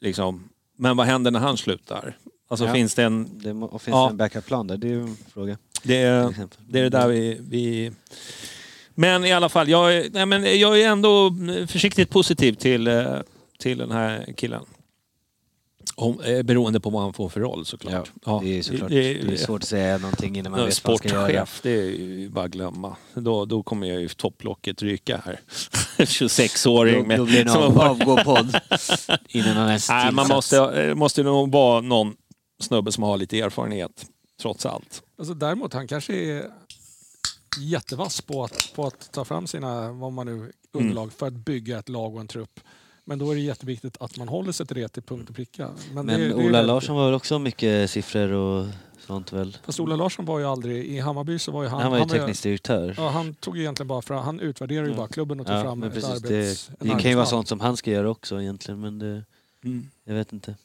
Liksom. 0.01 0.49
Men 0.77 0.97
vad 0.97 1.07
händer 1.07 1.31
när 1.31 1.39
han 1.39 1.57
slutar? 1.57 2.17
Alltså 2.47 2.65
Ja. 2.65 2.73
finns 2.73 2.95
det 2.95 3.03
en... 3.03 3.39
Det 3.39 3.53
må, 3.53 3.65
och 3.65 3.81
finns 3.81 3.93
Ja. 3.95 4.03
det 4.05 4.09
en 4.11 4.17
backup-plan 4.17 4.67
där? 4.67 4.77
Det 4.77 4.87
är 4.87 4.91
ju 4.91 5.01
en 5.01 5.17
fråga. 5.33 5.57
Det 5.83 5.97
är, 5.97 6.29
exempel. 6.29 6.59
det 6.69 6.79
är 6.79 6.83
det 6.83 6.89
där 6.89 7.07
vi, 7.07 7.37
vi... 7.49 7.91
Men 8.95 9.25
i 9.25 9.33
alla 9.33 9.49
fall, 9.49 9.69
jag, 9.69 9.95
är- 9.97 10.09
nej, 10.11 10.25
men 10.25 10.59
jag 10.59 10.81
är 10.81 10.87
ändå 10.87 11.31
försiktigt 11.67 12.09
positiv 12.09 12.53
till, 12.53 12.87
eh, 12.87 13.05
till 13.59 13.77
den 13.77 13.91
här 13.91 14.33
killen. 14.37 14.61
Om, 15.95 16.19
eh, 16.21 16.43
beroende 16.43 16.79
på 16.79 16.89
vad 16.89 17.01
han 17.01 17.13
får 17.13 17.29
för 17.29 17.39
roll 17.39 17.65
såklart. 17.65 18.11
Ja, 18.25 18.41
det 18.43 18.57
är 18.59 18.61
såklart. 18.61 18.89
det- 18.89 19.13
Det, 19.13 19.33
är 19.33 19.37
svårt 19.37 19.61
att 19.63 19.67
säga 19.67 19.97
någonting 19.97 20.37
innan 20.37 20.51
man 20.51 20.65
vet 20.65 20.83
vad 20.83 20.91
man 20.91 20.97
ska 20.97 21.09
göra. 21.09 21.25
Sportchef, 21.45 21.59
det 21.63 21.69
är 21.71 21.83
ju 21.91 22.29
bara 22.29 22.45
att 22.45 22.51
glömma. 22.51 22.95
Då, 23.13 23.45
då 23.45 23.63
kommer 23.63 23.87
jag 23.87 24.01
ju 24.01 24.07
topplocket 24.07 24.81
ryka 24.81 25.21
här. 25.25 25.39
26-åring. 25.97 26.99
Då, 27.01 27.07
med- 27.07 27.19
då 27.19 27.25
blir 27.25 27.35
det 27.35 27.41
en 27.41 27.49
som 27.49 27.61
har 27.61 27.85
av, 27.89 27.97
varit- 27.99 28.01
avgå-podd 28.07 28.59
innan 29.27 29.55
han 29.55 29.67
ens 29.67 29.89
Nej, 29.89 30.11
man 30.11 30.25
tillsatts. 30.25 30.51
måste, 30.51 30.81
eh, 30.83 30.95
måste 30.95 31.23
nog 31.23 31.51
vara 31.51 31.81
någon 31.81 32.13
snubbe 32.63 32.91
som 32.91 33.03
har 33.03 33.17
lite 33.17 33.39
erfarenhet, 33.39 34.05
trots 34.41 34.65
allt. 34.65 35.03
Alltså, 35.17 35.33
däremot, 35.33 35.73
han 35.73 35.87
kanske 35.87 36.13
är 36.15 36.51
jättevass 37.59 38.21
på 38.21 38.43
att, 38.43 38.71
på 38.75 38.85
att 38.87 39.11
ta 39.11 39.25
fram 39.25 39.47
sina 39.47 39.91
vad 39.91 40.11
man 40.13 40.25
nu, 40.25 40.51
underlag 40.71 41.03
Mm. 41.03 41.11
för 41.11 41.27
att 41.27 41.33
bygga 41.33 41.79
ett 41.79 41.89
lag 41.89 42.15
och 42.15 42.21
en 42.21 42.27
trupp. 42.27 42.59
Men 43.05 43.19
då 43.19 43.31
är 43.31 43.35
det 43.35 43.41
jätteviktigt 43.41 43.97
att 43.99 44.17
man 44.17 44.27
håller 44.27 44.51
sig 44.51 44.65
till 44.65 44.75
det 44.77 44.87
till 44.87 45.03
punkt 45.03 45.29
och 45.29 45.35
pricka. 45.35 45.69
Men, 45.93 46.05
Men 46.05 46.19
det, 46.19 46.27
det 46.27 46.33
Ola 46.35 46.61
Larsson 46.61 46.95
var 46.95 47.05
väl 47.05 47.13
också 47.13 47.39
mycket 47.39 47.89
siffror 47.91 48.31
och 48.31 48.65
sånt 49.07 49.33
väl? 49.33 49.57
Fast 49.65 49.79
Ola 49.79 49.95
Larsson 49.95 50.25
var 50.25 50.39
ju 50.39 50.45
aldrig, 50.45 50.85
i 50.85 50.99
Hammarby 50.99 51.39
så 51.39 51.51
var 51.51 51.63
ju 51.63 51.69
han... 51.69 51.81
Han, 51.81 51.91
var 51.91 51.97
ju 51.99 52.05
var 52.05 52.13
ju- 52.15 52.19
teknisk 52.19 52.43
direktör. 52.43 52.93
Ja, 52.97 53.09
han 53.09 53.33
tog 53.33 53.57
egentligen 53.59 53.87
bara 53.87 54.01
fram, 54.01 54.23
han 54.23 54.39
utvärderade 54.39 54.87
ju 54.87 54.93
Ja. 54.93 54.97
bara 54.97 55.07
klubben 55.07 55.39
och 55.39 55.45
tog 55.47 55.55
Ja, 55.55 55.63
fram 55.63 55.79
men 55.79 55.89
ett 55.89 55.95
precis, 55.95 56.09
arbets... 56.09 56.67
det, 56.79 56.85
det 56.93 57.01
kan 57.01 57.11
ju 57.11 57.15
vara 57.15 57.25
sånt 57.25 57.47
som 57.47 57.59
han 57.59 57.77
ska 57.77 57.91
göra 57.91 58.09
också 58.09 58.41
egentligen 58.41 58.79
men 58.81 58.99
det, 58.99 59.23
Mm. 59.63 59.89
jag 60.03 60.13
vet 60.15 60.33
inte. 60.33 60.55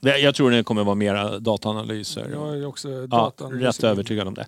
Jag 0.00 0.34
tror 0.34 0.50
det 0.50 0.62
kommer 0.62 0.84
vara 0.84 0.94
mera 0.94 1.38
dataanalyser. 1.38 2.28
Jag 2.32 2.50
är 2.50 2.54
ju 2.54 2.64
också 2.66 2.90
ja, 2.90 3.06
datan... 3.06 3.52
rätt 3.60 3.84
övertygad 3.84 4.28
om 4.28 4.34
det. 4.34 4.46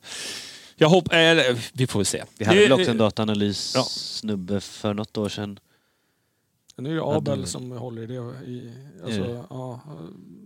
Jag 0.76 0.88
hoppas... 0.88 1.12
Eller, 1.12 1.70
vi 1.72 1.86
får 1.86 1.98
väl 1.98 2.06
se. 2.06 2.24
Vi 2.38 2.44
hade 2.44 2.60
väl 2.60 2.72
också 2.72 2.90
en 2.90 2.98
dataanalys 2.98 3.72
Ja. 3.74 3.82
snubbe 3.82 4.60
för 4.60 4.94
något 4.94 5.16
år 5.18 5.28
sedan. 5.28 5.58
Nu 6.76 6.90
är 6.90 6.94
det 6.94 7.02
Abel 7.16 7.46
som 7.46 7.72
håller 7.72 8.02
i 8.02 8.06
det. 8.06 8.14
I, 8.50 8.72
alltså, 9.04 9.22
det? 9.22 9.44
ja, 9.50 9.80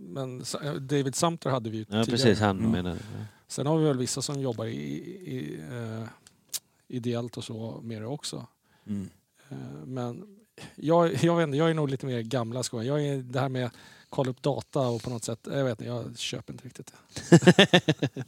men 0.09 0.45
Sa- 0.45 0.59
David 0.79 1.15
Sumter 1.15 1.49
hade 1.49 1.69
vi 1.69 1.77
ju 1.77 1.81
Ja 1.83 1.85
tidigare. 2.03 2.05
precis, 2.05 2.39
han 2.39 2.59
Mm. 2.59 2.71
menar 2.71 2.97
Sen 3.47 3.65
har 3.67 3.77
vi 3.77 3.85
väl 3.85 3.97
vissa 3.97 4.21
som 4.21 4.41
jobbar 4.41 4.65
i, 4.65 4.69
i, 4.75 5.59
eh, 5.71 6.07
ideellt 6.87 7.37
och 7.37 7.43
så 7.43 7.79
med 7.83 8.01
det 8.01 8.07
också. 8.07 8.45
Mm. 8.87 9.09
Eh, 9.49 9.57
men 9.85 10.27
jag, 10.75 11.23
jag, 11.23 11.35
vet 11.35 11.43
inte, 11.43 11.57
jag 11.57 11.69
är 11.69 11.73
nog 11.73 11.89
lite 11.89 12.05
mer 12.05 12.21
gamla 12.21 12.63
skolan. 12.63 12.85
Jag 12.85 13.05
är 13.05 13.17
det 13.17 13.39
här 13.39 13.49
med 13.49 13.69
kolla 14.15 14.29
upp 14.29 14.41
data 14.41 14.79
och 14.79 15.03
på 15.03 15.09
något 15.09 15.23
sätt, 15.23 15.39
jag 15.43 15.63
vet 15.63 15.71
inte, 15.71 15.85
jag 15.85 16.17
köper 16.17 16.53
inte 16.53 16.65
riktigt 16.65 16.91
det. 17.29 18.09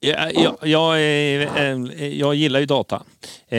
Jag, 0.00 0.34
jag, 0.34 0.56
jag, 0.62 0.96
eh, 0.96 2.06
jag 2.18 2.34
gillar 2.34 2.60
ju 2.60 2.66
data. 2.66 3.02
Eh, 3.48 3.58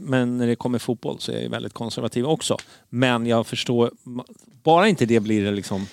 Men 0.00 0.36
när 0.38 0.46
det 0.46 0.56
kommer 0.56 0.78
fotboll 0.78 1.20
så 1.20 1.32
är 1.32 1.42
jag 1.42 1.50
väldigt 1.50 1.72
konservativ 1.72 2.26
också. 2.26 2.56
Men 2.88 3.26
jag 3.26 3.46
förstår, 3.46 3.90
bara 4.62 4.88
inte 4.88 5.06
det 5.06 5.20
blir 5.20 5.44
det 5.44 5.50
liksom 5.50 5.86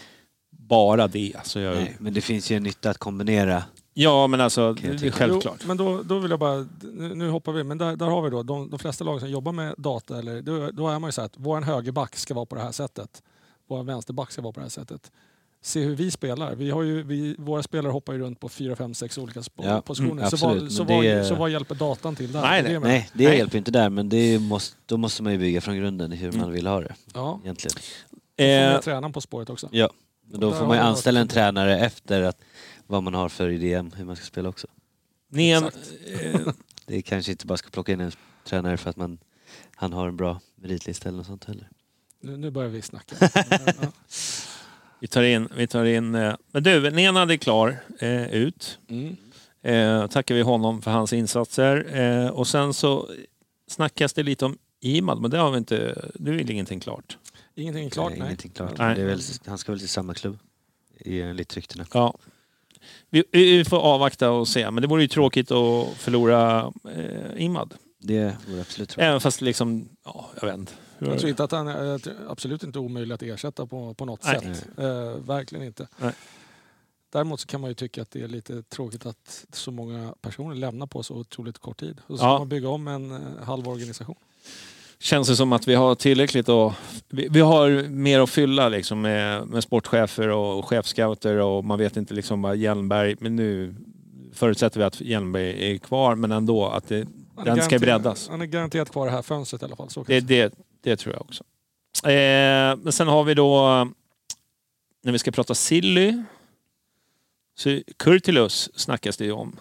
bara 0.49 1.07
det. 1.07 1.33
Alltså 1.37 1.59
jag, 1.59 1.75
Nej, 1.75 1.95
men 1.99 2.13
det 2.13 2.21
finns 2.21 2.51
ju 2.51 2.55
en 2.57 2.63
nytta 2.63 2.89
att 2.89 2.97
kombinera. 2.97 3.63
Ja 3.93 4.27
men 4.27 4.41
alltså, 4.41 4.73
det 4.73 4.87
är 5.07 5.11
självklart. 5.11 5.57
Jo, 5.61 5.67
men 5.67 5.77
då, 5.77 6.03
då 6.03 6.19
vill 6.19 6.31
jag 6.31 6.39
bara, 6.39 6.67
nu, 6.81 7.15
nu 7.15 7.29
hoppar 7.29 7.51
vi, 7.51 7.63
men 7.63 7.77
där, 7.77 7.95
där 7.95 8.05
har 8.05 8.21
vi 8.21 8.29
då 8.29 8.43
de, 8.43 8.69
de 8.69 8.79
flesta 8.79 9.03
lag 9.03 9.19
som 9.19 9.29
jobbar 9.29 9.51
med 9.51 9.75
data, 9.77 10.19
eller, 10.19 10.41
då, 10.41 10.71
då 10.71 10.87
är 10.89 10.99
man 10.99 11.07
ju 11.07 11.11
så 11.11 11.21
här 11.21 11.25
att 11.25 11.33
vår 11.37 11.61
högerback 11.61 12.15
ska 12.15 12.33
vara 12.33 12.45
på 12.45 12.55
det 12.55 12.61
här 12.61 12.71
sättet. 12.71 13.23
Vår 13.69 13.83
vänsterback 13.83 14.31
ska 14.31 14.41
vara 14.41 14.53
på 14.53 14.59
det 14.59 14.63
här 14.63 14.69
sättet. 14.69 15.11
Se 15.61 15.79
hur 15.83 15.95
vi 15.95 16.11
spelar. 16.11 16.55
Vi 16.55 16.69
har 16.69 16.83
ju, 16.83 17.03
vi, 17.03 17.35
våra 17.39 17.63
spelare 17.63 17.91
hoppar 17.91 18.13
ju 18.13 18.19
runt 18.19 18.39
på 18.39 18.49
fyra, 18.49 18.75
fem, 18.75 18.93
sex 18.93 19.17
olika 19.17 19.41
Ja, 19.55 19.81
positioner. 19.81 20.11
mm, 20.21 20.29
så, 20.29 20.47
vad, 20.47 20.71
så, 20.71 20.83
vad, 20.83 21.03
det- 21.03 21.25
så 21.25 21.35
vad 21.35 21.49
hjälper 21.49 21.75
datan 21.75 22.15
till 22.15 22.31
där? 22.31 22.41
Nej, 22.41 22.63
Det 22.63 22.69
är. 22.73 22.79
Nej, 22.79 23.09
det 23.13 23.27
Nej. 23.27 23.37
hjälper 23.37 23.57
inte 23.57 23.71
där 23.71 23.89
men 23.89 24.09
det 24.09 24.39
måste, 24.39 24.77
då 24.85 24.97
måste 24.97 25.23
man 25.23 25.31
ju 25.33 25.39
bygga 25.39 25.61
från 25.61 25.77
grunden 25.77 26.11
hur 26.11 26.31
man 26.31 26.51
vill 26.51 26.67
ha 26.67 26.79
det 26.81 26.95
Ja, 27.13 27.39
egentligen. 27.43 27.75
då 28.37 28.43
får 28.43 28.43
Eh, 28.45 28.71
man 28.73 28.81
tränaren 28.81 29.13
på 29.13 29.21
spåret 29.21 29.49
också. 29.49 29.69
Ja, 29.71 29.89
men 30.25 30.39
då 30.39 30.51
får 30.51 30.67
man 30.67 30.77
ju 30.77 30.83
anställa 30.83 31.19
en 31.19 31.27
tränare 31.27 31.79
efter 31.79 32.21
att, 32.21 32.37
vad 32.87 33.03
man 33.03 33.13
har 33.13 33.29
för 33.29 33.49
idé 33.49 33.79
om 33.79 33.91
hur 33.91 34.05
man 34.05 34.15
ska 34.15 34.25
spela 34.25 34.49
också. 34.49 34.67
Eh, 35.35 35.63
Det 36.85 37.01
kanske 37.01 37.31
inte 37.31 37.45
bara 37.45 37.57
ska 37.57 37.69
plocka 37.69 37.91
in 37.91 37.99
en 38.01 38.11
tränare 38.45 38.77
för 38.77 38.89
att 38.89 38.95
man, 38.97 39.17
han 39.75 39.93
har 39.93 40.07
en 40.07 40.17
bra 40.17 40.39
meritlista 40.55 41.09
eller 41.09 41.17
något 41.17 41.27
sånt 41.27 41.45
heller. 41.45 41.69
Nu, 42.21 42.37
nu 42.37 42.49
börjar 42.51 42.69
vi 42.69 42.81
snacka. 42.81 43.15
ja. 43.31 43.91
vi 44.99 45.07
tar 45.07 45.23
in, 45.23 45.47
vi 45.55 45.67
tar 45.67 45.85
in 45.85 46.15
eh, 46.15 46.35
men 46.51 46.63
du, 46.63 46.91
Nenad 46.91 47.31
är 47.31 47.37
klar 47.37 47.79
eh, 47.99 48.33
ut. 48.33 48.79
mm. 48.89 49.17
Eh, 49.61 50.07
tackar 50.07 50.35
vi 50.35 50.41
honom 50.41 50.81
för 50.81 50.91
hans 50.91 51.13
insatser. 51.13 51.97
Eh, 51.99 52.27
och 52.29 52.47
sen 52.47 52.73
så 52.73 53.09
snackas 53.67 54.13
det 54.13 54.23
lite 54.23 54.45
om 54.45 54.57
Imad, 54.81 55.21
men 55.21 55.31
det 55.31 55.37
har 55.37 55.51
vi 55.51 55.57
inte, 55.57 56.09
det 56.13 56.31
är 56.31 56.35
väl 56.35 56.51
ingenting 56.51 56.79
klart. 56.79 57.17
Ingenting 57.55 57.85
är 57.85 57.89
klart, 57.89 58.09
nej, 58.09 58.19
nej. 58.19 58.27
Ingenting 58.27 58.51
klart. 58.51 58.77
Nej. 58.77 58.95
Det 58.95 59.01
är 59.01 59.05
väl, 59.05 59.21
han 59.45 59.57
ska 59.57 59.71
väl 59.71 59.79
till 59.79 59.89
samma 59.89 60.13
klubb. 60.13 60.37
I 60.99 61.21
enligt 61.21 61.55
ryktena. 61.55 61.85
Ja. 61.93 62.17
Vi, 63.09 63.23
vi 63.31 63.65
får 63.65 63.77
avvakta 63.77 64.31
och 64.31 64.47
se, 64.47 64.71
men 64.71 64.81
det 64.81 64.87
vore 64.87 65.01
ju 65.01 65.07
tråkigt 65.07 65.51
att 65.51 65.87
förlora 65.97 66.73
eh, 66.95 67.43
Imad. 67.43 67.73
Det 67.99 68.35
vore 68.47 68.61
absolut 68.61 68.89
tråkigt. 68.89 69.07
Även 69.07 69.21
fast 69.21 69.41
liksom, 69.41 69.89
ja, 70.05 70.29
jag 70.41 70.47
vet 70.47 70.57
inte. 70.57 70.73
Jag 70.99 71.19
tror 71.19 71.29
inte 71.29 71.43
att 71.43 71.51
han 71.51 71.67
är 71.67 71.99
absolut 72.29 72.63
inte 72.63 72.79
omöjlig 72.79 73.15
att 73.15 73.21
ersätta 73.23 73.65
på, 73.65 73.93
på 73.93 74.05
något 74.05 74.23
Nej. 74.23 74.39
sätt. 74.55 74.67
Eh, 74.77 74.85
verkligen 75.25 75.65
inte. 75.65 75.87
Nej. 75.97 76.13
Däremot 77.11 77.39
så 77.39 77.47
kan 77.47 77.61
man 77.61 77.69
ju 77.69 77.73
tycka 77.73 78.01
att 78.01 78.11
det 78.11 78.21
är 78.21 78.27
lite 78.27 78.63
tråkigt 78.63 79.05
att 79.05 79.45
så 79.51 79.71
många 79.71 80.13
personer 80.21 80.55
lämnar 80.55 80.87
på 80.87 81.03
så 81.03 81.15
otroligt 81.15 81.59
kort 81.59 81.79
tid. 81.79 82.01
Och 82.07 82.13
så 82.13 82.17
ska 82.17 82.25
Ja. 82.25 82.37
man 82.37 82.49
bygga 82.49 82.69
om 82.69 82.87
en 82.87 83.11
eh, 83.11 83.43
halv 83.43 83.67
organisation. 83.67 84.15
Känns 85.01 85.27
det 85.27 85.35
som 85.35 85.53
att 85.53 85.67
vi 85.67 85.75
har 85.75 85.95
tillräckligt 85.95 86.49
och 86.49 86.73
vi, 87.09 87.27
vi 87.31 87.39
har 87.39 87.87
mer 87.89 88.19
att 88.19 88.29
fylla 88.29 88.69
liksom 88.69 89.01
med, 89.01 89.47
med 89.47 89.63
sportchefer 89.63 90.27
och 90.29 90.65
chefscouter 90.65 91.35
och 91.35 91.65
man 91.65 91.79
vet 91.79 91.97
inte 91.97 92.13
liksom 92.13 92.41
vad 92.41 92.57
Hjelmberg, 92.57 93.15
men 93.19 93.35
nu 93.35 93.75
förutsätter 94.33 94.79
vi 94.79 94.83
att 94.85 95.01
Hjelmberg 95.01 95.73
är 95.73 95.77
kvar, 95.77 96.15
men 96.15 96.31
ändå 96.31 96.67
att 96.67 96.87
det, 96.87 97.07
den 97.45 97.61
ska 97.61 97.79
breddas. 97.79 98.29
Han 98.29 98.41
är 98.41 98.45
garanterat 98.45 98.89
kvar 98.89 99.05
det 99.05 99.11
här 99.11 99.21
fönstret 99.21 99.61
i 99.61 99.65
alla 99.65 99.75
fall. 99.75 99.89
Det, 100.07 100.19
det, 100.19 100.53
det 100.81 100.95
tror 100.95 101.15
jag 101.15 101.21
också. 101.21 101.43
Eh, 102.09 102.75
men 102.83 102.91
sen 102.91 103.07
har 103.07 103.23
vi 103.23 103.33
då, 103.33 103.61
när 105.01 105.11
vi 105.11 105.19
ska 105.19 105.31
prata 105.31 105.55
Silly, 105.55 106.23
så 107.55 107.81
Kurtulus 107.97 108.69
snackas 108.79 109.17
det 109.17 109.25
ju 109.25 109.31
om. 109.31 109.59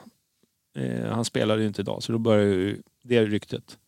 Eh, 0.77 1.11
han 1.11 1.25
spelade 1.25 1.62
ju 1.62 1.69
inte 1.69 1.81
idag 1.83 2.03
så 2.03 2.12
då 2.12 2.19
börjar 2.19 2.45
ju 2.45 2.83
det 3.03 3.25
ryktet. 3.25 3.79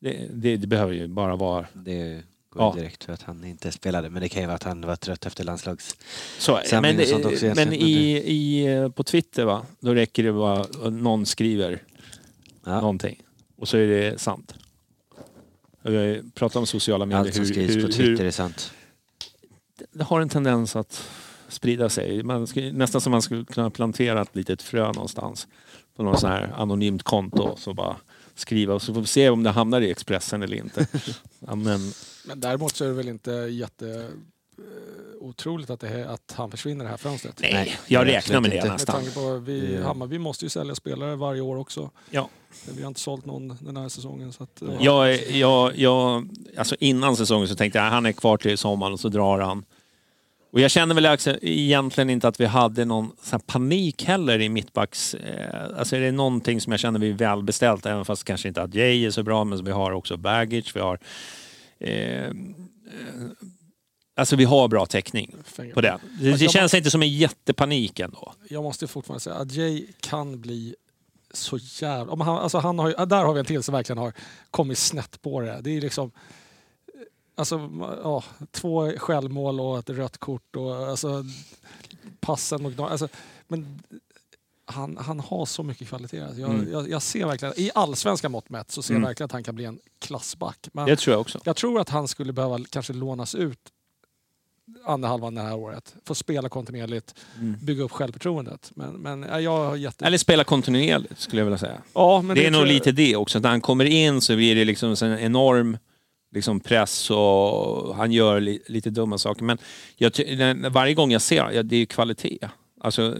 Det, 0.00 0.26
det, 0.32 0.56
det 0.56 0.66
behöver 0.66 0.92
ju 0.92 1.08
bara 1.08 1.36
vara... 1.36 1.66
Det 1.72 2.22
går 2.50 2.62
Ja. 2.62 2.74
direkt 2.76 3.04
för 3.04 3.12
att 3.12 3.22
han 3.22 3.44
inte 3.44 3.72
spelade. 3.72 4.10
Men 4.10 4.22
det 4.22 4.28
kan 4.28 4.42
ju 4.42 4.46
vara 4.46 4.56
att 4.56 4.62
han 4.62 4.80
var 4.80 4.96
trött 4.96 5.26
efter 5.26 5.44
landslags... 5.44 5.96
Så 6.38 6.60
Men, 6.72 7.00
och 7.00 7.06
sånt 7.06 7.24
också 7.24 7.46
men 7.46 7.72
i, 7.72 8.16
i, 8.16 8.90
på 8.96 9.02
Twitter 9.02 9.44
va, 9.44 9.66
då 9.80 9.94
räcker 9.94 10.22
det 10.22 10.32
bara 10.32 10.66
någon 10.90 11.26
skriver 11.26 11.82
Ja, 12.64 12.80
någonting. 12.80 13.22
Och 13.56 13.68
så 13.68 13.76
är 13.76 13.86
det 13.86 14.20
sant. 14.20 14.54
Vi 15.84 16.22
pratar 16.34 16.60
om 16.60 16.66
sociala 16.66 17.06
medier. 17.06 17.20
allt 17.20 17.34
som 17.34 17.46
skrivs 17.46 17.84
på 17.84 17.92
Twitter 17.92 18.24
är 18.24 18.30
sant. 18.30 18.72
det 19.92 20.04
har 20.04 20.20
en 20.20 20.28
tendens 20.28 20.76
att 20.76 21.08
sprida 21.48 21.88
sig. 21.88 22.22
Man 22.22 22.46
ska, 22.46 22.60
nästan 22.60 23.00
som 23.00 23.10
man 23.10 23.22
skulle 23.22 23.44
kunna 23.44 23.70
plantera 23.70 24.22
ett 24.22 24.36
litet 24.36 24.62
frö 24.62 24.86
någonstans. 24.92 25.46
På 25.96 26.02
något 26.02 26.20
sån 26.20 26.30
här 26.30 26.52
anonymt 26.56 27.02
konto. 27.02 27.56
Så 27.56 27.74
bara 27.74 27.96
skriva 28.34 28.74
och 28.74 28.82
så 28.82 28.94
får 28.94 29.00
vi 29.00 29.06
se 29.06 29.30
om 29.30 29.42
det 29.42 29.50
hamnar 29.50 29.80
i 29.80 29.90
Expressen 29.90 30.42
eller 30.42 30.56
inte. 30.56 30.86
men, 31.38 31.92
Men 32.26 32.40
däremot 32.40 32.76
så 32.76 32.84
är 32.84 32.88
det 32.88 32.94
väl 32.94 33.08
inte 33.08 33.30
jätte 33.30 34.10
eh, 34.58 34.93
otroligt 35.28 35.70
att, 35.70 35.80
det 35.80 35.88
är, 35.88 36.04
att 36.06 36.34
han 36.36 36.50
försvinner 36.50 36.84
det 36.84 36.90
här 36.90 36.96
fönstret. 36.96 37.38
nej, 37.40 37.76
jag 37.86 38.06
räknar 38.06 38.40
med 38.40 38.50
det 38.50 38.54
inte. 38.56 38.68
Med 38.68 38.74
nästan. 38.74 38.94
tanke 38.94 39.10
på 39.14 39.38
vi, 39.38 39.82
Hammarby 39.82 40.18
måste 40.18 40.44
ju 40.44 40.48
sälja 40.48 40.74
spelare 40.74 41.16
varje 41.16 41.40
år 41.40 41.56
också. 41.56 41.90
Ja. 42.10 42.28
Vi 42.76 42.82
har 42.82 42.88
inte 42.88 43.00
sålt 43.00 43.26
någon 43.26 43.56
den 43.60 43.76
här 43.76 43.88
säsongen. 43.88 44.32
Så 44.32 44.42
att, 44.42 44.62
eh, 44.62 44.68
Jag, 44.80 45.14
är- 45.14 45.36
jag, 45.36 45.78
jag, 45.78 46.28
alltså 46.58 46.76
innan 46.80 47.16
säsongen 47.16 47.48
så 47.48 47.54
tänkte 47.54 47.78
jag 47.78 47.86
att 47.86 47.92
han 47.92 48.06
är 48.06 48.12
kvar 48.12 48.36
till 48.36 48.58
sommaren 48.58 48.92
och 48.92 49.00
så 49.00 49.08
drar 49.08 49.38
han. 49.38 49.64
Och 50.52 50.60
jag 50.60 50.70
känner 50.70 50.94
väl 50.94 51.06
också 51.06 51.36
egentligen 51.42 52.10
inte 52.10 52.28
att 52.28 52.40
vi 52.40 52.46
hade 52.46 52.84
någon 52.84 53.12
här 53.32 53.38
panik 53.38 54.04
heller 54.04 54.40
i 54.40 54.48
mittbacks... 54.48 55.14
Eh, 55.14 55.78
alltså 55.78 55.96
är 55.96 56.00
det 56.00 56.12
någonting 56.12 56.60
som 56.60 56.72
jag 56.72 56.80
känner 56.80 56.98
vi 56.98 57.08
är 57.10 57.14
välbeställt, 57.14 57.86
även 57.86 58.04
fast 58.04 58.24
kanske 58.24 58.48
inte 58.48 58.62
att 58.62 58.74
Jay 58.74 59.06
är 59.06 59.10
så 59.10 59.22
bra, 59.22 59.44
men 59.44 59.64
vi 59.64 59.70
har 59.70 59.92
också 59.92 60.16
baggage, 60.16 60.72
vi 60.74 60.80
har... 60.80 60.98
Eh, 61.78 62.30
alltså 64.14 64.36
vi 64.36 64.44
har 64.44 64.68
bra 64.68 64.86
täckning 64.86 65.36
på 65.74 65.80
det. 65.80 65.98
Det, 66.20 66.30
det 66.36 66.48
känns 66.50 66.74
inte 66.74 66.90
som 66.90 67.02
en 67.02 67.08
jättepanik 67.08 68.00
ändå. 68.00 68.32
jag 68.48 68.62
måste 68.62 68.86
fortfarande 68.86 69.20
säga 69.20 69.36
att 69.36 69.52
Jay 69.52 69.86
kan 70.00 70.40
bli 70.40 70.74
så 71.32 71.58
jävla... 71.60 72.12
Om 72.12 72.20
han, 72.20 72.38
alltså 72.38 72.58
han 72.58 72.78
har, 72.78 72.88
ju- 72.88 73.06
där 73.06 73.24
har 73.24 73.32
vi 73.34 73.40
en 73.40 73.46
till 73.46 73.62
som 73.62 73.72
verkligen 73.72 73.98
har 73.98 74.12
kommit 74.50 74.78
snett 74.78 75.22
på 75.22 75.40
det. 75.40 75.60
Det 75.62 75.70
är 75.76 75.80
liksom... 75.80 76.10
Alltså, 77.36 77.70
ja, 78.02 78.24
två 78.50 78.92
självmål 78.98 79.60
och 79.60 79.78
ett 79.78 79.90
rött 79.90 80.18
kort 80.18 80.56
och 80.56 80.76
alltså, 80.76 81.24
passen 82.20 82.62
mot... 82.62 82.80
Alltså, 82.80 83.08
men 83.48 83.82
han, 84.66 84.96
han 84.96 85.20
har 85.20 85.46
så 85.46 85.62
mycket 85.62 85.88
kvalitet. 85.88 86.20
Alltså, 86.20 86.40
Jag, 86.40 86.50
Mm. 86.50 86.72
jag, 86.72 86.90
jag 86.90 87.02
ser 87.02 87.26
verkligen, 87.26 87.54
I 87.56 87.70
allsvenska 87.74 88.28
mått 88.28 88.48
mätt 88.50 88.70
så 88.70 88.82
ser 88.82 88.94
Mm. 88.94 89.02
jag 89.02 89.08
verkligen 89.08 89.24
att 89.24 89.32
han 89.32 89.44
kan 89.44 89.54
bli 89.54 89.64
en 89.64 89.78
klassback. 89.98 90.68
Men 90.72 90.86
Det 90.86 90.96
tror 90.96 91.12
jag 91.14 91.20
också. 91.20 91.40
jag 91.44 91.56
tror 91.56 91.80
att 91.80 91.88
han 91.88 92.08
skulle 92.08 92.32
behöva 92.32 92.58
kanske 92.70 92.92
lånas 92.92 93.34
ut 93.34 93.58
andra 94.84 95.08
halvan 95.08 95.34
det 95.34 95.40
här 95.42 95.56
året. 95.56 95.94
Få 96.04 96.14
spela 96.14 96.48
kontinuerligt, 96.48 97.14
Mm. 97.38 97.56
bygga 97.62 97.82
upp 97.84 97.90
självförtroendet. 97.92 98.70
Men, 98.74 98.92
men 98.94 99.22
ja, 99.22 99.40
jag 99.40 99.64
har 99.64 99.76
jätte... 99.76 100.04
Eller 100.06 100.18
spela 100.18 100.44
kontinuerligt 100.44 101.20
skulle 101.20 101.40
jag 101.40 101.44
vilja 101.46 101.58
säga. 101.58 101.78
ja, 101.94 102.22
men 102.22 102.36
det 102.36 102.46
är 102.46 102.50
nog 102.50 102.60
jag- 102.60 102.68
lite 102.68 102.92
det 102.92 103.16
också. 103.16 103.38
När 103.38 103.48
han 103.50 103.60
kommer 103.60 103.84
in 103.84 104.20
så 104.20 104.36
blir 104.36 104.54
det 104.54 104.64
liksom 104.64 104.94
en 105.02 105.18
enorm 105.18 105.78
liksom 106.34 106.60
press 106.60 107.10
och 107.10 107.96
han 107.96 108.12
gör 108.12 108.40
li, 108.40 108.62
lite 108.66 108.90
dumma 108.90 109.18
saker. 109.18 109.44
Men 109.44 109.58
jag, 109.96 110.12
varje 110.70 110.94
gång 110.94 111.10
jag 111.12 111.22
ser 111.22 111.50
ja, 111.52 111.62
det 111.62 111.76
är 111.76 111.80
ju 111.80 111.86
kvalitet. 111.86 112.38
Alltså 112.80 113.16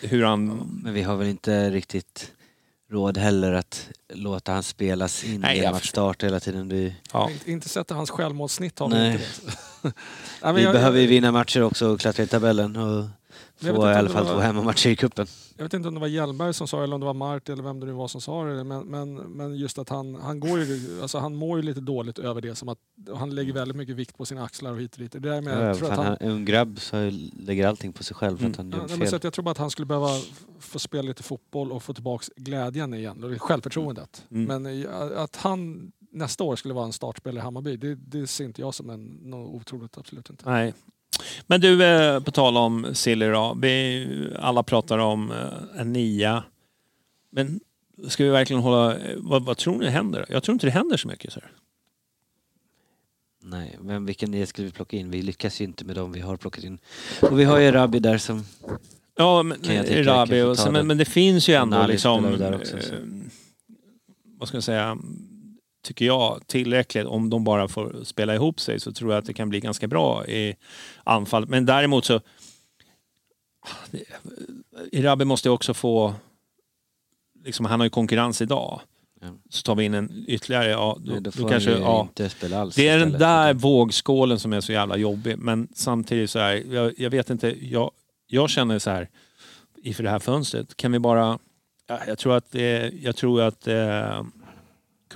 hur 0.00 0.24
han... 0.24 0.46
Men 0.84 0.94
vi 0.94 1.02
har 1.02 1.16
väl 1.16 1.28
inte 1.28 1.70
riktigt 1.70 2.32
råd 2.90 3.18
heller 3.18 3.52
att 3.52 3.88
låta 4.08 4.52
han 4.52 4.62
spelas 4.62 5.24
in 5.24 5.40
Nej, 5.40 5.58
genom 5.58 5.74
att 5.74 5.84
starta 5.84 6.26
hela 6.26 6.40
tiden. 6.40 6.68
Det, 6.68 6.94
Ja. 7.12 7.30
Inte, 7.44 7.80
att 7.80 7.90
hans 7.90 8.10
självmålssnitt 8.10 8.78
har 8.78 8.88
vi 8.88 8.94
Nej. 8.94 9.12
inte. 9.12 9.26
Nej, 10.42 10.54
vi 10.54 10.62
jag, 10.62 10.72
behöver 10.72 11.00
ju 11.00 11.06
vinna 11.06 11.32
matcher 11.32 11.62
också 11.62 11.86
och 11.86 12.00
klättra 12.00 12.22
i 12.22 12.26
tabellen 12.26 12.76
och 12.76 13.04
få 13.58 13.68
inte 13.68 13.80
i 13.80 13.84
alla 13.84 14.08
fall 14.08 14.24
var- 14.24 14.32
två 14.32 14.40
hemmamatcher 14.40 14.90
i 14.90 14.96
cupen. 14.96 15.26
jag 15.56 15.64
vet 15.64 15.74
inte 15.74 15.88
om 15.88 15.94
det 15.94 16.00
var 16.00 16.06
Hjelmberg 16.06 16.54
som 16.54 16.68
sa 16.68 16.82
eller 16.84 16.94
om 16.94 17.00
det 17.00 17.06
var 17.06 17.14
Marti 17.14 17.52
eller 17.52 17.62
vem 17.62 17.80
det 17.80 17.86
nu 17.86 17.92
var 17.92 18.08
som 18.08 18.20
sa 18.20 18.44
det. 18.44 18.64
Men, 18.64 18.86
men, 18.86 19.14
men 19.14 19.56
just 19.56 19.78
att 19.78 19.88
han, 19.88 20.14
han, 20.14 20.40
går 20.40 20.60
ju, 20.60 21.02
alltså 21.02 21.18
han 21.18 21.34
mår 21.34 21.58
ju 21.58 21.62
lite 21.62 21.80
dåligt 21.80 22.18
över 22.18 22.40
det. 22.40 22.54
Som 22.54 22.68
att, 22.68 22.78
han 23.14 23.34
lägger 23.34 23.52
väldigt 23.52 23.76
mycket 23.76 23.96
vikt 23.96 24.16
på 24.16 24.24
sina 24.24 24.44
axlar 24.44 24.72
och 24.72 24.80
hit 24.80 24.94
och 24.94 25.00
dit. 25.00 25.12
Det 25.12 25.18
där 25.18 25.40
med, 25.40 25.58
Ja, 25.58 25.66
jag, 25.66 25.78
tror 25.78 25.90
att 25.90 25.96
han, 25.96 26.06
han 26.06 26.16
en 26.20 26.44
grabb 26.44 26.80
så 26.80 27.10
lägger 27.38 27.66
allting 27.66 27.92
på 27.92 28.04
sig 28.04 28.16
själv 28.16 28.38
för 28.38 28.46
att 28.46 28.56
han 28.56 28.70
Ja, 28.70 28.78
nej, 28.88 28.98
fel. 28.98 29.14
att 29.14 29.24
jag 29.24 29.32
tror 29.32 29.42
bara 29.42 29.50
att 29.50 29.58
han 29.58 29.70
skulle 29.70 29.86
behöva 29.86 30.08
få 30.60 30.78
spela 30.78 31.02
lite 31.02 31.22
fotboll 31.22 31.72
och 31.72 31.82
få 31.82 31.94
tillbaka 31.94 32.24
glädjen 32.36 32.94
igen, 32.94 33.24
och 33.24 33.42
självförtroendet. 33.42 34.24
Mm. 34.30 34.62
Men 34.62 34.82
eh, 34.84 35.22
att 35.22 35.36
han 35.36 35.92
nästa 36.10 36.44
år 36.44 36.56
skulle 36.56 36.74
vara 36.74 36.86
en 36.86 36.92
startspelare 36.92 37.40
i 37.40 37.44
Hammarby, 37.44 37.76
det, 37.76 37.94
det 37.94 38.26
ser 38.26 38.44
inte 38.44 38.60
jag 38.60 38.74
som 38.74 38.90
en, 38.90 39.04
något 39.04 39.54
otroligt, 39.54 39.98
absolut 39.98 40.30
inte. 40.30 40.50
Nej. 40.50 40.74
Men 41.46 41.60
du, 41.60 41.84
eh, 41.84 42.20
på 42.20 42.30
tal 42.30 42.56
om 42.56 42.94
Silly 42.94 43.26
då. 43.26 43.56
Vi, 43.62 44.06
alla 44.38 44.62
pratar 44.62 44.98
om 44.98 45.30
eh, 45.30 45.80
en 45.80 45.92
nia. 45.92 46.44
Men 47.30 47.60
ska 48.08 48.24
vi 48.24 48.30
verkligen 48.30 48.62
hålla... 48.62 48.96
eh, 48.98 49.16
Vad, 49.16 49.44
vad 49.44 49.56
tror 49.56 49.78
ni 49.78 49.88
händer? 49.88 50.26
Jag 50.28 50.42
tror 50.42 50.52
inte 50.52 50.66
det 50.66 50.70
händer 50.70 50.96
så 50.96 51.08
mycket. 51.08 51.32
Så. 51.32 51.40
här. 51.40 51.50
Nej, 53.42 53.78
men 53.80 54.06
vilken 54.06 54.30
nia 54.30 54.46
skulle 54.46 54.66
vi 54.66 54.72
plocka 54.72 54.96
in? 54.96 55.10
Vi 55.10 55.22
lyckas 55.22 55.60
ju 55.60 55.64
inte 55.64 55.84
med 55.84 55.96
dem 55.96 56.12
vi 56.12 56.20
har 56.20 56.36
plockat 56.36 56.64
in. 56.64 56.78
Och 57.22 57.40
vi 57.40 57.44
har 57.44 57.58
ju 57.58 57.70
Rabi 57.70 57.98
där 57.98 58.18
som... 58.18 58.44
Ja, 59.16 59.42
men, 59.42 59.58
Rabi 60.04 60.42
och 60.42 60.72
men, 60.72 60.86
men 60.86 60.98
det 60.98 61.04
finns 61.04 61.48
ju 61.48 61.54
ändå 61.54 61.86
liksom... 61.86 62.24
också, 62.54 62.76
så. 62.80 62.94
vad 64.38 64.48
ska 64.48 64.56
jag 64.56 64.64
säga? 64.64 64.98
Tycker 65.86 66.04
jag 66.04 66.46
tillräckligt. 66.46 67.06
Om 67.06 67.30
de 67.30 67.44
bara 67.44 67.68
får 67.68 68.04
spela 68.04 68.34
ihop 68.34 68.60
sig 68.60 68.80
så 68.80 68.92
tror 68.92 69.12
jag 69.12 69.18
att 69.18 69.26
det 69.26 69.34
kan 69.34 69.48
bli 69.48 69.60
ganska 69.60 69.86
bra 69.86 70.26
i 70.26 70.56
anfall. 71.04 71.46
Men 71.48 71.66
däremot 71.66 72.04
så... 72.04 72.20
Rabi 74.92 75.24
måste 75.24 75.48
ju 75.48 75.52
också 75.52 75.74
få... 75.74 76.14
Liksom, 77.44 77.66
han 77.66 77.80
har 77.80 77.84
ju 77.84 77.90
konkurrens 77.90 78.42
idag. 78.42 78.80
Ja. 79.20 79.28
Så 79.50 79.62
tar 79.62 79.74
vi 79.74 79.84
in 79.84 79.94
en 79.94 80.24
ytterligare, 80.26 80.70
ja, 80.70 80.98
då, 81.00 81.12
Nej, 81.12 81.20
då 81.20 81.30
då, 81.30 81.48
kanske... 81.48 81.70
Ja, 81.70 82.08
det 82.76 82.88
är 82.88 82.98
den 82.98 83.12
där 83.12 83.54
vågskålen 83.54 84.38
som 84.38 84.52
är 84.52 84.60
så 84.60 84.72
jävla 84.72 84.96
jobbig. 84.96 85.38
Men 85.38 85.68
samtidigt 85.74 86.30
så 86.30 86.38
här, 86.38 86.74
jag, 86.74 86.92
jag 86.98 87.10
vet 87.10 87.30
inte, 87.30 87.66
jag, 87.66 87.90
jag 88.26 88.50
känner 88.50 88.78
så 88.78 88.90
här 88.90 89.08
inför 89.82 90.02
det 90.02 90.10
här 90.10 90.18
fönstret, 90.18 90.76
kan 90.76 90.92
vi 90.92 90.98
bara... 90.98 91.38
ja, 91.86 91.98
Jag 92.06 92.18
tror 92.18 92.36
att, 92.36 92.54
eh, 92.54 92.62
jag 93.04 93.16
tror 93.16 93.42
att 93.42 93.66
eh, 93.66 94.22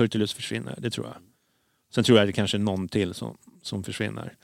Kurtulus 0.01 0.33
försvinner, 0.35 0.75
det 0.79 0.91
tror 0.91 1.07
jag. 1.07 1.15
Sen 1.95 2.05
tror 2.05 2.19
jag 2.19 2.23
att 2.25 2.29
det 2.29 2.33
kanske 2.33 2.57
är 2.57 2.59
någon 2.59 2.89
till 2.89 3.15
som, 3.15 3.37
som 3.63 3.83
försvinner. 3.85 4.35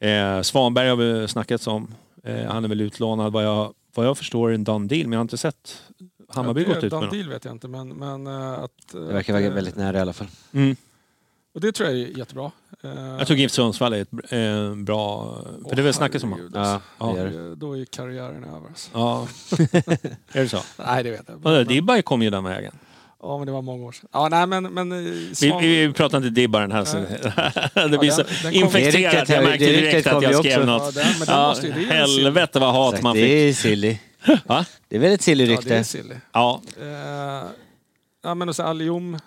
Eh, 0.00 0.42
Svanberg 0.42 0.88
har 0.88 0.96
vi 0.96 1.28
snackat 1.28 1.66
om. 1.66 1.94
Eh, 2.24 2.44
han 2.46 2.64
är 2.64 2.68
väl 2.68 2.80
utlånad 2.80 3.32
vad 3.32 3.44
jag, 3.44 3.74
vad 3.94 4.06
jag 4.06 4.18
förstår 4.18 4.52
en 4.52 4.64
done 4.64 4.86
deal, 4.88 5.02
men 5.02 5.12
jag 5.12 5.18
har 5.18 5.22
inte 5.24 5.36
sett 5.36 5.82
Hammarby 6.28 6.60
Ja, 6.62 6.68
det- 6.68 6.74
gått 6.74 6.76
ut 6.76 6.82
med 6.82 6.90
Dan 6.90 7.02
något. 7.04 7.12
deal 7.12 7.28
vet 7.28 7.44
jag 7.44 7.54
inte, 7.54 7.68
men, 7.68 7.88
men 7.88 8.26
eh, 8.26 8.52
att... 8.52 8.88
Det 8.92 8.98
verkar 9.00 9.32
vara 9.32 9.42
eh, 9.42 9.52
väldigt 9.52 9.76
nära 9.76 9.98
i 9.98 10.00
alla 10.00 10.12
fall. 10.12 10.26
Mm. 10.52 10.76
Och 11.54 11.60
det 11.60 11.72
tror 11.72 11.88
jag 11.90 11.98
är 11.98 12.18
jättebra. 12.18 12.50
Eh, 12.82 12.90
Jag 12.94 13.26
tror 13.26 13.38
GIF 13.38 13.50
Sundsvall 13.52 13.92
är 13.92 14.00
ett 14.02 14.12
eh, 14.32 14.74
bra... 14.74 15.34
För 15.68 15.76
det 15.76 15.82
är 15.82 15.84
väl 15.84 15.94
snacket 15.94 16.20
som... 16.20 16.32
herregud, 16.32 16.52
Ja, 16.54 16.80
alltså. 16.98 17.20
Eh, 17.38 17.50
Då 17.50 17.78
är 17.78 17.84
karriären 17.84 18.44
över. 18.44 18.66
Alltså. 18.68 18.90
Ja. 18.92 19.28
är 20.32 20.42
det 20.42 20.48
så? 20.48 20.58
Nej, 20.78 21.02
det 21.04 21.10
vet 21.10 21.22
jag. 21.28 21.40
Men- 21.44 21.66
Dibbar 21.66 22.02
kom 22.02 22.22
ju 22.22 22.30
den 22.30 22.44
vägen. 22.44 22.74
Ja, 23.26 23.38
men 23.38 23.46
det 23.46 23.52
var 23.52 23.62
många 23.62 23.84
år 23.86 23.92
sedan. 23.92 24.08
Ja, 24.12 24.28
nej, 24.28 24.46
men... 24.46 24.62
men 24.74 24.92
eh, 24.92 24.98
Vi, 24.98 25.30
Svan- 25.34 25.60
vi 25.62 25.92
pratar 25.92 26.18
inte 26.18 26.30
Dibbar 26.30 26.60
den 26.60 26.72
här. 26.72 26.84
det 27.88 27.98
blir 27.98 28.08
Ja, 28.10 28.14
så 28.16 28.22
den- 28.22 28.32
den 28.42 28.42
kom- 28.42 28.72
Det 28.72 28.80
infekterat. 28.80 29.28
Jag 29.28 29.44
märkte 29.44 29.64
det 29.66 29.72
direkt 29.72 30.06
att 30.06 30.22
jag 30.22 30.34
skrev 30.36 30.56
också. 30.62 30.66
något. 30.72 30.96
Ja, 30.96 31.02
den, 31.02 31.12
men 31.18 31.26
den 31.26 31.36
Ja, 31.36 31.48
måste 31.48 31.66
ju, 31.66 31.72
det 31.72 31.80
helvete 31.94 32.58
vad 32.60 32.72
hat 32.74 32.88
Exakt, 32.92 33.02
man 33.02 33.16
det 33.16 33.22
fick. 33.22 33.30
är 33.32 33.52
silly. 33.52 33.98
Va? 34.46 34.64
Det 34.88 34.96
är 34.96 35.00
väl 35.00 35.12
ett 35.12 35.22
silly 35.22 35.44
Ja, 35.44 35.48
det 35.48 35.54
är 35.54 35.56
rykte? 35.78 35.84
silly. 35.84 36.14
Ja, 36.32 36.60
Eh, 36.80 37.48
ja, 38.22 38.34
men 38.34 38.48
och 38.48 38.56
så 38.56 38.62
Alium 38.62 39.14
eh, 39.14 39.20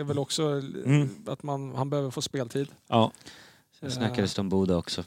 är 0.00 0.04
väl 0.04 0.18
också 0.18 0.42
Mm. 0.42 1.08
att 1.26 1.42
man, 1.42 1.74
han 1.74 1.90
behöver 1.90 2.10
få 2.10 2.22
speltid. 2.22 2.68
ja. 2.88 3.10
Sen 3.80 3.90
snackades 3.90 4.34
det 4.34 4.40
om 4.40 4.48
Boda 4.48 4.76
också. 4.76 5.04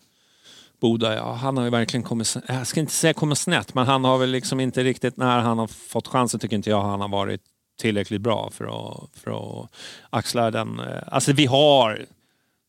Boda, 0.81 1.15
ja. 1.15 1.33
Han 1.33 1.57
har 1.57 1.63
ju 1.63 1.69
verkligen 1.69 2.03
kommit... 2.03 2.35
Jag 2.47 2.67
ska 2.67 2.79
inte 2.79 2.93
säga 2.93 3.13
kommit 3.13 3.37
snett, 3.37 3.73
men 3.73 3.85
han 3.85 4.03
har 4.03 4.17
väl 4.17 4.29
liksom 4.29 4.59
inte 4.59 4.83
riktigt... 4.83 5.17
När 5.17 5.39
han 5.39 5.57
har 5.59 5.67
fått 5.67 6.07
chansen 6.07 6.39
tycker 6.39 6.55
inte 6.55 6.69
jag 6.69 6.81
han 6.81 7.01
har 7.01 7.07
varit 7.07 7.41
tillräckligt 7.77 8.21
bra 8.21 8.49
för 8.49 8.65
att, 8.65 9.09
för 9.17 9.61
att 9.63 9.69
axla 10.09 10.51
den... 10.51 10.79
eh, 10.79 10.85
Alltså 11.07 11.33
vi 11.33 11.45
har 11.45 12.05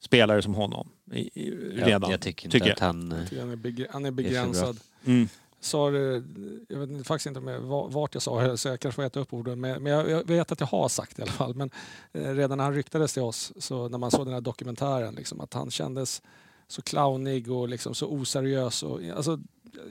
spelare 0.04 0.42
som 0.42 0.54
honom 0.54 0.88
i, 1.12 1.18
i, 1.18 1.74
Jag, 1.78 1.88
redan. 1.88 2.10
jag 2.10 2.20
tycker 2.20 2.46
inte 2.46 2.58
tycker 2.58 2.72
att 2.72 2.78
han... 2.78 3.26
Jag 3.32 3.40
Han 3.40 3.50
är, 3.50 3.56
beg- 3.56 3.86
han 3.90 4.04
är 4.04 4.10
begränsad. 4.10 4.76
Mm. 5.04 5.28
Sa 5.60 5.90
det, 5.90 6.22
jag 6.68 6.78
vet 6.86 7.06
faktiskt 7.06 7.26
inte 7.26 7.40
med 7.40 7.60
va- 7.60 7.86
vart 7.90 8.14
jag 8.14 8.22
sa 8.22 8.40
det, 8.42 8.56
så 8.58 8.68
jag 8.68 8.80
kanske 8.80 8.96
får 8.96 9.02
äta 9.02 9.20
upp 9.20 9.32
orden. 9.32 9.60
Men, 9.60 9.86
jag 9.86 10.24
vet 10.26 10.52
att 10.52 10.60
jag 10.60 10.66
har 10.66 10.88
sagt 10.88 11.16
det 11.16 11.20
i 11.20 11.22
alla 11.22 11.32
fall. 11.32 11.54
Men 11.54 11.70
eh, 12.12 12.34
redan 12.34 12.58
när 12.58 12.64
han 12.64 12.74
ryktades 12.74 13.12
till 13.12 13.22
oss, 13.22 13.52
så 13.58 13.88
när 13.88 13.98
man 13.98 14.10
såg 14.10 14.26
den 14.26 14.34
här 14.34 14.40
dokumentären, 14.40 15.14
liksom, 15.14 15.40
att 15.40 15.54
han 15.54 15.70
kändes 15.70 16.22
så 16.68 16.82
clownig 16.82 17.51
och 17.51 17.68
liksom 17.68 17.94
så 17.94 18.06
oseriös. 18.09 18.82
Och, 18.82 19.01
alltså, 19.16 19.38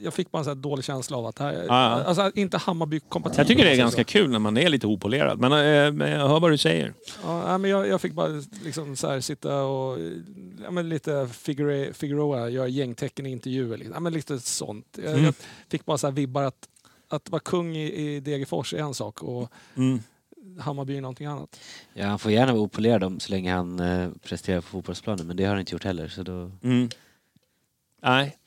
jag 0.03 0.13
fick 0.13 0.31
bara 0.31 0.37
en 0.37 0.43
sån 0.43 0.51
här 0.57 0.61
dålig 0.61 0.85
känsla 0.85 1.17
av 1.17 1.25
att 1.25 1.35
det 1.35 1.43
här, 1.43 1.65
Ja. 1.67 1.73
alltså, 1.73 2.31
inte 2.35 2.57
Hammarby-kompatibelt. 2.57 3.37
Jag 3.37 3.47
tycker 3.47 3.63
det 3.63 3.69
är 3.69 3.73
man 3.73 3.77
ganska 3.79 3.95
säger 3.95 4.03
kul 4.23 4.29
när 4.31 4.39
man 4.39 4.57
är 4.57 4.69
lite 4.69 4.87
opolerad. 4.87 5.39
Men 5.39 5.51
men 5.97 6.11
jag 6.11 6.27
hör 6.27 6.39
vad 6.39 6.51
du 6.51 6.57
säger. 6.57 6.93
så. 7.07 7.19
Ja, 7.23 7.57
men 7.57 7.71
jag, 7.71 7.87
jag 7.87 8.01
fick 8.01 8.13
bara 8.13 8.41
liksom 8.63 8.95
så 8.95 9.07
här, 9.09 9.19
sitta 9.21 9.63
och 9.63 9.99
ja, 10.63 10.71
men 10.71 10.89
lite 10.89 11.11
Figure- 11.31 11.93
Figueroa, 11.93 12.49
göra 12.49 12.67
gängtecken 12.67 13.25
i 13.25 13.31
intervjuer. 13.31 13.77
Liksom. 13.77 13.93
Ja, 13.93 13.99
men 13.99 14.13
lite 14.13 14.39
sånt. 14.39 14.85
Jag, 15.03 15.11
Mm. 15.13 15.25
jag 15.25 15.33
fick 15.69 15.85
bara 15.85 15.97
så 15.97 16.07
här 16.07 16.11
vibbar 16.11 16.43
att, 16.43 16.67
att 17.09 17.29
vara 17.29 17.39
kung 17.39 17.75
i, 17.77 17.93
i 18.15 18.19
Degerfors 18.19 18.73
är 18.73 18.77
en 18.77 18.93
sak 18.93 19.23
och 19.23 19.51
Mm. 19.75 19.99
Hammarby 20.59 20.97
är 20.97 21.01
någonting 21.01 21.27
annat. 21.27 21.59
Ja, 21.93 22.05
han 22.07 22.19
får 22.19 22.31
gärna 22.31 22.53
vara 22.53 22.61
opolerad 22.63 23.03
om 23.03 23.19
så 23.19 23.31
länge 23.31 23.53
han 23.53 23.79
eh, 23.79 24.09
presterar 24.23 24.61
på 24.61 24.67
fotbollsplanen 24.67 25.27
men 25.27 25.37
det 25.37 25.43
har 25.43 25.49
han 25.51 25.59
inte 25.59 25.71
gjort 25.73 25.83
heller 25.83 26.07
så 26.07 26.23
då... 26.23 26.51
Mm. 26.63 26.89
Nej, 28.01 28.37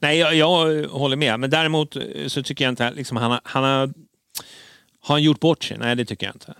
Nej 0.00 0.18
jag, 0.18 0.34
jag 0.34 0.88
håller 0.88 1.16
med. 1.16 1.40
Men 1.40 1.50
däremot 1.50 1.96
eh, 1.96 2.02
så 2.26 2.42
tycker 2.42 2.64
jag 2.64 2.72
inte 2.72 2.90
liksom, 2.90 3.16
han, 3.16 3.30
har- 3.30 3.40
han 3.44 3.64
har... 3.64 3.86
Har 5.00 5.14
han 5.14 5.22
gjort 5.22 5.40
bort 5.40 5.64
sig? 5.64 5.78
Nej, 5.78 5.96
det 5.96 6.04
tycker 6.04 6.26
jag 6.26 6.34
inte. 6.34 6.54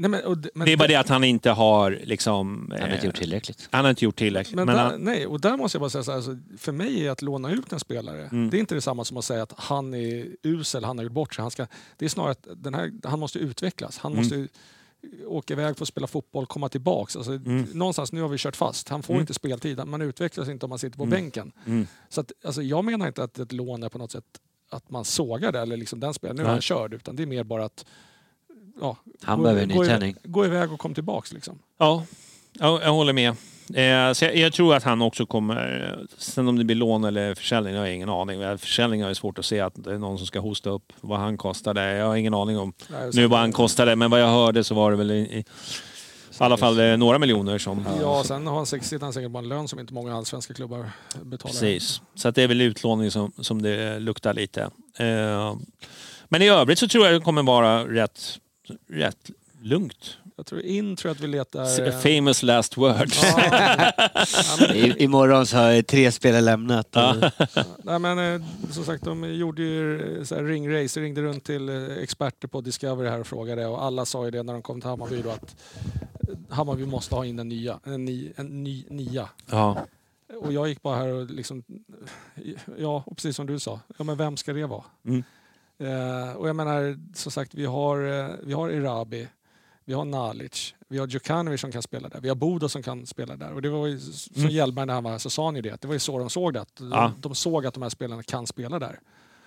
Nej, 0.00 0.10
men, 0.10 0.24
och, 0.24 0.36
men 0.54 0.64
det 0.66 0.72
är 0.72 0.76
bara 0.76 0.88
det 0.88 0.94
att 0.96 1.08
han 1.08 1.24
inte 1.24 1.50
har 1.50 1.98
liksom... 2.04 2.68
Han 2.70 2.80
har 2.80 2.86
inte 2.88 2.98
eh, 2.98 3.04
gjort 3.06 3.16
tillräckligt. 3.16 3.68
Han 3.72 3.84
har 3.84 3.90
inte 3.90 4.04
gjort 4.04 4.16
tillräckligt. 4.16 4.56
Men 4.56 4.66
Men 4.66 4.76
där, 4.76 4.82
han, 4.84 5.00
nej, 5.00 5.26
och 5.26 5.40
där 5.40 5.56
måste 5.56 5.76
jag 5.76 5.80
bara 5.80 5.90
säga 5.90 6.02
så 6.04 6.10
här, 6.10 6.16
alltså, 6.16 6.36
för 6.58 6.72
mig 6.72 7.06
är 7.06 7.10
att 7.10 7.22
låna 7.22 7.50
ut 7.50 7.72
en 7.72 7.80
spelare, 7.80 8.22
Mm. 8.32 8.50
det 8.50 8.56
är 8.56 8.58
inte 8.58 8.74
detsamma 8.74 9.04
som 9.04 9.16
att 9.16 9.24
säga 9.24 9.42
att 9.42 9.52
han 9.56 9.94
är 9.94 10.26
usel, 10.42 10.84
han 10.84 10.98
har 10.98 11.02
gjort 11.04 11.12
bort 11.12 11.34
sig. 11.34 11.42
Han, 11.42 11.50
ska, 11.50 11.66
det 11.96 12.04
är 12.04 12.08
snarare 12.08 12.30
att 12.32 12.46
den 12.56 12.74
här, 12.74 12.92
han 13.04 13.18
måste 13.18 13.38
utvecklas. 13.38 13.98
Han 13.98 14.12
Mm. 14.12 14.22
måste 14.24 14.48
åka 15.26 15.54
iväg 15.54 15.76
för 15.76 15.84
att 15.84 15.88
spela 15.88 16.06
fotboll, 16.06 16.46
komma 16.46 16.68
tillbaks. 16.68 17.16
Alltså, 17.16 17.32
Mm. 17.32 17.62
Någonstans, 17.72 18.12
nu 18.12 18.20
har 18.22 18.28
vi 18.28 18.38
kört 18.38 18.56
fast. 18.56 18.88
Han 18.88 19.02
får 19.02 19.14
Mm. 19.14 19.20
inte 19.20 19.34
speltid. 19.34 19.86
Man 19.86 20.02
utvecklas 20.02 20.48
inte 20.48 20.66
om 20.66 20.70
man 20.70 20.78
sitter 20.78 20.96
på 20.96 21.02
Mm. 21.04 21.10
bänken. 21.20 21.52
mm. 21.66 21.86
Så 22.08 22.20
att, 22.20 22.32
alltså, 22.44 22.62
jag 22.62 22.84
menar 22.84 23.06
inte 23.06 23.22
att 23.22 23.38
ett 23.38 23.52
lån 23.52 23.82
är 23.82 23.88
på 23.88 23.98
något 23.98 24.10
sätt 24.12 24.24
att 24.70 24.90
man 24.90 25.04
sågar 25.04 25.52
det 25.52 25.60
eller 25.60 25.76
liksom 25.76 26.00
den 26.00 26.14
spelaren, 26.14 26.36
nu 26.36 26.42
är 26.42 26.48
han 26.48 26.60
körd. 26.60 26.94
Utan 26.94 27.16
det 27.16 27.22
är 27.22 27.26
mer 27.26 27.44
bara 27.44 27.64
att 27.64 27.84
ja, 28.80 28.96
Han 29.22 29.38
gå, 29.38 29.42
behöver 29.42 29.62
en 29.62 29.68
gå, 29.68 29.82
nytändning. 29.82 30.10
iväg, 30.10 30.32
gå 30.32 30.44
iväg 30.44 30.72
och 30.72 30.78
kom 30.78 30.94
tillbaks. 30.94 31.32
Liksom. 31.32 31.58
Ja, 31.78 32.04
jag, 32.52 32.82
jag 32.82 32.92
håller 32.92 33.12
med. 33.12 33.28
Eh, 33.74 34.12
så 34.12 34.24
jag, 34.24 34.36
jag 34.36 34.52
tror 34.52 34.74
att 34.74 34.82
han 34.82 35.02
också 35.02 35.26
kommer... 35.26 35.98
Sen 36.18 36.48
om 36.48 36.58
det 36.58 36.64
blir 36.64 36.76
lån 36.76 37.04
eller 37.04 37.34
försäljning, 37.34 37.74
jag 37.74 37.80
har 37.80 37.86
ingen 37.86 38.08
aning. 38.08 38.58
Försäljning 38.58 39.02
har 39.02 39.08
jag 39.08 39.16
svårt 39.16 39.38
att 39.38 39.44
se 39.44 39.60
att 39.60 39.72
det 39.76 39.94
är 39.94 39.98
någon 39.98 40.18
som 40.18 40.26
ska 40.26 40.40
hosta 40.40 40.70
upp 40.70 40.92
vad 41.00 41.18
han 41.18 41.36
kostade. 41.36 41.96
Jag 41.96 42.06
har 42.06 42.16
ingen 42.16 42.34
aning 42.34 42.58
om 42.58 42.72
Nej, 42.88 43.10
nu 43.12 43.26
vad 43.26 43.40
han 43.40 43.52
kostade, 43.52 43.96
men 43.96 44.10
vad 44.10 44.20
jag 44.20 44.28
hörde 44.28 44.64
så 44.64 44.74
var 44.74 44.90
det 44.90 44.96
väl 44.96 45.10
i, 45.10 45.14
i, 45.14 45.38
i 45.38 45.44
alla 46.38 46.56
fall 46.56 46.80
eh, 46.80 46.96
några 46.96 47.18
miljoner 47.18 47.58
som... 47.58 47.86
Ja, 48.00 48.24
sen 48.24 48.46
har 48.46 48.56
han 48.56 48.66
sitter 48.66 49.00
han 49.00 49.12
säkert 49.12 49.32
på 49.32 49.38
en 49.38 49.48
lön 49.48 49.68
som 49.68 49.80
inte 49.80 49.94
många 49.94 50.16
allsvenska 50.16 50.54
klubbar 50.54 50.90
betalar. 51.22 51.52
Precis. 51.52 52.02
Så 52.14 52.28
att 52.28 52.34
det 52.34 52.42
är 52.42 52.48
väl 52.48 52.60
utlåning 52.60 53.10
som, 53.10 53.32
som 53.38 53.62
det 53.62 53.98
luktar 53.98 54.34
lite. 54.34 54.62
Eh, 54.98 55.56
men 56.28 56.42
i 56.42 56.48
övrigt 56.48 56.78
så 56.78 56.88
tror 56.88 57.06
jag 57.06 57.14
det 57.14 57.20
kommer 57.20 57.42
vara 57.42 57.84
rätt, 57.84 58.38
rätt 58.88 59.30
lugnt. 59.62 60.16
Jag 60.36 60.46
tror 60.46 60.60
in 60.60 60.96
tror 60.96 61.08
jag 61.10 61.14
att 61.14 61.20
vi 61.22 61.26
letar... 61.26 61.86
eh, 61.86 61.98
Famous 61.98 62.42
last 62.42 62.76
words. 62.76 63.22
Ja, 63.22 63.92
ja, 63.96 64.56
men, 64.60 64.76
I, 64.76 64.94
imorgon 64.98 65.46
så 65.46 65.56
har 65.56 65.82
tre 65.82 66.12
spelare 66.12 66.40
lämnat. 66.40 66.96
Och, 66.96 67.14
nej, 67.84 67.98
men 67.98 68.18
eh, 68.34 68.48
som 68.70 68.84
sagt, 68.84 69.04
de 69.04 69.34
gjorde 69.34 69.62
ju 69.62 70.16
eh, 70.18 70.24
så 70.24 70.34
här 70.34 70.44
ringrace, 70.44 71.00
ringde 71.00 71.22
runt 71.22 71.44
till 71.44 71.68
experter 72.02 72.48
på 72.48 72.60
Discovery 72.60 73.08
här 73.08 73.20
och 73.20 73.26
frågade 73.26 73.66
och 73.66 73.84
alla 73.84 74.04
sa 74.04 74.24
ju 74.24 74.30
det 74.30 74.42
när 74.42 74.52
de 74.52 74.62
kom 74.62 74.80
till 74.80 74.90
Hammarby 74.90 75.22
då 75.22 75.30
att 75.30 75.56
Hammarby 76.48 76.86
måste 76.86 77.14
ha 77.14 77.24
in 77.24 77.38
en 77.38 77.48
nya, 77.48 77.80
en 77.84 78.04
ny, 78.04 78.32
en 78.36 78.64
ny 78.64 78.84
nia. 78.90 79.28
Ja. 79.50 79.86
Och 80.40 80.52
jag 80.52 80.68
gick 80.68 80.82
bara 80.82 80.96
här 80.96 81.08
och 81.08 81.30
liksom, 81.30 81.62
ja, 82.78 83.02
och 83.06 83.16
precis 83.16 83.36
som 83.36 83.46
du 83.46 83.58
sa, 83.58 83.80
ja 83.98 84.04
men 84.04 84.16
vem 84.16 84.36
ska 84.36 84.52
det 84.52 84.66
vara? 84.66 84.84
Mm. 85.06 85.22
Eh, 85.78 86.32
och 86.36 86.48
jag 86.48 86.56
menar, 86.56 86.98
som 87.14 87.32
sagt, 87.32 87.54
vi 87.54 87.64
har, 87.66 88.20
eh, 88.20 88.34
vi 88.42 88.52
har 88.52 88.70
Irabi, 88.70 89.28
vi 89.84 89.94
har 89.94 90.04
Nalic, 90.04 90.74
vi 90.88 90.98
har 90.98 91.06
Djukanovic 91.06 91.60
som 91.60 91.72
kan 91.72 91.82
spela 91.82 92.08
där, 92.08 92.20
vi 92.20 92.28
har 92.28 92.36
Bodo 92.36 92.68
som 92.68 92.82
kan 92.82 93.06
spela 93.06 93.36
där. 93.36 93.52
Och 93.52 93.62
det 93.62 93.68
var 93.68 93.86
ju, 93.86 93.98
som 94.00 94.42
Mm. 94.42 94.50
Hjelmberg 94.54 94.86
när 94.86 94.94
han 94.94 95.04
var 95.04 95.10
här 95.10 95.18
så 95.18 95.30
sa 95.30 95.44
han 95.44 95.56
ju 95.56 95.62
det, 95.62 95.70
att 95.70 95.80
det 95.80 95.88
var 95.88 95.94
ju 95.94 95.98
så 96.00 96.18
de 96.18 96.30
såg 96.30 96.52
det. 96.54 96.60
Att 96.60 96.76
de, 96.76 96.90
Ja. 96.90 97.12
de 97.20 97.34
såg 97.34 97.66
att 97.66 97.74
de 97.74 97.82
här 97.82 97.90
spelarna 97.90 98.22
kan 98.22 98.46
spela 98.46 98.78
där. 98.78 99.00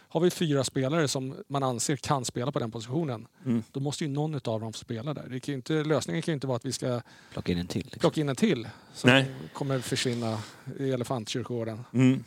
Har 0.07 0.21
vi 0.21 0.29
fyra 0.31 0.63
spelare 0.63 1.07
som 1.07 1.35
man 1.47 1.63
anser 1.63 1.95
kan 1.95 2.25
spela 2.25 2.51
på 2.51 2.59
den 2.59 2.71
positionen, 2.71 3.27
Mm. 3.45 3.63
då 3.71 3.79
måste 3.79 4.03
ju 4.03 4.09
någon 4.09 4.35
av 4.35 4.59
dem 4.59 4.73
få 4.73 4.77
spela 4.79 5.13
där. 5.13 5.27
Det 5.29 5.39
kan 5.39 5.51
ju 5.53 5.55
inte, 5.55 5.73
lösningen 5.73 6.21
kan 6.21 6.31
ju 6.31 6.33
inte 6.33 6.47
vara 6.47 6.55
att 6.55 6.65
vi 6.65 6.71
ska 6.71 7.01
plocka 7.33 7.51
in 7.51 7.57
en 7.57 7.67
till. 7.67 7.81
Liksom. 7.83 7.99
plocka 7.99 8.21
in 8.21 8.29
en 8.29 8.35
till 8.35 8.67
som 8.93 9.09
Nej. 9.09 9.25
kommer 9.53 9.79
försvinna 9.79 10.37
i 10.79 10.91
elefantkyrkogården. 10.91 11.83
Mm. 11.93 12.23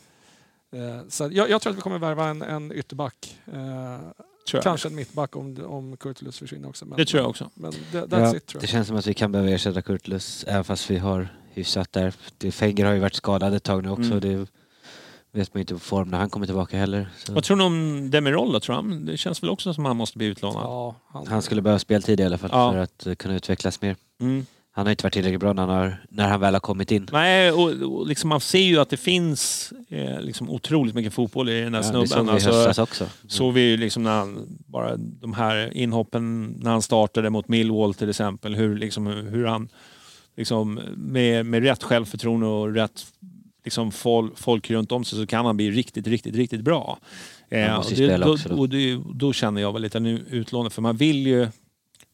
Eh, 0.73 1.07
Så 1.09 1.29
jag, 1.31 1.49
jag 1.49 1.61
tror 1.61 1.71
att 1.73 1.77
vi 1.77 1.81
kommer 1.81 1.99
värva 1.99 2.27
en, 2.27 2.41
en 2.41 2.71
ytterback. 2.71 3.37
Eh, 3.53 3.99
jag. 4.53 4.63
kanske 4.63 4.87
en 4.87 4.95
mittback 4.95 5.35
om, 5.35 5.65
om 5.65 5.97
Kurtulus 5.97 6.39
försvinner 6.39 6.69
också. 6.69 6.85
Men, 6.85 6.97
Det 6.97 7.05
tror 7.05 7.21
jag 7.21 7.29
också. 7.29 7.49
Men 7.53 7.71
det, 7.91 7.97
Ja, 8.11 8.35
it 8.35 8.45
tror 8.45 8.59
det 8.61 8.63
jag. 8.65 8.69
känns 8.69 8.87
som 8.87 8.97
att 8.97 9.07
vi 9.07 9.13
kan 9.13 9.31
behöva 9.31 9.49
ersätta 9.51 9.81
Kurtulus 9.81 10.43
även 10.47 10.63
fast 10.63 10.89
vi 10.89 10.97
har 10.97 11.27
hyfsat 11.53 11.91
där. 11.93 12.11
Fenger 12.51 12.85
har 12.85 12.93
ju 12.93 12.99
varit 12.99 13.15
skadad 13.15 13.53
ett 13.53 13.63
tag 13.63 13.83
nu 13.83 13.89
också. 13.89 14.11
Mm. 14.11 14.19
Det 14.19 14.47
vet 15.39 15.53
man 15.53 15.59
ju 15.59 15.61
inte 15.61 15.73
på 15.73 15.79
form 15.79 16.09
när 16.09 16.17
han 16.17 16.29
kommer 16.29 16.45
tillbaka 16.45 16.77
heller. 16.77 17.09
Så. 17.17 17.33
Vad 17.33 17.43
tror 17.43 17.57
ni 17.57 17.63
om 17.63 18.09
Demirol 18.11 18.53
då, 18.53 18.59
tror 18.59 18.75
han? 18.75 19.05
Det 19.05 19.17
känns 19.17 19.43
väl 19.43 19.49
också 19.49 19.73
som 19.73 19.85
han 19.85 19.97
måste 19.97 20.17
bli 20.17 20.27
utlånad? 20.27 20.63
Ja, 20.63 20.95
han, 21.07 21.27
Han 21.27 21.41
skulle 21.41 21.61
behöva 21.61 21.79
speltid 21.79 22.19
i 22.19 22.23
alla 22.23 22.37
fall 22.37 22.49
Ja. 22.53 22.71
för 22.71 22.79
att 22.79 23.05
eh, 23.07 23.15
kunna 23.15 23.35
utvecklas 23.35 23.81
mer. 23.81 23.95
Mm. 24.19 24.45
Han 24.75 24.85
har 24.85 24.91
inte 24.91 25.03
varit 25.03 25.13
tillräckligt 25.13 25.39
bra 25.39 25.53
när 25.53 25.67
han, 25.67 25.75
har, 25.75 26.05
när 26.09 26.27
han 26.27 26.39
väl 26.39 26.53
har 26.53 26.59
kommit 26.59 26.91
in. 26.91 27.07
Nej, 27.11 27.51
och, 27.51 27.69
och 27.71 28.07
liksom 28.07 28.29
man 28.29 28.41
ser 28.41 28.59
ju 28.59 28.79
att 28.79 28.89
det 28.89 28.97
finns 28.97 29.73
eh, 29.89 30.21
liksom 30.21 30.49
otroligt 30.49 30.95
mycket 30.95 31.13
fotboll 31.13 31.49
i 31.49 31.61
den 31.61 31.73
här 31.73 31.83
Ja, 31.83 31.87
det 31.87 31.93
såg 31.93 32.07
snubben. 32.07 32.25
vi 32.25 32.31
Alltså, 32.31 32.51
höstas 32.51 32.79
också. 32.79 33.05
såg 33.27 33.53
vi 33.53 33.61
ju 33.61 33.77
liksom 33.77 34.03
när 34.03 34.11
han, 34.11 34.57
bara 34.67 34.97
de 34.97 35.33
här 35.33 35.77
inhoppen 35.77 36.45
när 36.61 36.71
han 36.71 36.81
startade 36.81 37.29
mot 37.29 37.47
Millwall 37.47 37.93
till 37.93 38.09
exempel, 38.09 38.55
hur, 38.55 38.77
liksom, 38.77 39.07
hur 39.07 39.45
han 39.45 39.69
liksom, 40.37 40.79
med, 40.95 41.45
med 41.45 41.63
rätt 41.63 41.83
självförtroende 41.83 42.47
och 42.47 42.73
rätt 42.73 43.05
liksom, 43.63 43.91
fol, 43.91 44.31
folk 44.35 44.71
runt 44.71 44.91
om 44.91 45.03
sig 45.03 45.19
så 45.19 45.27
kan 45.27 45.45
han 45.45 45.57
bli 45.57 45.71
riktigt, 45.71 46.07
riktigt, 46.07 46.35
riktigt 46.35 46.61
bra. 46.61 46.99
Eh, 47.49 47.75
och 47.75 47.85
det, 47.95 48.17
då, 48.17 48.37
då. 48.49 48.55
och 48.55 48.69
det, 48.69 48.99
då 49.13 49.33
känner 49.33 49.61
jag 49.61 49.73
väl 49.73 49.81
lite 49.81 49.99
nu 49.99 50.25
utlånad, 50.29 50.73
för 50.73 50.81
man 50.81 50.97
vill 50.97 51.27
ju 51.27 51.47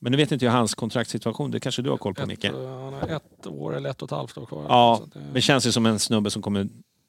men 0.04 0.12
nu 0.12 0.18
vet 0.18 0.32
inte 0.32 0.46
jag 0.46 0.52
hans 0.52 0.76
kontraktssituation, 0.76 1.52
det 1.52 1.60
kanske 1.60 1.82
du 1.82 1.90
har 1.90 1.98
koll 1.98 2.14
på 2.14 2.26
Micke? 2.26 2.44
ett, 2.44 2.54
eh, 2.54 2.84
han 2.84 2.94
har 2.94 3.08
ett 3.08 3.48
år 3.48 3.76
eller 3.76 3.90
ett 3.90 4.02
och 4.02 4.08
ett 4.08 4.18
halvt 4.18 4.38
år 4.38 4.46
kvar. 4.46 4.66
Ja, 4.70 5.02
eh, 5.16 5.22
det 5.34 5.42
känns 5.42 5.68
ju 5.68 5.72
som 5.72 5.86
en 5.86 6.00
snubbe 6.00 6.30
som 6.30 6.42
kommer 6.42 6.68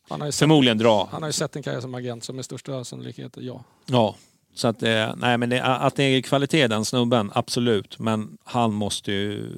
han, 0.08 0.20
har 0.20 0.28
ju 0.28 0.32
sett, 0.32 0.38
förmodligen 0.38 0.78
dra. 0.78 1.08
han 1.12 1.22
har 1.22 1.28
ju 1.28 1.32
sett 1.32 1.56
en 1.56 1.62
karriär 1.62 1.80
som 1.80 1.94
agent, 1.94 2.24
så 2.24 2.32
med 2.32 2.44
största 2.44 2.84
sannolikhet 2.84 3.36
ja. 3.36 3.64
Ja, 3.86 4.14
så 4.54 4.68
att, 4.68 4.82
eh, 4.82 5.14
nej, 5.16 5.38
men 5.38 5.48
det, 5.48 5.64
att 5.64 5.96
det 5.96 6.02
är 6.02 6.22
kvalitet 6.22 6.68
den 6.68 6.84
snubben, 6.84 7.30
absolut. 7.34 7.98
Men 7.98 8.38
han 8.44 8.72
måste 8.72 9.12
ju 9.12 9.48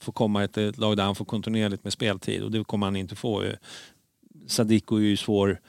få 0.00 0.12
komma 0.12 0.48
till 0.48 0.68
ett 0.68 0.78
lag 0.78 0.96
där 0.96 1.04
han 1.04 1.14
får 1.14 1.24
kontinuerligt 1.24 1.84
med 1.84 1.92
speltid 1.92 2.42
och 2.42 2.50
det 2.50 2.64
kommer 2.64 2.86
han 2.86 2.96
inte 2.96 3.16
få. 3.16 3.44
Sadiko 4.46 4.96
är 4.96 5.00
ju 5.00 5.16
svår 5.16 5.60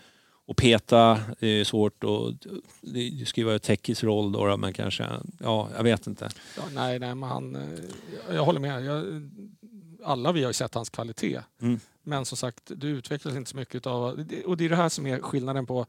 att 0.48 0.56
peta, 0.56 1.20
det 1.40 1.48
är 1.48 1.64
svårt 1.64 2.04
och 2.04 2.34
ju 3.36 3.44
vara 3.44 3.60
Tekis 3.60 4.04
roll 4.04 4.32
då, 4.32 4.58
men 4.58 4.74
kanske, 4.74 5.08
ja 5.40 5.70
jag 5.76 5.84
vet 5.84 6.08
inte. 6.08 6.30
ja 6.58 6.64
nej, 6.74 7.00
nej, 7.00 7.16
men 7.16 7.30
han, 7.30 7.56
eh, 7.56 7.62
jag, 8.28 8.36
jag 8.36 8.46
håller 8.46 8.60
med. 8.60 8.86
Jag, 8.86 9.30
alla 10.04 10.32
vi 10.32 10.44
har 10.44 10.50
ju 10.50 10.54
sett 10.54 10.74
hans 10.74 10.90
kvalitet. 10.90 11.42
Mm. 11.62 11.80
Men 12.04 12.26
som 12.26 12.38
sagt, 12.38 12.72
du 12.76 12.88
utvecklas 12.88 13.36
inte 13.36 13.50
så 13.50 13.58
mycket 13.58 13.88
av... 13.88 14.26
Och 14.46 14.58
det 14.58 14.66
är 14.66 14.70
det 14.70 14.76
här 14.76 14.90
som 14.90 15.06
är 15.06 15.20
skillnaden 15.20 15.66
på 15.66 15.86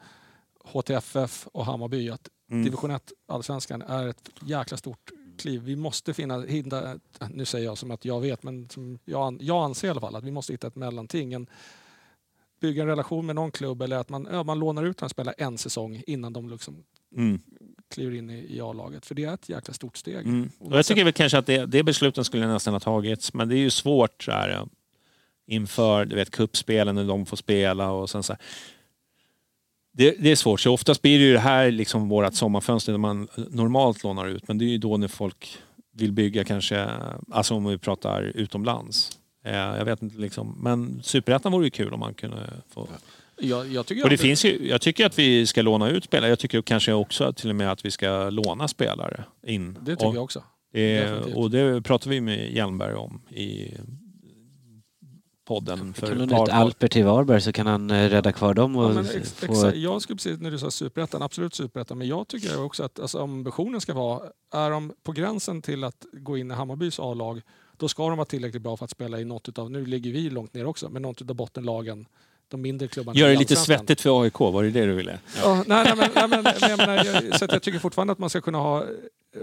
HTFF 0.65 1.47
och 1.53 1.67
Hammarby. 1.67 2.11
Att 2.11 2.29
Mm. 2.51 2.65
division 2.65 2.91
1, 2.91 3.13
allsvenskan, 3.27 3.83
är 3.83 4.09
ett 4.09 4.31
jäkla 4.41 4.77
stort 4.77 5.11
kliv. 5.39 5.63
Vi 5.63 5.77
måste 5.77 6.15
finna, 6.15 6.41
hitta, 6.41 6.99
nu 7.31 7.45
säger 7.45 7.65
jag 7.65 7.79
som 7.79 7.91
att 7.91 8.05
jag 8.05 8.21
vet, 8.21 8.43
men 8.43 8.69
som 8.69 8.99
jag, 9.05 9.43
jag 9.43 9.65
anser 9.65 9.89
i 9.89 9.91
alla 9.91 10.01
fall 10.01 10.17
att 10.17 10.25
vi 10.25 10.31
måste 10.31 10.53
hitta 10.53 10.67
ett 10.67 10.77
mellanting. 10.77 11.33
En, 11.33 11.47
bygga 12.61 12.83
en 12.83 12.89
relation 12.89 13.27
med 13.27 13.35
någon 13.35 13.51
klubb 13.51 13.83
eller 13.83 13.97
att 13.97 14.09
man, 14.09 14.29
ja, 14.33 14.43
man 14.43 14.59
lånar 14.59 14.85
ut 14.85 15.03
och 15.03 15.11
spelar 15.11 15.35
en 15.39 15.59
säsong 15.59 16.03
innan 16.07 16.33
de 16.33 16.51
liksom 16.51 16.85
Mm. 17.17 17.41
kliver 17.95 18.17
in 18.17 18.31
i, 18.31 18.57
i 18.57 18.61
A-laget. 18.61 19.07
För 19.07 19.15
det 19.15 19.25
är 19.25 19.35
ett 19.35 19.49
jäkla 19.49 19.75
stort 19.75 19.97
steg. 19.97 20.27
Mm. 20.27 20.51
Och 20.59 20.79
jag 20.79 20.87
tycker 20.87 21.05
väl 21.05 21.13
kanske 21.13 21.39
att 21.39 21.47
det, 21.47 21.67
det 21.67 21.83
besluten 21.83 22.25
skulle 22.25 22.47
nästan 22.47 22.75
ha 22.75 22.81
tagits, 22.81 23.35
men 23.35 23.49
det 23.49 23.55
är 23.55 23.59
ju 23.59 23.71
svårt 23.71 24.23
så 24.23 24.33
här, 24.33 24.49
ja, 24.49 24.69
inför 25.47 26.05
du 26.05 26.17
vet, 26.17 26.31
kuppspelen 26.31 26.95
när 26.95 27.05
de 27.05 27.27
får 27.27 27.37
spela 27.37 27.91
och 27.91 28.11
sen 28.11 28.23
så 28.23 28.33
här. 28.33 28.43
Det, 29.93 30.11
det 30.19 30.31
är 30.31 30.37
svårt, 30.37 30.61
så 30.61 30.73
oftast 30.73 31.03
blir 31.03 31.19
det 31.19 31.25
ju 31.25 31.33
det 31.33 31.39
här 31.39 31.71
liksom 31.71 32.09
vårt 32.09 32.35
sommarfönster 32.35 32.93
när 32.93 32.99
man 32.99 33.29
normalt 33.51 34.03
lånar 34.03 34.27
ut, 34.27 34.49
men 34.49 34.59
det 34.59 34.65
är 34.65 34.69
ju 34.69 34.79
då 34.79 34.97
när 34.97 35.09
folk 35.09 35.59
vill 35.93 36.13
bygga 36.13 36.45
kanske, 36.45 36.91
alltså 37.31 37.55
om 37.55 37.65
vi 37.65 37.79
pratar 37.79 38.23
utomlands. 38.23 39.19
Eh, 39.47 39.55
Jag 39.57 39.85
vet 39.85 40.03
inte 40.03 40.19
liksom, 40.19 40.59
men 40.63 41.03
superettan 41.03 41.53
vore 41.53 41.65
ju 41.65 41.71
kul 41.71 41.93
om 41.95 42.01
man 42.01 42.15
kunde 42.15 42.53
få... 42.71 42.89
Jag, 43.39 43.67
jag 43.73 43.87
tycker 43.87 44.03
Och 44.03 44.09
det 44.09 44.15
att- 44.15 44.21
finns 44.21 44.45
ju, 44.45 44.69
jag 44.69 44.81
tycker 44.81 45.07
att 45.07 45.19
vi 45.19 45.47
ska 45.47 45.63
låna 45.63 45.89
ut 45.91 46.05
spelare, 46.05 46.29
jag 46.31 46.39
tycker 46.39 46.63
kanske 46.63 46.93
också 46.93 47.33
till 47.33 47.51
och 47.51 47.57
med 47.57 47.73
att 47.73 47.85
vi 47.85 47.91
ska 47.91 48.31
låna 48.31 48.69
spelare 48.69 49.25
in. 49.47 49.79
Det 49.81 49.91
tycker 49.97 50.07
Och- 50.09 50.15
jag 50.17 50.25
också. 50.25 50.43
Eh, 50.73 51.13
och 51.35 51.51
det 51.51 51.83
pratar 51.83 52.11
vi 52.11 52.21
med 52.21 52.53
Hjelmberg 52.53 52.95
om 52.95 53.21
i 53.31 53.75
podden 55.47 55.95
för 55.95 56.07
Kan 56.07 56.21
ett 56.21 56.31
låna 56.31 56.43
ut 56.43 56.49
par 56.51 56.57
Alper 56.57 56.89
till 56.89 57.05
Varberg 57.05 57.41
så 57.41 57.53
kan 57.53 57.67
han 57.67 57.91
eh, 57.91 58.09
rädda 58.09 58.33
kvar 58.33 58.55
dem 58.55 58.77
och 58.77 58.85
Ja, 58.85 58.89
men 58.95 59.05
s- 59.05 59.15
ex, 59.17 59.33
få... 59.33 59.47
exakt, 59.53 59.77
jag 59.77 60.03
skulle 60.03 60.17
precis 60.17 60.41
när 60.41 60.51
du 60.51 60.59
sa 60.59 60.71
superettan, 60.71 61.23
absolut 61.23 61.55
superettan, 61.55 61.99
men 61.99 62.09
jag 62.09 62.29
tycker 62.29 62.63
också 62.65 62.83
att 62.85 63.01
alltså, 63.01 63.19
ambitionen 63.23 63.81
ska 63.81 63.95
vara, 63.95 64.21
är 64.53 64.71
de 64.71 64.93
på 65.03 65.13
gränsen 65.13 65.63
till 65.63 65.85
att 65.85 66.07
gå 66.13 66.37
in 66.39 66.51
i 66.51 66.55
Hammarbys 66.55 67.01
A-lag, 67.01 67.41
då 67.79 67.89
ska 67.89 68.09
de 68.09 68.17
vara 68.19 68.25
tillräckligt 68.27 68.63
bra 68.63 68.77
för 68.77 68.85
att 68.85 68.91
spela 68.91 69.21
i 69.21 69.25
något 69.25 69.49
utav, 69.49 69.71
nu 69.71 69.87
ligger 69.87 70.13
vi 70.13 70.31
långt 70.31 70.55
ner 70.55 70.67
också, 70.67 70.89
men 70.89 71.03
något 71.03 71.23
utav 71.23 71.37
bottenlagen, 71.37 72.07
de 72.49 72.63
mindre 72.63 72.89
klubbarna. 72.89 73.19
Gör 73.19 73.29
det 73.29 73.37
lite 73.37 73.57
svettigt 73.57 74.01
för 74.01 74.23
AIK, 74.23 74.39
var 74.41 74.63
det 74.63 74.71
det 74.71 74.87
du 74.87 74.95
ville? 74.95 75.19
Ja, 75.43 75.65
nej, 75.67 75.85
nej, 75.85 75.97
men, 75.97 76.11
nej, 76.15 76.29
men, 76.29 76.43
men 76.43 76.55
jag, 76.71 76.77
menar, 76.79 77.05
jag, 77.05 77.39
så 77.39 77.45
att 77.45 77.53
jag 77.53 77.63
tycker 77.63 77.79
fortfarande 77.79 78.13
att 78.13 78.19
man 78.19 78.31
ska 78.31 78.41
kunna 78.41 78.59
ha 78.59 78.85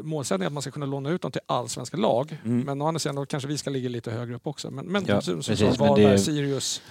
målsättningen 0.02 0.48
att 0.48 0.54
man 0.54 0.62
ska 0.62 0.72
kunna 0.72 0.86
låna 0.86 1.10
ut 1.10 1.22
dem 1.22 1.32
till 1.32 1.42
allsvenska 1.46 1.98
lag. 1.98 2.38
Mm. 2.46 2.60
Men 2.62 2.82
å 2.82 2.88
andra 2.88 3.00
sidan 3.00 3.26
kanske 3.28 3.50
vi 3.50 3.58
ska 3.58 3.70
ligga 3.70 3.90
lite 3.90 4.12
högre 4.12 4.36
upp 4.36 4.48
också. 4.48 4.72
Men, 4.72 4.86
men 4.86 5.04
Ja, 5.08 5.22
som, 5.22 5.44
som 5.44 5.56
precis, 5.56 5.80
Varberg, 5.80 6.06
det- 6.06 6.20
Sirius, 6.20 6.82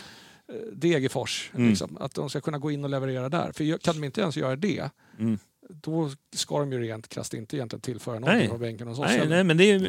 eh, 0.48 0.55
Degerfors. 0.73 1.51
Mm. 1.55 1.69
Liksom, 1.69 1.97
att 2.01 2.14
de 2.14 2.31
ska 2.31 2.40
kunna 2.40 2.59
gå 2.59 2.70
in 2.70 2.85
och 2.85 2.90
leverera 2.90 3.28
där. 3.28 3.52
För 3.52 3.78
kan 3.78 3.94
de 3.94 4.05
inte 4.05 4.20
ens 4.20 4.36
göra 4.36 4.56
det, 4.56 4.90
Mm. 5.19 5.39
då 5.69 6.10
ska 6.36 6.59
de 6.59 6.73
ju 6.73 6.78
rent 6.78 7.09
krasst 7.09 7.35
inte 7.35 7.56
egentligen 7.56 7.81
tillföra 7.81 8.14
någonting 8.19 8.39
Nej. 8.39 8.48
på 8.48 8.59
bänken 8.59 8.89
hos 8.89 8.98
oss. 8.98 9.06
Nej, 9.09 9.28
nej, 9.28 9.44
men 9.44 9.56
det 9.56 9.64
är... 9.70 9.81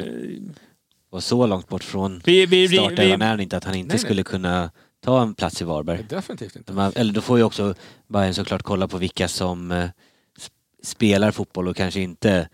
Och 1.14 1.24
så 1.24 1.46
långt 1.46 1.68
bort 1.68 1.84
från 1.84 2.22
Vi, 2.24 2.46
vi, 2.46 2.66
vi, 2.66 2.76
startelvan 2.76 3.22
är 3.22 3.28
han 3.30 3.40
inte 3.40 3.56
att 3.56 3.64
han 3.64 3.74
inte 3.74 3.88
Nej, 3.88 3.94
nej. 3.94 3.98
skulle 3.98 4.22
kunna 4.22 4.70
ta 5.00 5.22
en 5.22 5.34
plats 5.34 5.60
i 5.60 5.64
Nej, 5.64 5.68
Varberg. 5.74 6.02
definitivt 6.08 6.56
inte. 6.56 6.72
Man, 6.72 6.92
eller 6.96 7.12
då 7.12 7.20
får 7.20 7.38
ju 7.38 7.44
också 7.44 7.74
Bayern 8.06 8.34
såklart 8.34 8.62
kolla 8.62 8.88
på 8.88 8.98
vilka 8.98 9.28
som 9.28 9.70
eh, 9.72 9.84
sp- 10.38 10.50
spelar 10.82 11.30
fotboll 11.30 11.68
och 11.68 11.76
kanske 11.76 12.00
inte 12.00 12.48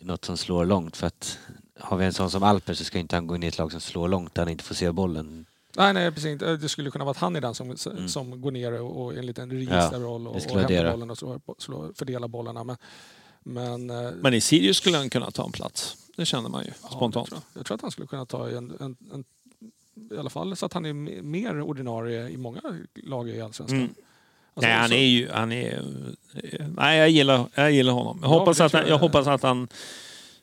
något 0.00 0.24
som 0.24 0.36
slår 0.36 0.64
långt 0.64 0.96
för 0.96 1.06
att 1.06 1.38
har 1.80 1.96
vi 1.96 2.04
en 2.04 2.12
sån 2.12 2.30
som 2.30 2.42
Alper 2.42 2.74
så 2.74 2.84
ska 2.84 2.98
inte 2.98 3.16
han 3.16 3.26
gå 3.26 3.36
in 3.36 3.42
i 3.42 3.46
ett 3.46 3.58
lag 3.58 3.72
som 3.72 3.80
slår 3.80 4.08
långt 4.08 4.34
där 4.34 4.42
han 4.42 4.48
inte 4.48 4.64
får 4.64 4.74
se 4.74 4.92
bollen. 4.92 5.46
Nej, 5.76 5.92
nej, 5.92 6.10
precis 6.12 6.26
inte. 6.26 6.56
Det 6.56 6.68
skulle 6.68 6.90
kunna 6.90 7.04
vara 7.04 7.10
att 7.10 7.18
han 7.18 7.36
är 7.36 7.40
den 7.40 7.54
som, 7.54 7.76
Mm. 7.86 8.08
som 8.08 8.40
går 8.40 8.50
ner 8.50 8.80
och, 8.80 9.02
och 9.04 9.14
en 9.14 9.26
liten 9.26 9.50
registerroll 9.50 10.26
och, 10.26 10.34
och 10.34 10.42
skulle 10.42 10.60
hämtar 10.60 10.90
bollen 10.92 11.10
och 11.10 11.18
slår, 11.18 11.40
slår, 11.58 11.92
fördelar 11.94 12.28
bollarna. 12.28 12.64
Men, 12.64 12.76
men, 13.42 13.90
eh, 13.90 14.10
men 14.20 14.34
i 14.34 14.40
Sirius 14.40 14.76
skulle 14.76 14.96
han 14.96 15.10
kunna 15.10 15.30
ta 15.30 15.44
en 15.44 15.52
plats. 15.52 15.96
Det 16.16 16.24
känner 16.26 16.48
man 16.48 16.64
ju 16.64 16.70
Ja, 16.82 16.88
spontant. 16.88 17.26
det 17.26 17.30
tror 17.30 17.42
jag. 17.54 17.60
jag 17.60 17.66
tror 17.66 17.74
att 17.74 17.82
han 17.82 17.90
skulle 17.90 18.06
kunna 18.06 18.26
ta 18.26 18.48
en, 18.48 18.72
en, 18.80 18.96
en 19.12 19.24
i 20.10 20.16
alla 20.18 20.30
fall 20.30 20.56
så 20.56 20.66
att 20.66 20.72
han 20.72 20.84
är 20.86 20.92
me- 20.92 21.22
mer 21.22 21.60
ordinarie 21.60 22.28
i 22.28 22.36
många 22.36 22.60
lag 22.94 23.28
i 23.28 23.40
Allsvenskan. 23.40 23.78
Mm. 23.78 23.94
Alltså, 24.54 24.68
nej, 24.68 24.78
han 24.78 24.88
så- 24.88 24.94
är 24.94 24.98
ju... 25.06 25.28
Han 25.30 25.52
är, 25.52 25.82
eh, 26.34 26.66
nej, 26.76 26.98
jag 26.98 27.10
gillar, 27.10 27.46
jag 27.54 27.72
gillar 27.72 27.92
honom. 27.92 28.18
Jag 28.22 28.30
Ja, 28.32 28.38
hoppas, 28.38 28.60
att, 28.60 28.72
han, 28.72 28.80
jag. 28.82 28.90
jag 28.90 28.98
hoppas 28.98 29.26
att 29.26 29.42
han 29.42 29.68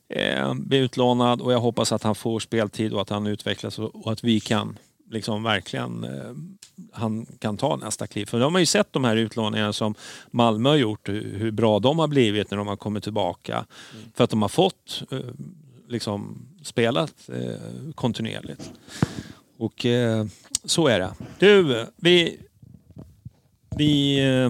eh, 0.10 0.54
blir 0.54 0.82
utlånad 0.82 1.42
och 1.42 1.54
jag 1.54 1.60
hoppas 1.60 1.92
att 1.92 2.04
han 2.04 2.16
får 2.16 2.40
speltid 2.40 2.94
och 2.94 3.02
att 3.02 3.10
han 3.10 3.28
utvecklas 3.28 3.80
och, 3.80 4.06
och 4.06 4.12
att 4.12 4.24
vi 4.24 4.40
kan 4.40 4.78
liksom 5.10 5.44
verkligen 5.44 6.04
eh, 6.04 6.34
han 6.94 7.26
kan 7.40 7.58
ta 7.58 7.76
nästa 7.76 8.08
kliv. 8.08 8.26
För 8.26 8.40
de 8.40 8.54
har 8.54 8.60
ju 8.60 8.66
sett 8.66 8.94
de 8.94 9.04
här 9.04 9.16
utlåningarna 9.16 9.74
som 9.74 9.96
Malmö 10.32 10.70
har 10.70 10.76
gjort, 10.76 11.10
hur, 11.10 11.52
bra 11.52 11.80
de 11.80 12.00
har 12.00 12.08
blivit 12.08 12.52
när 12.52 12.58
de 12.58 12.68
har 12.68 12.76
kommit 12.76 13.04
tillbaka. 13.04 13.66
För 14.16 14.24
att 14.24 14.30
de 14.30 14.42
har 14.42 14.50
fått 14.50 15.04
eh, 15.12 15.20
liksom 15.88 16.46
spelat 16.64 17.30
eh, 17.30 17.92
kontinuerligt. 17.96 18.72
Och 19.58 19.86
eh, 19.86 20.26
så 20.64 20.88
är 20.88 21.00
det. 21.00 21.14
Du, 21.40 21.86
vi... 21.96 22.40
vi 23.78 24.20
eh, 24.30 24.50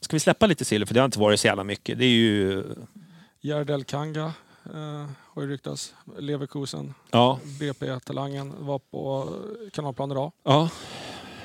ska 0.00 0.16
vi 0.16 0.20
släppa 0.20 0.46
lite 0.46 0.64
silver? 0.64 0.86
För 0.86 0.94
det 0.94 1.00
har 1.00 1.04
inte 1.04 1.18
varit 1.18 1.40
så 1.40 1.46
jävla 1.46 1.64
mycket. 1.64 1.98
Det 1.98 2.04
är 2.04 2.08
ju... 2.08 2.64
Gerdel 3.40 3.84
Kanga 3.84 4.32
eh, 4.74 5.06
har 5.34 5.42
ju 5.42 5.48
ryktats. 5.48 5.94
Leverkusen, 6.18 6.94
Ja. 7.10 7.38
BP-talangen, 7.60 8.54
var 8.58 8.78
på 8.78 9.28
kanalplan 9.72 10.10
idag. 10.10 10.32
ja. 10.44 10.70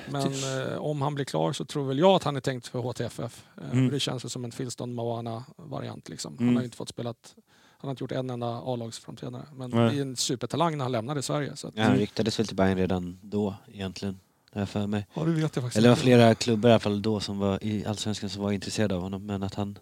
Men 0.10 0.32
eh, 0.72 0.78
om 0.78 1.02
han 1.02 1.16
blir 1.16 1.26
klar 1.26 1.54
så 1.54 1.66
tror 1.66 1.88
väl 1.88 2.00
jag 2.00 2.12
att 2.16 2.24
han 2.24 2.36
är 2.36 2.40
tänkt 2.42 2.68
för 2.68 2.80
HTFF. 2.80 3.44
Eh, 3.58 3.72
Mm. 3.72 3.90
Det 3.90 4.00
känns 4.00 4.32
som 4.34 4.46
en 4.46 4.52
Filston 4.52 4.94
Moana-variant. 4.94 6.10
Liksom. 6.10 6.34
Mm. 6.34 6.48
Han 6.48 6.56
har 6.58 6.64
inte 6.64 6.78
fått 6.78 6.90
spelat 6.90 7.36
han 7.78 7.88
har 7.88 7.92
inte 7.92 8.04
gjort 8.04 8.12
en 8.12 8.30
enda 8.30 8.48
A-lagsframträdande. 8.66 9.48
Men 9.56 9.72
det 9.72 9.78
är 9.78 10.02
en 10.02 10.16
supertalang 10.16 10.78
när 10.78 10.86
han 10.86 10.92
lämnade 10.92 11.22
Sverige. 11.22 11.56
Så 11.56 11.68
att, 11.68 11.74
Ja, 11.78 11.84
han 11.84 11.96
ryktades 11.98 12.40
väl 12.40 12.48
till 12.48 12.56
Bayern 12.56 12.78
redan 12.78 13.20
då 13.22 13.56
egentligen. 13.68 14.20
För 14.68 14.88
mig. 14.88 15.08
Ja, 15.14 15.24
det 15.24 15.32
vet 15.32 15.42
jag 15.42 15.52
faktiskt 15.54 15.78
Eller 15.78 15.90
det 15.90 15.96
var 15.96 16.02
flera 16.02 16.36
klubbar 16.36 16.70
i 16.70 16.72
alla 16.72 16.80
fall 16.80 17.02
då 17.02 17.20
som 17.20 17.40
var 17.40 17.64
i 17.64 17.86
Allsvenskan 17.86 18.30
som 18.30 18.44
var 18.44 18.52
intresserade 18.52 18.96
av 18.96 19.02
honom 19.02 19.26
men 19.26 19.44
att 19.44 19.54
han 19.56 19.78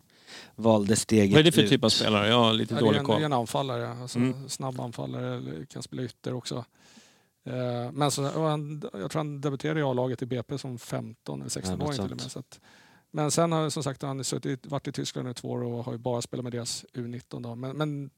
valde 0.56 0.96
steget 0.96 1.32
Vad 1.34 1.40
är 1.40 1.44
det 1.44 1.52
för 1.52 1.62
ut. 1.62 1.70
typ 1.70 1.84
av 1.84 1.90
spelare? 1.90 2.28
Jag 2.28 2.36
har 2.40 2.54
lite 2.54 2.74
Ja, 2.74 2.80
dålig 2.80 3.00
en, 3.00 3.06
det 3.06 3.12
är 3.12 3.16
koll. 3.16 3.24
en 3.24 3.34
anfallare, 3.34 3.90
alltså 4.02 4.20
Mm. 4.20 4.50
snabb 4.50 4.80
anfallare, 4.82 5.36
eller 5.38 5.66
kan 5.66 5.84
spela 5.84 6.02
ytter 6.04 6.34
också. 6.34 6.66
Eh, 7.44 7.92
men 7.92 8.12
så, 8.12 8.48
han, 8.48 8.82
jag 8.94 9.12
tror 9.12 9.20
han 9.20 9.42
debuterade 9.42 9.80
i 9.80 9.84
A-laget 9.84 10.22
i 10.22 10.26
BP 10.26 10.58
som 10.58 10.80
15 10.80 11.42
eller 11.42 11.50
16 11.50 11.80
Ja, 11.80 11.86
år 11.86 11.88
något 11.88 11.96
till 11.96 12.04
och 12.04 12.10
med. 12.10 12.22
Så 12.32 12.40
att, 12.40 12.60
men 13.12 13.32
sen 13.32 13.52
har 13.52 13.70
som 13.70 13.84
sagt 13.84 14.02
han 14.02 14.24
suttit, 14.24 14.66
varit 14.66 14.88
i 14.88 14.92
Tyskland 14.92 15.30
i 15.30 15.34
två 15.34 15.50
år 15.50 15.64
och 15.64 15.86
har 15.86 15.98
bara 15.98 16.22
spelat 16.22 16.44
med 16.44 16.54
deras 16.54 16.86
U19. 16.94 17.44
Då. 17.44 17.56
Men, 17.56 17.78
men 17.78 18.10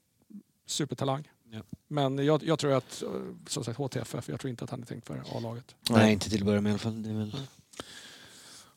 supertalang. 0.66 1.30
Ja. 1.52 1.62
Men 1.88 2.26
jag, 2.26 2.44
jag 2.44 2.60
tror 2.60 2.74
att, 2.74 3.04
eh, 3.04 3.10
som 3.48 3.64
sagt 3.64 3.78
HTFF, 3.78 4.30
jag 4.30 4.40
tror 4.40 4.50
inte 4.50 4.64
att 4.64 4.70
han 4.70 4.82
är 4.82 4.86
tänkt 4.86 5.08
för 5.08 5.24
A-laget. 5.38 5.76
Nej, 5.90 6.14
inte 6.14 6.30
till 6.30 6.42
att 6.42 6.46
börja 6.46 6.62
med 6.62 6.70
i 6.70 6.74
alla 6.74 6.80
fall. 6.80 7.04
Det 7.04 7.10
är 7.10 7.14
väl... 7.14 7.36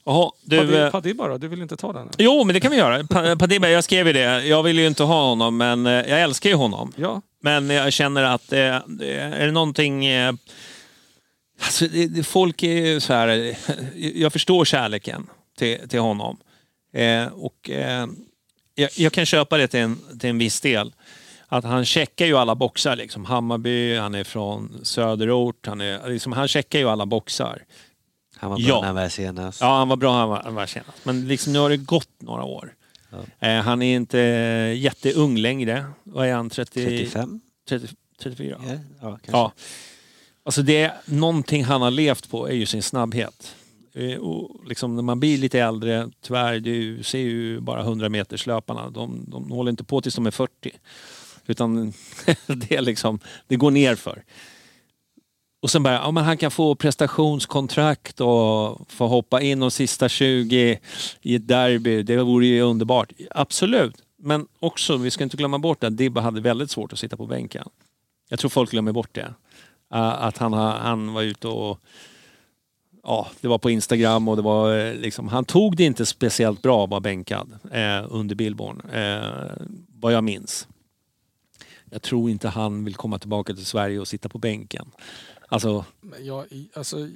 Jaha, 0.07 0.31
du... 0.43 0.91
Padibba 0.91 1.25
eh, 1.25 1.31
då, 1.31 1.39
du 1.39 1.49
vill 1.49 1.63
inte 1.63 1.77
ta 1.77 1.93
den? 1.93 2.09
Jo, 2.19 2.45
men 2.45 2.55
det 2.55 2.61
kan 2.61 2.71
vi 2.71 2.77
göra. 2.77 3.05
Pa- 3.05 3.37
Padibba, 3.37 3.69
jag 3.69 3.85
skrev 3.85 4.07
ju 4.07 4.13
det. 4.13 4.47
Jag 4.47 4.63
vill 4.63 4.79
ju 4.79 4.87
inte 4.87 5.03
ha 5.03 5.23
honom, 5.29 5.57
men 5.57 5.87
eh, 5.87 5.93
jag 5.93 6.23
älskar 6.23 6.51
ju 6.51 6.57
honom. 6.57 6.93
Ja, 6.97 7.23
Men 7.41 7.71
jag 7.71 7.93
känner 7.93 8.23
att 8.23 8.53
eh, 8.53 8.59
är 8.61 9.47
det 9.47 9.53
någonting... 9.53 10.07
Eh, 10.07 10.33
alltså, 11.63 11.87
det, 11.89 12.27
folk 12.27 12.63
är 12.63 12.87
ju 12.87 13.01
så 13.01 13.13
här... 13.13 13.29
eh, 13.29 13.57
Jag 14.21 14.33
förstår 14.33 14.65
kärleken 14.65 15.27
till, 15.59 15.89
till 15.89 16.01
honom. 16.01 16.37
Eh, 16.93 17.27
och 17.27 17.71
eh, 17.71 18.07
jag, 18.75 18.91
jag 18.97 19.13
kan 19.13 19.27
köpa 19.27 19.57
det 19.59 19.69
till 19.69 19.81
en, 19.81 19.99
till 20.21 20.31
en 20.31 20.39
viss 20.39 20.61
del. 20.61 20.93
Att 21.49 21.65
han 21.65 21.85
checkar 21.85 22.27
ju 22.27 22.37
alla 22.37 22.55
boxar. 22.55 22.97
Liksom. 22.97 23.25
Hammarby, 23.25 23.97
han 23.97 24.15
är 24.15 24.25
från 24.25 24.81
söderort. 24.83 25.67
Han, 25.67 25.81
är, 25.81 26.09
liksom, 26.11 26.33
han 26.33 26.49
checkar 26.49 26.79
ju 26.79 26.89
alla 26.89 27.07
boxar. 27.07 27.63
Han 28.37 28.51
var 28.51 28.57
bra 28.59 28.67
Ja. 28.69 28.81
när 28.81 28.87
han 28.87 28.97
var 28.97 29.09
senast. 29.09 29.61
Ja, 29.61 29.79
han 29.79 29.89
var 29.89 29.97
bra 29.97 30.19
han 30.19 30.29
var, 30.29 30.43
han 30.43 30.55
var 30.55 30.67
senast. 30.67 31.05
Men 31.05 31.29
liksom, 31.29 31.53
nu 31.53 31.59
har 31.59 31.71
det 31.71 31.77
gått 31.77 32.09
några 32.19 32.45
år. 32.45 32.73
Eh, 33.41 33.55
han 33.61 33.83
är 33.83 33.97
inte 33.97 34.19
jätteung 34.77 35.37
längre. 35.39 35.85
Vad 36.03 36.27
är 36.29 36.35
han? 36.35 36.51
30, 36.51 36.85
35? 36.85 37.41
30, 37.69 37.89
34? 38.23 38.57
Ja, 38.67 38.73
ja 39.01 39.09
kanske. 39.11 39.31
Ja. 39.33 39.53
Alltså 40.45 40.63
det 40.63 40.83
är 40.83 40.93
någonting 41.05 41.65
han 41.65 41.83
har 41.83 41.91
levt 41.91 42.31
på 42.31 42.49
är 42.49 42.53
ju 42.55 42.67
sin 42.67 42.83
snabbhet. 42.83 43.55
Eh, 43.95 44.19
Och 44.19 44.69
liksom 44.69 44.97
när 44.97 45.03
man 45.03 45.21
blir 45.21 45.39
lite 45.39 45.61
äldre, 45.61 46.09
tyvärr, 46.21 46.61
du 46.61 47.03
ser 47.03 47.19
ju 47.19 47.61
bara 47.61 47.81
100 47.83 48.09
meters 48.09 48.47
löparna. 48.47 48.91
De, 48.91 49.25
de 49.29 49.51
håller 49.51 49.71
inte 49.71 49.85
på 49.85 50.01
tills 50.01 50.15
de 50.15 50.27
är 50.27 50.31
40. 50.31 50.71
Utan 51.47 51.93
det 52.47 52.73
är 52.75 52.81
liksom, 52.83 53.19
det 53.47 53.57
går 53.57 53.71
ner 53.71 53.95
för. 53.95 54.25
Och 55.61 55.71
sen 55.71 55.83
bara, 55.83 55.95
ja 55.95 56.11
men 56.11 56.25
han 56.25 56.37
kan 56.37 56.51
få 56.51 56.75
prestationskontrakt 56.75 58.21
och 58.21 58.91
få 58.91 59.07
hoppa 59.07 59.41
in 59.41 59.61
de 59.61 59.71
sista 59.71 60.09
20 60.09 60.79
i 61.23 61.35
ett 61.35 61.49
derby. 61.49 62.03
Det 62.03 62.17
vore 62.17 62.47
ju 62.47 62.61
underbart. 62.61 63.13
Absolut. 63.31 64.03
Men 64.19 64.47
också, 64.61 64.97
vi 64.97 65.11
ska 65.11 65.25
inte 65.25 65.37
glömma 65.37 65.59
bort 65.59 65.85
att 65.85 65.97
Dibba 65.97 66.21
hade 66.21 66.41
väldigt 66.41 66.71
svårt 66.71 66.93
att 66.93 66.99
sitta 66.99 67.17
på 67.17 67.27
bänken. 67.27 67.69
Jag 68.29 68.39
tror 68.39 68.49
folk 68.49 68.71
glömmer 68.71 68.93
bort 68.93 69.15
det. 69.15 69.35
Att 69.89 70.39
han, 70.39 70.53
han 70.53 71.13
var 71.13 71.23
ute 71.23 71.49
och... 71.49 71.81
Ja, 73.03 73.29
det 73.41 73.49
var 73.49 73.59
på 73.59 73.71
Instagram 73.71 74.29
och 74.29 74.37
det 74.37 74.43
var 74.43 74.79
eh, 74.79 74.95
liksom... 74.95 75.29
Han 75.29 75.45
tog 75.45 75.77
det 75.77 75.85
inte 75.85 76.07
speciellt 76.07 76.63
bra 76.63 76.85
att 76.85 76.91
vara 76.91 77.01
bänkad 77.01 77.59
eh, 77.73 78.05
under 78.09 78.35
Billborn. 78.35 78.83
Eh, 78.93 79.67
vad 80.01 80.13
jag 80.13 80.25
minns. 80.25 80.69
Jag 81.91 82.03
tror 82.03 82.31
inte 82.31 82.49
han 82.49 82.85
vill 82.85 82.95
komma 82.95 83.19
tillbaka 83.19 83.55
till 83.55 83.67
Sverige 83.67 84.01
och 84.01 84.09
sitta 84.09 84.29
på 84.29 84.39
bänken. 84.39 84.91
Alltså, 85.49 85.85
jag, 86.23 86.47
alltså, 86.75 87.09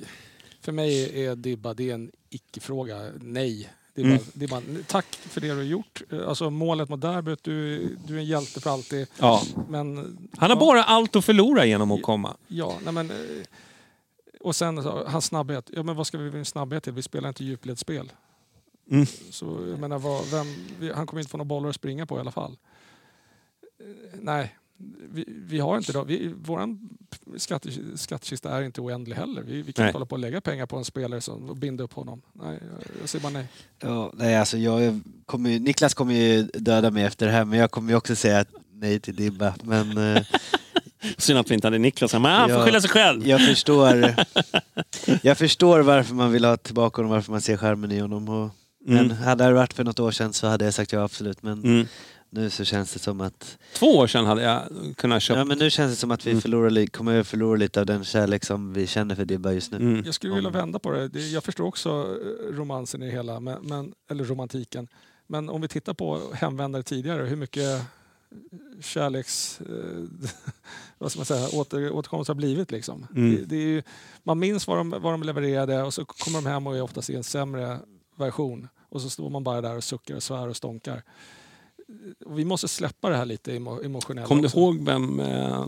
för 0.60 0.72
mig 0.72 1.24
är 1.24 1.36
Dibba 1.36 1.74
det 1.74 1.90
är 1.90 1.94
en 1.94 2.10
icke-fråga. 2.30 3.10
Nej. 3.20 3.70
Det 3.94 4.00
är 4.02 4.04
Mm. 4.06 4.16
bara, 4.18 4.24
det 4.34 4.44
är 4.44 4.48
bara, 4.48 4.62
tack 4.86 5.06
för 5.16 5.40
det 5.40 5.48
du 5.48 5.54
har 5.54 5.62
gjort. 5.62 6.02
Alltså, 6.26 6.50
målet 6.50 6.88
mot 6.88 7.00
derbyt, 7.00 7.44
du, 7.44 7.78
du 8.06 8.14
är 8.14 8.18
en 8.18 8.24
hjälte 8.24 8.60
för 8.60 8.70
alltid. 8.70 9.06
ja. 9.18 9.42
Men, 9.68 9.96
Han 10.38 10.50
har 10.50 10.56
ja, 10.56 10.60
bara 10.60 10.84
allt 10.84 11.16
att 11.16 11.24
förlora 11.24 11.64
genom 11.66 11.90
att 11.90 12.02
komma. 12.02 12.36
Ja, 12.48 12.78
nej 12.84 12.92
men, 12.94 13.10
eh, 13.10 13.16
och 14.40 14.56
sen 14.56 14.78
hans 15.06 15.24
snabbhet. 15.24 15.70
Ja, 15.72 15.82
men 15.82 15.96
vad 15.96 16.06
ska 16.06 16.18
vi 16.18 16.30
med 16.30 16.46
snabbhet 16.46 16.84
till? 16.84 16.92
Vi 16.92 17.02
spelar 17.02 17.28
inte 17.28 17.44
djupledsspel. 17.44 18.12
Mm. 18.90 19.06
Så 19.30 19.66
jag 19.70 19.78
menar, 19.80 19.98
vad, 19.98 20.24
vem, 20.30 20.46
han 20.94 21.06
kommer 21.06 21.20
inte 21.20 21.30
få 21.30 21.36
några 21.36 21.44
bollar 21.48 21.68
att 21.68 21.74
springa 21.74 22.06
på 22.06 22.16
i 22.16 22.20
alla 22.20 22.30
fall. 22.32 22.56
Eh, 23.80 23.86
Nej, 24.20 24.56
vi, 25.12 25.24
vi 25.28 25.58
har 25.58 25.76
inte 25.78 25.92
det. 25.92 26.04
Vi, 26.04 26.28
våran 26.44 26.88
skatte- 27.36 27.96
skattkista 27.96 28.50
är 28.58 28.62
inte 28.62 28.80
oändlig 28.80 29.16
heller. 29.16 29.42
Vi, 29.42 29.62
vi 29.62 29.72
kan 29.72 29.82
Nej. 29.82 29.88
inte 29.88 29.96
hålla 29.96 30.06
på 30.06 30.14
och 30.14 30.18
lägga 30.18 30.40
pengar 30.40 30.66
på 30.66 30.76
en 30.76 30.84
spelare 30.84 31.20
som, 31.20 31.50
och 31.50 31.56
binda 31.56 31.84
upp 31.84 31.92
honom. 31.92 32.22
Nej, 32.32 32.58
jag, 32.72 32.84
jag 33.00 33.08
säger 33.08 33.22
bara 33.22 33.32
nej. 33.32 33.46
Ja, 33.80 34.12
nej, 34.14 34.36
alltså 34.36 34.58
jag 34.58 35.00
kommer, 35.26 35.50
ju- 35.50 35.58
Niklas 35.58 35.94
kommer 35.94 36.14
ju 36.14 36.42
döda 36.42 36.90
mig 36.90 37.04
efter 37.04 37.26
det 37.26 37.32
här 37.32 37.44
men 37.44 37.58
jag 37.58 37.70
kommer 37.70 37.90
ju 37.90 37.96
också 37.96 38.16
säga 38.16 38.44
nej 38.72 39.00
till 39.00 39.16
Dibba. 39.16 39.54
Men 39.62 39.98
eh, 40.16 40.22
Synd 41.18 41.38
att 41.38 41.50
vi 41.50 41.54
inte 41.54 41.66
hade 41.66 41.78
Niklas 41.78 42.12
här, 42.12 42.20
men 42.20 42.30
han 42.32 42.48
får 42.50 42.64
skylla 42.64 42.80
sig 42.80 42.90
själv. 42.90 43.26
Jag 43.28 43.46
förstår, 43.46 44.14
jag 45.22 45.38
förstår 45.38 45.80
varför 45.80 46.14
man 46.14 46.32
vill 46.32 46.44
ha 46.44 46.56
tillbaka 46.56 46.96
honom, 47.02 47.10
varför 47.10 47.32
man 47.32 47.40
ser 47.40 47.56
skärmen 47.56 47.92
i 47.92 47.98
honom. 48.00 48.28
Och, 48.28 48.50
Men 48.86 48.98
Mm. 49.04 49.16
hade 49.16 49.44
det 49.44 49.52
varit 49.52 49.72
för 49.72 49.84
något 49.84 50.00
år 50.00 50.10
sedan 50.10 50.32
så 50.32 50.46
hade 50.46 50.64
jag 50.64 50.74
sagt 50.74 50.92
ja 50.92 51.02
absolut. 51.04 51.42
Men 51.42 51.64
Mm. 51.64 51.86
Nu 52.30 52.50
så 52.50 52.64
känns 52.64 52.92
det 52.92 52.98
som 52.98 53.20
att 53.20 53.58
Två 53.74 53.86
år 53.86 54.06
sedan 54.06 54.24
hade 54.26 54.42
jag 54.42 54.62
kunnat 54.96 55.22
köpa... 55.22 55.38
ja, 55.38 55.44
men 55.44 55.58
nu 55.58 55.70
känns 55.70 55.92
det 55.92 55.96
som 55.96 56.10
att 56.10 56.26
vi 56.26 56.30
Mm. 56.30 56.42
förlorar, 56.42 56.70
li- 56.70 56.86
kommer 56.86 57.20
att 57.20 57.26
förlora 57.26 57.56
lite 57.56 57.80
av 57.80 57.86
den 57.86 58.04
kärlek 58.04 58.44
som 58.44 58.72
vi 58.72 58.86
känner 58.86 59.14
för 59.14 59.24
Dibba 59.24 59.52
just 59.52 59.70
nu. 59.72 59.76
Mm. 59.76 60.02
Jag 60.04 60.14
skulle 60.14 60.34
vilja 60.34 60.50
vända 60.50 60.78
på 60.78 60.90
det. 60.90 61.20
Jag 61.20 61.44
förstår 61.44 61.64
också 61.66 61.88
eh, 61.90 62.54
romansen 62.56 63.02
i 63.02 63.06
det 63.06 63.12
hela, 63.12 63.40
men, 63.40 63.62
men, 63.62 63.92
eller 64.10 64.24
romantiken. 64.24 64.88
Men 65.26 65.48
om 65.48 65.60
vi 65.60 65.68
tittar 65.68 65.94
på 65.94 66.20
hemvändare 66.34 66.82
tidigare, 66.82 67.22
hur 67.22 67.36
mycket 67.36 67.82
kärleks... 68.80 69.60
Eh, 69.60 70.30
vad 70.98 71.10
ska 71.12 71.18
man 71.18 71.26
säga? 71.26 71.48
Åter, 71.48 71.90
återkomst 71.92 72.28
har 72.28 72.34
blivit 72.34 72.70
liksom. 72.70 73.06
Mm. 73.16 73.36
Det, 73.36 73.44
det 73.44 73.56
är 73.56 73.66
ju, 73.66 73.82
man 74.22 74.38
minns 74.38 74.66
vad 74.66 74.76
de, 74.76 74.90
vad 74.90 75.02
de 75.12 75.22
levererade 75.22 75.82
och 75.82 75.94
så 75.94 76.04
kommer 76.04 76.38
de 76.42 76.46
hem 76.48 76.66
och 76.66 76.76
är 76.76 76.82
oftast 76.82 77.10
i 77.10 77.14
en 77.16 77.24
sämre 77.24 77.78
version. 78.16 78.68
Och 78.88 79.00
så 79.02 79.10
står 79.10 79.30
man 79.30 79.44
bara 79.44 79.60
där 79.60 79.76
och 79.76 79.84
suckar 79.84 80.14
och 80.16 80.22
svär 80.22 80.48
och 80.48 80.56
stånkar. 80.56 81.02
Och 82.26 82.38
vi 82.38 82.44
måste 82.44 82.68
släppa 82.68 83.10
det 83.10 83.16
här 83.16 83.24
lite 83.24 83.56
emo, 83.56 83.82
emotionellt. 83.84 84.28
Kom 84.28 84.42
du 84.42 84.48
ihåg 84.48 84.84
vem... 84.84 85.20
Eh, 85.20 85.66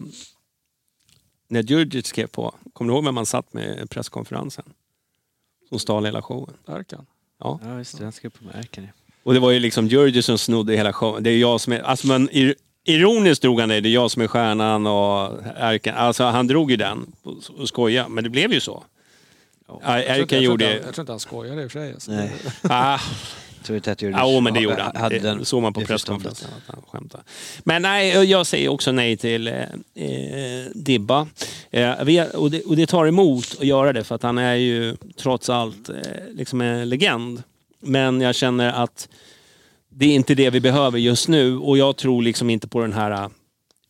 när 1.49 1.62
Djurdjic 1.62 2.07
skrev 2.07 2.27
på, 2.27 2.55
kommer 2.73 2.93
du 2.93 2.94
ihåg 2.97 3.05
vem 3.05 3.15
man 3.15 3.27
satt 3.27 3.53
med 3.53 3.81
i 3.85 3.86
presskonferensen? 3.86 4.65
Som 5.69 5.78
stal 5.78 6.05
hela 6.05 6.23
showen. 6.23 6.55
Verkan. 6.66 7.07
Ja. 7.39 7.61
Ja 7.65 7.78
just 7.78 7.99
det, 7.99 8.05
han 8.05 8.12
skrev 8.12 8.31
på 8.31 8.44
märken. 8.44 8.89
Och 9.23 9.35
det 9.35 9.40
var 9.40 9.51
ju 9.51 9.59
liksom 9.61 9.86
Djurdjic 9.89 10.27
som 10.27 10.39
snodde 10.39 10.77
hela 10.77 10.93
showen. 10.93 11.23
Det 11.23 11.31
är 11.31 11.39
jag 11.39 11.61
som 11.61 11.73
är... 11.73 11.81
Alltså 11.81 12.07
men 12.07 12.28
ir, 12.31 12.55
ironiskt 12.85 13.43
drog 13.43 13.61
han 13.61 13.69
det. 13.69 13.81
Det 13.81 13.89
är 13.89 13.93
jag 13.94 14.11
som 14.11 14.23
är 14.23 14.27
stjärnan 14.27 14.86
och 14.86 15.40
Erkan. 15.57 15.94
Alltså 15.94 16.24
han 16.24 16.47
drog 16.47 16.70
ju 16.70 16.77
den 16.77 17.12
och, 17.23 17.35
och 17.59 17.69
skoja. 17.69 18.09
Men 18.09 18.24
det 18.24 18.31
blev 18.31 18.53
ju 18.53 18.61
så. 18.61 18.85
Ja, 19.69 19.81
Jag 19.81 19.82
tror 19.82 19.99
inte- 19.99 20.12
Erkan 20.12 20.19
jag 20.19 20.28
tror 20.28 20.32
inte 20.32 20.44
gjorde... 20.44 20.65
han- 20.66 20.74
Jag 20.86 20.94
tror 20.94 21.03
inte 21.03 21.12
han 21.12 21.20
skojade 21.20 21.62
i 21.62 21.66
och 21.66 21.73
för 21.73 21.78
sig. 21.78 21.93
Alltså. 21.94 22.11
Nej. 22.12 22.32
Ah, 22.62 23.01
Tror 23.63 23.77
inte 23.77 23.93
att 23.93 24.03
Ja, 24.03 24.41
men 24.41 24.55
det 24.55 24.61
gjorde 24.61 24.83
han. 24.83 24.97
hade 24.97 25.19
Det 25.19 25.45
såg 25.45 25.63
man 25.63 25.73
på 25.73 25.81
presskonferensen 25.81 26.49
att 26.57 26.75
han 26.75 26.83
skämtade. 26.89 27.25
Men 27.65 27.83
nej, 27.83 28.31
jag 28.31 28.47
säger 28.47 28.69
också 28.69 28.93
nej 28.93 29.17
till 29.17 29.49
eh, 29.49 29.55
eh, 29.95 30.67
Dibba. 30.75 31.27
Eh, 31.71 32.05
vi, 32.05 32.27
och, 32.35 32.51
det, 32.51 32.63
och 32.63 32.77
det 32.77 32.87
tar 32.87 33.07
emot 33.07 33.57
att 33.61 33.67
göra 33.67 33.93
det 33.93 34.05
för 34.05 34.15
att 34.15 34.23
han 34.23 34.39
är 34.39 34.55
ju 34.55 34.97
trots 35.17 35.51
allt 35.51 35.89
eh, 35.89 35.95
liksom 36.31 36.61
en 36.61 36.89
legend. 36.89 37.43
Men 37.81 38.21
jag 38.21 38.35
känner 38.35 38.73
att 38.73 39.09
det 39.89 40.07
är 40.07 40.15
inte 40.15 40.35
det 40.35 40.51
vi 40.51 40.61
behöver 40.61 40.99
just 40.99 41.29
nu 41.29 41.59
och 41.59 41.79
jag 41.79 41.97
tror 41.97 42.23
liksom 42.23 42.51
inte 42.51 42.69
på 42.69 42.81
den 42.81 42.93
här 42.93 43.31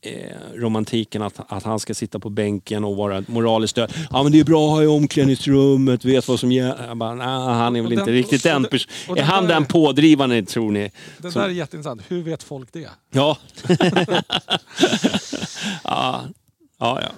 eh, 0.02 0.36
romantiken 0.54 1.22
att, 1.22 1.40
att 1.52 1.62
han 1.62 1.80
ska 1.80 1.94
sitta 1.94 2.18
på 2.18 2.30
bänken 2.30 2.84
och 2.84 2.96
vara 2.96 3.24
moraliskt 3.26 3.70
stöd. 3.70 3.92
Ja 4.10 4.22
men 4.22 4.32
det 4.32 4.40
är 4.40 4.44
bra 4.44 4.64
att 4.66 4.70
ha 4.70 4.82
i 4.82 4.86
omklädningsrummet, 4.86 6.04
vet 6.04 6.28
vad 6.28 6.40
som 6.40 6.52
gäller. 6.52 6.94
Nej, 7.14 7.26
han 7.26 7.76
är 7.76 7.82
väl 7.82 7.86
Och 7.86 7.92
inte 7.92 8.04
den- 8.04 8.14
riktigt 8.14 8.42
den 8.42 8.64
personen. 8.64 9.18
Är 9.18 9.22
han 9.22 9.46
den 9.46 9.64
pådrivande 9.64 10.42
tror 10.42 10.70
ni? 10.70 10.90
Det 11.18 11.34
där 11.34 11.40
är 11.40 11.48
jätteintressant. 11.48 12.02
Hur 12.08 12.22
vet 12.22 12.42
folk 12.42 12.68
det? 12.72 12.88
Ja. 13.10 13.38
ja. 15.84 16.24
Ja, 16.78 17.00
ja. 17.02 17.08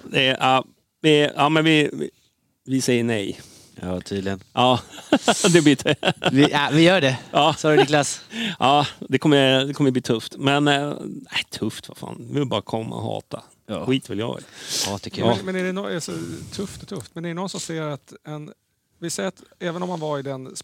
Det 1.01 1.19
är, 1.21 1.33
ja, 1.35 1.49
men 1.49 1.63
vi, 1.65 1.89
vi 2.65 2.81
säger 2.81 3.03
nej. 3.03 3.39
Ja 3.85 4.01
tydligen. 4.01 4.39
Ja, 4.53 4.79
det 5.53 5.61
blir, 5.61 5.75
t- 5.75 5.95
Vi, 6.31 6.51
ja, 6.51 6.69
vi 6.73 6.81
gör 6.83 7.01
det. 7.01 7.19
ja, 7.31 7.53
Sorry 7.57 7.77
Niklas. 7.77 8.21
ja 8.59 8.87
det, 8.99 9.17
kommer, 9.19 9.65
det 9.65 9.73
kommer 9.73 9.91
bli 9.91 10.01
tufft. 10.01 10.35
Men, 10.37 10.63
nej, 10.65 11.43
tufft, 11.49 11.87
vad 11.89 11.97
fan. 11.97 12.27
Vi 12.31 12.39
vill 12.39 12.47
bara 12.47 12.61
komma 12.61 12.95
och 12.95 13.01
hata. 13.03 13.43
Ja. 13.65 13.85
Skit 13.85 14.09
väl 14.09 14.19
jag. 14.19 14.39
Ja, 14.87 14.97
tycker 14.97 15.21
jag. 15.21 15.35
Men, 15.37 15.45
men 15.45 15.55
är 15.55 15.63
det 15.63 15.71
no, 15.71 15.93
alltså, 15.95 16.11
tufft 16.51 16.81
och 16.81 16.87
tufft, 16.87 17.15
men 17.15 17.25
är 17.25 17.29
det 17.29 17.33
någon 17.33 17.49
som 17.49 17.59
ser 17.59 17.81
att 17.81 18.13
en... 18.27 18.51
Vi 18.99 19.09
säger 19.09 19.29
att 19.29 19.43
även 19.59 19.83
om 19.83 19.89
han 19.89 19.99
var 19.99 20.19
i 20.19 20.21
den, 20.21 20.55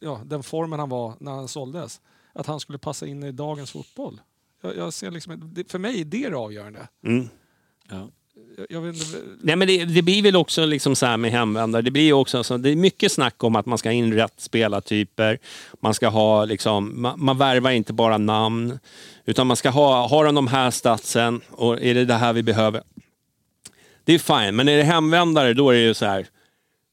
ja, 0.00 0.20
den 0.26 0.42
formen 0.42 0.78
han 0.78 0.88
var 0.88 1.14
när 1.20 1.32
han 1.32 1.48
såldes, 1.48 2.00
att 2.32 2.46
han 2.46 2.60
skulle 2.60 2.78
passa 2.78 3.06
in 3.06 3.22
i 3.22 3.32
dagens 3.32 3.70
fotboll. 3.70 4.20
Jag, 4.62 4.76
jag 4.76 4.92
ser 4.92 5.10
liksom, 5.10 5.50
det- 5.54 5.70
för 5.70 5.78
mig 5.78 6.00
är 6.00 6.04
det 6.04 6.28
det 6.28 6.36
avgörande. 6.36 6.88
Mm. 7.06 7.28
Ja. 7.90 8.08
Jag, 8.68 8.80
vet 8.80 8.94
inte, 8.94 9.18
Nej, 9.40 9.56
men 9.56 9.68
det, 9.68 9.84
det 9.84 10.02
blir 10.02 10.22
väl 10.22 10.36
också 10.36 10.64
liksom 10.66 10.96
så 10.96 11.06
här 11.06 11.16
med 11.16 11.30
hemvändare. 11.30 11.82
Det 11.82 11.90
blir 11.90 12.12
också 12.12 12.44
så, 12.44 12.56
det 12.56 12.70
är 12.70 12.76
mycket 12.76 13.12
snack 13.12 13.44
om 13.44 13.56
att 13.56 13.66
man 13.66 13.78
ska 13.78 13.88
ha 13.88 13.94
in 13.94 14.14
rätt 14.14 14.34
spelartyper. 14.36 15.38
Man 15.80 15.94
ska 15.94 16.08
ha 16.08 16.44
liksom, 16.44 17.02
man, 17.02 17.24
man 17.24 17.38
värvar 17.38 17.70
inte 17.70 17.92
bara 17.92 18.18
namn. 18.18 18.78
Utan 19.24 19.46
man 19.46 19.56
ska 19.56 19.70
ha, 19.70 20.08
har 20.08 20.24
de 20.24 20.34
de 20.34 20.46
här 20.46 20.70
statsen 20.70 21.40
och 21.50 21.82
är 21.82 21.94
det 21.94 22.04
det 22.04 22.14
här 22.14 22.32
vi 22.32 22.42
behöver? 22.42 22.82
Det 24.04 24.14
är 24.14 24.18
fine, 24.18 24.56
men 24.56 24.68
är 24.68 24.76
det 24.76 24.82
hemvändare 24.82 25.54
då 25.54 25.70
är 25.70 25.74
det 25.74 25.80
ju 25.80 25.94
så 25.94 26.06
här. 26.06 26.26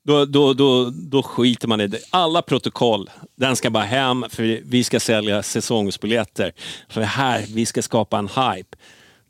Då, 0.04 0.26
då, 0.26 0.54
då, 0.54 0.90
då 0.90 1.24
skiter 1.24 1.68
man 1.68 1.82
i 1.82 1.88
det. 1.88 2.00
Alla 2.10 2.42
protokoll, 2.42 3.10
den 3.36 3.56
ska 3.56 3.70
bara 3.70 3.84
hem 3.84 4.26
för 4.30 4.62
vi 4.64 4.84
ska 4.84 5.00
sälja 5.00 5.44
säsongsbiljetter. 5.44 6.54
För 6.90 7.02
här, 7.02 7.46
vi 7.54 7.66
ska 7.66 7.82
skapa 7.82 8.18
en 8.18 8.28
hype. 8.28 8.78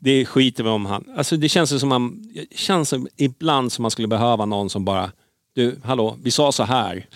Det 0.04 0.26
skiter 0.26 0.64
vi 0.64 0.70
om 0.70 0.86
han. 0.86 1.04
Alltså 1.16 1.36
det 1.36 1.48
känns 1.48 1.80
som 1.80 1.88
man, 1.88 2.32
känns 2.54 2.88
som, 2.88 3.08
ibland 3.16 3.72
som 3.72 3.82
man 3.82 3.90
skulle 3.90 4.08
behöva 4.08 4.46
någon 4.46 4.70
som 4.70 4.84
bara, 4.84 5.12
du, 5.54 5.76
hallå, 5.84 6.16
vi 6.22 6.30
sa 6.30 6.52
så 6.52 6.62
här. 6.62 7.06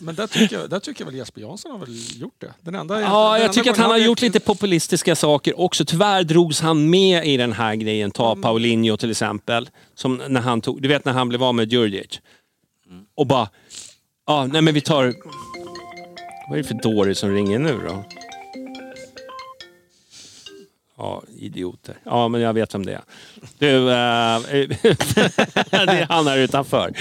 men 0.00 0.14
där 0.14 0.26
tycker, 0.26 0.56
jag, 0.56 0.70
där 0.70 0.78
tycker 0.78 1.00
jag 1.00 1.06
väl 1.06 1.14
Jesper 1.14 1.40
Jansson 1.40 1.70
har 1.70 1.78
väl 1.78 2.20
gjort 2.20 2.40
det. 2.40 2.54
Den 2.60 2.74
enda, 2.74 2.94
den 2.94 3.02
Ja, 3.02 3.32
jag 3.32 3.40
enda 3.40 3.52
tycker 3.52 3.70
att 3.70 3.76
han 3.76 3.90
har 3.90 3.98
gjort 3.98 4.20
lite 4.20 4.40
populistiska 4.40 5.16
saker 5.16 5.60
också. 5.60 5.84
Tyvärr 5.84 6.24
drogs 6.24 6.60
han 6.60 6.90
med 6.90 7.26
i 7.26 7.36
den 7.36 7.52
här 7.52 7.74
grejen. 7.74 8.10
Ta 8.10 8.36
Paulinho 8.36 8.96
till 8.96 9.10
exempel. 9.10 9.70
Som 9.94 10.22
när 10.28 10.40
han 10.40 10.60
tog, 10.60 10.82
du 10.82 10.88
vet 10.88 11.04
när 11.04 11.12
han 11.12 11.28
blev 11.28 11.42
av 11.42 11.54
med 11.54 11.72
Djurdjic. 11.72 12.20
Och 13.14 13.26
bara, 13.26 13.48
ja, 14.26 14.46
nej 14.46 14.62
men 14.62 14.74
vi 14.74 14.80
tar... 14.80 15.14
Vad 16.48 16.58
är 16.58 16.62
det 16.62 16.68
för 16.68 16.82
dåre 16.82 17.14
som 17.14 17.34
ringer 17.34 17.58
nu 17.58 17.80
då? 17.88 18.04
Ja, 21.02 21.22
idioter. 21.38 21.96
Ja, 22.04 22.28
men 22.28 22.40
jag 22.40 22.52
vet 22.52 22.74
vem 22.74 22.86
det 22.86 22.92
är. 22.92 23.02
Du, 23.58 23.76
eh, 23.76 23.84
det 25.70 25.92
är 25.92 26.06
han 26.08 26.26
här 26.26 26.38
utanför. 26.38 26.92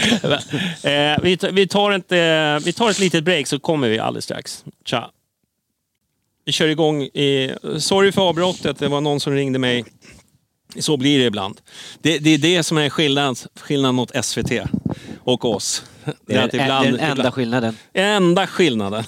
Eh, 0.83 1.19
vi, 1.23 1.37
tar- 1.37 1.51
vi, 1.51 1.67
tar 1.67 1.91
ett, 1.91 2.11
eh, 2.11 2.65
vi 2.65 2.73
tar 2.73 2.89
ett 2.89 2.99
litet 2.99 3.23
break 3.23 3.47
så 3.47 3.59
kommer 3.59 3.89
vi 3.89 3.99
alldeles 3.99 4.25
strax. 4.25 4.65
Tja! 4.85 5.11
Vi 6.45 6.51
kör 6.51 6.67
igång. 6.67 7.03
I, 7.03 7.51
sorry 7.79 8.11
för 8.11 8.21
avbrottet, 8.21 8.79
det 8.79 8.87
var 8.87 9.01
någon 9.01 9.19
som 9.19 9.33
ringde 9.33 9.59
mig. 9.59 9.85
Så 10.79 10.97
blir 10.97 11.19
det 11.19 11.25
ibland. 11.25 11.61
Det, 12.01 12.17
det 12.19 12.29
är 12.29 12.37
det 12.37 12.63
som 12.63 12.77
är 12.77 12.89
skillnaden, 12.89 13.35
skillnaden 13.55 13.95
mot 13.95 14.25
SVT 14.25 14.51
och 15.19 15.45
oss. 15.45 15.83
Det 16.25 16.35
är 16.35 16.43
att 16.43 16.51
den, 16.51 16.67
den 16.67 16.99
enda 16.99 17.11
ibland- 17.11 17.33
skillnaden. 17.33 17.77
enda 17.93 18.47
skillnaden. 18.47 19.03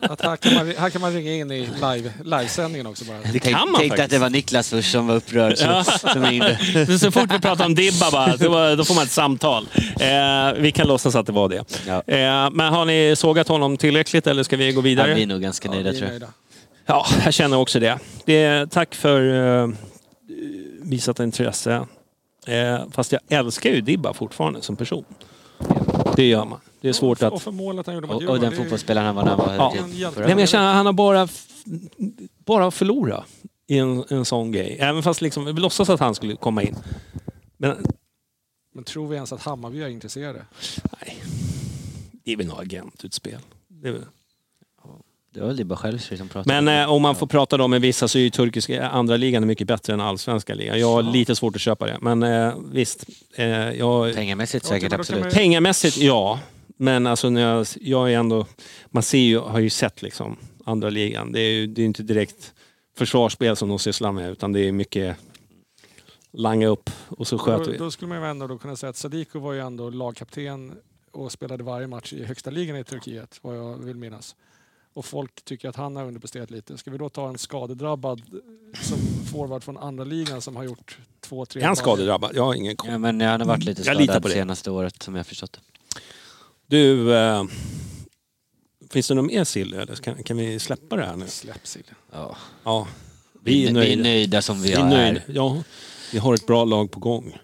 Att 0.00 0.20
här, 0.22 0.36
kan 0.36 0.54
man, 0.54 0.74
här 0.78 0.90
kan 0.90 1.00
man 1.00 1.12
ringa 1.12 1.32
in 1.32 1.50
i 1.50 1.60
live, 1.74 2.12
livesändningen 2.24 2.86
också 2.86 3.04
bara. 3.04 3.18
Det 3.32 3.38
kan 3.38 3.70
man 3.72 3.80
tänkte 3.80 4.04
att 4.04 4.10
det 4.10 4.18
var 4.18 4.30
Niklas 4.30 4.70
först 4.70 4.92
som 4.92 5.06
var 5.06 5.14
upprörd. 5.14 5.58
Så, 5.58 5.64
Ja. 5.64 5.84
som 5.84 6.22
ringde. 6.24 6.58
Så 6.98 7.10
fort 7.10 7.32
vi 7.34 7.38
pratar 7.40 7.64
om 7.64 7.74
Dibba 7.74 8.10
bara, 8.10 8.36
då, 8.36 8.74
då 8.76 8.84
får 8.84 8.94
man 8.94 9.04
ett 9.04 9.10
samtal. 9.10 9.68
Eh, 10.00 10.52
vi 10.62 10.72
kan 10.72 10.88
låtsas 10.88 11.14
att 11.14 11.26
det 11.26 11.32
var 11.32 11.48
det. 11.48 11.64
Ja. 11.86 12.02
Eh, 12.06 12.50
men 12.52 12.72
har 12.74 12.84
ni 12.84 13.14
sågat 13.16 13.48
honom 13.48 13.76
tillräckligt 13.76 14.26
eller 14.26 14.42
ska 14.42 14.56
vi 14.56 14.72
gå 14.72 14.78
Ja, 14.80 14.82
vidare? 14.82 15.14
vi 15.14 15.22
är 15.22 15.26
nog 15.26 15.40
ganska 15.42 15.70
nöjda 15.70 15.90
vi 15.90 15.96
är 15.96 16.00
tror 16.00 16.04
jag. 16.04 16.10
nöjda. 16.20 16.32
Ja, 16.86 17.06
jag 17.24 17.34
känner 17.34 17.56
också 17.58 17.80
det. 17.80 17.98
det 18.24 18.66
tack 18.70 18.94
för 18.94 19.22
eh, 19.62 19.68
visat 20.82 21.20
intresse. 21.20 21.86
Eh, 22.46 22.78
fast 22.92 23.12
jag 23.12 23.20
älskar 23.28 23.70
ju 23.70 23.80
Dibba 23.80 24.12
fortfarande 24.14 24.62
som 24.62 24.76
person. 24.76 25.04
Det 26.18 26.26
gör 26.28 26.44
man. 26.44 26.60
Det 26.80 26.88
är 26.88 26.92
svårt 26.92 27.22
Och 27.22 27.36
att... 27.36 27.42
för 27.42 27.50
målet 27.50 27.86
han 27.86 27.94
gjorde 27.94 28.06
mot 28.06 28.10
Och, 28.10 28.16
och 28.16 28.22
Djurgården, 28.22 28.42
den 28.42 28.50
det 28.50 28.56
är 28.56 28.58
ju- 28.58 28.64
fotbollsspelaren 28.64 29.06
han 29.06 29.14
var 29.16 29.22
när 29.24 29.30
han 29.30 29.38
var 29.38 29.54
Ja. 29.54 29.70
typ 29.72 30.14
förra 30.14 30.26
Nej, 30.26 30.28
men 30.34 30.38
jag 30.38 30.48
känner 30.48 30.68
att 30.68 30.74
han 30.74 30.86
har 30.86 30.92
bara, 30.92 31.22
f- 31.22 31.46
bara 32.44 32.70
förlorat 32.70 33.24
i 33.66 33.78
en, 33.78 34.04
en 34.08 34.24
sån 34.24 34.52
grej. 34.52 34.76
Även 34.80 35.02
fast 35.02 35.20
liksom, 35.20 35.44
vi 35.44 35.52
låtsas 35.52 35.90
att 35.90 36.00
han 36.00 36.14
skulle 36.14 36.36
komma 36.36 36.62
in. 36.62 36.76
Men 37.56 37.86
Men 38.74 38.84
tror 38.84 39.08
vi 39.08 39.14
ens 39.16 39.32
att 39.32 39.42
Hammarby 39.42 39.82
är 39.82 39.88
intresserade? 39.88 40.46
nej, 41.00 41.18
det 42.24 42.32
är 42.32 42.36
väl 42.36 42.46
något 42.46 42.60
agentutspel. 42.60 43.38
Det 43.68 43.88
är 43.88 43.92
väl. 43.92 44.04
Det 45.38 45.44
var 45.44 45.52
väl 45.54 45.66
bara 45.66 45.76
själv 45.76 45.98
som 45.98 46.28
pratade. 46.28 46.62
Men 46.62 46.82
eh, 46.82 46.92
om 46.92 47.02
man 47.02 47.16
får 47.16 47.26
prata 47.26 47.56
då 47.56 47.68
med 47.68 47.80
vissa 47.80 48.08
så 48.08 48.18
är 48.18 48.22
ju 48.22 48.30
turkiska 48.30 48.88
andra 48.88 49.16
ligan 49.16 49.46
mycket 49.46 49.66
bättre 49.66 49.92
än 49.92 50.00
allsvenska 50.00 50.54
ligan. 50.54 50.80
Jag 50.80 50.92
har 50.92 51.02
lite 51.02 51.36
svårt 51.36 51.54
att 51.54 51.60
köpa 51.60 51.86
det. 51.86 51.98
Men 52.00 52.22
eh, 52.22 52.54
visst, 52.72 53.04
eh, 53.34 53.46
jag, 53.48 54.14
Pengamässigt 54.14 54.66
säkert 54.66 54.90
kan 54.90 55.00
absolut. 55.00 55.22
man- 55.22 55.30
pengamässigt 55.30 55.96
ja. 55.96 56.40
Men 56.76 57.06
alltså 57.06 57.30
när 57.30 57.40
jag, 57.40 57.66
jag 57.80 58.12
är 58.12 58.18
ändå, 58.18 58.46
man 58.90 59.02
ser 59.02 59.18
ju, 59.18 59.38
har 59.38 59.58
ju 59.58 59.70
sett 59.70 60.02
liksom 60.02 60.36
andra 60.64 60.90
ligan. 60.90 61.32
Det 61.32 61.40
är 61.40 61.50
ju 61.50 61.66
det 61.66 61.82
är 61.82 61.86
inte 61.86 62.02
direkt 62.02 62.52
försvarsspel 62.96 63.56
som 63.56 63.68
de 63.68 63.78
sysslar 63.78 64.12
med 64.12 64.30
utan 64.30 64.52
det 64.52 64.60
är 64.60 64.72
mycket 64.72 65.16
langa 66.32 66.66
upp 66.66 66.90
och 67.08 67.26
så 67.26 67.38
sköter 67.38 67.64
Då, 67.64 67.70
vi. 67.70 67.78
då 67.78 67.90
skulle 67.90 68.08
man 68.08 68.22
ju 68.22 68.30
ändå 68.30 68.46
då 68.46 68.58
kunna 68.58 68.76
säga 68.76 68.90
att 68.90 68.96
Sadiko 68.96 69.38
var 69.38 69.52
ju 69.52 69.60
ändå 69.60 69.90
lagkapten 69.90 70.72
och 71.12 71.32
spelade 71.32 71.64
varje 71.64 71.86
match 71.86 72.12
i 72.12 72.24
högsta 72.24 72.50
ligan 72.50 72.76
i 72.76 72.84
Turkiet, 72.84 73.38
vad 73.42 73.56
jag 73.56 73.76
vill 73.76 73.96
minnas. 73.96 74.36
Och 74.98 75.04
folk 75.04 75.44
tycker 75.44 75.68
att 75.68 75.76
han 75.76 75.96
har 75.96 76.04
underpresterat 76.04 76.50
lite. 76.50 76.78
Ska 76.78 76.90
vi 76.90 76.98
då 76.98 77.08
ta 77.08 77.28
en 77.28 77.38
skadedrabbad 77.38 78.22
som 78.82 78.98
forward 79.32 79.64
från 79.64 79.78
andra 79.78 80.04
ligan 80.04 80.40
som 80.40 80.56
har 80.56 80.64
gjort 80.64 80.98
två, 81.20 81.46
tre 81.46 81.62
Är 81.62 81.66
han 81.66 81.76
skadedrabbad? 81.76 82.30
Jag 82.34 82.44
har 82.44 82.54
ingen 82.54 82.76
koll. 82.76 82.90
Ja, 82.90 82.98
men 82.98 83.20
han 83.20 83.40
har 83.40 83.48
varit 83.48 83.64
lite 83.64 83.82
skadad 83.84 84.22
på 84.22 84.28
det. 84.28 84.34
senaste 84.34 84.70
året 84.70 85.02
som 85.02 85.14
jag 85.14 85.26
förstått 85.26 85.52
det. 85.52 85.60
Du, 86.66 87.14
eh, 87.16 87.44
finns 88.90 89.08
det 89.08 89.14
någon 89.14 89.26
mer 89.26 89.44
sill 89.44 89.74
eller 89.74 89.94
kan, 89.96 90.22
kan 90.22 90.36
vi 90.36 90.58
släppa 90.58 90.96
det 90.96 91.04
här 91.06 91.16
nu? 91.16 91.26
Släpp 91.28 91.66
Silja. 91.66 91.94
Ja. 92.12 92.36
Ja, 92.64 92.86
Vi, 93.42 93.66
är 93.66 93.74
vi 93.74 93.92
är 93.92 93.96
nöjda 93.96 94.42
som 94.42 94.62
vi 94.62 94.68
Vi 94.68 94.74
är 94.74 94.80
är. 94.80 94.84
nöjda. 94.90 95.20
Ja, 95.26 95.62
vi 96.12 96.18
har 96.18 96.34
ett 96.34 96.46
bra 96.46 96.64
lag 96.64 96.90
på 96.90 97.00
gång. 97.00 97.38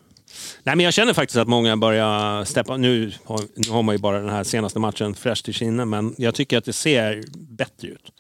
Nej, 0.66 0.77
men 0.77 0.85
jag 0.85 0.95
känner 0.95 1.12
faktiskt 1.12 1.36
att 1.36 1.49
många 1.49 1.77
börjar 1.77 2.45
steppa... 2.45 2.77
Nu 2.77 3.12
har, 3.24 3.41
nu 3.55 3.70
har 3.70 3.82
man 3.82 3.95
ju 3.95 3.99
bara 3.99 4.19
den 4.20 4.28
här 4.31 4.45
senaste 4.45 4.78
matchen 4.78 5.15
fräscht 5.15 5.49
i 5.49 5.53
kinne, 5.53 5.85
men 5.85 6.15
jag 6.19 6.35
tycker 6.35 6.59
att 6.59 6.65
det 6.65 6.73
ser 6.73 7.24
bättre 7.36 7.89
ut. 7.89 8.12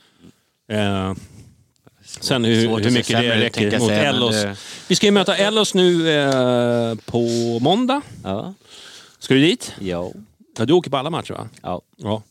Eh, 0.68 1.14
sen 2.20 2.44
hur, 2.44 2.54
hur 2.78 2.90
mycket 2.90 3.08
det 3.20 3.36
räcker 3.40 3.78
mot 3.78 3.90
Ellos. 3.90 4.32
det- 4.42 4.56
Vi 4.88 4.94
ska 4.96 5.06
ju 5.06 5.12
möta 5.12 5.36
Ellos 5.36 5.74
nu 5.74 6.10
eh, 6.10 6.94
på 7.06 7.20
måndag. 7.60 8.00
Ja. 8.24 8.54
Ska 9.18 9.34
du 9.34 9.40
dit? 9.40 9.72
Ja. 9.80 10.12
Ja, 10.58 10.64
du 10.64 10.72
åker 10.72 10.90
på 10.90 10.96
alla 10.96 11.10
matcher 11.10 11.32
va? 11.34 11.48
ja, 11.62 11.82
Ja. 11.96 12.22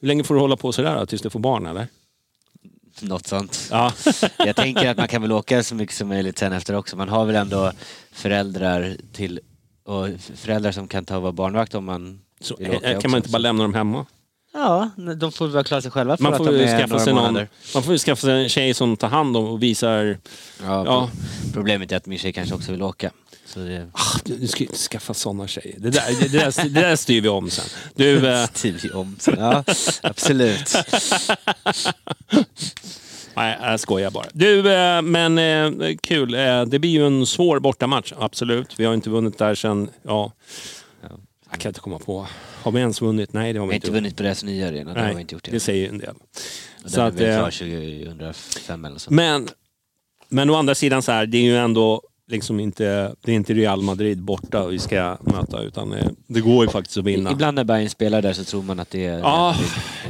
Hur 0.00 0.08
länge 0.08 0.24
får 0.24 0.34
du 0.34 0.40
hålla 0.40 0.56
på 0.56 0.72
sådär 0.72 0.96
då, 0.96 1.06
tills 1.06 1.22
du 1.22 1.30
får 1.30 1.40
barn 1.40 1.66
eller? 1.66 1.86
något 3.00 3.26
sånt. 3.26 3.68
Ja. 3.70 3.92
Jag 4.38 4.56
tänker 4.56 4.88
att 4.88 4.96
man 4.96 5.08
kan 5.08 5.22
väl 5.22 5.32
åka 5.32 5.62
så 5.62 5.74
mycket 5.74 5.94
som 5.96 6.08
möjligt 6.08 6.38
sen 6.38 6.52
efter 6.52 6.74
också. 6.76 6.96
Man 6.96 7.08
har 7.08 7.24
väl 7.24 7.36
ändå 7.36 7.72
föräldrar 8.12 8.96
till 9.12 9.40
och 9.86 10.08
föräldrar 10.36 10.72
som 10.72 10.88
kan 10.88 11.04
ta 11.04 11.16
och 11.16 11.22
vara 11.22 11.32
barnvakt 11.32 11.74
om 11.74 11.84
man 11.84 12.20
Så, 12.40 12.56
vill 12.56 12.66
eh, 12.70 12.76
åka 12.76 12.86
kan 12.88 12.96
också. 12.96 13.08
man 13.08 13.16
inte 13.18 13.28
bara 13.30 13.38
lämna 13.38 13.62
dem 13.62 13.74
hemma? 13.74 14.06
Ja, 14.52 14.90
de 15.16 15.32
får 15.32 15.46
väl 15.48 15.64
klara 15.64 15.82
sig 15.82 15.90
själva 15.90 16.16
för 16.16 16.22
Man 16.22 16.32
att 16.32 16.38
får, 16.38 16.46
de 16.46 16.52
ju 16.52 16.62
är 16.62 16.78
skaffa 16.78 16.86
några 16.86 17.04
sig 17.04 17.12
någon, 17.14 17.22
månader. 17.24 17.48
man 17.74 17.82
får 17.82 17.92
ju 17.92 17.98
skaffa 17.98 18.20
sig 18.20 18.42
en 18.42 18.48
tjej 18.48 18.74
som 18.74 18.96
tar 18.96 19.08
hand 19.08 19.36
om 19.36 19.44
och 19.44 19.62
visar... 19.62 20.18
Ja, 20.64 20.84
Ja. 20.84 21.10
Problemet 21.52 21.92
är 21.92 21.96
att 21.96 22.06
min 22.06 22.18
tjej 22.18 22.32
kanske 22.32 22.54
också 22.54 22.72
vill 22.72 22.82
åka. 22.82 23.10
Så 23.46 23.58
det 23.60 23.88
Ah, 23.92 24.18
du, 24.24 24.36
du 24.36 24.46
ska 24.48 24.58
ju 24.60 24.66
inte 24.66 24.78
skaffa 24.78 25.14
sådana 25.14 25.46
tjejer. 25.48 25.74
Det 25.78 25.90
där, 25.90 26.02
det, 26.20 26.28
det, 26.28 26.38
där, 26.38 26.62
det 26.68 26.80
där 26.80 26.96
styr 26.96 27.20
vi 27.20 27.28
om 27.28 27.50
sen. 27.50 27.64
Du, 27.94 28.28
eh, 28.32 28.46
styr 28.54 28.78
vi 28.82 28.90
om. 28.90 29.16
Så, 29.20 29.30
ja, 29.38 29.64
absolut. 30.02 30.74
nej, 33.36 33.58
jag 33.62 33.80
skojar 33.80 34.10
bara. 34.10 34.26
Du, 34.32 34.72
eh, 34.74 35.02
men 35.02 35.38
eh, 35.38 35.96
kul. 36.02 36.34
Eh, 36.34 36.62
det 36.64 36.78
blir 36.78 36.90
ju 36.90 37.06
en 37.06 37.26
svår 37.26 37.58
bortamatch, 37.58 38.12
absolut. 38.18 38.80
Vi 38.80 38.84
har 38.84 38.94
inte 38.94 39.10
vunnit 39.10 39.38
där 39.38 39.54
sen, 39.54 39.90
ja... 40.02 40.32
Jag 41.50 41.60
kan 41.60 41.70
inte 41.70 41.80
komma 41.80 41.98
på. 41.98 42.26
Har 42.62 42.72
vi 42.72 42.80
ens 42.80 43.00
vunnit? 43.00 43.32
Nej, 43.32 43.52
det 43.52 43.58
har 43.58 43.66
Vi 43.66 43.68
vi 43.68 43.72
har 43.72 43.74
inte. 43.74 43.86
inte 43.86 43.94
vunnit 43.94 44.16
på 44.16 44.22
deras 44.22 44.44
nya 44.44 44.68
arena, 44.68 44.94
det 44.94 45.00
har 45.00 45.14
vi 45.14 45.20
inte 45.20 45.34
gjort 45.34 45.44
det 45.44 45.52
än. 45.52 45.60
säger 45.60 45.82
ju 45.82 45.88
en 45.88 45.98
del. 45.98 46.14
Och 46.84 46.90
Så 46.90 46.96
Den 46.96 47.04
är 47.04 47.08
att, 47.08 47.14
väl 47.14 47.28
eh, 47.30 47.36
klar 47.36 47.50
2005 47.50 48.84
eller 48.84 48.98
så. 48.98 49.12
Men, 49.12 49.48
men 50.28 50.50
å 50.50 50.54
andra 50.54 50.74
sidan 50.74 51.02
så 51.02 51.12
här, 51.12 51.26
det 51.26 51.38
är 51.38 51.42
ju 51.42 51.56
ändå 51.56 52.02
liksom 52.28 52.60
inte, 52.60 53.14
det 53.20 53.32
är 53.32 53.36
inte 53.36 53.54
Real 53.54 53.82
Madrid 53.82 54.22
borta 54.22 54.66
vi 54.66 54.78
ska 54.78 55.16
möta 55.20 55.62
utan 55.62 55.92
eh, 55.92 56.06
det 56.26 56.40
går 56.40 56.64
ju 56.64 56.70
faktiskt 56.70 56.98
att 56.98 57.04
vinna. 57.04 57.30
Ibland 57.30 57.54
när 57.54 57.64
Bayern 57.64 57.90
spelar 57.90 58.22
där 58.22 58.32
så 58.32 58.44
tror 58.44 58.62
man 58.62 58.80
att 58.80 58.90
det 58.90 59.06
är... 59.06 59.18
Ja, 59.18 59.56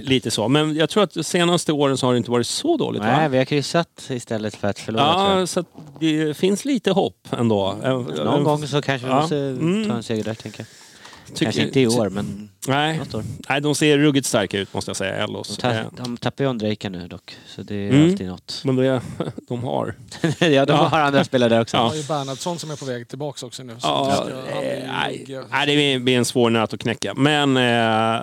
lite 0.01 0.30
så. 0.30 0.48
Men 0.48 0.76
jag 0.76 0.90
tror 0.90 1.02
att 1.02 1.14
de 1.14 1.24
senaste 1.24 1.72
åren 1.72 1.98
så 1.98 2.06
har 2.06 2.12
det 2.12 2.18
inte 2.18 2.30
varit 2.30 2.47
så 2.47 2.76
dåligt 2.76 3.02
Nej, 3.02 3.22
va? 3.22 3.28
vi 3.28 3.38
har 3.38 3.44
kryssat 3.44 4.06
istället 4.10 4.55
för 4.55 4.68
att 4.68 4.78
förlora 4.78 5.02
Ja, 5.38 5.47
så 5.47 5.64
det 6.01 6.36
finns 6.36 6.64
lite 6.64 6.90
hopp 6.90 7.28
ändå. 7.30 7.76
Någon 8.24 8.44
gång 8.44 8.66
så 8.66 8.82
kanske 8.82 9.06
vi 9.06 9.12
Ja, 9.12 9.20
måste 9.20 9.36
mm. 9.36 9.88
ta 9.88 9.94
en 9.97 10.02
seger 10.02 10.24
där 10.24 10.34
tänker 10.34 10.60
jag. 10.60 10.85
Tycker- 11.27 11.44
Kanske 11.44 11.62
inte 11.62 11.81
i 11.81 11.86
år 11.86 12.09
men 12.11 12.48
Nej. 12.69 12.98
något 12.98 13.15
år. 13.15 13.24
Nej, 13.48 13.61
de 13.61 13.74
ser 13.74 13.98
ruggigt 13.98 14.27
starka 14.27 14.59
ut 14.59 14.74
måste 14.74 14.89
jag 14.89 14.97
säga, 14.97 15.12
De, 15.16 15.23
Ellos. 15.23 15.57
ta, 15.57 15.70
Eh, 15.70 15.86
de 15.97 16.16
tappar 16.16 16.44
ju 16.44 16.51
Ondrejka 16.51 16.90
nu 16.90 17.09
dock, 17.09 17.36
så 17.47 17.62
det 17.62 17.74
är 17.74 17.90
Mm. 17.90 18.11
alltid 18.11 18.27
något. 18.27 18.62
Men 18.65 18.77
det 18.77 19.01
de 19.48 19.65
har. 19.65 19.94
ja, 20.39 20.65
de 20.66 20.73
Ja. 20.73 20.77
har 20.77 21.01
andra 21.01 21.24
spelare 21.24 21.48
där 21.48 21.61
också. 21.61 21.77
Ja. 21.77 21.82
har 21.89 21.94
ju 21.94 22.03
Bernhardsson 22.03 22.59
som 22.59 22.70
är 22.70 22.77
på 22.77 22.85
väg 22.85 23.09
tillbaks 23.09 23.43
också 23.43 23.62
nu. 23.62 23.73
så 23.78 23.86
Ja, 23.89 24.15
han 24.19 24.28
är 24.28 24.70
ju- 24.70 24.78
eh, 24.78 24.93
nej, 24.93 25.44
nej, 25.51 25.94
det 25.94 25.98
blir 26.01 26.16
en 26.19 26.24
svår 26.24 26.51
nöt 26.51 26.74
att 26.74 26.81
knäcka. 26.81 27.15
Men 27.15 27.57
eh, 27.57 28.15
eh, 28.16 28.23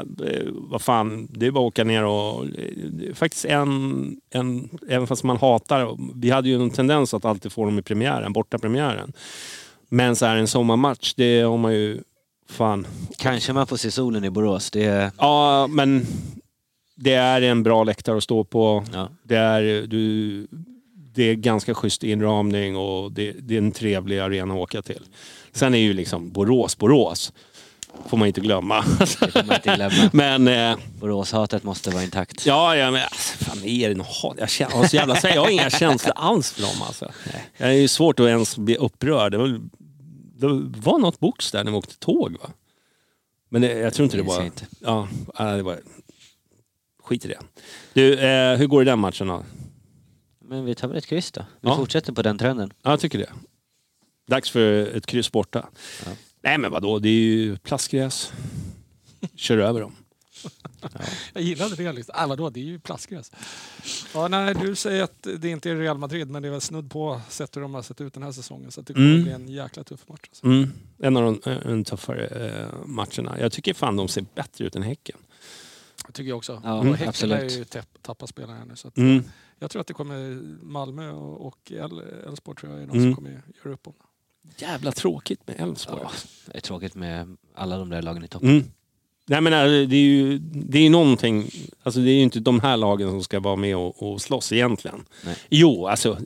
vad 0.53 0.81
fan, 0.81 1.27
det 1.31 1.45
är 1.47 1.51
bara 1.51 1.63
att 1.65 1.67
åka 1.73 1.83
ner 1.83 2.03
och... 2.03 2.45
eh, 2.45 3.13
Faktiskt 3.13 3.45
en, 3.45 4.15
en... 4.33 4.69
Även 4.89 5.07
fast 5.07 5.23
man 5.23 5.37
hatar... 5.37 5.97
Vi 6.21 6.29
hade 6.29 6.49
ju 6.49 6.55
en 6.55 6.69
tendens 6.69 7.13
att 7.13 7.25
alltid 7.25 7.51
få 7.51 7.65
dem 7.65 7.79
i 7.79 7.81
premiären, 7.81 8.33
borta 8.33 8.57
premiären. 8.57 9.13
Men 9.89 10.15
så 10.15 10.25
här 10.25 10.35
en 10.37 10.47
sommarmatch, 10.47 11.13
det 11.13 11.41
har 11.41 11.57
man 11.57 11.73
ju... 11.73 12.01
Fan. 12.49 12.87
Kanske 13.17 13.53
man 13.53 13.67
får 13.67 13.77
se 13.77 13.91
solen 13.91 14.23
i 14.23 14.29
Borås. 14.29 14.71
Det 14.71 14.83
är, 14.85 15.11
Ja, 15.17 15.67
men 15.67 16.05
det 16.95 17.13
är 17.13 17.41
en 17.41 17.63
bra 17.63 17.83
läktare 17.83 18.17
att 18.17 18.23
stå 18.23 18.43
på. 18.43 18.83
ja. 18.93 19.09
Det 19.23 19.35
är, 19.35 19.61
du, 19.87 20.47
det 21.15 21.23
är 21.23 21.33
ganska 21.33 21.73
schysst 21.73 22.03
inramning 22.03 22.77
och 22.77 23.11
det, 23.11 23.31
det 23.31 23.53
är 23.53 23.57
en 23.57 23.71
trevlig 23.71 24.19
arena 24.19 24.53
att 24.53 24.59
åka 24.59 24.81
till. 24.81 25.01
Sen 25.51 25.73
är 25.73 25.77
ju 25.79 25.93
liksom 25.93 26.31
Borås, 26.31 26.77
Borås. 26.77 27.33
Får 28.07 28.17
man 28.17 28.27
inte 28.27 28.41
glömma. 28.41 28.85
Det 28.99 29.05
får 29.07 29.43
man 29.43 29.55
inte 29.55 29.75
glömma. 29.75 30.09
men 30.13 30.47
eh, 30.47 30.77
Boråshatet 30.99 31.63
måste 31.63 31.89
vara 31.89 32.03
intakt. 32.03 32.45
ja, 32.45 32.75
ja, 32.75 32.91
men 32.91 33.01
alltså, 33.01 33.45
fan 33.45 33.63
är 33.63 33.89
det 33.89 33.95
något? 33.95 34.35
Jag, 34.37 34.49
känner, 34.49 34.71
har 34.75 34.87
så 34.87 34.95
jävla, 34.95 35.17
jag 35.23 35.41
har 35.41 35.49
inga 35.49 35.69
känslor 35.69 36.13
alls 36.15 36.51
för 36.51 36.61
dem 36.61 36.81
alltså. 36.87 37.11
Jag 37.57 37.69
är 37.69 37.73
ju 37.73 37.87
svårt 37.87 38.19
att 38.19 38.27
ens 38.27 38.57
bli 38.57 38.75
upprörd. 38.75 39.31
Det 39.31 39.37
var, 39.37 39.59
det 40.33 40.47
var 40.79 40.99
något 40.99 41.19
box 41.19 41.51
där 41.51 41.63
när 41.63 41.71
vi 41.71 41.77
åkte 41.77 41.97
tåg 41.97 42.37
va? 42.41 42.49
Men 43.49 43.61
det, 43.61 43.73
jag 43.79 43.93
tror 43.93 44.03
inte 44.03 44.17
det 44.17 44.23
var... 44.23 44.43
inte. 44.45 44.67
Ja, 44.79 45.07
det 45.37 45.63
var... 45.63 45.79
Skit 47.03 47.25
i 47.25 47.27
det. 47.27 47.39
Du, 47.93 48.13
eh, 48.19 48.57
hur 48.57 48.67
går 48.67 48.79
det 48.79 48.81
i 48.81 48.85
den 48.91 48.99
matchen 48.99 49.27
då? 49.27 49.43
Men 50.39 50.65
vi 50.65 50.75
tar 50.75 50.87
väl 50.87 50.97
ett 50.97 51.05
kryss 51.05 51.31
då. 51.31 51.45
Vi 51.61 51.69
Ja. 51.69 51.75
fortsätter 51.77 52.13
på 52.13 52.21
den 52.21 52.37
trenden. 52.37 52.73
Ja, 52.81 52.89
jag 52.89 52.99
tycker 52.99 53.17
det. 53.19 53.29
Dags 54.27 54.49
för 54.49 54.95
ett 54.97 55.05
kryss 55.05 55.31
borta. 55.31 55.69
Ja. 56.05 56.11
Nej 56.41 56.57
men 56.57 56.71
vadå, 56.71 56.99
det 56.99 57.09
är 57.09 57.11
ju 57.11 57.57
plastgräs. 57.57 58.33
Kör 59.35 59.57
över 59.57 59.81
dem. 59.81 59.95
Jag 61.33 61.43
gillade 61.43 61.75
det. 61.75 61.91
Liksom. 61.93 62.15
Äh, 62.19 62.27
vadå, 62.27 62.49
det 62.49 62.59
är 62.59 62.63
ju 62.63 62.79
plastgräs. 62.79 63.31
Ja, 64.13 64.27
nej, 64.27 64.55
du 64.61 64.75
säger 64.75 65.03
att 65.03 65.27
det 65.37 65.49
inte 65.49 65.69
är 65.69 65.75
Real 65.75 65.97
Madrid, 65.97 66.29
men 66.29 66.41
det 66.41 66.47
är 66.47 66.51
väl 66.51 66.61
snudd 66.61 66.91
på 66.91 67.21
sett 67.29 67.55
hur 67.57 67.61
de 67.61 67.73
har 67.73 67.81
sett 67.81 68.01
ut 68.01 68.13
den 68.13 68.23
här 68.23 68.31
säsongen. 68.31 68.71
Så 68.71 68.81
att 68.81 68.87
det 68.87 68.93
kommer 68.93 69.09
Mm. 69.09 69.23
bli 69.23 69.31
en 69.31 69.47
jäkla 69.47 69.83
tuff 69.83 70.07
match. 70.07 70.19
Alltså. 70.29 70.45
Mm. 70.45 70.69
En 70.99 71.17
av 71.17 71.23
de 71.43 71.51
eh, 71.51 71.71
en 71.71 71.83
tuffare 71.83 72.27
eh, 72.27 72.67
matcherna. 72.85 73.39
Jag 73.39 73.51
tycker 73.51 73.73
fan 73.73 73.95
de 73.95 74.07
ser 74.07 74.25
bättre 74.35 74.65
ut 74.65 74.75
än 74.75 74.83
Häcken. 74.83 75.17
Jag 76.05 76.13
tycker 76.13 76.29
jag 76.29 76.37
också. 76.37 76.61
Ja, 76.63 76.73
och 76.79 76.85
Häcken 76.85 77.09
absolut. 77.09 77.39
är 77.51 77.57
ju 77.57 77.63
tapp, 77.65 77.87
tappat 78.01 78.29
spelare 78.29 78.57
här 78.57 78.65
nu. 78.65 78.75
Så 78.75 78.87
att 78.87 78.97
Mm. 78.97 79.23
Jag 79.59 79.71
tror 79.71 79.81
att 79.81 79.87
det 79.87 79.93
kommer 79.93 80.41
Malmö 80.63 81.11
och 81.11 81.47
och 81.47 81.71
El- 81.71 82.03
Elfsborg 82.27 82.57
tror 82.57 82.71
jag 82.73 82.81
är 82.81 82.87
de 82.87 82.97
Mm. 82.97 83.03
som 83.03 83.15
kommer 83.15 83.41
göra 83.63 83.73
upp 83.73 83.87
om 83.87 83.93
det. 84.41 84.61
Jävla 84.65 84.91
tråkigt 84.91 85.47
med 85.47 85.59
Elfsborg. 85.59 85.99
Ja, 86.03 86.11
det 86.45 86.57
är 86.57 86.61
tråkigt 86.61 86.95
med 86.95 87.37
alla 87.55 87.77
de 87.77 87.89
där 87.89 88.01
lagen 88.01 88.23
i 88.23 88.27
toppen. 88.27 88.71
Nej, 89.27 89.41
men 89.41 89.53
eh, 89.53 89.87
det 89.87 89.95
är 89.95 89.99
ju 89.99 90.37
det 90.39 90.85
är 90.85 90.89
någonting, 90.89 91.49
alltså 91.83 91.99
det 91.99 92.09
är 92.09 92.15
ju 92.15 92.21
inte 92.21 92.39
de 92.39 92.59
här 92.59 92.77
lagen 92.77 93.09
som 93.09 93.23
ska 93.23 93.39
vara 93.39 93.55
med 93.55 93.77
och, 93.77 94.03
och 94.13 94.21
slåss 94.21 94.51
egentligen. 94.51 95.05
Nej. 95.25 95.35
Jo, 95.49 95.87
alltså 95.87 96.17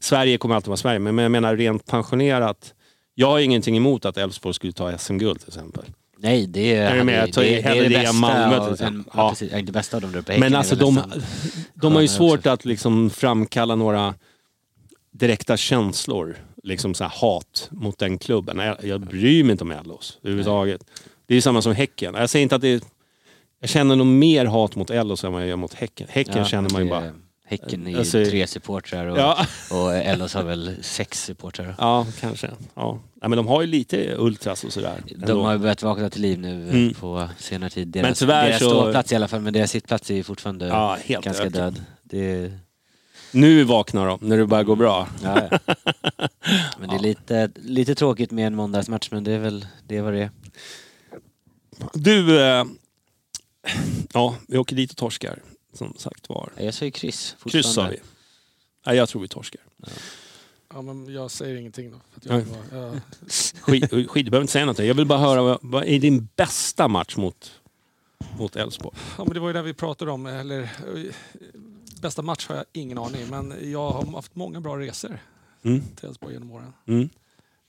Sverige 0.00 0.38
kommer 0.38 0.54
alltid 0.54 0.68
vara 0.68 0.76
Sverige, 0.76 0.98
men 0.98 1.18
jag 1.18 1.32
menar 1.32 1.56
rent 1.56 1.86
pensionerat. 1.86 2.74
Jag 3.14 3.26
har 3.26 3.38
ingenting 3.38 3.76
emot 3.76 4.04
att 4.04 4.16
Elfsborg 4.16 4.54
skulle 4.54 4.72
ta 4.72 4.98
SM-guld 4.98 5.38
till 5.40 5.48
exempel. 5.48 5.84
Nej, 6.20 6.46
det 6.46 6.74
är, 6.76 6.96
Är 6.96 7.04
med? 7.04 7.30
det, 7.34 7.40
det, 7.40 7.46
det 7.46 7.62
är 7.62 7.74
det 7.74 7.88
det 7.88 7.88
bästa 7.88 8.12
Malmö 8.12 8.56
av, 8.58 8.82
en, 8.82 9.04
Ja. 9.14 9.30
precis, 9.30 9.52
inte 9.52 9.72
bästa 9.72 9.96
av 9.96 10.00
de 10.00 10.12
där 10.12 10.18
uppe. 10.18 10.38
Men 10.38 10.54
alltså 10.54 10.76
de, 10.76 11.02
de 11.74 11.92
har 11.94 12.00
ju 12.00 12.08
svårt 12.08 12.46
att 12.46 12.64
liksom 12.64 13.10
framkalla 13.10 13.74
några 13.74 14.14
direkta 15.12 15.56
känslor. 15.56 16.36
Liksom 16.62 16.94
så 16.94 17.04
hat 17.04 17.68
mot 17.70 17.98
den 17.98 18.18
klubben. 18.18 18.58
Jag, 18.58 18.84
jag 18.84 19.00
bryr 19.00 19.44
mig 19.44 19.52
inte 19.52 19.64
om 19.64 19.70
Ellos 19.70 20.18
överhuvudtaget. 20.22 20.80
Det 21.28 21.34
är 21.34 21.36
ju 21.36 21.40
samma 21.40 21.62
som 21.62 21.74
Häcken. 21.74 22.14
Jag 22.14 22.30
säger 22.30 22.42
inte 22.42 22.54
att 22.56 22.62
det 22.62 22.68
är, 22.68 22.80
Jag 23.60 23.70
känner 23.70 23.96
nog 23.96 24.06
mer 24.06 24.44
hat 24.44 24.76
mot 24.76 24.90
Ellos 24.90 25.24
än 25.24 25.32
vad 25.32 25.42
jag 25.42 25.48
gör 25.48 25.56
mot 25.56 25.74
Häcken. 25.74 26.06
Häcken 26.10 26.36
Ja, 26.38 26.44
känner 26.44 26.70
man 26.70 26.82
ju 26.84 26.90
bara... 26.90 27.12
Häcken 27.50 27.86
är 27.86 27.90
ju 27.90 27.98
Alltså- 27.98 28.24
tre 28.24 28.46
supportrar 28.46 29.06
och, 29.06 29.18
Ja. 29.18 29.46
och 29.70 29.94
Ellos 29.94 30.34
har 30.34 30.42
väl 30.42 30.76
sex 30.82 31.24
supportrar. 31.24 31.74
Ja, 31.78 32.06
kanske. 32.20 32.50
Ja. 32.74 32.98
Ja, 33.20 33.28
men 33.28 33.36
de 33.36 33.46
har 33.46 33.60
ju 33.60 33.66
lite 33.66 34.14
ultras 34.18 34.64
och 34.64 34.72
sådär. 34.72 35.02
De 35.06 35.14
ändå. 35.14 35.42
har 35.42 35.52
ju 35.52 35.58
börjat 35.58 35.82
vakna 35.82 36.10
till 36.10 36.22
liv 36.22 36.38
nu 36.38 36.68
Mm. 36.70 36.94
på 36.94 37.28
senare 37.38 37.70
tid. 37.70 37.94
Men 37.94 38.02
Deras, 38.04 38.18
tyvärr 38.18 38.46
deras 38.48 38.58
så- 38.58 38.70
ståplats 38.70 39.12
i 39.12 39.16
alla 39.16 39.28
fall, 39.28 39.40
men 39.40 39.52
deras 39.52 39.70
sittplats 39.70 40.10
är 40.10 40.14
ju 40.14 40.22
fortfarande 40.22 40.66
Ja, 40.66 40.98
helt 41.04 41.24
ganska 41.24 41.42
öken. 41.42 41.52
död. 41.60 41.84
Det 42.02 42.52
Nu 43.32 43.64
vaknar 43.64 44.06
de, 44.06 44.18
när 44.22 44.36
det 44.38 44.46
börjar 44.46 44.64
gå 44.64 44.76
bra. 44.76 45.08
ja, 45.22 45.48
ja. 45.50 45.58
Men 46.80 46.88
det 46.88 46.94
är 46.94 46.98
lite, 47.00 47.50
lite 47.54 47.94
tråkigt 47.94 48.30
med 48.30 48.46
en 48.46 48.54
måndagsmatch, 48.54 49.08
men 49.10 49.24
det 49.24 49.32
är 49.32 49.38
väl 49.38 49.66
det 49.86 49.96
är 49.96 50.02
vad 50.02 50.12
det 50.12 50.22
är. 50.22 50.30
Du, 51.92 52.40
eh, 52.40 52.64
ja, 54.12 54.36
vi 54.48 54.58
åker 54.58 54.76
dit 54.76 54.90
och 54.90 54.96
torskar. 54.96 55.42
Som 55.72 55.94
sagt 55.98 56.28
var. 56.28 56.52
Jag 56.56 56.74
ju 56.82 56.90
kryss. 56.90 57.36
Kryss 57.44 57.66
sa 57.66 57.68
fortfarande. 57.68 57.96
vi. 57.96 58.02
Nej, 58.86 58.96
jag 58.96 59.08
tror 59.08 59.22
vi 59.22 59.28
torskar. 59.28 59.60
Ja, 60.74 60.82
men 60.82 61.12
jag 61.12 61.30
säger 61.30 61.56
ingenting 61.56 61.90
då. 61.90 61.96
För 62.10 62.20
att 62.36 62.46
Nej. 62.46 62.60
jag, 62.72 62.82
jag, 62.82 63.00
Skit, 63.60 63.90
skit, 64.10 64.24
du 64.24 64.30
behöver 64.30 64.40
inte 64.40 64.52
säga 64.52 64.66
något. 64.66 64.78
Jag 64.78 64.94
vill 64.94 65.06
bara 65.06 65.18
höra, 65.18 65.42
vad, 65.42 65.58
vad 65.62 65.84
är 65.84 65.98
din 65.98 66.28
bästa 66.36 66.88
match 66.88 67.16
mot 67.16 67.52
mot 68.38 68.56
Elfsborg? 68.56 68.96
ja, 69.18 69.24
men 69.24 69.34
det 69.34 69.40
var 69.40 69.48
ju 69.48 69.52
det 69.52 69.62
vi 69.62 69.74
pratade 69.74 70.10
om. 70.10 70.26
Eller, 70.26 70.60
eh, 70.62 70.68
bästa 72.00 72.22
match 72.22 72.46
har 72.48 72.56
jag 72.56 72.64
ingen 72.72 72.98
aning 72.98 73.26
men 73.30 73.70
jag 73.72 73.90
har 73.90 74.12
haft 74.12 74.34
många 74.34 74.60
bra 74.60 74.78
resor 74.78 75.18
Mm. 75.62 75.82
till 75.96 76.08
Elfsborg 76.08 76.32
genom 76.34 76.50
åren. 76.50 76.72
Mm. 76.86 77.08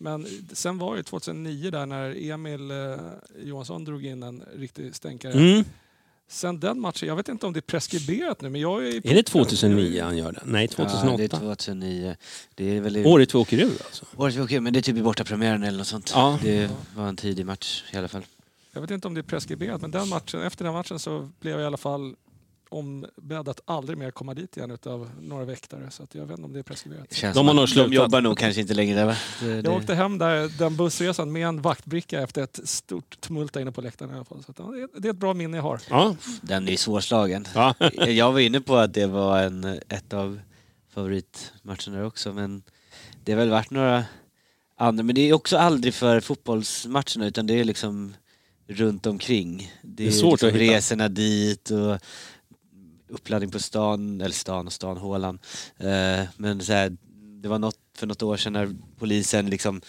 Men 0.02 0.28
sen 0.54 0.78
var 0.78 0.96
det 0.96 1.04
2009 1.04 1.72
där 1.72 1.86
när 1.86 2.32
Emil 2.32 2.72
eh, 2.72 2.98
Johansson 3.44 3.86
drog 3.86 4.06
in 4.06 4.24
en 4.24 4.44
riktig 4.58 4.96
stänkare. 4.96 5.34
Mm. 5.34 5.64
Sen 6.28 6.60
den 6.60 6.80
matchen, 6.80 7.08
jag 7.08 7.16
vet 7.16 7.30
inte 7.30 7.46
om 7.46 7.54
det 7.54 7.60
är 7.60 7.62
preskriberat 7.62 8.42
nu 8.42 8.50
men 8.50 8.62
jag 8.62 8.88
är... 8.88 9.08
Är 9.08 9.16
det 9.16 9.24
2009 9.24 10.04
han 10.04 10.18
gör 10.18 10.32
det? 10.32 10.42
Nej, 10.46 10.70
Ja, 10.78 10.86
2008. 10.86 11.18
det 11.18 11.24
är 11.24 11.28
2009. 11.28 12.16
Det 12.56 12.78
är 12.78 12.82
väl 12.82 12.98
i... 12.98 13.06
Året 13.06 13.34
vi 13.34 13.38
åker 13.38 13.58
ur 13.58 13.70
alltså. 13.72 14.06
Året 14.16 14.36
vi 14.36 14.42
åker, 14.42 14.60
men 14.60 14.74
det 14.74 14.80
är 14.80 14.82
typ 14.82 14.98
i 14.98 15.02
bortapremiären 15.02 15.64
eller 15.64 15.78
något 15.78 15.88
sånt. 15.88 16.12
Ja. 16.16 16.40
Det 16.44 16.70
var 16.96 17.08
en 17.08 17.16
tidig 17.16 17.46
match 17.46 17.84
i 17.94 17.98
alla 17.98 18.08
fall. 18.08 18.26
Jag 18.74 18.82
vet 18.82 18.92
inte 18.92 19.08
om 19.08 19.14
det 19.14 19.22
är 19.22 19.24
preskriberat 19.24 19.82
men 19.82 19.92
den 19.92 20.10
matchen, 20.10 20.42
efter 20.42 20.66
den 20.66 20.74
matchen 20.74 21.00
så 21.00 21.30
blev 21.40 21.54
jag 21.54 21.62
i 21.62 21.66
alla 21.66 21.78
fall 21.78 22.16
ombedd 22.70 23.50
att 23.50 23.62
aldrig 23.66 23.98
mer 23.98 24.12
komma 24.12 24.34
dit 24.34 24.58
igen 24.58 24.72
utav 24.72 25.10
några 25.22 25.46
väktare. 25.46 25.92
Så 25.92 26.04
att 26.04 26.16
jag 26.16 26.22
vet 26.26 26.32
inte 26.32 26.44
om 26.44 26.54
det 26.54 26.60
är 26.60 26.64
preskriberat. 26.64 27.14
Känns 27.14 27.36
De 27.38 27.48
har 27.48 27.54
nog 27.54 27.70
slutat. 27.70 27.90
De 27.92 27.96
jobbar 27.96 28.22
nog 28.22 28.38
kanske 28.38 28.62
inte 28.62 28.74
längre 28.74 29.06
va? 29.06 29.16
Det, 29.42 29.48
Jag 29.48 29.64
det... 29.64 29.70
åkte 29.70 29.96
hem 29.96 30.18
där, 30.18 30.58
den 30.58 30.76
bussresan 30.76 31.32
med 31.32 31.48
en 31.48 31.62
vaktbricka 31.62 32.22
efter 32.22 32.44
ett 32.44 32.60
stort 32.64 33.22
tumult 33.22 33.54
där 33.54 33.62
inne 33.62 33.72
på 33.72 33.82
läktaren 33.82 34.12
i 34.12 34.16
alla 34.16 34.26
fall. 34.26 34.44
Så 34.44 34.52
att, 34.52 34.60
ja, 34.60 34.88
det 35.00 35.08
är- 35.08 35.12
ett 35.12 35.18
bra 35.18 35.34
minne 35.34 35.58
jag 35.58 35.64
har. 35.64 35.82
Ja. 35.90 36.16
Den 36.42 36.68
är 36.68 36.72
ju 36.72 36.78
svårslagen. 36.78 37.46
Ja. 37.56 37.76
Jag 38.08 38.32
var 38.32 38.40
inne 38.40 38.62
på 38.62 38.76
att 38.76 38.94
det 38.94 39.06
var 39.08 39.40
en, 39.44 39.64
ett 39.90 40.14
av 40.14 40.40
favoritmatcherna 40.94 41.98
där 41.98 42.04
också 42.06 42.34
men 42.34 42.64
det 43.24 43.32
har 43.32 43.40
väl 43.40 43.50
varit 43.50 43.72
några 43.72 44.04
andra, 44.78 45.04
men 45.04 45.16
det 45.16 45.22
är 45.30 45.34
också 45.34 45.58
aldrig 45.58 45.94
för 45.94 46.20
fotbollsmatcherna 46.20 47.26
utan 47.28 47.48
det 47.48 47.60
är 47.60 47.64
liksom 47.64 48.14
runt 48.68 49.06
omkring. 49.06 49.72
Det 49.82 50.04
är, 50.04 50.08
Det 50.08 50.08
är 50.08 50.20
svårt 50.20 50.32
liksom 50.42 50.50
att 50.50 50.56
hitta. 50.62 50.76
resorna 50.76 51.08
dit 51.08 51.72
och 51.72 51.98
uppladdning 53.10 53.52
på 53.52 53.60
stan, 53.60 54.22
eller 54.22 54.36
stan 54.36 54.68
och 54.68 54.74
stan, 54.74 54.98
Håland. 54.98 55.40
Eh, 55.78 56.22
men 56.38 56.62
så 56.62 56.74
här, 56.74 56.98
det 57.42 57.50
var 57.50 57.60
något 57.60 57.78
för 58.00 58.08
något 58.08 58.24
år 58.24 58.38
sedan 58.38 58.54
när 58.54 58.76
polisen 59.00 59.50
liksom 59.50 59.82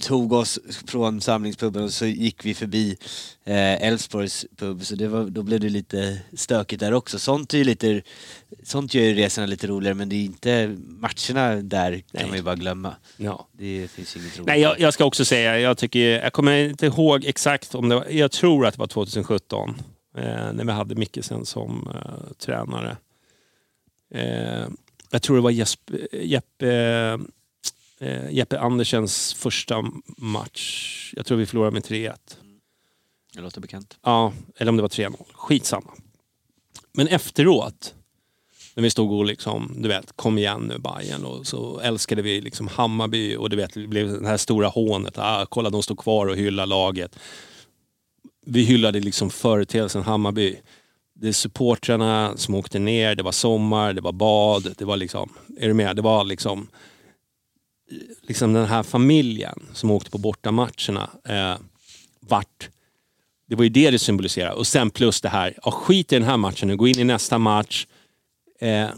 tog 0.00 0.32
oss 0.32 0.58
från 0.86 1.20
samlingspuben 1.20 1.82
och 1.84 1.92
så 1.92 2.06
gick 2.06 2.44
vi 2.44 2.54
förbi 2.54 2.96
eh, 3.44 3.86
Elfsborgs 3.86 4.46
pub 4.56 4.84
så 4.84 4.94
det 4.94 5.08
var, 5.08 5.24
då 5.24 5.42
blev 5.42 5.60
det 5.60 5.68
lite 5.68 6.20
stökigt 6.32 6.80
där 6.80 6.92
också. 6.92 7.18
Sånt, 7.18 7.54
är 7.54 7.58
ju 7.58 7.64
lite, 7.64 8.02
sånt 8.62 8.94
gör 8.94 9.02
ju 9.02 9.14
resorna 9.14 9.46
lite 9.46 9.66
roligare 9.66 9.94
men 9.94 10.08
det 10.08 10.16
är 10.16 10.24
inte 10.24 10.76
matcherna 10.78 11.62
där 11.62 11.92
kan 11.92 12.02
Nej. 12.12 12.26
man 12.26 12.36
ju 12.36 12.42
bara 12.42 12.54
glömma. 12.54 12.94
ja. 13.16 13.48
Det 13.52 13.90
finns 13.90 14.16
inget 14.16 14.38
roligt. 14.38 14.46
Nej, 14.46 14.60
jag, 14.60 14.80
jag 14.80 14.94
ska 14.94 15.04
också 15.04 15.24
säga, 15.24 15.60
jag, 15.60 15.78
tycker, 15.78 16.00
jag 16.00 16.32
kommer 16.32 16.56
inte 16.56 16.86
ihåg 16.86 17.24
exakt 17.24 17.74
om 17.74 17.88
det 17.88 17.94
var, 17.94 18.06
jag 18.10 18.30
tror 18.30 18.66
att 18.66 18.74
det 18.74 18.80
var 18.80 18.86
2017 18.86 19.68
eh, 19.68 19.74
när 20.12 20.64
vi 20.64 20.72
hade 20.72 20.94
Mickelsen 20.94 21.46
som 21.46 21.90
eh, 21.94 22.32
tränare. 22.38 22.96
Eh, 24.10 24.68
jag 25.10 25.22
tror 25.22 25.36
det 25.36 25.42
var 25.42 25.50
Jesper, 25.50 26.08
Jeppe, 26.12 26.68
eh, 28.00 28.30
Jeppe 28.30 28.60
Andersens 28.60 29.34
första 29.34 29.84
match. 30.16 31.14
Jag 31.16 31.26
tror 31.26 31.38
vi 31.38 31.46
förlorade 31.46 31.72
med 31.72 31.82
3-1. 31.82 32.16
Det 33.34 33.40
låter 33.40 33.60
bekant. 33.60 33.98
Ja, 34.02 34.32
eller 34.56 34.70
om 34.70 34.76
det 34.76 34.82
var 34.82 34.88
3-0. 34.88 35.24
Skitsamma. 35.32 35.90
Men 36.92 37.06
efteråt, 37.06 37.94
när 38.74 38.82
vi 38.82 38.90
stod 38.90 39.12
och 39.12 39.24
liksom, 39.24 39.74
du 39.76 39.88
vet, 39.88 40.12
kom 40.16 40.38
igen 40.38 40.60
nu 40.60 40.78
Bayern 40.78 41.24
och 41.24 41.46
så 41.46 41.80
älskade 41.80 42.22
vi 42.22 42.40
liksom 42.40 42.68
Hammarby 42.68 43.36
och 43.36 43.50
du 43.50 43.56
vet, 43.56 43.74
det 43.74 43.86
blev 43.86 44.20
det 44.20 44.28
här 44.28 44.36
stora 44.36 44.68
hånet. 44.68 45.18
Ah, 45.18 45.46
kolla, 45.46 45.70
de 45.70 45.82
står 45.82 45.96
kvar 45.96 46.26
och 46.26 46.36
hyllar 46.36 46.66
laget. 46.66 47.18
Vi 48.52 48.64
hyllade 48.64 49.00
liksom 49.00 49.30
företeelsen 49.30 50.02
Hammarby. 50.02 50.56
Det 51.14 51.28
är 51.28 51.32
supportrarna 51.32 52.36
som 52.36 52.54
åkte 52.54 52.78
ner, 52.78 53.14
det 53.14 53.22
var 53.22 53.32
sommar, 53.32 53.92
det 53.92 54.00
var 54.00 54.12
bad, 54.12 54.74
det 54.78 54.84
var 54.84 54.96
liksom, 54.96 55.32
är 55.58 55.68
du 55.68 55.74
med? 55.74 55.96
Det 55.96 56.02
var 56.02 56.24
liksom, 56.24 56.68
liksom 58.22 58.52
den 58.52 58.66
här 58.66 58.82
familjen 58.82 59.62
som 59.72 59.90
åkte 59.90 60.10
på 60.10 60.18
bortamatcherna 60.18 61.10
eh, 61.24 61.54
vart 62.20 62.68
det 63.46 63.56
var 63.56 63.64
ju 63.64 63.70
det 63.70 63.90
det 63.90 63.98
symboliserade. 63.98 64.54
Och 64.54 64.66
sen 64.66 64.90
plus 64.90 65.20
det 65.20 65.28
här, 65.28 65.54
ja, 65.64 65.70
skit 65.70 66.12
i 66.12 66.16
den 66.16 66.28
här 66.28 66.36
matchen 66.36 66.68
nu, 66.68 66.76
gå 66.76 66.88
in 66.88 66.98
i 66.98 67.04
nästa 67.04 67.38
match. 67.38 67.86
Eh, 68.60 68.88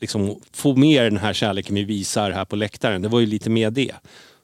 liksom, 0.00 0.40
få 0.52 0.76
med 0.76 1.04
den 1.04 1.16
här 1.16 1.32
kärleken 1.32 1.74
vi 1.74 1.84
visar 1.84 2.30
här 2.30 2.44
på 2.44 2.56
läktaren. 2.56 3.02
Det 3.02 3.08
var 3.08 3.20
ju 3.20 3.26
lite 3.26 3.50
med 3.50 3.72
det. 3.72 3.94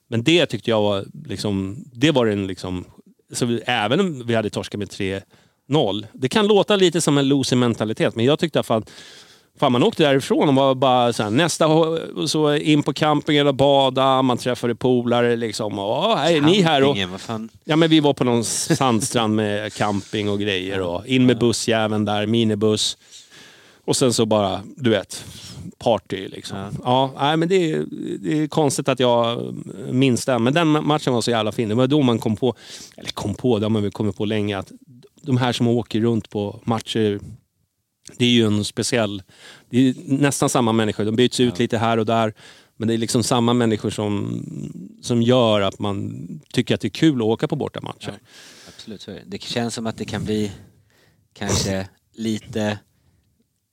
Men 0.09 0.23
det 0.23 0.47
tyckte 0.47 0.71
jag 0.71 0.83
var, 0.83 1.05
liksom, 1.25 1.85
det 1.93 2.11
var 2.11 2.27
den 2.27 2.47
liksom, 2.47 2.85
så 3.33 3.47
vi, 3.47 3.61
även 3.67 4.01
om 4.01 4.27
vi 4.27 4.35
hade 4.35 4.51
torskat 4.51 4.79
med 4.79 4.89
3-0. 4.89 6.07
Det 6.13 6.29
kan 6.29 6.47
låta 6.47 6.77
lite 6.77 7.01
som 7.01 7.19
en 7.19 7.29
loser 7.29 7.57
mentalitet, 7.57 8.15
men 8.15 8.25
jag 8.25 8.39
tyckte 8.39 8.61
att 8.61 8.91
Fan, 9.59 9.73
man 9.73 9.83
åkte 9.83 10.03
därifrån 10.03 10.49
och 10.49 10.55
var 10.55 10.75
bara 10.75 11.13
så 11.13 11.23
här, 11.23 11.31
nästa 11.31 11.69
så 12.27 12.55
in 12.55 12.83
på 12.83 12.93
campingen 12.93 13.47
och 13.47 13.55
bada, 13.55 14.23
man 14.23 14.39
träffade 14.39 14.75
polare 14.75 15.37
liksom. 15.37 15.79
Och, 15.79 16.19
är 16.19 16.41
ni 16.41 16.63
här? 16.63 16.83
Och, 16.85 17.21
fan. 17.21 17.49
Ja 17.65 17.77
men 17.77 17.91
vi 17.91 18.01
var 18.01 18.15
på 18.15 18.25
någon 18.25 18.45
sandstrand 18.45 19.35
med 19.37 19.73
camping 19.75 20.31
och 20.31 20.41
grejer 20.41 20.81
och 20.81 21.07
in 21.07 21.27
med 21.27 21.39
bussjäveln 21.39 22.05
där, 22.05 22.27
minibuss. 22.27 22.97
Och 23.87 23.97
sen 23.97 24.13
så 24.13 24.27
bara, 24.27 24.63
du 24.77 24.91
vet, 24.91 25.25
party 25.79 26.29
liksom. 26.29 26.59
Ja. 26.59 26.71
Ja, 26.85 27.15
nej, 27.19 27.37
men 27.37 27.49
det, 27.49 27.73
är, 27.73 27.85
det 28.19 28.43
är 28.43 28.49
konstigt 28.49 28.89
att 28.89 29.01
jag 29.01 29.55
minns 29.91 30.25
den. 30.25 30.43
Men 30.43 30.55
den 30.55 30.69
matchen 30.69 31.13
var 31.13 31.21
så 31.21 31.31
jävla 31.31 31.53
fin. 31.53 31.69
Det 31.69 31.75
var 31.75 31.87
då 31.87 32.03
man 32.03 32.19
kom 32.19 32.37
på, 32.37 32.55
eller 32.97 33.11
kom 33.11 33.35
på, 33.35 33.59
det 33.59 33.65
har 33.65 33.71
man 33.71 33.83
väl 33.83 33.91
kommit 33.91 34.17
på 34.17 34.25
länge, 34.25 34.59
att 34.59 34.73
de 35.23 35.37
här 35.37 35.53
som 35.53 35.69
åker 35.69 36.01
runt 36.01 36.31
på 36.31 36.61
matcher, 36.65 37.21
det 38.17 38.25
är 38.25 38.31
ju 38.31 38.47
en 38.47 38.65
speciell, 38.65 39.23
det 39.71 39.89
är 39.89 39.95
nästan 40.05 40.49
samma 40.49 40.73
människor. 40.73 41.05
De 41.05 41.17
byts 41.17 41.41
ut 41.41 41.59
lite 41.59 41.79
här 41.79 41.99
och 41.99 42.07
där. 42.07 42.35
Men 42.77 42.89
det 42.89 42.95
är 42.95 42.99
liksom 42.99 43.23
samma 43.23 43.53
människor 43.53 43.91
som, 43.91 44.43
som 45.03 45.23
gör 45.23 45.61
att 45.61 45.79
man 45.79 46.29
tycker 46.53 46.75
att 46.75 46.81
det 46.81 46.89
är 46.89 46.91
kul 46.91 47.17
att 47.17 47.27
åka 47.27 47.49
på 47.49 47.57
bortamatcher. 47.57 48.19
Absolut, 48.69 49.01
så 49.01 49.11
är 49.11 49.15
det. 49.15 49.23
Det 49.27 49.43
känns 49.43 49.75
som 49.75 49.87
att 49.87 49.97
det 49.97 50.05
kan 50.05 50.25
bli 50.25 50.53
kanske 51.33 51.89
lite 52.15 52.79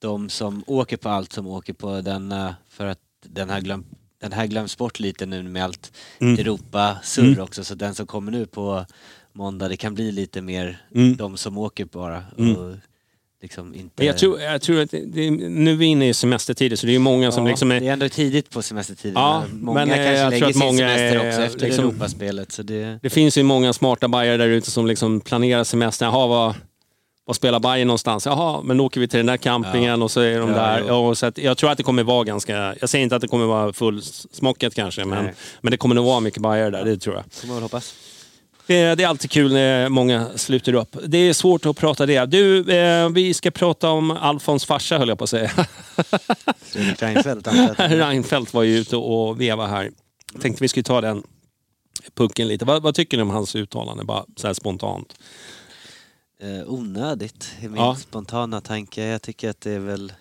de 0.03 0.29
som 0.29 0.63
åker 0.67 0.97
på 0.97 1.09
allt 1.09 1.33
som 1.33 1.47
åker 1.47 1.73
på 1.73 2.01
denna 2.01 2.55
för 2.69 2.85
att 2.85 2.99
den 3.25 3.49
här, 3.49 3.61
glöm, 3.61 3.85
den 4.21 4.31
här 4.31 4.45
glöms 4.47 4.77
bort 4.77 4.99
lite 4.99 5.25
nu 5.25 5.43
med 5.43 5.63
allt 5.63 5.91
Mm. 6.19 6.39
Europa-surr 6.39 7.23
Mm. 7.27 7.39
också 7.43 7.63
så 7.63 7.75
den 7.75 7.95
som 7.95 8.07
kommer 8.07 8.31
nu 8.31 8.45
på 8.45 8.85
måndag 9.33 9.67
det 9.67 9.77
kan 9.77 9.93
bli 9.95 10.11
lite 10.11 10.41
mer 10.41 10.81
Mm. 10.95 11.17
de 11.17 11.37
som 11.37 11.57
åker 11.57 11.85
bara 11.85 12.23
Mm. 12.37 12.55
och 12.55 12.75
liksom 13.41 13.75
inte... 13.75 14.05
Jag 14.05 14.17
tror, 14.17 14.41
jag 14.41 14.61
tror 14.61 14.81
att 14.81 14.91
det, 14.91 15.05
det, 15.05 15.31
nu 15.31 15.71
är 15.71 15.75
vi 15.75 15.85
inne 15.85 16.09
i 16.09 16.13
semestertider 16.13 16.75
så 16.75 16.87
det 16.87 16.95
är 16.95 16.99
många 16.99 17.31
som 17.31 17.45
ja, 17.45 17.49
liksom 17.51 17.71
är... 17.71 17.79
Det 17.79 17.87
är 17.87 17.93
ändå 17.93 18.09
tidigt 18.09 18.49
på 18.49 18.61
semestertiden. 18.61 19.13
Ja, 19.15 19.43
många 19.53 19.79
men, 19.79 19.89
eh, 19.89 19.95
kanske 19.95 20.13
jag 20.17 20.29
lägger 20.29 20.39
tror 20.39 20.49
att 20.49 20.55
sin 20.55 20.65
många 20.65 20.77
semester 20.77 21.15
är 21.19 21.29
också 21.29 21.41
efter 21.41 21.59
liksom- 21.65 21.85
Europaspelet 21.89 22.51
så 22.51 22.63
det... 22.63 22.99
Det 23.01 23.09
finns 23.09 23.37
ju 23.37 23.43
många 23.43 23.73
smarta 23.73 24.07
bajare 24.07 24.37
där 24.37 24.47
ute 24.47 24.71
som 24.71 24.87
liksom 24.87 25.21
planerar 25.21 25.63
semestern. 25.63 26.09
Jaha, 26.13 26.27
vad, 26.27 26.55
vad 27.25 27.35
spelar 27.35 27.59
Bayern 27.59 27.87
någonstans? 27.87 28.25
Jaha, 28.25 28.61
men 28.63 28.77
då 28.77 28.85
åker 28.85 28.99
vi 28.99 29.07
till 29.07 29.17
den 29.17 29.25
där 29.25 29.37
campingen 29.37 30.01
och 30.01 30.11
så 30.11 30.19
är 30.21 30.39
de 30.39 30.49
Ja, 30.49 30.55
där. 30.55 30.83
Ja, 30.87 31.07
och 31.07 31.17
så 31.17 31.25
att, 31.25 31.37
jag 31.37 31.57
tror 31.57 31.71
att 31.71 31.77
det 31.77 31.83
kommer 31.83 32.03
vara 32.03 32.23
ganska... 32.23 32.75
Jag 32.79 32.89
säger 32.89 33.03
inte 33.03 33.15
att 33.15 33.21
det 33.21 33.27
kommer 33.27 33.45
vara 33.45 33.73
fullsmockat 33.73 34.75
kanske, 34.75 35.05
men, 35.05 35.23
Nej. 35.23 35.33
men 35.61 35.71
det 35.71 35.77
kommer 35.77 35.95
nog 35.95 36.05
vara 36.05 36.19
mycket 36.19 36.41
bajare 36.41 36.69
där, 36.69 36.85
det 36.85 36.97
tror 36.97 37.15
jag. 37.15 37.23
Får 37.31 37.47
man 37.47 37.55
väl 37.55 37.63
hoppas. 37.63 37.95
Det, 38.67 38.95
det 38.95 39.03
är 39.03 39.07
alltid 39.07 39.31
kul 39.31 39.53
när 39.53 39.89
många 39.89 40.27
sluter 40.35 40.73
upp. 40.73 40.97
Det 41.05 41.17
är 41.17 41.33
svårt 41.33 41.65
att 41.65 41.77
prata 41.77 42.05
det. 42.05 42.25
Du, 42.25 42.71
eh, 42.71 43.09
vi 43.09 43.33
ska 43.33 43.51
prata 43.51 43.89
om 43.89 44.11
Alfons 44.11 44.65
farsa 44.65 44.97
höll 44.97 45.09
jag 45.09 45.17
på 45.17 45.23
att 45.23 45.29
säga. 45.29 45.51
Fredrik 46.61 47.01
Reinfeldt 47.01 47.47
Reinfeldt 47.77 48.53
var 48.53 48.63
ju 48.63 48.77
ute 48.77 48.95
och 48.97 49.41
veva 49.41 49.67
här. 49.67 49.91
Tänkte 50.41 50.63
vi 50.63 50.67
skulle 50.67 50.83
ta 50.83 51.01
den 51.01 51.23
pucken 52.15 52.47
lite. 52.47 52.65
Vad, 52.65 52.83
vad 52.83 52.95
tycker 52.95 53.17
ni 53.17 53.23
om 53.23 53.29
hans 53.29 53.55
uttalande, 53.55 54.03
bara 54.03 54.25
så 54.35 54.53
spontant? 54.53 55.15
Eh, 56.43 56.63
onödigt 56.69 57.55
är 57.61 57.69
min 57.69 57.75
Ja. 57.81 57.95
spontana 57.95 58.61
tanke. 58.61 59.03
Jag 59.05 59.21
tycker 59.21 59.49
att 59.49 59.61
det 59.61 59.71
är 59.71 59.79
väl 59.79 60.13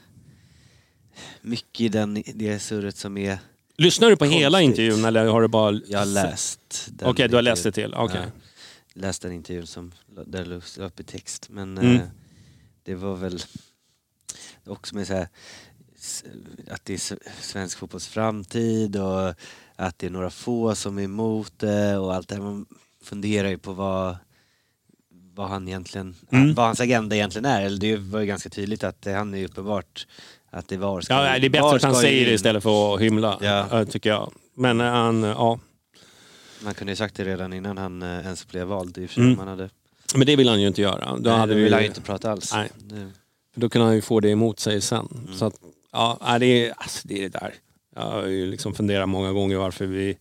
mycket 1.41 1.81
i 1.81 1.89
den, 1.89 2.23
det 2.35 2.59
surret 2.59 2.97
som 2.97 3.17
är... 3.19 3.39
Lyssnar 3.77 4.11
du 4.11 4.17
på 4.17 4.25
hela 4.25 4.59
Konstigt. 4.59 4.69
intervjun 4.79 5.05
eller 5.05 5.27
har 5.27 5.43
du 5.43 5.49
bara... 5.49 5.81
Jag 5.87 5.99
har 5.99 6.07
läst 6.07 6.91
Okej, 7.03 7.29
du 7.29 7.35
har 7.35 7.43
läst 7.43 7.65
det 7.65 7.73
till. 7.73 7.95
Okej. 7.95 8.21
Ja, 8.25 8.31
läst 8.95 9.23
den 9.23 9.33
intervjun 9.33 9.67
som 9.67 9.93
där 10.27 10.45
det 10.77 10.85
upp 10.85 11.01
i 11.01 11.05
text. 11.05 11.47
Men 11.51 11.79
Mm. 11.79 11.97
eh, 11.97 12.03
det 12.85 12.95
var 12.95 13.17
väl 13.17 13.43
också 14.67 14.95
med 14.95 15.07
så 15.07 15.13
här, 15.15 15.29
att 16.71 16.85
det 16.85 16.95
är 16.95 17.19
svensk 17.43 17.79
fotbolls 17.79 18.07
framtid 18.07 18.97
och 18.97 19.35
att 19.77 19.99
det 19.99 20.07
är 20.07 20.11
några 20.11 20.31
få 20.31 20.75
som 20.75 20.99
är 20.99 21.03
emot 21.03 21.53
det 21.59 21.97
och 21.99 22.15
allt 22.15 22.29
det 22.29 22.35
här. 22.35 22.43
Man 22.43 22.67
funderar 23.03 23.49
ju 23.49 23.59
på 23.59 23.73
vad, 23.73 24.17
vad 25.35 25.49
han 25.49 25.69
egentligen, 25.69 26.15
Mm. 26.33 26.55
vad 26.55 26.67
hans 26.67 26.81
agenda 26.81 27.17
egentligen 27.17 27.45
är. 27.45 27.63
Eller 27.63 27.79
det 27.79 27.97
var 27.97 28.21
ju 28.21 28.27
ganska 28.27 28.49
tydligt 28.49 28.85
att 28.85 29.03
det, 29.03 29.13
han 29.13 29.35
är 29.35 29.45
uppenbart 29.45 30.07
att 30.51 30.69
det 30.69 30.77
var 30.77 31.01
ska 31.01 31.15
Ja, 31.15 31.39
det 31.39 31.47
är 31.47 31.51
bättre 31.51 31.77
att 31.77 31.83
han 31.83 31.95
säger 31.95 32.27
det 32.27 32.33
istället 32.33 32.63
för 32.63 32.95
att 32.95 33.01
hymla, 33.01 33.39
Ja. 33.41 33.81
eh, 33.81 33.85
tycker 33.89 34.11
jag. 34.11 34.33
Men 34.55 34.81
eh, 34.81 34.87
han, 34.87 35.23
ja. 35.23 35.59
Man 36.65 36.75
kunde 36.75 36.93
ju 36.93 36.97
sagt 36.97 37.15
det 37.17 37.25
redan 37.25 37.53
innan 37.53 37.79
han 37.79 38.03
eh, 38.03 38.09
ens 38.09 38.49
blev 38.49 38.67
vald 38.67 38.99
i 38.99 39.07
och 39.07 39.11
för. 39.11 39.21
Mm. 39.21 39.33
om 39.33 39.39
Han 39.39 39.49
hade, 39.49 39.71
Men 40.15 40.27
det 40.27 40.37
vill 40.37 40.49
han 40.49 40.61
ju 40.61 40.67
inte 40.69 40.83
göra. 40.83 41.17
Då, 41.17 41.31
Nej, 41.31 41.39
hade 41.39 41.53
då 41.53 41.57
vi, 41.57 41.65
vill 41.65 41.73
han 41.73 41.83
ju 41.83 41.89
inte 41.89 42.01
prata 42.01 42.31
alls. 42.31 42.53
Nej. 42.55 42.71
Det, 42.79 43.11
då 43.55 43.69
kunde 43.69 43.87
han 43.87 43.95
ju 43.95 44.03
få 44.03 44.21
det 44.21 44.29
emot 44.31 44.61
sig 44.61 44.81
sen. 44.81 45.09
Mm. 45.25 45.35
Så 45.39 45.45
att, 45.45 45.55
ja, 45.93 46.37
det, 46.41 46.47
är, 46.47 46.75
alltså, 46.77 47.09
det 47.09 47.19
är 47.19 47.23
det 47.23 47.29
där. 47.29 47.55
Jag 47.97 48.03
har 48.03 48.27
ju 48.27 48.47
liksom 48.47 48.75
funderat 48.75 49.09
många 49.09 49.33
gånger 49.33 49.57
varför 49.57 49.87
vi 49.87 50.17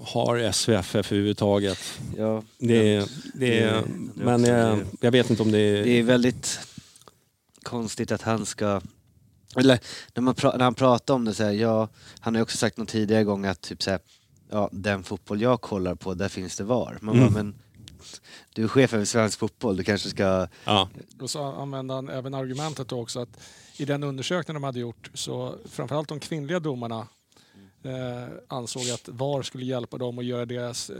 har 0.00 0.52
SVFF 0.52 0.94
överhuvudtaget. 1.12 1.78
Ja, 2.16 2.42
Det, 2.58 2.94
är- 2.96 3.08
det, 3.34 3.60
är- 3.60 3.72
det- 3.72 3.84
men 4.14 4.42
det. 4.42 4.86
jag 5.00 5.10
vet 5.10 5.30
inte 5.30 5.42
om 5.42 5.52
det 5.52 5.58
är... 5.58 5.84
Det 5.84 5.90
är 5.90 6.02
väldigt 6.02 6.58
konstigt 7.62 8.12
att 8.12 8.22
han 8.22 8.46
ska... 8.46 8.80
Eller 9.56 9.78
när, 10.14 10.22
man 10.22 10.34
pra, 10.34 10.56
när 10.56 10.64
han 10.64 10.74
pratar 10.74 11.14
om 11.14 11.24
det 11.24 11.34
så 11.34 11.44
här, 11.44 11.50
ja, 11.52 11.88
han 12.20 12.34
har 12.34 12.38
ju 12.38 12.42
också 12.42 12.56
sagt 12.56 12.76
någon 12.76 12.86
tidigare 12.86 13.24
gång 13.24 13.46
att 13.46 13.60
typ 13.60 13.82
så 13.82 13.90
här, 13.90 14.00
ja, 14.50 14.68
den 14.72 15.02
fotboll 15.02 15.42
jag 15.42 15.60
kollar 15.60 15.94
på, 15.94 16.14
där 16.14 16.28
finns 16.28 16.56
det 16.56 16.64
VAR. 16.64 16.98
Man 17.00 17.14
Mm. 17.16 17.26
bara, 17.32 17.42
men 17.42 17.54
du 18.54 18.64
är 18.64 18.68
chef 18.68 18.94
över 18.94 19.04
svensk 19.04 19.38
fotboll, 19.38 19.76
du 19.76 19.84
kanske 19.84 20.08
ska... 20.08 20.46
Ja. 20.64 20.88
Och 21.20 21.30
så 21.30 21.42
använde 21.44 21.94
han 21.94 22.08
även 22.08 22.34
argumentet 22.34 22.92
också 22.92 23.20
att 23.20 23.40
i 23.76 23.84
den 23.84 24.02
undersökning 24.02 24.54
de 24.54 24.62
hade 24.64 24.80
gjort 24.80 25.10
så 25.14 25.54
framförallt 25.70 26.08
de 26.08 26.20
kvinnliga 26.20 26.60
domarna 26.60 27.06
eh, 27.82 28.28
ansåg 28.48 28.90
att 28.90 29.08
VAR 29.08 29.42
skulle 29.42 29.64
hjälpa 29.64 29.98
dem 29.98 30.18
att 30.18 30.24
göra 30.24 30.46
deras 30.46 30.90
eh, 30.90 30.96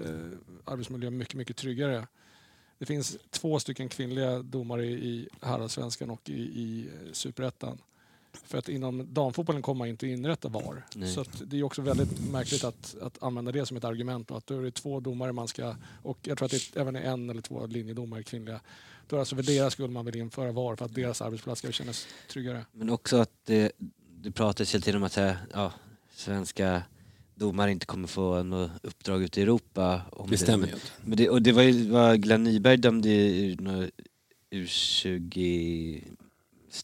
arbetsmiljö 0.65 1.11
mycket, 1.11 1.35
mycket 1.35 1.57
tryggare. 1.57 2.07
Det 2.79 2.87
finns 2.87 3.19
två 3.31 3.61
stycken 3.61 3.89
kvinnliga 3.89 4.43
domare 4.43 4.87
i 4.87 5.29
herrallsvenskan 5.41 6.11
och 6.11 6.31
i, 6.31 6.43
i 6.43 6.89
eh, 6.89 7.13
superettan. 7.13 7.79
För 8.45 8.59
att 8.59 8.69
inom 8.69 9.15
damfotbollen 9.15 9.63
kommer 9.63 9.79
man 9.79 9.89
inte 9.89 10.07
inrätta 10.07 10.49
VAR. 10.49 10.87
Nej. 10.95 11.13
Så 11.13 11.25
det 11.45 11.59
är 11.59 11.63
också 11.63 11.83
väldigt 11.83 12.31
märkligt 12.31 12.65
att, 12.65 12.97
att 13.03 13.23
använda 13.23 13.53
det 13.53 13.67
som 13.67 13.77
ett 13.77 13.85
argument. 13.85 14.31
Och 14.31 14.37
att 14.37 14.47
då 14.47 14.59
är 14.59 14.63
det 14.63 14.71
två 14.71 15.01
domare 15.01 15.33
man 15.33 15.49
ska, 15.49 15.77
och 16.03 16.19
jag 16.23 16.39
tror 16.39 16.47
att 16.47 16.53
det 16.53 16.77
även 16.77 16.97
är 16.97 17.03
en 17.03 17.31
eller 17.31 17.43
två 17.43 17.67
linjedomare 17.67 18.23
kvinnliga. 18.23 18.61
Då 19.09 19.15
är 19.15 19.19
det 19.19 19.21
alltså 19.21 19.37
för 19.37 19.43
deras 19.43 19.73
skull 19.73 19.91
man 19.91 20.05
vill 20.05 20.17
införa 20.17 20.53
VAR 20.53 20.77
för 20.77 20.85
att 20.85 20.95
deras 20.95 21.23
arbetsplats 21.23 21.59
ska 21.59 21.73
kännas 21.73 22.07
tryggare. 22.29 22.67
Men 22.73 22.91
också 22.91 23.17
att 23.17 23.31
det, 23.45 23.73
det 24.23 24.31
pratas 24.31 24.75
hela 24.75 24.83
tiden 24.83 25.01
om 25.01 25.07
att 25.07 25.17
här, 25.17 25.37
ja, 25.53 25.73
svenska 26.21 26.83
domare 27.35 27.71
inte 27.71 27.87
kommer 27.87 28.09
få 28.09 28.43
något 28.43 28.71
uppdrag 28.83 29.23
ute 29.23 29.41
i 29.41 29.43
Europa. 29.43 30.03
Om 30.13 30.31
Det 30.31 30.39
stämmer 30.39 30.67
ju 30.67 30.73
inte. 30.73 31.17
Det, 31.17 31.29
och 31.29 31.43
det 31.43 31.53
var 31.53 31.63
ju 31.63 31.91
vad 31.91 32.23
Glenn 32.23 32.45
Nyberg 32.45 32.77
dömde 32.77 33.09
i 33.09 33.57
någon 33.61 33.91
U20, 34.51 36.03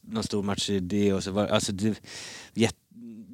någon 0.00 0.24
stor 0.24 0.42
match 0.42 0.70
i 0.70 0.80
det 0.80 1.12
och 1.12 1.24
så 1.24 1.30
var 1.30 1.46
alltså 1.46 1.72
det 1.72 2.00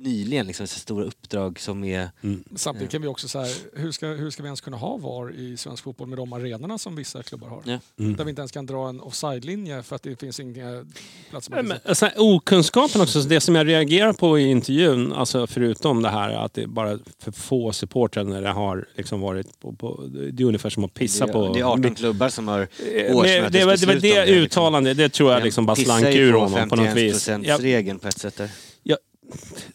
nyligen 0.02 0.46
liksom 0.46 0.66
så 0.66 0.78
stora 0.78 1.04
uppdrag 1.04 1.60
som 1.60 1.84
är... 1.84 2.10
Samtidigt 2.56 2.90
kan 2.90 3.02
vi 3.02 3.08
också 3.08 3.28
säga, 3.28 3.54
hur 3.74 3.92
ska, 3.92 4.06
hur 4.06 4.30
ska 4.30 4.42
vi 4.42 4.46
ens 4.46 4.60
kunna 4.60 4.76
ha 4.76 4.96
VAR 4.96 5.34
i 5.34 5.56
svensk 5.56 5.84
fotboll 5.84 6.08
med 6.08 6.18
de 6.18 6.32
arenorna 6.32 6.78
som 6.78 6.96
vissa 6.96 7.22
klubbar 7.22 7.48
har? 7.48 7.62
Ja. 7.64 7.78
Mm. 7.98 8.16
Där 8.16 8.24
vi 8.24 8.30
inte 8.30 8.40
ens 8.40 8.52
kan 8.52 8.66
dra 8.66 8.88
en 8.88 9.00
offside-linje 9.00 9.82
för 9.82 9.96
att 9.96 10.02
det 10.02 10.20
finns 10.20 10.40
inga 10.40 10.86
platser 11.30 11.62
men, 11.62 11.78
alltså, 11.84 12.08
okunskapen 12.16 13.00
också, 13.00 13.20
det 13.20 13.40
som 13.40 13.54
jag 13.54 13.68
reagerar 13.68 14.12
på 14.12 14.38
i 14.38 14.50
intervjun, 14.50 15.12
alltså 15.12 15.46
förutom 15.46 16.02
det 16.02 16.08
här 16.10 16.30
att 16.30 16.54
det 16.54 16.62
är 16.62 16.66
bara 16.66 16.98
för 17.18 17.32
få 17.32 17.72
supportrar 17.72 18.24
när 18.24 18.42
det 18.42 18.50
har 18.50 18.88
liksom 18.96 19.20
varit 19.20 19.60
på, 19.60 19.72
på, 19.72 20.02
det 20.32 20.42
är 20.42 20.46
ungefär 20.46 20.70
som 20.70 20.84
att 20.84 20.94
pissa 20.94 21.26
det, 21.26 21.32
på... 21.32 21.52
det 21.52 21.60
är 21.60 21.64
18 21.64 21.94
klubbar 21.94 22.28
som 22.28 22.48
har 22.48 22.68
Eh, 22.78 23.14
men 23.14 23.22
det, 23.22 23.40
var- 23.40 23.50
det, 23.50 23.64
var 23.64 23.72
årsmötesbeslut 23.72 24.02
det 24.02 24.20
om 24.20 24.26
liksom. 24.26 24.42
uttalande, 24.42 24.94
det 24.94 25.08
tror 25.08 25.32
jag 25.32 25.42
liksom 25.42 25.66
bara 25.66 25.76
slank 25.76 26.06
ur 26.06 26.32
honom 26.32 26.68
på 26.68 26.76
något 26.76 26.96
vis. 26.96 27.28
Jag, 27.28 27.64
regeln 27.64 27.98
på 27.98 28.08
ett 28.08 28.18
sätt 28.18 28.36
där. 28.36 28.50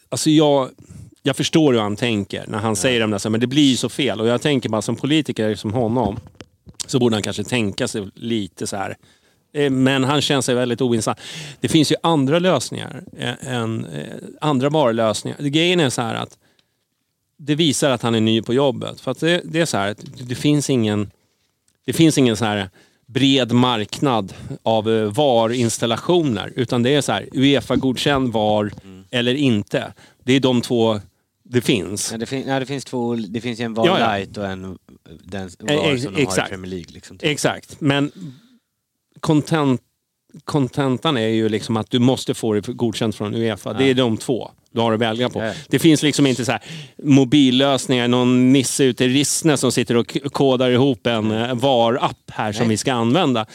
Alltså 0.10 0.30
jag, 0.30 0.70
jag 1.24 1.36
förstår 1.36 1.74
hur 1.74 1.80
han 1.80 1.96
tänker 1.96 2.46
när 2.48 2.58
han 2.58 2.76
säger 2.76 3.02
de 3.02 3.12
där, 3.12 3.18
så 3.18 3.30
men 3.30 3.40
det 3.40 3.48
blir 3.48 3.70
ju 3.70 3.78
så 3.78 3.90
fel. 3.90 4.22
Och 4.22 4.28
jag 4.28 4.42
tänker 4.42 4.70
bara 4.70 4.82
som 4.82 4.96
politiker 4.96 5.56
som 5.56 5.74
honom, 5.74 6.20
så 6.88 7.00
borde 7.00 7.16
han 7.16 7.24
kanske 7.24 7.44
tänka 7.44 7.88
sig 7.88 8.08
lite 8.16 8.68
så 8.68 8.78
här. 8.78 8.98
Eh, 9.54 9.70
Men 9.70 10.04
han 10.04 10.22
känns 10.22 10.46
sig 10.46 10.56
väldigt 10.56 10.82
oinsatt. 10.82 11.20
Det 11.60 11.68
finns 11.68 11.92
ju 11.92 11.96
andra 12.04 12.40
lösningar, 12.40 13.04
eh, 13.18 13.54
än, 13.54 13.86
eh, 13.86 14.06
andra 14.42 14.70
varulösningar. 14.70 15.38
Grejen 15.42 15.80
är 15.80 15.90
så 15.90 16.02
här 16.02 16.16
att 16.16 16.38
det 17.38 17.56
visar 17.56 17.90
att 17.90 18.02
han 18.02 18.16
är 18.16 18.22
ny 18.22 18.42
på 18.42 18.54
jobbet. 18.54 19.02
För 19.02 19.12
att 19.12 19.20
det, 19.20 19.42
det 19.44 19.60
är 19.60 19.66
så 19.66 19.78
här 19.78 19.92
att 19.92 20.00
det 20.20 20.36
finns 20.36 20.70
ingen, 20.70 21.12
det 21.86 21.94
finns 21.94 22.18
ingen 22.18 22.38
så 22.38 22.46
här 22.46 22.70
bred 23.06 23.52
marknad 23.52 24.34
av 24.64 24.86
VAR-installationer. 25.16 26.54
Utan 26.56 26.84
det 26.84 26.90
är 26.90 27.02
så 27.02 27.12
här, 27.12 27.26
Uefa-godkänd 27.34 28.34
VAR 28.34 28.72
eller 29.12 29.34
inte. 29.36 29.94
Det 30.24 30.34
är 30.34 30.40
de 30.40 30.62
två 30.62 31.00
det 31.44 31.62
finns. 31.62 32.12
Ja, 32.12 32.18
det, 32.18 32.26
fin- 32.26 32.48
ja, 32.48 32.60
det 32.60 32.66
finns 32.66 32.86
två, 32.86 33.16
det 33.16 33.42
finns 33.42 33.60
ju 33.60 33.64
en 33.64 33.74
VAR 33.74 33.88
Ja, 33.88 33.98
light 34.18 34.38
och 34.38 34.46
en 34.48 34.78
den 35.24 35.50
Eh, 35.68 35.76
VAR 35.78 35.94
ex- 35.94 36.04
som 36.04 36.14
de 36.14 36.26
har 36.26 36.46
i. 36.46 36.50
Premier 36.50 36.70
League. 36.72 36.88
Liksom, 36.94 37.18
typ. 37.18 37.30
Exakt, 37.30 37.82
men 37.82 38.12
content, 39.20 39.82
kontentan 40.44 41.18
är 41.18 41.28
ju 41.28 41.50
liksom 41.50 41.78
att 41.78 41.90
du 41.92 42.00
måste 42.00 42.34
få 42.34 42.54
det 42.54 42.68
godkänt 42.68 43.16
från 43.16 43.36
Uefa. 43.36 43.74
Det 43.74 43.90
är 43.90 43.94
de 43.94 44.18
två 44.18 44.52
du 44.72 44.80
har 44.82 44.94
att 44.94 45.00
välja 45.00 45.30
på. 45.30 45.52
Det 45.70 45.80
finns 45.80 46.04
liksom 46.04 46.28
inte 46.28 46.46
så 46.46 46.52
här 46.52 46.62
mobillösningar, 47.04 48.08
någon 48.08 48.54
nisse 48.54 48.84
ute 48.84 49.06
i 49.06 49.08
Rissne 49.10 49.58
som 49.58 49.72
sitter 49.72 49.98
och 49.98 50.18
kodar 50.32 50.70
ihop 50.70 51.08
en 51.08 51.32
eh, 51.32 51.56
VAR-app 51.56 52.32
här 52.32 52.54
som 52.54 52.62
Nej. 52.62 52.70
vi 52.70 52.78
ska 52.78 52.94
använda. 52.94 53.46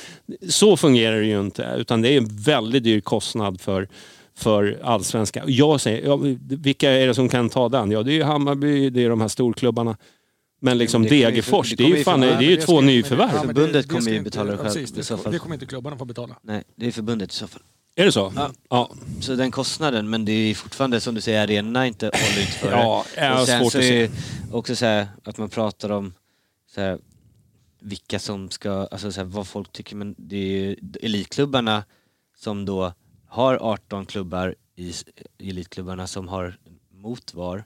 Så 0.48 0.76
fungerar 0.76 1.20
det 1.20 1.26
ju 1.26 1.40
inte, 1.40 1.74
utan 1.78 2.02
det 2.02 2.08
är 2.08 2.18
en 2.18 2.36
väldigt 2.42 2.84
dyr 2.84 3.00
kostnad 3.00 3.60
för 3.60 3.88
för 4.34 4.80
allsvenska. 4.82 5.42
Och 5.44 5.50
Jag 5.50 5.80
säger, 5.80 6.06
ja, 6.06 6.18
vilka 6.48 6.90
är 6.90 7.06
det 7.06 7.14
som 7.14 7.28
kan 7.28 7.48
ta 7.48 7.68
den? 7.68 7.90
Ja, 7.90 8.02
det 8.02 8.12
är 8.12 8.14
ju 8.14 8.22
Hammarby, 8.22 8.90
det 8.90 9.04
är 9.04 9.08
de 9.10 9.20
här 9.20 9.28
storklubbarna. 9.28 9.96
Men 10.60 10.78
liksom 10.78 11.02
det 11.02 11.08
Degerfors, 11.08 11.70
det 11.70 11.76
det 11.76 11.82
är 11.82 11.86
kommer 11.86 11.98
ju, 11.98 12.04
fan, 12.04 12.20
det 12.20 12.26
är 12.28 12.40
ju 12.42 12.56
två 12.56 12.80
nyförvärv. 12.80 13.32
det- 13.32 13.38
Förbundet 13.46 13.88
det 13.88 13.94
kommer 13.94 14.10
ju 14.10 14.20
betala 14.22 14.44
det 14.50 14.52
ja, 14.52 14.56
själv 14.62 14.74
precis, 14.74 14.98
i 14.98 15.02
så 15.02 15.16
det, 15.16 15.22
fall. 15.22 15.32
det 15.32 15.38
kommer 15.38 15.54
inte 15.54 15.66
klubbarna 15.66 15.96
få 15.98 16.04
betala. 16.04 16.36
Nej, 16.42 16.62
det 16.76 16.86
är 16.86 16.92
förbundet 16.92 17.32
i 17.32 17.34
så 17.34 17.46
fall. 17.46 17.62
Är 17.96 18.04
det 18.04 18.12
så? 18.12 18.32
Ja. 18.36 18.50
ja. 18.70 18.90
Så 19.20 19.34
den 19.34 19.50
kostnaden, 19.50 20.10
men 20.10 20.24
det 20.24 20.32
är 20.32 20.54
fortfarande 20.54 21.00
som 21.00 21.14
du 21.14 21.20
säger, 21.20 21.42
arenorna 21.42 21.86
inte 21.86 22.06
håller 22.06 22.40
inte 22.40 22.52
för 22.52 22.70
det. 22.70 22.76
Ja, 22.76 23.40
Och 23.40 23.46
sen 23.46 23.60
svårt 23.60 23.72
så 23.72 23.78
att 23.78 23.84
är 23.84 23.88
se. 23.88 24.00
det 24.06 24.10
också 24.56 24.76
så 24.76 24.84
här 24.86 25.06
att 25.24 25.38
man 25.38 25.48
pratar 25.48 25.90
om 25.90 26.14
så 26.74 26.80
här, 26.80 26.98
vilka 27.80 28.18
som 28.18 28.50
ska, 28.50 28.70
alltså 28.90 29.12
så 29.12 29.20
här, 29.20 29.24
vad 29.26 29.46
folk 29.46 29.72
tycker, 29.72 29.96
men 29.96 30.14
det 30.18 30.36
är 30.36 30.40
ju 30.66 30.76
elitklubbarna 31.02 31.84
som 32.38 32.64
då 32.64 32.92
har 33.32 33.58
18 33.60 34.06
klubbar 34.06 34.54
i 34.76 34.92
elitklubbarna 35.38 36.06
som 36.06 36.28
har 36.28 36.54
mot 36.94 37.34
VAR. 37.34 37.64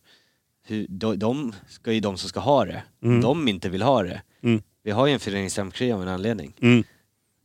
Hur, 0.67 0.87
de, 0.89 1.19
de 1.19 1.53
ska 1.69 1.93
ju 1.93 2.01
de 2.01 2.19
som 2.19 2.29
ska 2.29 2.41
ha 2.41 2.65
det. 2.65 2.83
Mm. 3.03 3.21
De 3.21 3.49
inte 3.49 3.69
vill 3.69 3.83
ha 3.83 4.03
det. 4.03 4.23
Mm. 4.43 4.63
Vi 4.83 4.91
har 4.91 5.07
ju 5.07 5.13
en 5.13 5.21
föreningsdemokrati 5.21 5.93
av 5.93 6.03
en 6.03 6.09
anledning. 6.09 6.53
Mm. 6.63 6.85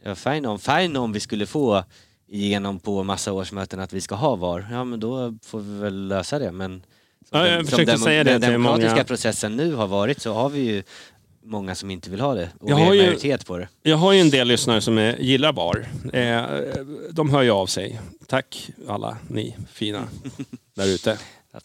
Ja, 0.03 0.15
fine, 0.15 0.45
om, 0.45 0.60
fine 0.60 0.95
om 0.98 1.14
vi 1.14 1.19
skulle 1.19 1.45
få 1.45 1.84
igenom 2.27 2.80
på 2.80 3.03
massa 3.03 3.34
årsmöten 3.34 3.80
att 3.80 3.93
vi 3.93 4.02
ska 4.02 4.15
ha 4.15 4.35
VAR, 4.35 4.68
ja 4.72 4.84
men 4.84 4.99
då 4.99 5.38
får 5.43 5.60
vi 5.60 5.80
väl 5.80 6.07
lösa 6.07 6.39
det. 6.39 6.52
Men 6.52 6.84
som 7.30 7.39
Ja, 7.39 7.48
jag 7.48 7.57
den- 7.57 7.68
som 7.68 7.80
demo- 7.85 7.98
säga 8.03 8.23
det 8.23 8.31
den 8.38 8.41
demokratiska 8.52 8.91
många. 8.95 9.03
processen 9.03 9.56
nu 9.57 9.73
har 9.73 9.88
varit 9.88 10.22
så 10.22 10.34
har 10.34 10.49
vi 10.49 10.60
ju 10.60 10.84
många 11.43 11.76
som 11.76 11.91
inte 11.91 12.09
vill 12.09 12.19
ha 12.22 12.34
det. 12.35 12.49
Och 12.59 12.69
Jag 12.69 12.76
har 12.76 12.93
ju- 12.93 13.01
majoritet 13.01 13.45
på 13.45 13.57
det. 13.57 13.68
Jag 13.84 13.97
har 13.97 14.13
ju 14.13 14.19
en 14.19 14.30
del 14.30 14.47
lyssnare 14.47 14.81
som 14.81 14.97
är, 14.97 15.18
gillar 15.18 15.53
VAR. 15.53 15.88
Eh, 16.13 16.43
de 17.11 17.30
hör 17.30 17.41
ju 17.41 17.49
av 17.51 17.68
sig. 17.68 17.99
Tack 18.27 18.69
alla 18.88 19.18
ni 19.27 19.57
fina 19.72 20.03
där 20.76 20.88
ute. 20.88 21.18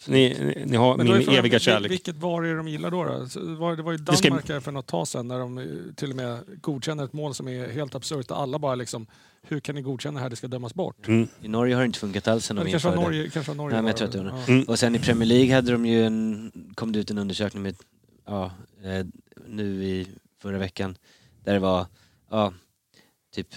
Ni, 0.07 0.37
ni, 0.39 0.63
ni 0.65 0.77
har 0.77 0.97
min 0.97 1.07
frågan, 1.07 1.35
eviga 1.39 1.59
kärlek. 1.59 1.91
Vilket 1.91 2.15
VAR 2.15 2.43
är 2.45 2.55
de 2.55 2.67
gillar 2.67 2.91
då? 2.91 3.03
då? 3.03 3.11
Var, 3.55 3.75
det 3.75 3.83
var 3.83 3.91
ju 3.91 3.97
Det 3.97 4.15
ska- 4.17 4.29
Danmark 4.29 4.63
för 4.63 4.71
något 4.71 4.85
tag 4.87 5.07
sedan 5.07 5.27
när 5.27 5.39
de 5.39 5.57
eh, 5.57 5.63
till 5.95 6.09
och 6.09 6.15
med 6.15 6.39
godkänner 6.61 7.03
ett 7.05 7.13
mål 7.13 7.33
som 7.33 7.47
är 7.47 7.69
helt 7.69 7.95
absurt. 7.95 8.31
Alla 8.31 8.59
bara 8.59 8.75
liksom, 8.75 9.07
hur 9.47 9.59
kan 9.59 9.75
ni 9.75 9.81
godkänna 9.81 10.19
det 10.19 10.23
här? 10.23 10.29
Det 10.29 10.35
ska 10.35 10.47
dömas 10.47 10.73
bort. 10.73 11.07
Mm. 11.07 11.27
I 11.41 11.47
Norge 11.47 11.75
har 11.75 11.81
det 11.81 11.85
inte 11.85 11.99
funkat 11.99 12.27
alls 12.27 12.45
sen 12.45 12.55
de 12.55 12.63
det 12.65 12.71
införde 12.71 12.95
Norge, 12.95 13.29
kanske 13.29 13.51
var 13.51 13.55
Norge 13.55 13.75
Nej, 13.75 13.83
men 13.83 13.87
jag 13.87 13.93
var 13.93 13.97
tror 14.11 14.23
att 14.23 14.25
det 14.25 14.31
var 14.31 14.39
ja. 14.47 14.53
Mm. 14.53 14.63
Och 14.63 14.79
sen 14.79 14.95
i 14.95 14.99
Premier 14.99 15.25
League 15.27 15.55
hade 15.55 15.71
de 15.71 15.85
ju 15.85 16.03
en, 16.05 16.51
kom 16.75 16.91
det 16.91 16.99
ut 16.99 17.11
en 17.11 17.17
undersökning 17.17 17.63
med, 17.63 17.75
ja, 18.25 18.51
eh, 18.83 19.05
nu 19.49 19.83
i 19.83 20.07
förra 20.41 20.57
veckan, 20.57 20.97
där 21.43 21.53
det 21.53 21.59
var, 21.59 21.85
ja, 22.31 22.53
typ 23.35 23.47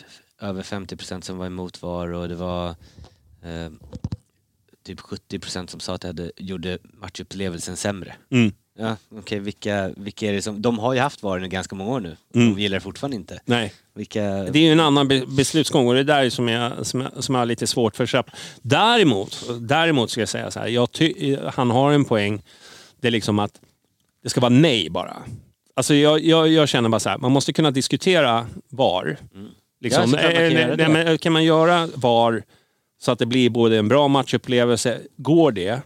över 0.41 0.63
50% 0.63 1.21
som 1.21 1.39
var 1.39 1.47
emot 1.47 1.83
VAR 1.83 2.13
och 2.13 2.29
det 2.29 2.35
var 2.35 2.69
eh, 3.43 3.71
typ 4.87 5.01
70% 5.01 5.67
som 5.67 5.81
sa 5.81 5.95
att 5.95 6.01
det 6.01 6.09
hade, 6.09 6.33
gjorde 6.37 6.79
matchupplevelsen 6.83 7.77
sämre. 7.77 8.15
Mm. 8.31 8.53
Ja, 8.79 8.97
okej, 9.09 9.39
vilka, 9.39 9.91
vilka 9.97 10.27
är 10.27 10.33
det 10.33 10.43
som, 10.43 10.63
de 10.63 10.79
har 10.79 10.95
ju 10.95 11.01
haft 11.01 11.23
VAR 11.23 11.45
i 11.45 11.49
ganska 11.49 11.75
många 11.77 11.91
år 11.91 12.01
nu, 12.01 12.17
Mm. 12.35 12.55
de 12.55 12.61
gillar 12.63 12.77
det 12.77 12.81
fortfarande 12.81 13.17
inte. 13.17 13.41
Nej, 13.45 13.73
Vilka, 13.95 14.21
det 14.23 14.59
är 14.59 14.63
ju 14.63 14.73
en 14.73 14.81
annan 14.81 15.09
be- 15.09 15.27
beslutsgång 15.27 15.89
och 15.89 15.95
det 15.95 16.01
är 16.01 16.05
där 16.05 16.31
som 16.31 16.49
jag, 16.49 16.87
som 16.87 17.01
jag, 17.01 17.25
som 17.25 17.35
jag 17.35 17.41
har 17.43 17.47
lite 17.47 17.67
svårt 17.67 17.97
för 17.97 18.07
köpa. 18.07 18.33
Däremot, 18.63 19.45
däremot 19.61 20.11
ska 20.11 20.21
jag 20.21 20.29
säga 20.29 20.51
så 20.51 20.61
här, 20.61 20.67
jag 20.69 20.89
han 21.55 21.71
har 21.71 21.93
en 21.93 22.05
poäng. 22.05 22.43
Det 23.01 23.07
är 23.09 23.13
liksom 23.13 23.39
att 23.39 23.61
det 24.23 24.29
ska 24.31 24.41
vara 24.41 24.49
nej 24.53 24.91
bara. 24.91 25.23
Alltså 25.77 25.95
jag, 25.95 26.21
jag, 26.21 26.49
jag 26.49 26.69
känner 26.69 26.89
bara 26.89 27.01
så 27.01 27.09
här, 27.09 27.19
man 27.19 27.33
måste 27.33 27.53
kunna 27.53 27.71
diskutera 27.71 28.47
VAR. 28.69 29.17
Liksom, 29.81 30.15
Ja, 30.23 30.29
eh, 30.29 30.51
det. 30.51 30.77
nej, 30.77 30.89
men 31.05 31.19
kan 31.19 31.33
man 31.33 31.45
göra 31.45 31.89
VAR 31.95 32.43
så 33.01 33.13
att 33.13 33.19
det 33.19 33.27
blir 33.27 33.51
både 33.51 33.79
en 33.79 33.89
bra 33.89 34.09
matchupplevelse, 34.09 34.99
går 35.17 35.53
det, 35.53 35.83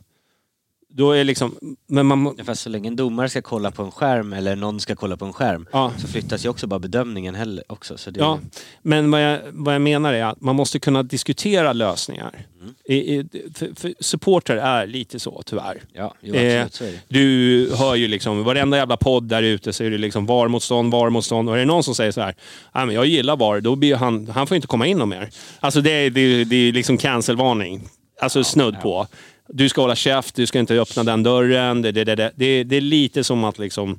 då 0.97 1.12
är 1.12 1.25
liksom, 1.25 1.55
men 1.89 2.07
man, 2.07 2.19
må- 2.19 2.35
fast 2.45 2.62
så 2.62 2.69
länge 2.71 2.89
en 2.89 2.97
domare 2.97 3.29
ska 3.29 3.43
kolla 3.43 3.71
på 3.71 3.83
en 3.83 3.91
skärm 3.91 4.33
eller 4.33 4.57
någon 4.57 4.81
ska 4.81 4.97
kolla 4.97 5.16
på 5.16 5.25
en 5.25 5.33
skärm 5.33 5.66
ja, 5.73 5.93
så 5.99 6.09
flyttas 6.09 6.45
ju 6.45 6.49
också 6.49 6.66
bara 6.66 6.79
bedömningen 6.81 7.35
heller 7.35 7.65
också. 7.69 7.97
Så 7.99 8.11
det, 8.11 8.21
Ja, 8.21 8.39
men 8.83 9.11
vad 9.11 9.23
jag, 9.23 9.41
vad 9.53 9.75
jag 9.75 9.83
menar 9.83 10.12
är 10.12 10.25
att 10.25 10.41
man 10.41 10.57
måste 10.57 10.79
kunna 10.79 11.03
diskutera 11.03 11.73
lösningar. 11.73 12.47
Mm. 12.61 12.75
I, 12.85 12.95
i, 12.95 13.25
för, 13.55 13.71
för 13.81 13.95
supporter 14.01 14.57
är 14.57 14.87
lite 14.87 15.21
så 15.21 15.43
tyvärr. 15.47 15.83
ja 15.93 16.15
jo, 16.21 16.35
Eh, 16.35 16.62
absolut 16.65 16.75
så 16.75 16.85
är 16.85 16.89
det. 16.93 17.01
Du 17.09 17.71
hör 17.77 17.95
ju 17.95 18.09
liksom, 18.09 18.45
varenda 18.45 18.77
jävla 18.77 18.97
podd 18.97 19.25
där 19.25 19.43
ute 19.43 19.73
så 19.73 19.85
är 19.85 19.91
det 19.91 19.99
liksom 19.99 20.27
VAR-motstånd, 20.27 20.93
VAR-motstånd. 20.93 21.49
Och 21.49 21.55
är 21.55 21.59
det 21.59 21.65
någon 21.65 21.85
som 21.85 21.95
säger 21.95 22.12
så 22.12 22.21
här, 22.21 22.35
"Nej, 22.75 22.87
men 22.87 22.95
jag 22.95 23.07
gillar 23.07 23.37
VAR, 23.37 23.61
då 23.61 23.77
blir 23.77 23.97
han, 23.97 24.29
han 24.29 24.47
får 24.47 24.55
inte 24.55 24.66
komma 24.69 24.87
in 24.87 24.99
någon 24.99 25.09
mer. 25.09 25.31
Alltså 25.61 25.81
det, 25.81 25.91
är- 25.91 26.11
det, 26.11 26.21
är- 26.21 26.45
det 26.45 26.57
är 26.57 26.73
liksom 26.73 26.99
cancelvarning. 26.99 27.89
Alltså 28.21 28.45
snudd 28.45 28.81
på. 28.83 29.07
Du 29.49 29.69
ska 29.69 29.81
hålla 29.81 29.97
käft, 29.97 30.35
du 30.35 30.47
ska 30.47 30.59
inte 30.59 30.75
öppna 30.75 31.05
den 31.05 31.23
dörren. 31.23 31.83
Det, 31.83 31.93
det, 31.93 32.05
det, 32.05 32.33
det. 32.37 32.65
Det, 32.65 32.77
är 32.77 32.81
lite 32.81 33.25
som 33.25 33.45
att 33.45 33.59
liksom... 33.59 33.99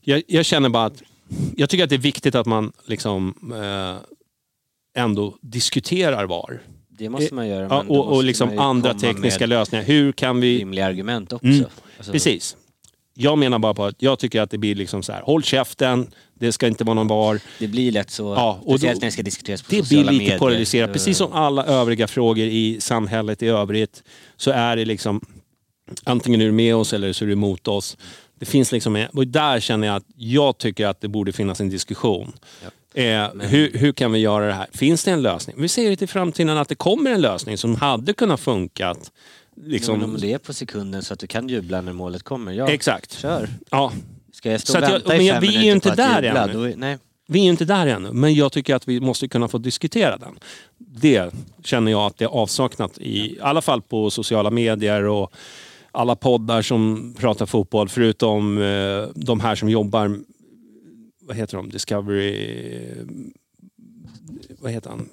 Jag, 0.00 0.22
jag 0.26 0.44
känner 0.44 0.68
bara 0.68 0.84
att... 0.84 1.02
Jag 1.56 1.70
tycker 1.70 1.84
att 1.84 1.90
det 1.90 1.96
är 1.96 1.98
viktigt 1.98 2.34
att 2.34 2.46
man 2.46 2.72
liksom 2.86 3.34
eh, 3.54 5.02
ändå 5.02 5.36
diskuterar 5.40 6.24
VAR. 6.24 6.62
Det 6.88 7.08
måste 7.08 7.34
man 7.34 7.48
göra. 7.48 7.66
Ja, 7.70 7.84
och, 7.88 8.06
och 8.06 8.24
liksom 8.24 8.58
andra 8.58 8.94
tekniska 8.94 9.46
lösningar. 9.46 9.84
Hur 9.84 10.12
kan 10.12 10.40
vi... 10.40 10.58
rimliga 10.58 10.86
argument 10.86 11.32
också. 11.32 11.46
Mm. 11.46 11.64
Alltså, 11.96 12.12
Precis. 12.12 12.56
Jag 13.18 13.38
menar 13.38 13.58
bara 13.58 13.74
på 13.74 13.84
att 13.84 13.94
jag 13.98 14.18
tycker 14.18 14.40
att 14.40 14.50
det 14.50 14.58
blir 14.58 14.74
liksom 14.74 15.02
så 15.02 15.12
här, 15.12 15.22
håll 15.22 15.42
käften, 15.42 16.10
det 16.34 16.52
ska 16.52 16.66
inte 16.66 16.84
vara 16.84 16.94
någon 16.94 17.08
VAR. 17.08 17.40
Det 17.58 17.66
blir 17.68 17.92
lätt 17.92 18.10
så, 18.10 18.22
Ja, 18.36 18.58
och 18.64 18.72
speciellt 18.74 19.00
då- 19.00 19.04
när 19.04 19.06
det 19.06 19.12
ska 19.12 19.22
diskuteras 19.22 19.62
på 19.62 19.74
Det 19.74 19.88
blir 19.88 19.98
lite 19.98 20.12
medier. 20.12 20.38
polariserat. 20.38 20.92
Precis 20.92 21.18
som 21.18 21.32
alla 21.32 21.64
övriga 21.64 22.08
frågor 22.08 22.44
i 22.46 22.76
samhället 22.80 23.42
i 23.42 23.46
övrigt 23.46 24.02
så 24.36 24.50
är 24.50 24.76
det 24.76 24.84
liksom 24.84 25.20
antingen 26.04 26.40
är 26.40 26.44
du 26.46 26.52
med 26.52 26.76
oss 26.76 26.92
eller 26.92 27.12
så 27.12 27.24
är 27.24 27.26
du 27.26 27.32
emot 27.32 27.68
oss. 27.68 27.96
Det 28.38 28.46
finns 28.46 28.72
liksom, 28.72 29.06
och 29.12 29.26
där 29.26 29.60
känner 29.60 29.86
jag 29.86 29.96
att 29.96 30.04
jag 30.16 30.58
tycker 30.58 30.86
att 30.86 31.00
det 31.00 31.08
borde 31.08 31.32
finnas 31.32 31.60
en 31.60 31.68
diskussion. 31.70 32.32
Eh, 32.94 33.28
hur, 33.40 33.78
hur 33.78 33.92
kan 33.92 34.12
vi 34.12 34.18
göra 34.18 34.46
det 34.46 34.52
här? 34.52 34.66
Finns 34.72 35.04
det 35.04 35.10
en 35.10 35.22
lösning? 35.22 35.56
Vi 35.58 35.68
ser 35.68 35.90
det 35.90 35.96
till 35.96 36.08
framtiden 36.08 36.58
att 36.58 36.68
det 36.68 36.74
kommer 36.74 37.10
en 37.10 37.20
lösning 37.20 37.58
som 37.58 37.74
hade 37.74 38.12
kunnat 38.12 38.40
funkat. 38.40 39.10
Liksom, 39.56 39.98
Men 40.00 40.10
om 40.10 40.16
det 40.20 40.32
är 40.32 40.38
på 40.38 40.52
sekunden 40.52 41.02
så 41.02 41.14
att 41.14 41.20
du 41.20 41.26
kan 41.26 41.48
jubla 41.48 41.80
när 41.80 41.92
målet 41.92 42.22
kommer, 42.22 42.52
ja, 42.52 42.68
Exakt. 42.68 43.12
kör. 43.12 43.48
Ja, 43.70 43.92
Ska 44.32 44.50
jag 44.52 44.60
stå 44.60 44.72
Så 44.72 44.78
och 44.78 44.84
jag- 44.84 44.90
vänta 44.90 45.08
men 45.08 45.20
i 45.20 45.26
jag- 45.26 45.34
fem 45.34 45.40
vi 45.42 45.56
är 45.56 45.60
minuter 45.60 45.74
inte 45.90 46.02
där 46.02 46.22
jubla, 46.22 46.44
ännu. 46.44 46.52
då, 46.52 46.62
är- 46.62 46.76
nej. 46.76 46.98
Vi 47.28 47.40
är 47.40 47.44
inte 47.44 47.64
där 47.64 47.86
ännu, 47.86 48.12
men 48.12 48.34
jag 48.34 48.52
tycker 48.52 48.74
att 48.74 48.88
vi 48.88 49.00
måste 49.00 49.28
kunna 49.28 49.48
få 49.48 49.58
diskutera 49.58 50.16
den. 50.16 50.38
Det 50.78 51.30
känner 51.64 51.90
jag 51.92 52.06
att 52.06 52.16
det 52.18 52.24
är 52.24 52.28
avsaknat 52.28 52.98
i, 52.98 53.18
i 53.18 53.38
alla 53.40 53.62
fall 53.62 53.82
på 53.82 54.10
sociala 54.10 54.50
medier 54.50 55.02
och 55.04 55.32
alla 55.92 56.16
poddar 56.16 56.62
som 56.62 57.14
pratar 57.18 57.46
fotboll, 57.46 57.88
förutom 57.88 58.58
eh, 58.58 59.08
de 59.14 59.40
här 59.40 59.54
som 59.54 59.68
jobbar, 59.68 60.18
vad 61.20 61.36
heter 61.36 61.56
de, 61.56 61.68
Discovery, 61.70 62.54
vad 64.60 64.72
heter 64.72 64.90
han? 64.90 65.08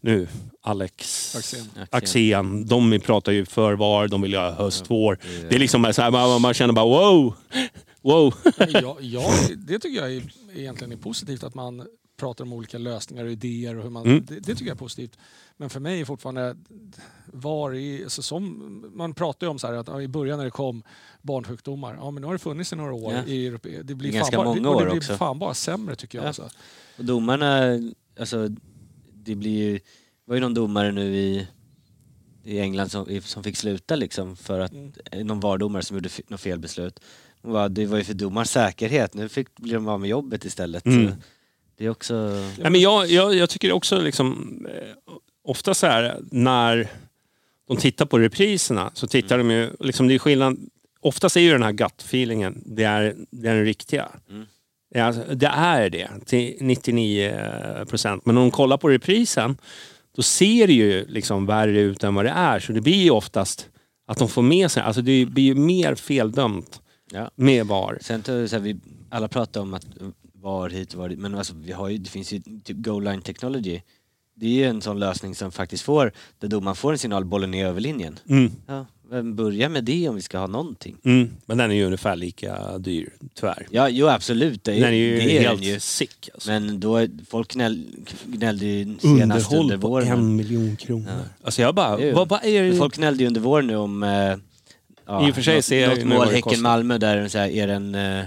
Nu, 0.00 0.26
Alex 0.66 1.36
Axén. 1.36 1.66
Axén. 1.90 2.66
De 2.66 3.00
pratar 3.00 3.32
ju 3.32 3.44
för 3.46 3.72
VAR, 3.74 4.08
de 4.08 4.22
vill 4.22 4.34
ha 4.34 4.50
höstvår. 4.50 5.18
Det 5.50 5.54
är 5.54 5.58
liksom 5.58 5.92
så 5.92 6.02
här, 6.02 6.10
man, 6.10 6.40
man 6.40 6.54
känner 6.54 6.74
bara 6.74 6.84
wow, 6.84 7.34
wow. 8.02 8.34
Ja, 8.68 8.96
ja, 9.00 9.30
det 9.56 9.78
tycker 9.78 10.00
jag 10.00 10.12
är, 10.16 10.22
egentligen 10.54 10.92
är 10.92 10.96
positivt 10.96 11.44
att 11.44 11.54
man 11.54 11.86
pratar 12.16 12.44
om 12.44 12.52
olika 12.52 12.78
lösningar 12.78 13.24
och 13.24 13.30
idéer. 13.30 13.76
Och 13.76 13.82
hur 13.82 13.90
man, 13.90 14.06
Mm. 14.06 14.24
det, 14.28 14.34
det 14.34 14.40
tycker 14.54 14.64
jag 14.66 14.74
är 14.74 14.78
positivt. 14.78 15.18
Men 15.56 15.70
för 15.70 15.80
mig 15.80 16.00
är 16.00 16.04
fortfarande 16.04 16.56
var 17.26 17.74
i, 17.74 18.04
alltså 18.04 18.22
som, 18.22 18.84
man 18.94 19.14
pratar 19.14 19.46
ju 19.46 19.50
om 19.50 19.58
så 19.58 19.66
här 19.66 19.74
att 19.74 19.88
ja, 19.88 20.02
i 20.02 20.08
början 20.08 20.38
när 20.38 20.44
det 20.44 20.50
kom 20.50 20.82
barnsjukdomar, 21.22 21.94
ja 21.94 22.10
men 22.10 22.20
nu 22.20 22.26
har 22.26 22.32
det 22.34 22.38
funnits 22.38 22.72
i 22.72 22.76
några 22.76 22.94
år 22.94 23.12
Ja. 23.12 23.24
i 23.26 23.46
Europe. 23.46 23.82
Det 23.82 23.94
blir, 23.94 24.12
Ganska 24.12 24.36
fan 24.36 24.44
bara, 24.44 24.54
många 24.54 24.68
och 24.68 24.80
det 24.80 24.86
år 24.86 24.90
blir 24.90 25.00
också. 25.00 25.16
fan 25.16 25.38
bara 25.38 25.54
sämre 25.54 25.96
tycker 25.96 26.18
jag. 26.18 26.24
Ja. 26.24 26.28
Alltså. 26.28 26.48
Och 26.98 27.04
domarna, 27.04 27.62
alltså 28.20 28.48
det 29.14 29.34
blir 29.34 29.70
ju, 29.70 29.80
det 30.26 30.30
var 30.30 30.34
ju 30.34 30.40
någon 30.40 30.54
domare 30.54 30.92
nu 30.92 31.16
i, 31.16 31.46
i 32.44 32.60
England 32.60 32.88
som, 32.88 33.20
som 33.22 33.42
fick 33.42 33.56
sluta 33.56 33.96
liksom 33.96 34.36
för 34.36 34.60
att, 34.60 34.72
Mm. 34.72 34.92
någon 35.26 35.40
VAR-domare 35.40 35.82
som 35.82 35.96
gjorde 35.96 36.06
f- 36.06 36.20
något 36.28 36.40
felbeslut. 36.40 37.00
Det 37.70 37.86
var 37.86 37.98
ju 37.98 38.04
för 38.04 38.14
domarens 38.14 38.50
säkerhet, 38.50 39.14
nu 39.14 39.28
fick, 39.28 39.56
blir 39.56 39.74
de 39.74 39.88
av 39.88 40.00
med 40.00 40.10
jobbet 40.10 40.44
istället. 40.44 40.86
Mm. 40.86 41.08
Så 41.08 41.14
det 41.76 41.84
är 41.86 41.90
också... 41.90 42.14
Nej, 42.58 42.70
men 42.70 42.80
jag, 42.80 43.06
jag, 43.10 43.34
jag 43.34 43.50
tycker 43.50 43.72
också 43.72 44.00
liksom, 44.00 44.58
eh, 44.74 44.88
ofta 45.44 45.74
så 45.74 45.86
här 45.86 46.18
när 46.30 46.88
de 47.68 47.76
tittar 47.76 48.06
på 48.06 48.18
repriserna 48.18 48.90
så 48.94 49.06
tittar 49.06 49.38
de 49.38 49.50
ju, 49.50 49.70
liksom 49.80 50.08
det 50.08 50.14
är 50.14 50.18
skillnad, 50.18 50.58
oftast 51.00 51.36
är 51.36 51.40
ju 51.40 51.52
den 51.52 51.62
här 51.62 51.72
gut-feelingen, 51.72 52.62
det 52.66 52.84
är, 52.84 53.14
det 53.30 53.48
är 53.48 53.54
den 53.54 53.64
riktiga. 53.64 54.08
Mm. 54.30 54.46
Det, 54.90 54.98
är, 54.98 55.04
alltså- 55.04 55.34
det 55.34 55.46
är 55.46 55.90
det 55.90 56.08
till 56.26 56.56
99 56.60 57.84
procent. 57.88 58.26
Men 58.26 58.36
om 58.36 58.42
de 58.44 58.50
kollar 58.50 58.76
på 58.76 58.88
reprisen 58.88 59.56
då 60.16 60.22
ser 60.22 60.66
det 60.66 60.72
ju 60.72 61.06
liksom 61.08 61.46
värre 61.46 61.80
ut 61.80 62.04
än 62.04 62.14
vad 62.14 62.24
det 62.24 62.30
är. 62.30 62.60
Så 62.60 62.72
det 62.72 62.80
blir 62.80 63.02
ju 63.04 63.10
oftast 63.10 63.68
att 64.06 64.18
de 64.18 64.28
får 64.28 64.42
med 64.42 64.70
sig, 64.70 64.82
alltså 64.82 65.02
det 65.02 65.26
blir 65.26 65.44
ju 65.44 65.54
mer 65.54 65.94
feldömt 65.94 66.80
Ja. 67.12 67.30
med 67.36 67.66
VAR. 67.66 67.98
Sen 68.00 68.22
så 68.24 68.32
här, 68.32 68.58
vi 68.58 68.76
alla 69.10 69.28
pratar 69.28 69.60
om 69.60 69.74
att 69.74 69.86
var 70.34 70.68
hit 70.70 70.92
och 70.92 70.98
var 71.00 71.08
dit, 71.08 71.18
men 71.18 71.34
alltså, 71.34 71.54
vi 71.56 71.72
har 71.72 71.88
ju, 71.88 71.98
det 71.98 72.10
finns 72.10 72.32
ju 72.32 72.40
typ 72.64 72.76
goal 72.76 73.04
line 73.04 73.22
technology. 73.22 73.80
Det 74.36 74.46
är 74.46 74.50
ju 74.50 74.64
en 74.64 74.82
sån 74.82 74.98
lösning 74.98 75.34
som 75.34 75.52
faktiskt 75.52 75.82
får, 75.82 76.12
där 76.38 76.48
domaren 76.48 76.76
får 76.76 76.92
en 76.92 76.98
signal, 76.98 77.24
bollen 77.24 77.54
är 77.54 77.66
över 77.66 77.80
linjen. 77.80 78.18
Mm. 78.28 78.52
Ja, 78.66 78.86
vem 79.10 79.36
börjar 79.36 79.68
med 79.68 79.84
det 79.84 80.08
om 80.08 80.14
vi 80.14 80.22
ska 80.22 80.38
ha 80.38 80.46
någonting? 80.46 80.96
Mm. 81.04 81.30
Men 81.46 81.58
den 81.58 81.70
är 81.70 81.74
ju 81.74 81.84
ungefär 81.84 82.16
lika 82.16 82.78
dyr, 82.78 83.12
tyvärr. 83.34 83.66
Ja, 83.70 83.88
jo 83.88 84.06
absolut, 84.08 84.64
det 84.64 84.72
är, 84.72 84.80
Den 84.80 84.88
är 84.88 84.92
ju 84.92 85.16
det 85.16 85.36
är 85.38 85.48
helt 85.48 85.62
ju. 85.62 85.80
sick. 85.80 86.28
Alltså. 86.34 86.50
Men 86.50 86.80
då, 86.80 86.96
är- 86.96 87.10
folk 87.30 87.52
gnäll, 87.54 87.84
gnällde 88.26 88.66
ju 88.66 88.94
senast 88.98 89.52
under 89.52 89.60
Underhåll 89.62 89.80
på 89.80 89.88
våren. 89.88 90.08
en 90.08 90.36
miljon 90.36 90.76
kronor. 90.76 91.06
Ja. 91.08 91.24
Alltså 91.44 91.62
jag 91.62 91.74
bara, 91.74 92.12
vad, 92.12 92.28
vad 92.28 92.44
är 92.44 92.62
Men 92.62 92.70
det? 92.70 92.76
folk 92.76 92.96
gnällde 92.96 93.22
ju 93.22 93.26
under 93.26 93.40
våren 93.40 93.66
nu 93.66 93.76
om... 93.76 94.02
Eh, 94.02 94.10
ja, 95.06 95.28
I 95.28 95.30
och 95.30 95.34
för 95.34 95.42
sig 95.42 95.54
något, 95.54 95.64
ser 95.64 95.80
jag 95.80 95.98
något 95.98 96.04
mål. 96.18 96.28
Häcken-Malmö 96.28 96.98
där 96.98 97.22
de 97.22 97.28
säger, 97.28 97.62
är 97.62 97.66
den 97.66 97.94
eh, 97.94 98.24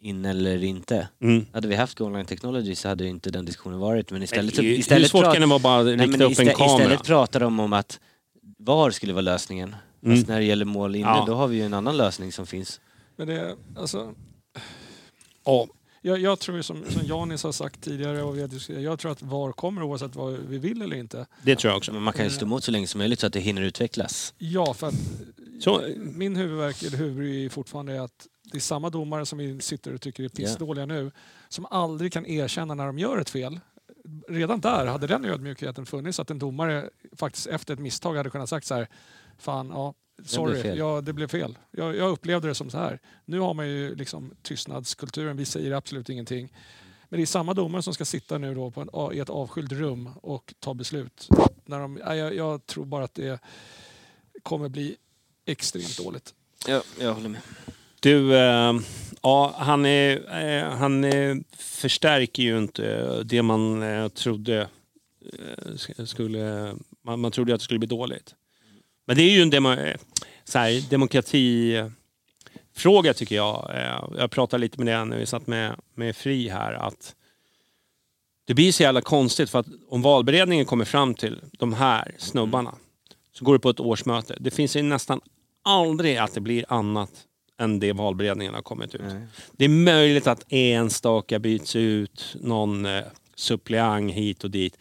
in 0.00 0.24
eller 0.24 0.64
inte? 0.64 1.08
Mm. 1.22 1.46
Hade 1.52 1.68
vi 1.68 1.74
haft 1.74 1.98
goal 1.98 2.12
line 2.12 2.26
technology 2.26 2.74
så 2.74 2.88
hade 2.88 3.04
ju 3.04 3.10
inte 3.10 3.30
den 3.30 3.44
diskussionen 3.44 3.78
varit. 3.78 4.10
Men 4.10 4.22
istället, 4.22 4.56
Men 4.56 4.66
istället, 4.66 5.02
hur 5.04 5.08
svårt 5.08 5.22
prat- 5.24 5.32
kan 5.34 5.40
det 5.40 5.46
vara 5.48 5.58
bara 5.58 5.80
att 5.80 5.86
Nej, 5.86 5.94
rikta 6.06 6.18
men 6.18 6.22
upp 6.32 6.38
en 6.38 6.46
kamera? 6.54 6.76
Istället 6.76 7.04
pratar 7.04 7.40
de 7.40 7.60
om 7.60 7.72
att 7.72 8.00
VAR 8.58 8.90
skulle 8.90 9.12
vara 9.12 9.22
lösningen. 9.22 9.76
Mm. 10.02 10.16
Fast 10.16 10.28
när 10.28 10.38
det 10.38 10.44
gäller 10.44 10.64
mål 10.64 10.94
inne, 10.96 11.08
Ja. 11.08 11.24
då 11.26 11.34
har 11.34 11.48
vi 11.48 11.56
ju 11.56 11.62
en 11.62 11.74
annan 11.74 11.96
lösning 11.96 12.32
som 12.32 12.46
finns. 12.46 12.80
Men 13.16 13.28
det, 13.28 13.56
alltså, 13.76 14.14
Ja. 15.44 15.66
jag, 16.02 16.18
jag 16.18 16.38
tror 16.38 16.62
som, 16.62 16.84
som 16.88 17.06
Janis 17.06 17.42
har 17.42 17.52
sagt 17.52 17.80
tidigare 17.80 18.22
och 18.22 18.36
vi 18.36 18.40
har 18.40 18.48
diskuterat, 18.48 18.82
jag 18.82 18.98
tror 18.98 19.12
att 19.12 19.22
VAR 19.22 19.52
kommer 19.52 19.82
oavsett 19.82 20.16
vad 20.16 20.32
vi 20.32 20.58
vill 20.58 20.82
eller 20.82 20.96
inte. 20.96 21.26
Det 21.42 21.56
tror 21.56 21.70
jag 21.70 21.76
också. 21.78 21.92
Men 21.92 22.02
man 22.02 22.12
kan 22.12 22.24
ju 22.24 22.30
stå 22.30 22.44
emot 22.46 22.64
så 22.64 22.70
länge 22.70 22.86
som 22.86 22.98
möjligt 22.98 23.20
så 23.20 23.26
att 23.26 23.32
det 23.32 23.40
hinner 23.40 23.62
utvecklas. 23.62 24.34
Ja, 24.38 24.74
för 24.74 24.86
att 24.86 24.94
Så, 25.60 25.82
min 25.96 26.36
huvudvärk 26.36 26.82
eller 26.82 26.96
huvudbry 26.98 27.44
är 27.44 27.48
fortfarande 27.48 28.02
att 28.02 28.26
det 28.42 28.58
är 28.58 28.60
samma 28.60 28.90
domare 28.90 29.26
som 29.26 29.38
vi 29.38 29.60
sitter 29.60 29.94
och 29.94 30.00
tycker 30.00 30.24
är 30.24 30.28
pissdåliga 30.28 30.86
nu 30.86 31.10
som 31.48 31.66
aldrig 31.70 32.12
kan 32.12 32.26
erkänna 32.26 32.74
när 32.74 32.86
de 32.86 32.98
gör 32.98 33.18
ett 33.18 33.30
fel. 33.30 33.60
Redan 34.28 34.60
där 34.60 34.86
hade 34.86 35.06
den 35.06 35.24
ödmjukheten 35.24 35.86
funnits 35.86 36.20
att 36.20 36.30
en 36.30 36.38
domare 36.38 36.90
faktiskt 37.16 37.46
efter 37.46 37.74
ett 37.74 37.80
misstag 37.80 38.14
hade 38.14 38.30
kunnat 38.30 38.48
sagt 38.48 38.66
så 38.66 38.74
här 38.74 38.88
Fan, 39.38 39.68
ja, 39.70 39.94
sorry, 40.24 40.62
fel." 40.62 40.78
ja, 40.78 41.00
det 41.00 41.12
blev 41.12 41.28
fel. 41.28 41.58
Jag, 41.70 41.96
jag 41.96 42.10
upplevde 42.10 42.48
det 42.48 42.54
som 42.54 42.70
så 42.70 42.78
här. 42.78 42.98
Nu 43.24 43.38
har 43.40 43.54
man 43.54 43.68
ju 43.68 43.94
liksom 43.94 44.34
tystnadskulturen, 44.42 45.36
vi 45.36 45.44
säger 45.44 45.72
absolut 45.72 46.08
ingenting. 46.08 46.52
Men 47.08 47.18
det 47.18 47.24
är 47.24 47.26
samma 47.26 47.54
domare 47.54 47.82
som 47.82 47.94
ska 47.94 48.04
sitta 48.04 48.38
nu 48.38 48.54
då 48.54 48.70
på 48.70 48.80
en, 48.80 49.16
i 49.16 49.18
ett 49.18 49.30
avskilt 49.30 49.72
rum 49.72 50.10
och 50.22 50.54
ta 50.60 50.74
beslut. 50.74 51.28
När 51.64 51.78
de, 51.80 52.00
ja, 52.04 52.14
jag, 52.16 52.34
jag 52.34 52.66
tror 52.66 52.84
bara 52.84 53.04
att 53.04 53.14
det 53.14 53.40
kommer 54.42 54.68
bli 54.68 54.96
extremt 55.46 55.98
dåligt. 55.98 56.34
Ja, 56.66 56.82
jag 57.00 57.14
håller 57.14 57.28
med. 57.28 57.40
du, 58.00 58.36
eh, 58.36 58.74
ja, 59.22 59.54
han, 59.58 59.86
är, 59.86 60.40
eh, 60.42 60.70
han 60.70 61.04
eh, 61.04 61.36
förstärker 61.56 62.42
ju 62.42 62.58
inte 62.58 63.22
det 63.22 63.42
man 63.42 63.82
eh, 63.82 64.08
trodde 64.08 64.68
sk- 65.66 66.06
skulle... 66.06 66.74
Man, 67.02 67.20
man 67.20 67.30
trodde 67.32 67.54
att 67.54 67.60
det 67.60 67.64
skulle 67.64 67.78
bli 67.78 67.88
dåligt. 67.88 68.34
Men 69.08 69.16
det 69.16 69.22
är 69.22 69.30
ju 69.30 69.42
en 69.42 69.50
demo, 69.50 69.76
så 70.44 70.58
här, 70.58 70.90
demokratifråga 70.90 73.14
tycker 73.14 73.36
jag. 73.36 73.70
Eh, 73.74 74.04
Jag 74.18 74.30
pratade 74.30 74.60
lite 74.60 74.78
med 74.78 74.86
det 74.94 75.04
när 75.04 75.18
vi 75.18 75.26
satt 75.26 75.46
med, 75.46 75.76
med 75.94 76.16
Fri 76.16 76.48
här. 76.48 76.72
att 76.72 77.14
Det 78.46 78.54
blir 78.54 78.72
så 78.72 78.82
jävla 78.82 79.00
konstigt 79.00 79.50
för 79.50 79.58
att 79.58 79.66
om 79.88 80.02
valberedningen 80.02 80.66
kommer 80.66 80.84
fram 80.84 81.14
till 81.14 81.40
de 81.58 81.72
här 81.72 82.14
snubbarna 82.18 82.74
så 83.32 83.44
går 83.44 83.52
det 83.52 83.58
på 83.58 83.70
ett 83.70 83.80
årsmöte. 83.80 84.36
Det 84.40 84.50
finns 84.50 84.76
ju 84.76 84.82
nästan 84.82 85.20
aldrig 85.62 86.16
att 86.16 86.34
det 86.34 86.40
blir 86.40 86.64
annat 86.68 87.10
än 87.58 87.80
det 87.80 87.92
valberedningen 87.92 88.54
har 88.54 88.62
kommit 88.62 88.94
ut. 88.94 89.00
Nej. 89.04 89.26
Det 89.52 89.64
är 89.64 89.68
möjligt 89.68 90.26
att 90.26 90.44
enstaka 90.48 91.38
byts 91.38 91.76
ut, 91.76 92.36
någon 92.40 92.86
eh, 92.86 93.04
suppleant 93.34 94.12
hit 94.12 94.44
och 94.44 94.50
dit. 94.50 94.78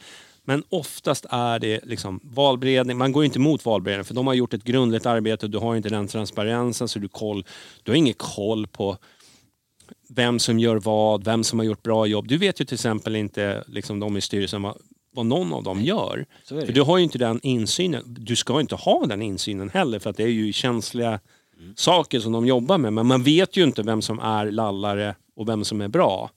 Men 0.47 0.63
oftast 0.69 1.25
är 1.29 1.59
det 1.59 1.79
liksom 1.83 2.19
valberedning. 2.23 2.97
Man 2.97 3.11
går 3.11 3.25
inte 3.25 3.39
emot 3.39 3.65
valberedningen 3.65 4.05
för 4.05 4.13
de 4.13 4.27
har 4.27 4.33
gjort 4.33 4.53
ett 4.53 4.63
grundligt 4.63 5.05
arbete. 5.05 5.47
Du 5.47 5.57
har 5.57 5.75
inte 5.75 5.89
den 5.89 6.07
transparensen 6.07 6.87
så 6.87 6.99
du, 6.99 7.07
koll, 7.07 7.45
du 7.83 7.91
har 7.91 7.95
ingen 7.95 8.13
koll 8.13 8.67
på 8.67 8.97
vem 10.09 10.39
som 10.39 10.59
gör 10.59 10.75
vad, 10.75 11.23
vem 11.23 11.43
som 11.43 11.59
har 11.59 11.65
gjort 11.65 11.83
bra 11.83 12.05
jobb. 12.05 12.27
Du 12.27 12.37
vet 12.37 12.61
ju 12.61 12.65
till 12.65 12.75
exempel 12.75 13.15
inte 13.15 13.63
liksom, 13.67 13.99
de 13.99 14.17
i 14.17 14.21
styrelsen 14.21 14.61
vad, 14.61 14.77
vad 15.13 15.25
någon 15.25 15.53
av 15.53 15.63
dem 15.63 15.81
gör. 15.81 16.25
För 16.65 16.71
du 16.71 16.81
har 16.81 16.97
ju 16.97 17.03
inte 17.03 17.17
den 17.17 17.39
insynen. 17.43 18.03
Du 18.07 18.35
ska 18.35 18.59
inte 18.59 18.75
ha 18.75 19.05
den 19.05 19.21
insynen 19.21 19.69
heller 19.69 19.99
för 19.99 20.09
att 20.09 20.17
det 20.17 20.23
är 20.23 20.27
ju 20.27 20.53
känsliga 20.53 21.19
saker 21.75 22.19
som 22.19 22.31
de 22.31 22.45
jobbar 22.45 22.77
med. 22.77 22.93
Men 22.93 23.07
man 23.07 23.23
vet 23.23 23.57
ju 23.57 23.63
inte 23.63 23.83
vem 23.83 24.01
som 24.01 24.19
är 24.19 24.51
lallare 24.51 25.15
och 25.35 25.49
vem 25.49 25.63
som 25.63 25.81
är 25.81 25.87
bra. 25.87 26.31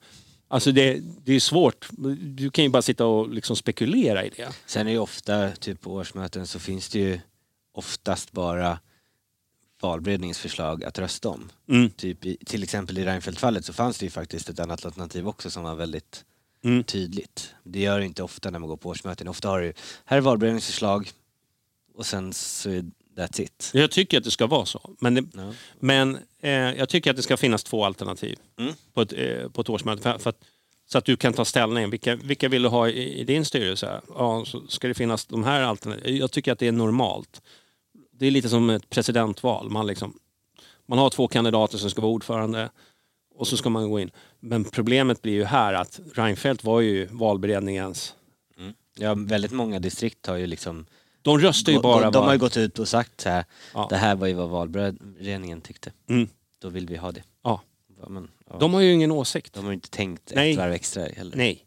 Alltså 0.51 0.71
det, 0.71 0.99
det 1.23 1.33
är 1.33 1.39
svårt. 1.39 1.87
Du 2.21 2.49
kan 2.49 2.63
ju 2.63 2.69
bara 2.69 2.81
sitta 2.81 3.05
och 3.05 3.29
liksom 3.29 3.55
spekulera 3.55 4.25
i 4.25 4.29
det. 4.29 4.49
Sen 4.65 4.87
är 4.87 4.91
ju 4.91 4.97
ofta, 4.99 5.51
typ 5.51 5.81
på 5.81 5.93
årsmöten 5.93 6.47
så 6.47 6.59
finns 6.59 6.89
det 6.89 6.99
ju 6.99 7.19
oftast 7.73 8.31
bara 8.31 8.79
valberedningens 9.81 10.39
förslag 10.39 10.83
att 10.83 10.99
rösta 10.99 11.29
om. 11.29 11.49
Mm. 11.69 11.89
Typ 11.89 12.25
i, 12.25 12.37
till 12.45 12.63
exempel 12.63 12.97
i 12.97 13.05
Reinfeldt-fallet 13.05 13.65
så 13.65 13.73
fanns 13.73 13.97
det 13.99 14.05
ju 14.05 14.09
faktiskt 14.09 14.49
ett 14.49 14.59
annat 14.59 14.85
alternativ 14.85 15.27
också 15.27 15.49
som 15.49 15.63
var 15.63 15.75
väldigt 15.75 16.25
Mm. 16.63 16.83
tydligt. 16.83 17.53
Det 17.63 17.79
gör 17.79 17.99
det 17.99 18.05
inte 18.05 18.23
ofta 18.23 18.49
när 18.49 18.59
man 18.59 18.69
går 18.69 18.77
på 18.77 18.89
årsmöten. 18.89 19.27
Ofta 19.27 19.49
har 19.49 19.61
du, 19.61 19.73
här 20.05 20.17
är 20.17 20.21
valberedningens 20.21 20.65
förslag 20.65 21.11
och 21.95 22.05
sen 22.05 22.33
så 22.33 22.69
är 22.69 22.85
that's 23.15 23.41
it. 23.41 23.71
Jag 23.73 23.91
tycker 23.91 24.17
att 24.17 24.23
det 24.23 24.31
ska 24.31 24.47
vara 24.47 24.65
så. 24.65 24.95
Men, 24.99 25.13
det, 25.15 25.23
Ja. 25.33 25.53
men 25.79 26.17
eh, 26.41 26.51
jag 26.51 26.89
tycker 26.89 27.09
att 27.11 27.15
det 27.17 27.23
ska 27.23 27.37
finnas 27.37 27.63
två 27.63 27.85
alternativ 27.85 28.39
Mm. 28.59 28.73
på, 28.93 29.01
ett, 29.01 29.13
eh, 29.13 29.49
på 29.49 29.61
ett 29.61 29.69
årsmöte. 29.69 30.01
För, 30.01 30.17
för 30.17 30.29
att, 30.29 30.39
så 30.91 30.97
att 30.97 31.05
du 31.05 31.15
kan 31.17 31.33
ta 31.33 31.45
ställning. 31.45 31.89
Vilka, 31.89 32.15
vilka 32.15 32.49
vill 32.49 32.61
du 32.61 32.69
ha 32.69 32.89
i, 32.89 33.19
i 33.19 33.23
din 33.23 33.45
styrelse? 33.45 34.01
Ja, 34.07 34.45
så 34.45 34.67
ska 34.67 34.87
det 34.87 34.93
finnas 34.93 35.25
de 35.25 35.43
här 35.43 35.61
alternativen. 35.61 36.17
Jag 36.17 36.31
tycker 36.31 36.51
att 36.51 36.59
det 36.59 36.67
är 36.67 36.71
normalt. 36.71 37.41
Det 38.11 38.25
är 38.27 38.31
lite 38.31 38.49
som 38.49 38.69
ett 38.69 38.89
presidentval. 38.89 39.69
Man, 39.69 39.87
liksom, 39.87 40.19
man 40.85 40.97
har 40.99 41.09
två 41.09 41.27
kandidater 41.27 41.77
som 41.77 41.89
ska 41.89 42.01
vara 42.01 42.11
ordförande 42.11 42.69
och 43.35 43.47
så 43.47 43.57
ska 43.57 43.69
man 43.69 43.89
gå 43.89 43.99
in. 43.99 44.11
Men 44.39 44.63
problemet 44.63 45.21
blir 45.21 45.33
ju 45.33 45.43
här 45.43 45.73
att 45.73 45.99
Reinfeldt 46.15 46.63
var 46.63 46.81
ju 46.81 47.05
valberedningens... 47.11 48.15
Ja, 48.97 49.13
väldigt 49.17 49.51
många 49.51 49.79
distrikt 49.79 50.25
har 50.25 50.35
ju 50.35 50.47
liksom 50.47 50.85
De 51.21 51.39
röstar 51.39 51.71
ju 51.71 51.79
bara... 51.79 52.03
de, 52.03 52.11
de 52.11 52.25
har 52.25 52.33
ju 52.33 52.39
gått 52.39 52.57
ut 52.57 52.79
och 52.79 52.87
sagt 52.87 53.21
så 53.21 53.29
här, 53.29 53.45
Ja. 53.73 53.87
det 53.89 53.95
här 53.95 54.15
var 54.15 54.27
ju 54.27 54.33
vad 54.33 54.49
valberedningen 54.49 55.61
tyckte. 55.61 55.91
Mm. 56.09 56.27
Då 56.61 56.69
vill 56.69 56.87
vi 56.87 56.97
ha 56.97 57.11
det. 57.11 57.23
Ja. 57.43 57.61
Men, 58.07 58.27
ja. 58.49 58.57
De 58.59 58.73
har 58.73 58.81
ju 58.81 58.91
ingen 58.93 59.11
åsikt. 59.11 59.53
de 59.53 59.59
har 59.63 59.71
ju 59.71 59.75
inte 59.75 59.89
tänkt 59.89 60.31
Nej. 60.35 60.51
ett 60.51 60.57
varv 60.57 60.71
extra 60.71 61.03
heller. 61.03 61.37
Nej. 61.37 61.65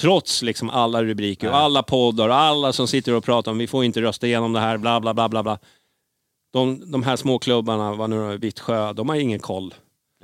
Trots 0.00 0.42
liksom 0.42 0.70
alla 0.70 1.04
rubriker 1.04 1.48
och 1.50 1.56
alla 1.56 1.82
poddar 1.82 2.28
och 2.28 2.34
alla 2.34 2.72
som 2.72 2.88
sitter 2.88 3.14
och 3.14 3.24
pratar 3.24 3.52
om 3.52 3.58
vi 3.58 3.66
får 3.66 3.84
inte 3.84 4.02
rösta 4.02 4.26
igenom 4.26 4.52
det 4.52 4.60
här, 4.60 4.78
bla 4.78 5.00
bla 5.00 5.14
bla 5.14 5.28
bla. 5.28 5.42
bla. 5.42 5.58
De, 6.52 6.90
de 6.92 7.02
här 7.02 7.16
små 7.16 7.38
klubbarna, 7.38 7.94
vad 7.94 8.10
nu 8.10 8.32
är, 8.32 8.38
Vittsjö, 8.38 8.92
de 8.92 9.08
har 9.08 9.16
ingen 9.16 9.40
koll. 9.40 9.74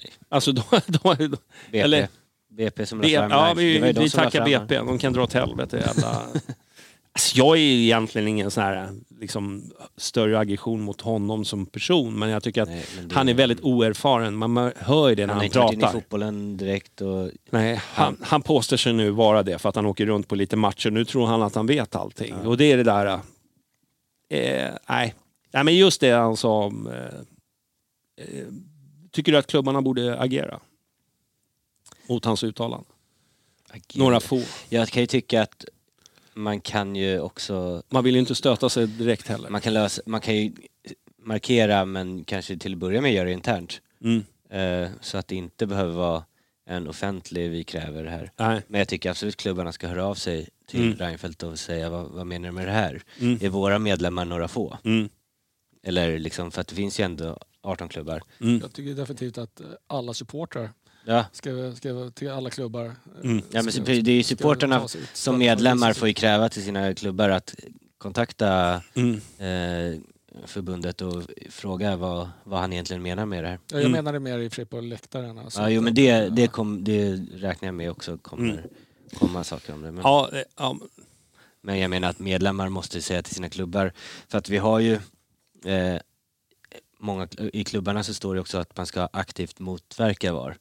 Nej. 0.02 0.12
Alltså 0.28 0.52
de, 0.52 0.62
de, 0.86 1.14
de, 1.18 1.28
BP, 1.28 1.80
Eller- 1.80 2.08
BP 2.50 2.86
som 2.86 3.00
la 3.00 3.08
fram 3.08 3.30
ja, 3.30 3.54
vi, 3.56 3.92
vi 3.92 4.10
tackar 4.10 4.44
BP, 4.44 4.76
de 4.78 4.98
kan 4.98 5.12
dra 5.12 5.22
åt 5.22 5.32
helvete 5.32 5.76
jävla... 5.86 6.22
Alltså, 7.18 7.38
jag 7.38 7.56
är 7.56 7.60
egentligen 7.60 8.28
ingen 8.28 8.50
sån 8.50 8.62
här 8.62 8.90
liksom, 9.20 9.70
större 9.96 10.38
aggression 10.38 10.80
mot 10.80 11.00
honom 11.00 11.44
som 11.44 11.66
person 11.66 12.18
men 12.18 12.28
jag 12.28 12.42
tycker 12.42 12.62
att 12.62 12.68
Nej, 12.68 12.84
det- 13.08 13.14
han 13.14 13.28
är 13.28 13.34
väldigt 13.34 13.60
oerfaren. 13.60 14.36
Man 14.36 14.72
hör 14.76 15.08
ju 15.08 15.14
det 15.14 15.26
när 15.26 15.34
Han 15.34 15.36
han, 15.36 15.38
har 15.38 15.44
inte 15.44 15.58
varit 15.58 15.72
inne 15.72 15.80
i 15.80 15.82
pratar. 15.82 16.00
fotbollen 16.00 16.56
direkt 16.56 17.00
och 17.00 17.30
Nej, 17.50 17.76
han, 17.84 18.16
han 18.22 18.42
påstår 18.42 18.76
sig 18.76 18.92
nu 18.92 19.10
vara 19.10 19.42
det 19.42 19.58
för 19.58 19.68
att 19.68 19.76
han 19.76 19.86
åker 19.86 20.06
runt 20.06 20.28
på 20.28 20.34
lite 20.34 20.56
matcher. 20.56 20.90
Nu 20.90 21.04
tror 21.04 21.26
han 21.26 21.42
att 21.42 21.54
han 21.54 21.66
vet 21.66 21.94
allting. 21.94 22.34
Och 22.34 22.56
det 22.56 22.64
är 22.72 22.76
det 22.76 22.82
där... 22.82 23.06
Eh, 24.30 24.70
nej. 24.88 25.14
nej, 25.52 25.64
men 25.64 25.76
just 25.76 26.00
det 26.00 26.10
han 26.10 26.36
sa 26.36 26.64
om... 26.64 26.86
Eh, 26.86 28.26
eh, 28.26 28.44
tycker 29.10 29.32
du 29.32 29.38
att 29.38 29.46
klubbarna 29.46 29.82
borde 29.82 30.18
agera? 30.20 30.60
Mot 32.08 32.24
hans 32.24 32.44
uttalande. 32.44 32.86
Några 33.94 34.20
få. 34.20 34.42
Jag 34.68 34.88
kan 34.88 35.02
ju 35.02 35.06
tycka 35.06 35.42
att 35.42 35.64
man 36.38 36.60
kan 36.60 36.96
ju 36.96 37.20
också, 37.20 37.82
Man 37.88 38.04
vill 38.04 38.14
ju 38.14 38.20
inte 38.20 38.34
stöta 38.34 38.68
sig 38.68 38.86
direkt 38.86 39.28
heller. 39.28 39.50
man 39.50 39.60
kan, 39.60 39.74
lösa, 39.74 40.02
man 40.06 40.20
kan 40.20 40.36
ju 40.36 40.52
markera 41.22 41.84
men 41.84 42.24
kanske 42.24 42.56
till 42.56 42.72
att 42.72 42.78
börja 42.78 43.00
med 43.00 43.12
göra 43.12 43.24
det 43.24 43.32
internt. 43.32 43.80
Mm. 44.04 44.24
Eh, 44.50 44.90
så 45.00 45.18
att 45.18 45.28
det 45.28 45.36
inte 45.36 45.66
behöver 45.66 45.92
vara 45.92 46.24
en 46.66 46.88
offentlig 46.88 47.50
vi 47.50 47.64
kräver 47.64 48.04
det 48.04 48.10
här. 48.10 48.32
Nej. 48.36 48.62
Men 48.68 48.78
jag 48.78 48.88
tycker 48.88 49.10
absolut 49.10 49.36
klubbarna 49.36 49.72
ska 49.72 49.88
höra 49.88 50.04
av 50.04 50.14
sig 50.14 50.48
till 50.66 50.80
Mm. 50.80 50.96
Reinfeldt 50.96 51.42
och 51.42 51.58
säga 51.58 51.90
vad, 51.90 52.10
vad 52.10 52.26
menar 52.26 52.48
du 52.48 52.52
med 52.52 52.66
det 52.66 52.72
här? 52.72 53.02
Mm. 53.20 53.38
Är 53.42 53.48
våra 53.48 53.78
medlemmar 53.78 54.24
några 54.24 54.48
få? 54.48 54.78
Mm. 54.84 55.08
Eller 55.82 56.18
liksom, 56.18 56.50
för 56.50 56.60
att 56.60 56.68
det 56.68 56.74
finns 56.74 57.00
ju 57.00 57.04
ändå 57.04 57.38
18 57.62 57.88
klubbar. 57.88 58.22
Mm. 58.40 58.58
Jag 58.58 58.72
tycker 58.72 58.94
definitivt 58.94 59.38
att 59.38 59.60
eh, 59.60 59.66
alla 59.86 60.14
supportrar 60.14 60.70
Ja, 61.10 61.24
ska, 61.32 61.72
ska 61.76 62.10
till 62.10 62.30
alla 62.30 62.50
klubbar. 62.50 62.84
eh, 62.84 62.92
Mm. 63.24 63.42
ja 63.50 63.62
men 63.62 63.72
så, 63.72 63.80
det 63.82 63.92
är 63.92 64.10
ju 64.10 64.22
supporterna 64.22 64.88
som 65.12 65.38
medlemmar 65.38 65.92
får 65.92 66.08
ju 66.08 66.14
kräva 66.14 66.48
till 66.48 66.62
sina 66.64 66.94
klubbar 66.94 67.28
att 67.28 67.54
kontakta 67.98 68.82
Mm. 68.94 69.14
eh, 69.38 70.00
förbundet 70.46 71.00
och 71.00 71.22
fråga 71.50 71.96
vad, 71.96 72.28
vad 72.44 72.60
han 72.60 72.72
egentligen 72.72 73.02
menar 73.02 73.26
med 73.26 73.44
det 73.44 73.48
här. 73.48 73.58
Ja, 73.66 73.76
jag 73.76 73.80
Mm. 73.80 73.92
menade 73.92 74.20
mer 74.20 74.38
i 74.38 74.48
och 74.48 74.52
för 74.52 74.56
sig 74.56 74.64
på 74.64 74.80
läktaren. 74.80 75.38
Alltså. 75.38 75.60
Ja, 75.60 75.70
jo 75.70 75.82
men 75.82 75.94
det, 75.94 76.28
det, 76.28 76.46
kom, 76.48 76.84
det 76.84 77.16
räknar 77.34 77.66
jag 77.68 77.74
med 77.74 77.90
också 77.90 78.18
kommer 78.18 78.50
Mm. 78.52 78.64
komma 79.18 79.44
saker 79.44 79.72
om 79.74 79.82
det. 79.82 79.92
Men, 79.92 80.02
Ja, 80.04 80.28
eh, 80.32 80.42
ja, 80.56 80.76
men 81.60 81.78
jag 81.78 81.90
menar 81.90 82.08
att 82.10 82.18
medlemmar 82.18 82.68
måste 82.68 83.02
säga 83.02 83.22
till 83.22 83.34
sina 83.34 83.48
klubbar, 83.48 83.92
för 84.28 84.38
att 84.38 84.48
vi 84.48 84.56
har 84.58 84.78
ju 84.80 84.92
eh, 85.64 86.00
många, 86.98 87.28
i 87.52 87.64
klubbarna 87.64 88.02
så 88.02 88.14
står 88.14 88.34
det 88.34 88.40
också 88.40 88.58
att 88.58 88.76
man 88.76 88.86
ska 88.86 89.08
aktivt 89.12 89.58
motverka 89.58 90.32
VAR. 90.32 90.56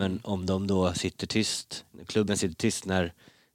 Men 0.00 0.20
om 0.24 0.46
de 0.46 0.66
då 0.66 0.92
sitter 0.94 1.26
tyst, 1.26 1.84
klubben 2.06 2.36
sitter 2.36 2.54
tyst 2.54 2.84
när 2.86 3.12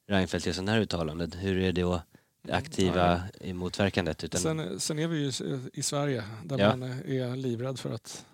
Reinfeldt 0.10 0.46
gör 0.46 0.54
sådana 0.54 0.72
här 0.72 0.80
uttalanden, 0.80 1.32
hur 1.32 1.58
är 1.58 1.72
det 1.72 1.82
då 1.82 2.02
det 2.48 2.54
aktiva 2.54 3.22
i 3.42 3.54
motverkandet? 3.54 4.24
Utan, 4.24 4.42
Sen, 4.42 4.80
sen 4.80 5.00
är 5.00 5.08
vi 5.08 5.18
ju 5.18 5.32
i- 5.74 5.84
Sverige 5.84 6.24
där 6.44 6.60
Ja. 6.60 6.76
man 6.76 6.84
är 6.84 7.36
livrädd 7.36 7.80
för 7.80 7.92
att 7.94 8.26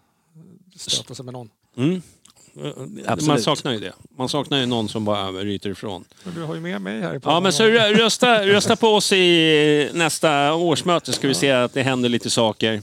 stöta 0.76 1.16
sig 1.16 1.26
med 1.26 1.34
någon. 1.34 1.50
mm. 1.78 2.02
Eh, 2.56 2.62
Man 2.78 3.04
Absolut. 3.08 3.44
saknar 3.44 3.72
ju 3.74 3.80
det. 3.80 3.94
Man 4.18 4.30
saknar 4.30 4.60
ju 4.60 4.66
någon 4.66 4.90
som 4.90 5.06
bara 5.06 5.32
ryter 5.32 5.70
ifrån. 5.70 6.06
Men 6.24 6.36
du 6.36 6.42
har 6.44 6.56
ju 6.56 6.62
med 6.62 6.82
mig 6.82 7.02
här 7.02 7.16
i 7.16 7.20
Ja, 7.24 7.40
men 7.40 7.54
så 7.54 7.64
rö- 7.64 7.94
rösta, 7.94 8.46
rösta 8.48 8.76
på 8.76 8.88
oss 8.88 9.12
i 9.14 9.90
nästa 9.94 10.54
årsmöte 10.54 11.14
ska 11.14 11.28
vi 11.28 11.34
se 11.34 11.52
att 11.52 11.74
det 11.74 11.84
händer 11.84 12.10
lite 12.10 12.30
saker. 12.30 12.82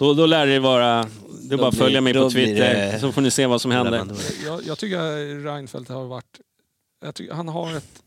Då, 0.00 0.14
då 0.14 0.26
lär 0.26 0.46
det 0.46 0.58
vara... 0.58 1.06
Det 1.42 1.54
är 1.54 1.58
bara 1.58 1.68
att 1.68 1.76
följa 1.76 2.00
mig 2.00 2.14
på 2.14 2.30
Twitter 2.30 2.98
så 2.98 3.12
får 3.12 3.20
ni 3.20 3.30
se 3.30 3.46
vad 3.46 3.60
som 3.60 3.70
händer. 3.70 4.06
Jag, 4.44 4.66
jag 4.66 4.78
tycker 4.78 4.98
att 4.98 5.44
Reinfeldt 5.44 5.88
har 5.88 6.04
varit... 6.04 6.40
Jag 7.04 7.14
tycker, 7.14 7.34
han 7.34 7.48
har 7.48 7.76
ett, 7.76 8.02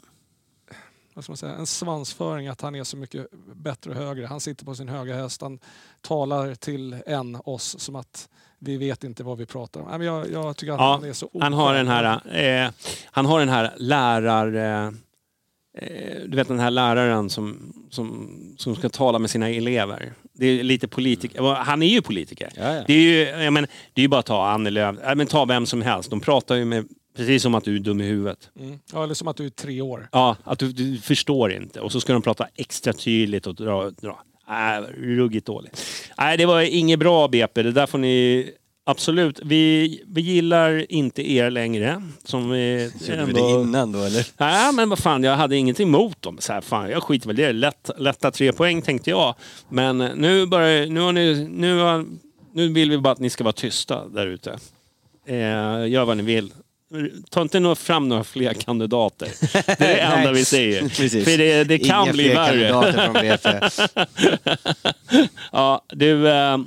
vad 1.13 1.23
ska 1.23 1.31
man 1.31 1.37
säga, 1.37 1.55
en 1.55 1.67
svansföring 1.67 2.47
att 2.47 2.61
han 2.61 2.75
är 2.75 2.83
så 2.83 2.97
mycket 2.97 3.27
bättre 3.55 3.91
och 3.91 3.95
högre. 3.95 4.25
Han 4.25 4.39
sitter 4.39 4.65
på 4.65 4.75
sin 4.75 4.89
höga 4.89 5.15
häst. 5.15 5.41
Han 5.41 5.59
talar 6.01 6.55
till 6.55 6.95
en, 7.05 7.37
oss, 7.45 7.79
som 7.79 7.95
att 7.95 8.29
vi 8.59 8.77
vet 8.77 9.03
inte 9.03 9.23
vad 9.23 9.37
vi 9.37 9.45
pratar 9.45 9.81
om. 9.81 10.03
Jag, 10.03 10.31
jag 10.31 10.57
tycker 10.57 10.73
att 10.73 10.79
Ja, 10.79 10.91
han 10.91 11.09
är 11.09 11.13
så 11.13 11.29
Han 11.41 11.53
har 11.53 11.73
den 11.73 11.87
här, 11.87 12.21
eh, 12.65 12.71
han 13.05 13.25
har 13.25 13.39
den 13.39 13.49
här 13.49 13.73
lärar... 13.77 14.55
Eh, 14.55 14.87
eh, 15.77 16.21
du 16.27 16.37
vet 16.37 16.47
den 16.47 16.59
här 16.59 16.71
läraren 16.71 17.29
som, 17.29 17.73
som, 17.89 18.29
som 18.57 18.75
ska 18.75 18.89
tala 18.89 19.19
med 19.19 19.29
sina 19.29 19.49
elever. 19.49 20.13
Det 20.33 20.45
är 20.45 20.63
lite 20.63 20.87
politiker. 20.87 21.41
Han 21.53 21.83
är 21.83 21.87
ju 21.87 22.01
politiker. 22.01 22.49
Ja, 22.55 22.75
ja. 22.75 22.83
Det 22.87 22.93
är 22.93 22.97
ju, 22.97 23.43
jag 23.43 23.53
men, 23.53 23.67
det 23.93 24.01
är 24.01 24.03
ju 24.03 24.07
bara 24.07 24.19
att 24.19 24.25
ta 24.25 24.47
Annie 24.47 24.69
Lööf, 24.69 24.95
ja, 25.03 25.15
men 25.15 25.27
ta 25.27 25.45
vem 25.45 25.65
som 25.65 25.81
helst. 25.81 26.09
De 26.09 26.19
pratar 26.19 26.55
ju 26.55 26.65
med, 26.65 26.85
precis 27.17 27.43
som 27.43 27.55
att 27.55 27.63
du 27.63 27.75
är 27.75 27.79
dum 27.79 28.01
i 28.01 28.03
huvudet. 28.03 28.49
Mm. 28.59 28.79
Ja, 28.93 29.03
eller 29.03 29.13
som 29.13 29.27
att 29.27 29.37
du 29.37 29.45
är 29.45 29.49
tre 29.49 29.81
år. 29.81 30.09
Ja, 30.11 30.35
att 30.43 30.59
du, 30.59 30.71
du 30.71 30.97
förstår 30.97 31.53
inte. 31.53 31.79
Och 31.79 31.91
så 31.91 32.01
ska 32.01 32.13
de 32.13 32.21
prata 32.21 32.47
extra 32.55 32.93
tydligt 32.93 33.47
och 33.47 33.55
dra... 33.55 33.89
dra. 33.89 34.19
Äh, 34.49 34.81
ruggigt 34.97 35.45
dåligt. 35.45 35.81
Nej, 36.17 36.37
det 36.37 36.45
var 36.45 36.61
inget 36.61 36.99
bra 36.99 37.27
BP. 37.27 37.63
Det 37.63 37.71
där 37.71 37.85
får 37.85 37.97
ni... 37.97 38.49
Absolut. 38.85 39.39
Vi, 39.43 40.03
vi 40.07 40.21
gillar 40.21 40.91
inte 40.91 41.31
er 41.31 41.49
längre. 41.49 42.03
Som 42.23 42.49
vi 42.49 42.91
Gjorde 43.09 43.25
vi 43.25 43.33
det 43.33 43.39
innan 43.39 43.91
då 43.91 43.99
eller? 43.99 44.27
Nej, 44.37 44.73
men 44.73 44.89
vad 44.89 44.99
fan, 44.99 45.23
jag 45.23 45.35
hade 45.35 45.57
inget 45.57 45.79
emot 45.79 46.21
dem. 46.21 46.37
Så 46.39 46.53
här, 46.53 46.61
fan, 46.61 46.89
jag 46.89 47.03
skiter 47.03 47.27
väl 47.27 47.39
i 47.39 47.43
det. 47.43 47.53
Lätt, 47.53 47.89
lätta 47.97 48.31
tre 48.31 48.53
poäng 48.53 48.81
tänkte 48.81 49.09
jag. 49.09 49.35
Men 49.69 49.97
nu, 49.97 50.45
börjar, 50.45 50.85
nu, 50.87 50.99
har 50.99 51.11
ni, 51.11 51.47
nu, 51.51 51.79
har, 51.79 52.05
nu 52.53 52.73
vill 52.73 52.89
vi 52.89 52.97
bara 52.97 53.11
att 53.13 53.19
ni 53.19 53.29
ska 53.29 53.43
vara 53.43 53.53
tysta 53.53 54.07
där 54.07 54.27
ute. 54.27 54.51
Eh, 55.27 55.35
gör 55.87 56.05
vad 56.05 56.17
ni 56.17 56.23
vill. 56.23 56.51
Ta 57.29 57.41
inte 57.41 57.75
fram 57.75 58.09
några 58.09 58.23
fler 58.23 58.53
kandidater. 58.53 59.27
Det 59.77 59.85
är 59.85 59.87
det 59.95 59.99
enda 60.01 60.31
vi 60.31 60.45
säger. 60.45 60.81
Precis. 60.89 61.23
För 61.23 61.37
det, 61.37 61.63
det 61.63 61.77
kan 61.77 62.03
Inga 62.03 62.13
bli 62.13 62.23
fler 62.23 62.35
värre. 62.35 62.69
kandidater 62.69 63.05
från 63.05 63.13
BP. 63.13 63.49
Ja, 65.51 65.85
du... 65.89 66.29
Eh, 66.29 66.57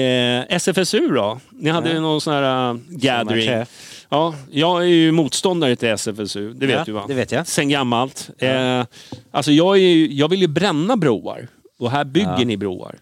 eh, 0.00 0.44
SFSU 0.56 1.08
då? 1.08 1.40
Ni 1.50 1.70
hade 1.70 1.92
Ja. 1.92 2.00
någon 2.00 2.20
sån 2.20 2.32
här 2.34 2.70
uh, 2.72 2.78
gathering. 2.88 3.66
Ja, 4.08 4.34
jag 4.50 4.82
är 4.82 4.86
ju 4.86 5.12
motståndare 5.12 5.76
till 5.76 5.88
SFSU, 5.88 6.52
det 6.52 6.66
vet 6.66 6.76
Ja, 6.76 6.84
du 6.84 6.92
va? 6.92 7.04
det 7.08 7.14
vet 7.14 7.32
jag. 7.32 7.46
Sen 7.46 7.68
gammalt. 7.68 8.30
Eh, 8.38 8.84
alltså 9.30 9.52
jag, 9.52 9.76
är, 9.76 9.80
ju- 9.80 10.12
jag 10.12 10.28
vill 10.28 10.40
ju 10.40 10.46
bränna 10.46 10.96
broar. 10.96 11.48
Och 11.78 11.90
här 11.90 12.04
bygger 12.04 12.34
Ja. 12.38 12.44
ni 12.44 12.56
broar. 12.56 12.98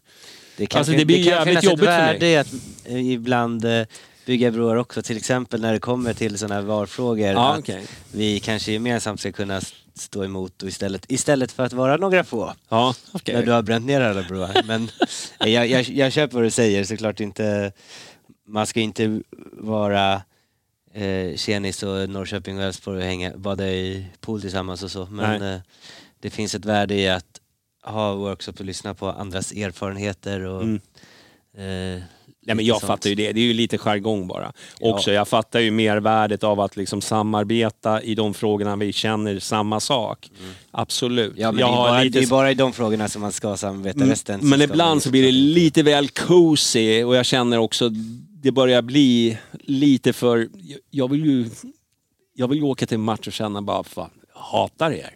Det 0.57 0.67
kan, 0.67 0.79
Alltså, 0.79 0.93
det 0.93 1.05
blir 1.05 1.17
kan 1.25 1.25
jävligt 1.33 1.63
jobbigt 1.65 1.85
för 1.89 2.19
mig. 2.21 2.33
i 2.33 2.37
att 2.37 2.53
eh, 2.85 3.13
ibland 3.13 3.65
eh, 3.65 3.83
bygga 4.27 4.51
broar 4.51 4.77
också. 4.77 5.03
Till 5.03 5.17
exempel 5.17 5.61
när 5.61 5.73
det 5.73 5.79
kommer 5.79 6.13
till 6.13 6.39
sådana 6.39 6.55
här 6.55 6.63
VAR-frågor. 6.63 7.27
Ja, 7.33 7.53
att 7.53 7.59
okej. 7.59 7.83
vi 8.13 8.41
kanske 8.41 8.73
gemensamt 8.73 9.21
ska 9.21 9.33
kunna 9.33 9.61
stå 10.01 10.25
emot 10.25 10.63
och 10.63 10.69
istället, 10.69 11.05
istället 11.13 11.53
för 11.53 11.63
att 11.63 11.73
vara 11.73 11.97
några 11.97 12.25
få. 12.25 12.55
Ja, 12.69 12.95
okej. 13.13 13.35
När 13.35 13.43
du 13.43 13.53
har 13.53 13.63
bränt 13.63 13.87
ner 13.87 14.01
alla 14.01 14.23
broar. 14.23 14.63
Men 14.65 14.89
jag, 15.53 15.67
jag, 15.67 15.83
jag 15.89 16.13
köper 16.13 16.35
vad 16.35 16.45
du 16.45 16.51
säger, 16.51 16.85
såklart 16.85 17.21
inte... 17.21 17.73
Man 18.47 18.67
ska 18.67 18.81
inte 18.81 19.21
vara 19.53 20.23
eh, 20.93 21.37
Tjenis 21.37 21.83
och 21.83 22.11
Norrköping 22.11 22.59
och 22.59 22.65
Elfsborg 22.65 22.99
och 22.99 23.05
hänga, 23.05 23.37
bada 23.37 23.69
i 23.69 24.07
pool 24.21 24.41
tillsammans 24.41 24.83
och 24.83 24.91
så. 24.91 25.07
Men 25.07 25.43
eh, 25.43 25.61
det 26.21 26.31
finns 26.31 26.55
ett 26.55 26.65
värde 26.65 26.95
i 26.95 27.09
att 27.09 27.41
ha 27.85 28.15
workshop 28.15 28.53
och 28.59 28.65
lyssna 28.65 28.95
på 28.95 29.11
andras 29.11 29.53
erfarenheter 29.53 30.41
och 30.41 30.63
Mm. 30.63 30.81
eh, 31.97 32.03
Nej, 32.51 32.57
men 32.57 32.65
jag 32.65 32.81
fattar 32.81 33.11
ju 33.11 33.17
det. 33.17 33.33
Det 33.33 33.41
är 33.41 33.45
ju 33.45 33.53
lite 33.53 33.79
jargong 33.79 34.27
bara. 34.27 34.53
Ja. 34.81 34.95
Också, 34.95 35.13
jag 35.13 35.29
fattar 35.29 35.61
ju 35.61 35.71
mervärdet 35.71 36.45
av 36.45 36.61
att 36.61 36.77
liksom 36.77 37.01
samarbeta 37.01 38.03
i 38.03 38.15
de 38.15 38.35
frågorna 38.35 38.77
vi 38.77 38.93
känner 38.93 39.39
samma 39.39 39.81
sak. 39.81 40.31
Absolut. 40.71 41.31
Mm. 41.31 41.41
Ja 41.43 41.53
men 41.53 41.61
jag 41.61 41.71
det, 41.71 41.75
är 41.75 41.77
bara, 41.77 42.03
lite 42.03 42.19
det 42.19 42.25
är 42.25 42.29
bara 42.29 42.51
i 42.51 42.55
de 42.55 42.73
frågorna 42.73 43.09
som 43.09 43.23
man 43.23 43.33
ska 43.33 43.57
samarbeta. 43.57 44.05
Resten 44.05 44.41
Men 44.43 44.63
ibland 44.63 45.03
så 45.03 45.11
blir 45.11 45.23
det 45.23 45.33
lite 45.33 45.83
väl 45.83 46.09
cozy 46.09 47.05
och 47.05 47.17
jag 47.17 47.27
känner 47.27 47.59
också 47.59 47.91
det 48.43 48.53
börjar 48.53 48.83
bli 48.83 49.39
lite 49.53 50.13
för... 50.13 50.49
Jag 50.91 51.11
vill 51.11 51.25
ju, 51.25 51.51
jag 52.35 52.49
vill 52.49 52.59
ju 52.59 52.65
åka 52.65 52.87
till 52.87 52.95
en 52.95 53.01
match 53.01 53.27
och 53.27 53.33
känna 53.33 53.63
bara, 53.63 53.85
fan, 53.85 54.11
jag 54.35 54.41
hatar 54.41 54.91
er. 54.91 55.11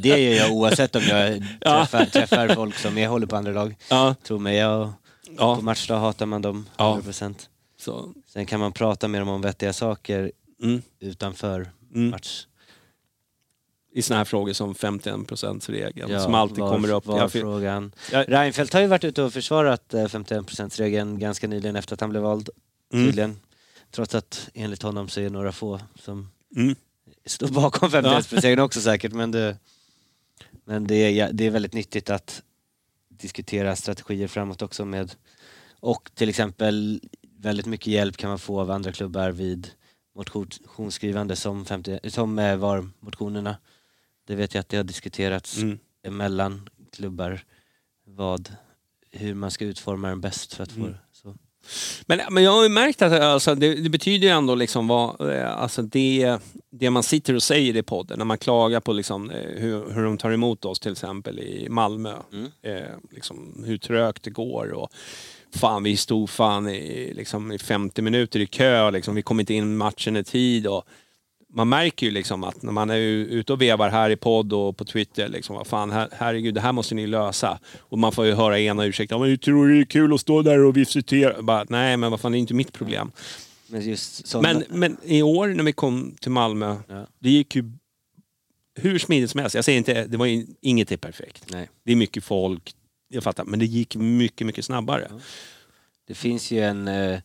Det 0.00 0.08
gör 0.08 0.34
jag 0.34 0.52
oavsett 0.52 0.96
om 0.96 1.02
jag 1.08 1.44
Ja. 1.60 1.86
träffar, 1.86 2.04
träffar 2.04 2.54
folk 2.54 2.74
som 2.78 2.98
jag 2.98 3.10
håller 3.10 3.26
på 3.26 3.36
andra 3.36 3.52
lag. 3.52 3.76
Ja, 3.90 4.14
Tror 4.26 4.38
mig, 4.38 4.56
jag, 4.56 4.92
ja. 5.36 5.56
på 5.56 5.62
matchdag 5.62 5.98
hatar 5.98 6.26
man 6.26 6.42
dem 6.42 6.68
Ja. 6.76 7.00
100%. 7.04 7.34
Så, 7.76 8.12
Sen 8.26 8.46
kan 8.46 8.60
man 8.60 8.72
prata 8.72 9.08
med 9.08 9.20
dem 9.20 9.28
om 9.28 9.40
vettiga 9.42 9.72
saker 9.72 10.32
mm, 10.62 10.82
utanför 11.00 11.70
mm. 11.94 12.10
match. 12.10 12.46
I 13.92 14.02
såna 14.02 14.18
här 14.18 14.24
frågor 14.24 14.52
som 14.52 14.74
51 14.74 15.68
regeln 15.68 16.10
Ja, 16.12 16.20
som 16.20 16.34
alltid 16.34 16.58
var- 16.58 16.70
kommer 16.70 16.92
upp. 16.92 17.04
Jag, 17.06 17.32
frågan. 17.32 17.92
jag, 18.12 18.32
Reinfeldt 18.32 18.72
har 18.72 18.80
ju 18.80 18.86
varit 18.86 19.04
ute 19.04 19.22
och 19.22 19.32
försvarat 19.32 19.94
eh, 19.94 20.04
51%-regeln 20.04 21.18
ganska 21.18 21.46
nyligen 21.48 21.76
efter 21.76 21.94
att 21.94 22.00
han 22.00 22.10
blev 22.10 22.22
vald. 22.22 22.50
mm, 22.92 23.06
Tydligen. 23.06 23.40
Trots 23.90 24.14
att 24.14 24.50
enligt 24.54 24.82
honom 24.82 25.08
så 25.08 25.20
är 25.20 25.24
det 25.24 25.30
några 25.30 25.52
få 25.52 25.80
som 25.94 26.30
mm, 26.56 26.76
står 27.26 27.48
bakom 27.48 27.88
51%-regeln 27.90 28.60
också 28.62 28.80
säkert. 28.80 29.12
Men, 29.12 29.30
det, 29.30 29.56
men 30.64 30.86
det, 30.86 30.94
är, 30.94 31.10
ja, 31.10 31.28
det 31.32 31.46
är 31.46 31.50
väldigt 31.50 31.74
nyttigt 31.74 32.10
att 32.10 32.42
diskutera 33.18 33.76
strategier 33.76 34.28
framåt 34.28 34.62
också 34.62 34.84
med 34.84 35.14
och 35.80 36.10
till 36.14 36.28
exempel 36.28 37.00
väldigt 37.22 37.66
mycket 37.66 37.86
hjälp 37.86 38.16
kan 38.16 38.30
man 38.30 38.38
få 38.38 38.60
av 38.60 38.70
andra 38.70 38.92
klubbar 38.92 39.30
vid 39.30 39.70
motionsskrivande 40.14 41.36
som, 41.36 41.64
50, 41.64 42.10
som 42.10 42.38
eh, 42.38 42.56
var 42.56 42.88
motionerna. 43.00 43.56
Det 44.26 44.34
vet 44.34 44.54
jag 44.54 44.60
att 44.60 44.68
det 44.68 44.76
har 44.76 44.84
diskuterats 44.84 45.56
mm. 45.56 45.78
mellan 46.02 46.68
klubbar 46.92 47.44
vad, 48.04 48.52
hur 49.10 49.34
man 49.34 49.50
ska 49.50 49.64
utforma 49.64 50.08
den 50.08 50.20
bäst 50.20 50.54
för 50.54 50.62
att 50.62 50.72
få 50.72 50.80
Mm. 50.80 50.94
Men, 52.06 52.20
men 52.30 52.42
jag 52.42 52.52
har 52.52 52.62
ju 52.62 52.68
märkt 52.68 53.02
att 53.02 53.12
alltså, 53.12 53.54
det, 53.54 53.74
det 53.74 53.88
betyder 53.88 54.26
ju 54.26 54.32
ändå 54.32 54.54
liksom 54.54 54.88
vad, 54.88 55.30
eh, 55.30 55.58
alltså 55.58 55.82
det, 55.82 56.38
det 56.70 56.90
man 56.90 57.02
sitter 57.02 57.34
och 57.34 57.42
säger 57.42 57.76
i 57.76 57.82
podden, 57.82 58.18
när 58.18 58.24
man 58.24 58.38
klagar 58.38 58.80
på 58.80 58.92
liksom, 58.92 59.30
eh, 59.30 59.36
hur, 59.56 59.90
hur 59.92 60.04
de 60.04 60.18
tar 60.18 60.30
emot 60.30 60.64
oss 60.64 60.80
till 60.80 60.92
exempel 60.92 61.38
i 61.38 61.66
Malmö. 61.70 62.14
Mm. 62.32 62.50
Eh, 62.62 62.94
liksom, 63.10 63.64
hur 63.66 63.78
trögt 63.78 64.22
det 64.22 64.30
går 64.30 64.72
och 64.72 64.92
fan 65.54 65.82
vi 65.82 65.96
stod 65.96 66.30
fan 66.30 66.68
i, 66.68 67.12
liksom, 67.14 67.52
i 67.52 67.58
50 67.58 68.02
minuter 68.02 68.40
i 68.40 68.46
kö, 68.46 68.90
liksom, 68.90 69.14
vi 69.14 69.22
kom 69.22 69.40
inte 69.40 69.54
in 69.54 69.76
matchen 69.76 70.16
i 70.16 70.24
tid. 70.24 70.66
Och, 70.66 70.84
man 71.52 71.68
märker 71.68 72.06
ju 72.06 72.12
liksom 72.12 72.44
att 72.44 72.62
när 72.62 72.72
man 72.72 72.90
är 72.90 72.96
ute 72.96 73.52
och 73.52 73.62
vevar 73.62 73.90
här 73.90 74.10
i 74.10 74.16
podd 74.16 74.52
och 74.52 74.76
på 74.76 74.84
Twitter, 74.84 75.28
liksom, 75.28 75.56
vad 75.56 75.66
fan, 75.66 75.90
her, 75.90 76.08
herregud, 76.12 76.54
det 76.54 76.60
här 76.60 76.72
måste 76.72 76.94
ni 76.94 77.06
lösa. 77.06 77.58
Och 77.78 77.98
man 77.98 78.12
får 78.12 78.26
ju 78.26 78.32
höra 78.32 78.60
ena 78.60 78.84
ursäkter, 78.84 79.18
men 79.18 79.38
tror 79.38 79.68
det 79.68 79.80
är 79.80 79.84
kul 79.84 80.14
att 80.14 80.20
stå 80.20 80.42
där 80.42 80.64
och 80.64 80.76
visitera. 80.76 81.42
Bara, 81.42 81.66
Nej, 81.68 81.96
men 81.96 82.10
vad 82.10 82.20
fan, 82.20 82.32
det 82.32 82.38
är 82.38 82.40
inte 82.40 82.54
mitt 82.54 82.72
problem. 82.72 83.10
Men 83.66 83.96
sådana, 83.96 84.58
Men, 84.68 84.78
men 84.80 84.96
i 85.04 85.22
år 85.22 85.48
när 85.48 85.64
vi 85.64 85.72
kom 85.72 86.14
till 86.20 86.30
Malmö, 86.30 86.76
Ja. 86.88 87.06
det 87.18 87.30
gick 87.30 87.56
ju 87.56 87.64
hur 88.74 88.98
smidigt 88.98 89.30
som 89.30 89.40
helst. 89.40 89.54
Jag 89.54 89.64
säger 89.64 89.78
inte, 89.78 90.04
det 90.06 90.16
var 90.16 90.44
inget 90.60 90.92
är 90.92 90.96
perfekt. 90.96 91.44
nej. 91.50 91.68
Det 91.84 91.92
är 91.92 91.96
mycket 91.96 92.24
folk, 92.24 92.72
jag 93.08 93.22
fattar, 93.22 93.44
men 93.44 93.58
det 93.58 93.66
gick 93.66 93.96
mycket, 93.96 94.46
mycket 94.46 94.64
snabbare. 94.64 95.08
Det 96.06 96.14
finns 96.14 96.50
ju 96.50 96.60
en, 96.60 96.88
eh, 96.88 97.18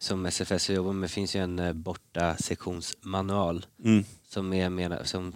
som 0.00 0.26
SFS 0.26 0.70
jobbar 0.70 0.92
med, 0.92 1.10
finns 1.10 1.36
ju 1.36 1.40
en 1.42 1.58
eh, 1.58 1.72
borta 1.72 2.36
sektionsmanual 2.36 3.66
Mm. 3.84 4.04
som, 4.28 4.52
är 4.52 4.68
med, 4.68 4.98
som 5.04 5.32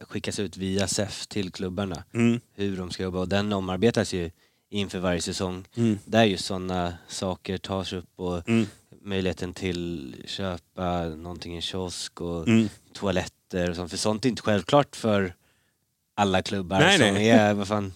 skickas 0.00 0.38
ut 0.38 0.56
via 0.56 0.86
SEF 0.88 1.26
till 1.26 1.52
klubbarna 1.52 2.04
Mm. 2.14 2.40
hur 2.54 2.76
de 2.76 2.90
ska 2.90 3.02
jobba 3.02 3.18
och 3.18 3.28
den 3.28 3.52
omarbetas 3.52 4.12
ju 4.14 4.30
inför 4.70 4.98
varje 4.98 5.20
säsong. 5.20 5.64
Mm. 5.74 5.98
Där 6.04 6.24
just 6.24 6.44
sådana 6.44 6.94
saker 7.08 7.58
tas 7.58 7.92
upp 7.92 8.10
och 8.16 8.48
Mm. 8.48 8.66
möjligheten 9.02 9.54
till 9.54 10.16
köpa 10.26 11.04
någonting 11.04 11.52
i 11.52 11.56
en 11.56 11.62
kiosk 11.62 12.20
och 12.20 12.48
Mm. 12.48 12.68
toaletter 12.92 13.70
och 13.70 13.76
sånt. 13.76 13.90
För 13.90 13.98
sånt 13.98 14.24
är 14.24 14.28
inte 14.28 14.42
självklart 14.42 14.96
för 14.96 15.34
alla 16.14 16.42
klubbar 16.42 16.78
Nej, 16.80 16.98
som 16.98 17.14
nej. 17.14 17.28
är, 17.30 17.54
vad 17.54 17.68
fan, 17.68 17.92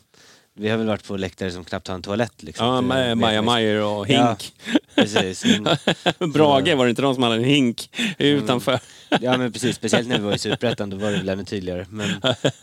vi 0.61 0.69
har 0.69 0.77
väl 0.79 0.87
varit 0.87 1.05
på 1.07 1.17
läktare 1.17 1.51
som 1.51 1.65
knappt 1.65 1.89
har 1.89 1.95
en 1.95 2.03
toalett 2.03 2.43
liksom. 2.43 2.67
Ja, 2.67 2.77
För- 2.83 2.89
Ma- 2.89 3.15
Maja 3.15 3.43
Majer 3.43 3.83
och 3.83 4.07
Hink. 4.07 4.53
Precis. 4.95 5.45
Men- 5.45 5.77
Brage 6.33 6.75
var 6.77 6.85
det 6.85 6.91
inte 6.91 7.03
de 7.03 7.15
som 7.15 7.23
hade 7.23 7.35
en 7.37 7.45
hink 7.45 7.91
utanför? 8.19 8.81
Ja 9.21 9.39
men 9.39 9.53
precis, 9.53 9.77
speciellt 9.77 10.09
när 10.09 10.19
vi 10.19 10.25
var 10.25 10.35
i 10.35 10.39
Superettan 10.49 10.91
då 10.91 10.97
var 10.97 11.11
det 11.11 11.17
väl 11.17 11.29
ännu 11.29 11.45
tydligare. 11.45 11.87
Men 11.91 12.11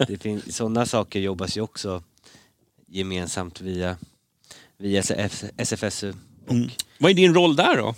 det 0.07 0.17
finns, 0.21 0.55
sådana 0.55 0.85
saker 0.85 1.19
jobbas 1.19 1.57
ju 1.57 1.61
också 1.61 2.03
gemensamt 2.87 3.61
via, 3.61 3.97
via 4.77 4.99
SF, 4.99 5.43
SFSU. 5.57 6.13
Och, 6.47 6.51
Mm. 6.53 6.69
Vad 6.99 7.11
är 7.11 7.15
din 7.15 7.33
roll 7.33 7.55
där 7.55 7.77
då? 7.77 7.95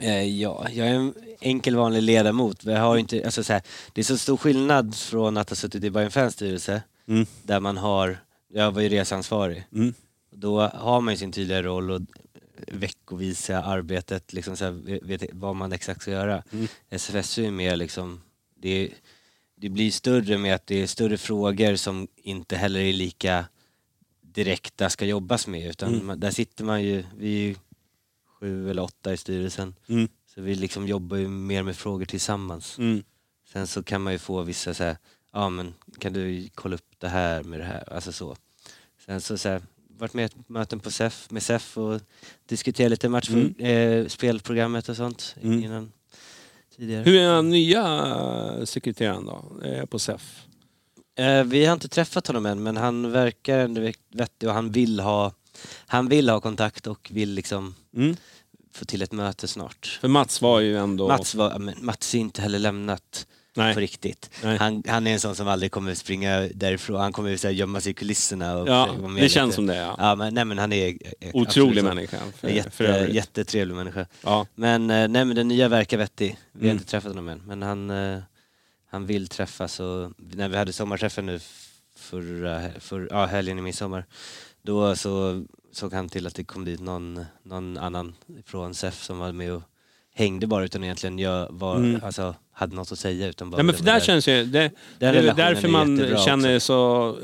eh, 0.00 0.22
ja, 0.40 0.66
jag 0.72 0.86
är 0.88 0.94
en 0.94 1.14
enkel 1.40 1.76
vanlig 1.76 2.02
ledamot. 2.02 2.64
Vi 2.64 2.74
har 2.74 2.96
inte, 2.96 3.22
alltså, 3.24 3.44
så 3.44 3.52
här, 3.52 3.62
det 3.92 4.00
är 4.00 4.04
så 4.04 4.18
stor 4.18 4.36
skillnad 4.36 4.94
från 4.94 5.36
att 5.36 5.48
ha 5.48 5.56
suttit 5.56 5.84
i 5.84 5.90
Bayern 5.90 6.10
Fans 6.10 6.34
styrelse 6.34 6.82
Mm. 7.08 7.26
där 7.42 7.60
man 7.60 7.76
har, 7.76 8.18
jag 8.54 8.72
var 8.72 8.82
ju 8.82 8.88
resansvarig. 8.88 9.64
Mm. 9.72 9.94
Då 10.30 10.60
har 10.60 11.00
man 11.00 11.14
ju 11.14 11.18
sin 11.18 11.32
tydliga 11.32 11.62
roll 11.62 11.90
och 11.90 12.00
veckovisa 12.68 13.62
arbetet, 13.62 14.32
liksom 14.32 14.56
så 14.56 14.64
här, 14.64 15.00
vet 15.06 15.24
vad 15.32 15.56
man 15.56 15.72
exakt 15.72 16.02
ska 16.02 16.10
göra. 16.10 16.42
Mm. 16.52 16.66
SFSU 16.90 17.46
är 17.46 17.50
mer 17.50 17.76
liksom, 17.76 18.20
det, 18.54 18.90
det 19.56 19.68
blir 19.68 19.90
större 19.90 20.38
med 20.38 20.54
att 20.54 20.66
det 20.66 20.82
är 20.82 20.86
större 20.86 21.18
frågor 21.18 21.76
som 21.76 22.08
inte 22.16 22.56
heller 22.56 22.80
är 22.80 22.92
lika 22.92 23.46
direkta 24.20 24.90
ska 24.90 25.04
jobbas 25.04 25.46
med 25.46 25.70
utan 25.70 25.94
Mm. 25.94 26.06
man, 26.06 26.20
där 26.20 26.30
sitter 26.30 26.64
man 26.64 26.82
ju, 26.82 27.04
vi 27.16 27.34
är 27.34 27.48
ju 27.48 27.54
sju 28.26 28.70
eller 28.70 28.82
åtta 28.82 29.12
i 29.12 29.16
styrelsen. 29.16 29.74
Mm. 29.88 30.08
Så 30.34 30.40
vi 30.40 30.54
liksom 30.54 30.86
jobbar 30.88 31.16
ju 31.16 31.28
mer 31.28 31.62
med 31.62 31.76
frågor 31.76 32.04
tillsammans. 32.04 32.78
Mm. 32.78 33.02
Sen 33.52 33.66
så 33.66 33.82
kan 33.82 34.02
man 34.02 34.12
ju 34.12 34.18
få 34.18 34.42
vissa 34.42 34.74
så 34.74 34.84
här, 34.84 34.96
ja 35.32 35.48
men 35.48 35.74
kan 35.98 36.12
du 36.12 36.48
kolla 36.54 36.74
upp 36.74 36.94
det 36.98 37.08
här 37.08 37.42
med 37.42 37.60
det 37.60 37.64
här, 37.64 37.92
alltså 37.92 38.12
så. 38.12 38.36
Sen 39.06 39.20
så, 39.20 39.38
så 39.38 39.48
här, 39.48 39.62
varit 39.98 40.14
med 40.14 40.30
i 40.32 40.34
möten 40.52 40.80
på 40.80 40.90
SEF, 40.90 41.30
med 41.30 41.42
SEF 41.42 41.78
och 41.78 42.00
diskuterat 42.46 42.90
lite 42.90 43.08
match, 43.08 43.28
Mm. 43.30 43.54
eh, 43.58 44.06
spelprogrammet 44.08 44.88
och 44.88 44.96
sånt 44.96 45.36
Mm. 45.42 45.64
innan 45.64 45.92
tidigare. 46.76 47.02
Hur 47.04 47.16
är 47.16 47.34
den 47.36 47.50
nya 47.50 48.66
sekreteraren 48.66 49.26
då, 49.26 49.60
eh, 49.64 49.84
på 49.86 49.98
SEF? 49.98 50.46
Eh, 51.18 51.44
vi 51.44 51.64
har 51.66 51.72
inte 51.74 51.88
träffat 51.88 52.26
honom 52.26 52.46
än 52.46 52.62
men 52.62 52.76
han 52.76 53.10
verkar 53.12 53.58
ändå 53.58 53.80
vettig 54.12 54.48
och 54.48 54.54
han 54.54 54.70
vill 54.72 55.00
ha, 55.00 55.32
han 55.86 56.08
vill 56.08 56.28
ha 56.28 56.40
kontakt 56.40 56.86
och 56.86 57.10
vill 57.14 57.30
liksom 57.30 57.74
Mm. 57.96 58.16
få 58.72 58.84
till 58.84 59.02
ett 59.02 59.12
möte 59.12 59.48
snart. 59.48 59.98
För 60.00 60.08
Mats 60.08 60.42
var 60.42 60.60
ju 60.60 60.76
ändå... 60.78 61.08
Mats, 61.08 61.34
var, 61.34 61.58
Mats 61.82 62.14
är 62.14 62.18
inte 62.18 62.42
heller 62.42 62.58
lämnat 62.58 63.26
Nej. 63.56 63.74
på 63.74 63.80
riktigt. 63.80 64.30
Nej. 64.42 64.56
Han, 64.58 64.82
han 64.88 65.06
är 65.06 65.12
en 65.12 65.20
sån 65.20 65.36
som 65.36 65.48
aldrig 65.48 65.72
kommer 65.72 65.94
springa 65.94 66.48
därifrån, 66.54 67.00
han 67.00 67.12
kommer 67.12 67.36
så 67.36 67.46
här, 67.46 67.54
gömma 67.54 67.80
sig 67.80 67.90
i 67.90 67.94
kulisserna. 67.94 68.56
Och 68.58 68.68
Ja, 68.68 68.88
det 69.20 69.28
känns 69.28 69.46
lite. 69.46 69.54
som 69.56 69.66
det 69.66 69.76
ja. 69.76 69.94
Ja, 69.98 70.14
men, 70.14 70.34
nej, 70.34 70.44
men 70.44 70.58
han 70.58 70.72
är 70.72 70.88
eh, 70.88 70.94
Otrolig 71.32 71.44
absolut 71.78 71.84
människa. 71.84 72.18
För, 72.40 72.48
Jätte, 72.48 72.70
för 72.70 73.06
jättetrevlig 73.08 73.74
människa. 73.74 74.06
Ja. 74.22 74.46
Men, 74.54 74.90
eh, 74.90 75.08
nej, 75.08 75.24
men 75.24 75.36
den 75.36 75.48
nya 75.48 75.68
verkar 75.68 75.96
vettig. 75.98 76.38
Vi 76.52 76.58
har 76.66 76.70
Mm. 76.72 76.76
inte 76.76 76.90
träffat 76.90 77.10
honom 77.10 77.28
än. 77.28 77.42
Men 77.46 77.62
han, 77.62 77.90
eh, 77.90 78.18
han 78.90 79.06
vill 79.06 79.28
träffas 79.28 79.80
och 79.80 80.12
när 80.16 80.48
vi 80.48 80.56
hade 80.56 80.72
sommarträffen 80.72 81.26
nu 81.26 81.40
förra, 81.96 82.70
för, 82.80 83.08
ja, 83.10 83.26
helgen 83.26 83.58
i 83.58 83.62
midsommar. 83.62 84.04
Då 84.62 84.96
så 84.96 85.44
såg 85.72 85.92
han 85.92 86.08
till 86.08 86.26
att 86.26 86.34
det 86.34 86.44
kom 86.44 86.64
dit 86.64 86.80
någon, 86.80 87.24
någon 87.42 87.78
annan 87.78 88.14
från 88.46 88.74
SEF 88.74 89.02
som 89.02 89.18
var 89.18 89.32
med 89.32 89.52
och 89.52 89.62
hängde 90.14 90.46
bara 90.46 90.64
utan 90.64 90.84
egentligen 90.84 91.18
jag 91.18 91.48
var, 91.52 91.76
Mm. 91.76 92.00
alltså, 92.04 92.34
hade 92.54 92.76
något 92.76 92.92
att 92.92 92.98
säga. 92.98 93.26
Utan 93.26 93.50
bara 93.50 93.56
Nej, 93.56 93.64
men 93.64 93.74
för 93.74 93.84
där 93.84 94.00
känns 94.00 94.28
ju... 94.28 94.44
Det, 94.44 94.70
det 94.98 95.06
är 95.06 95.34
därför 95.34 95.68
är 95.68 95.72
man 95.72 96.16
känner 96.24 96.54
också. 96.56 96.66
så... 96.66 97.18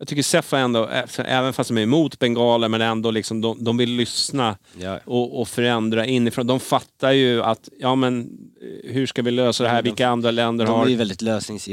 Jag 0.00 0.08
tycker 0.08 0.22
Seffa 0.22 0.58
ändå, 0.58 0.88
även 1.24 1.52
fast 1.52 1.68
de 1.68 1.78
är 1.78 1.82
emot 1.82 2.18
bengaler, 2.18 2.68
men 2.68 2.80
ändå 2.80 3.10
liksom, 3.10 3.40
de, 3.40 3.64
de 3.64 3.76
vill 3.76 3.90
lyssna 3.90 4.58
Ja. 4.80 5.00
och, 5.04 5.40
och 5.40 5.48
förändra 5.48 6.06
inifrån. 6.06 6.46
De 6.46 6.60
fattar 6.60 7.12
ju 7.12 7.42
att, 7.42 7.68
ja 7.78 7.94
men 7.94 8.20
eh, 8.62 8.92
hur 8.92 9.06
ska 9.06 9.22
vi 9.22 9.30
lösa 9.30 9.62
det 9.64 9.68
här? 9.68 9.76
Ja, 9.76 9.82
de- 9.82 9.88
Vilka 9.90 10.08
andra 10.08 10.30
länder 10.30 10.64
De 10.66 10.74
har... 10.74 10.86
är 10.86 10.90
ju 10.90 10.96
väldigt 10.96 11.22
lösnings, 11.22 11.68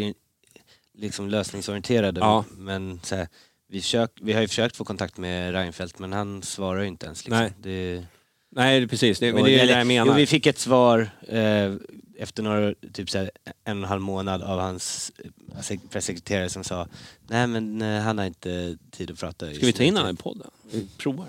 liksom 0.98 1.30
lösningsorienterade. 1.30 2.20
Ja. 2.20 2.46
Men 2.58 3.00
så 3.04 3.16
här, 3.16 3.28
vi, 3.70 3.82
försök, 3.82 4.12
vi 4.22 4.34
har 4.34 4.42
ju 4.42 4.48
försökt 4.48 4.76
få 4.76 4.84
kontakt 4.86 5.18
med 5.18 5.52
Reinfeldt 5.54 6.00
men 6.00 6.14
han 6.14 6.42
svarar 6.42 6.82
ju 6.82 6.88
inte 6.88 7.06
ens. 7.06 7.26
Liksom. 7.26 7.40
Nej. 7.44 7.54
Det, 7.62 8.04
Nej, 8.52 8.88
precis. 8.88 9.20
Det, 9.20 9.34
men 9.34 9.42
och- 9.42 9.48
det 9.48 9.56
är 9.56 9.64
eller- 9.64 9.74
det 9.74 9.80
jag 9.80 9.88
menar. 9.88 10.06
Jo, 10.08 10.14
vi 10.14 10.26
fick 10.26 10.46
ett 10.46 10.60
svar 10.60 11.10
eh, 11.28 11.74
efter 12.18 12.44
några, 12.44 12.74
typ 12.94 13.10
så 13.10 13.18
här, 13.18 13.32
en 13.64 13.78
och 13.78 13.84
en 13.84 13.90
halv 13.90 14.02
månad 14.02 14.42
av 14.42 14.60
hans 14.60 15.12
eh, 15.24 15.30
sek- 15.62 15.90
pressekreterare 15.90 16.50
som 16.50 16.64
sa 16.64 16.88
Nej 17.28 17.48
men 17.48 17.82
eh, 17.82 18.02
han 18.02 18.18
har 18.18 18.26
inte 18.26 18.78
tid 18.92 19.12
att 19.12 19.20
prata. 19.20 19.54
Ska 19.54 19.66
vi 19.66 19.74
ta 19.74 19.84
in 19.84 19.98
honom 19.98 20.14
i 20.14 20.18
podden? 20.18 20.52
Vi 20.72 20.88
provar. 20.98 21.28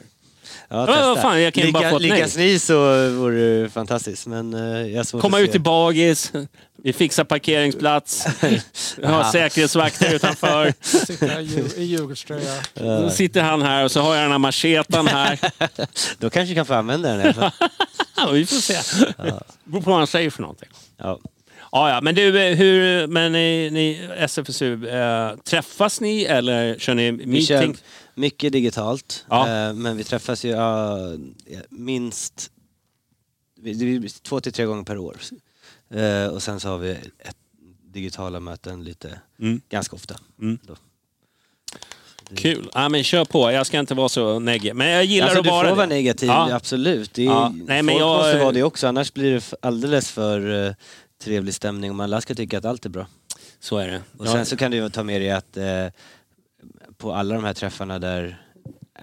Ja, 0.69 0.77
Ja, 0.81 0.87
testa. 0.87 1.07
vad 1.09 1.21
fan, 1.23 1.43
jag 1.43 1.55
kan 1.55 1.61
ju 1.61 1.67
Lycka, 1.67 1.79
bara 1.81 1.91
få 1.91 1.97
ett. 1.97 2.03
Lyckas 2.03 2.37
ni 2.37 2.59
så 2.59 2.75
vore 3.11 3.63
det 3.63 3.69
fantastiskt 3.69 4.27
men 4.27 4.55
eh, 4.55 4.87
jag 4.87 5.07
Komma 5.07 5.39
ut 5.41 5.51
till 5.53 5.61
bagis, 5.61 6.33
vi 6.85 6.93
fixar 6.93 7.25
parkeringsplats, 7.25 8.27
vi 8.97 9.07
har 9.07 9.25
säkerhetsvakter 9.33 10.15
utanför. 10.15 10.75
Sitter 10.81 11.41
i 11.41 11.45
djur- 11.45 11.79
i 11.79 11.85
Djurgårdströja. 11.85 12.55
Så 12.75 13.11
sitter 13.11 13.43
han 13.43 13.63
här 13.63 13.85
och 13.85 13.91
så 13.91 14.01
har 14.01 14.15
jag 14.15 14.25
den 14.25 14.31
här 14.31 14.39
machetan 14.39 15.07
här. 15.07 15.39
Då 16.19 16.31
kanske 16.31 16.49
vi 16.49 16.55
kan 16.55 16.67
få 16.67 16.75
använda 16.75 17.09
den 17.09 17.21
i 17.21 17.25
alla 17.25 17.35
fall. 17.35 17.51
Ja, 18.17 18.31
vi 18.33 18.47
får 18.47 18.57
se. 18.57 18.77
Beror 19.65 19.83
på 19.83 19.91
vad 19.91 19.99
han 19.99 20.07
säger 20.07 20.31
för 20.31 20.43
någonting. 20.43 20.69
Ja. 20.99 21.19
Ja, 21.73 21.91
ja, 21.91 22.01
men 22.01 22.15
du, 22.15 22.43
eh, 22.43 22.57
hur, 22.57 23.07
men 23.07 23.33
ni, 23.33 23.71
ni 23.71 24.09
SFSU, 24.19 24.89
eh, 24.89 25.37
träffas 25.37 26.01
ni 26.01 26.25
eller 26.25 26.79
kör 26.79 26.95
ni 26.95 27.11
Vi 27.11 27.27
meeting? 27.27 27.77
Mycket 28.17 28.53
digitalt, 28.53 29.25
Ja. 29.31 29.49
eh, 29.69 29.73
men 29.75 29.97
vi 29.97 30.05
träffas 30.05 30.45
ju 30.45 30.55
minst 31.71 32.51
två 34.23 34.41
till 34.41 34.53
tre 34.53 34.65
gånger 34.65 34.83
per 34.85 34.99
år. 34.99 35.17
Eh, 35.91 36.27
och 36.27 36.43
sen 36.43 36.61
så 36.61 36.69
har 36.69 36.79
vi 36.79 36.91
ett, 37.19 37.37
digitala 37.85 38.41
möten 38.41 38.85
lite, 38.85 39.21
Mm. 39.41 39.61
ganska 39.69 39.97
ofta. 39.97 40.17
Mm. 40.41 40.59
Kul. 42.37 42.71
Ja, 42.75 42.89
men 42.89 43.05
kör 43.05 43.25
på. 43.25 43.53
Jag 43.53 43.67
ska 43.67 43.79
inte 43.79 43.95
vara 43.95 44.09
så 44.09 44.39
neggig. 44.39 44.75
Men 44.75 44.89
jag 44.91 45.05
gillar 45.05 45.27
Alltså, 45.27 45.39
att 45.39 45.45
du 45.45 45.51
vara 45.51 45.63
får 45.65 45.71
det. 45.71 45.75
vara 45.77 45.87
negativ, 45.87 46.29
Ja. 46.29 46.55
absolut. 46.55 47.19
Är, 47.19 47.23
Ja. 47.25 47.49
Nej, 47.49 47.83
men 47.83 47.93
folk 47.93 48.01
jag- 48.01 48.17
måste 48.19 48.39
vara 48.39 48.53
det 48.53 48.63
också, 48.63 48.87
annars 48.87 49.13
blir 49.13 49.33
det 49.35 49.55
alldeles 49.63 50.11
för 50.11 50.67
eh, 50.69 50.75
trevlig 51.23 51.55
stämning 51.55 51.99
och 51.99 52.05
alla 52.05 52.21
ska 52.21 52.35
tycka 52.35 52.59
att 52.59 52.65
allt 52.65 52.85
är 52.85 52.89
bra. 52.91 53.07
Så 53.61 53.79
är 53.79 53.89
det. 53.89 54.03
Och 54.19 54.29
sen 54.29 54.47
så 54.47 54.57
kan 54.57 54.71
du 54.71 54.91
ta 54.91 55.03
med 55.03 55.21
dig 55.21 55.31
att 55.31 55.57
eh, 55.57 55.87
på 56.99 57.13
alla 57.13 57.35
de 57.35 57.45
här 57.45 57.55
träffarna 57.55 57.99
där 57.99 58.43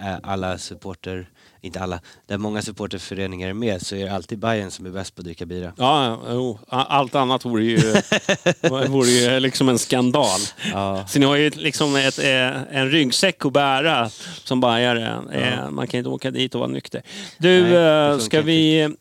eh, 0.00 0.16
alla 0.22 0.58
supporter, 0.58 1.28
inte 1.60 1.80
alla, 1.80 2.00
där 2.26 2.38
många 2.38 2.62
supporterföreningar 2.62 3.48
är 3.48 3.52
med 3.54 3.82
så 3.82 3.96
är 3.96 4.04
det 4.04 4.12
alltid 4.14 4.38
Bayern 4.38 4.70
som 4.70 4.86
är 4.86 4.90
bäst 4.90 5.14
på 5.14 5.20
att 5.20 5.24
dricka 5.24 5.46
bira. 5.46 5.72
Ja, 5.76 6.20
jo. 6.28 6.58
allt 6.68 7.14
annat 7.14 7.44
vore 7.44 7.64
ju, 7.64 7.78
vore 8.88 9.08
ju 9.10 9.40
liksom 9.40 9.68
en 9.68 9.78
skandal. 9.78 10.40
Ja. 10.72 11.06
Så 11.08 11.18
ni 11.18 11.26
har 11.26 11.36
ju 11.36 11.50
liksom 11.50 11.96
ett, 11.96 12.18
eh, 12.18 12.76
en 12.78 12.90
ryggsäck 12.90 13.44
att 13.44 13.52
bära 13.52 14.10
som 14.44 14.60
bajare. 14.60 15.22
Eh, 15.32 15.70
Man 15.70 15.86
kan 15.86 15.98
inte 15.98 16.10
åka 16.10 16.30
dit 16.30 16.54
och 16.54 16.60
vara 16.60 16.70
nykter. 16.70 17.02
Du, 17.38 17.62
Nej, 17.62 18.20
ska 18.20 18.40
vi... 18.40 18.94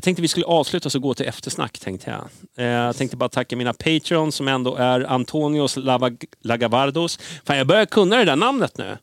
Jag 0.00 0.04
tänkte 0.04 0.22
vi 0.22 0.28
skulle 0.28 0.46
avsluta 0.46 0.88
och 0.94 1.02
gå 1.02 1.14
till 1.14 1.26
eftersnack 1.26 1.78
tänkte 1.78 2.10
jag. 2.10 2.64
Eh, 2.66 2.70
Jag 2.72 2.96
tänkte 2.96 3.16
bara 3.16 3.28
tacka 3.28 3.56
mina 3.56 3.72
Patreons 3.72 4.34
som 4.36 4.48
ändå 4.48 4.74
är 4.76 5.00
Antonios 5.00 5.76
Lavag- 5.76 6.24
Lagavardos. 6.42 7.18
Fan, 7.44 7.58
jag 7.58 7.66
börjar 7.66 7.86
kunna 7.86 8.16
det 8.16 8.24
där 8.24 8.36
namnet 8.36 8.78
nu. 8.78 8.96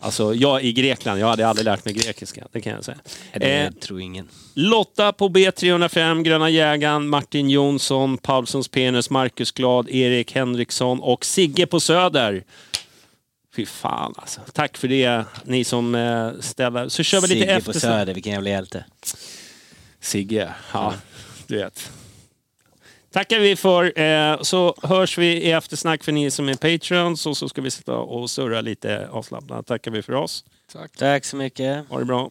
Alltså, 0.00 0.34
jag 0.34 0.62
i 0.64 0.72
Grekland, 0.72 1.20
jag 1.20 1.26
hade 1.26 1.48
aldrig 1.48 1.64
lärt 1.64 1.84
mig 1.84 1.94
grekiska, 1.94 2.46
det 2.52 2.60
kan 2.60 2.72
jag 2.72 2.84
säga. 2.84 2.96
Det 3.32 3.44
Eh, 3.64 3.70
tror 3.70 4.00
ingen. 4.00 4.28
Lotta 4.54 5.12
på 5.12 5.28
B305, 5.28 6.22
Gröna 6.22 6.50
Jägaren, 6.50 7.08
Martin 7.08 7.50
Jonsson, 7.50 8.18
Paulssons 8.18 8.68
Penis, 8.68 9.10
Marcus 9.10 9.52
Glad, 9.52 9.88
Erik 9.90 10.32
Henriksson 10.34 11.00
och 11.00 11.24
Sigge 11.24 11.66
på 11.66 11.80
Söder. 11.80 12.44
Fy 13.56 13.66
fan 13.66 14.14
alltså. 14.16 14.40
Tack 14.52 14.76
för 14.76 14.88
det, 14.88 15.24
ni 15.44 15.64
som 15.64 15.94
eh, 15.94 16.30
ställer. 16.40 16.88
Så 16.88 17.02
kör 17.02 17.20
vi 17.20 17.26
lite 17.28 17.40
Sigge 17.40 17.60
på 17.60 17.70
efter. 17.70 17.80
Söder, 17.80 18.14
vilken 18.14 18.32
jävla 18.32 18.50
hjälte. 18.50 18.84
Sigge, 20.06 20.54
ja, 20.72 20.94
du 21.46 21.56
vet. 21.56 21.92
Tackar 23.12 23.38
vi 23.38 23.56
för. 23.56 23.98
Eh, 24.00 24.42
så 24.42 24.74
hörs 24.82 25.18
vi 25.18 25.26
i 25.26 25.52
eftersnack 25.52 26.04
för 26.04 26.12
ni 26.12 26.30
som 26.30 26.48
är 26.48 26.54
Patreons 26.54 27.26
och 27.26 27.36
så 27.36 27.48
ska 27.48 27.62
vi 27.62 27.70
sitta 27.70 27.96
och 27.96 28.30
surra 28.30 28.60
lite 28.60 29.08
avslappnat. 29.08 29.66
Tackar 29.66 29.90
vi 29.90 30.02
för 30.02 30.12
oss. 30.12 30.44
Tack. 30.72 30.96
Tack 30.96 31.24
så 31.24 31.36
mycket. 31.36 31.88
Ha 31.88 31.98
det 31.98 32.04
bra. 32.04 32.30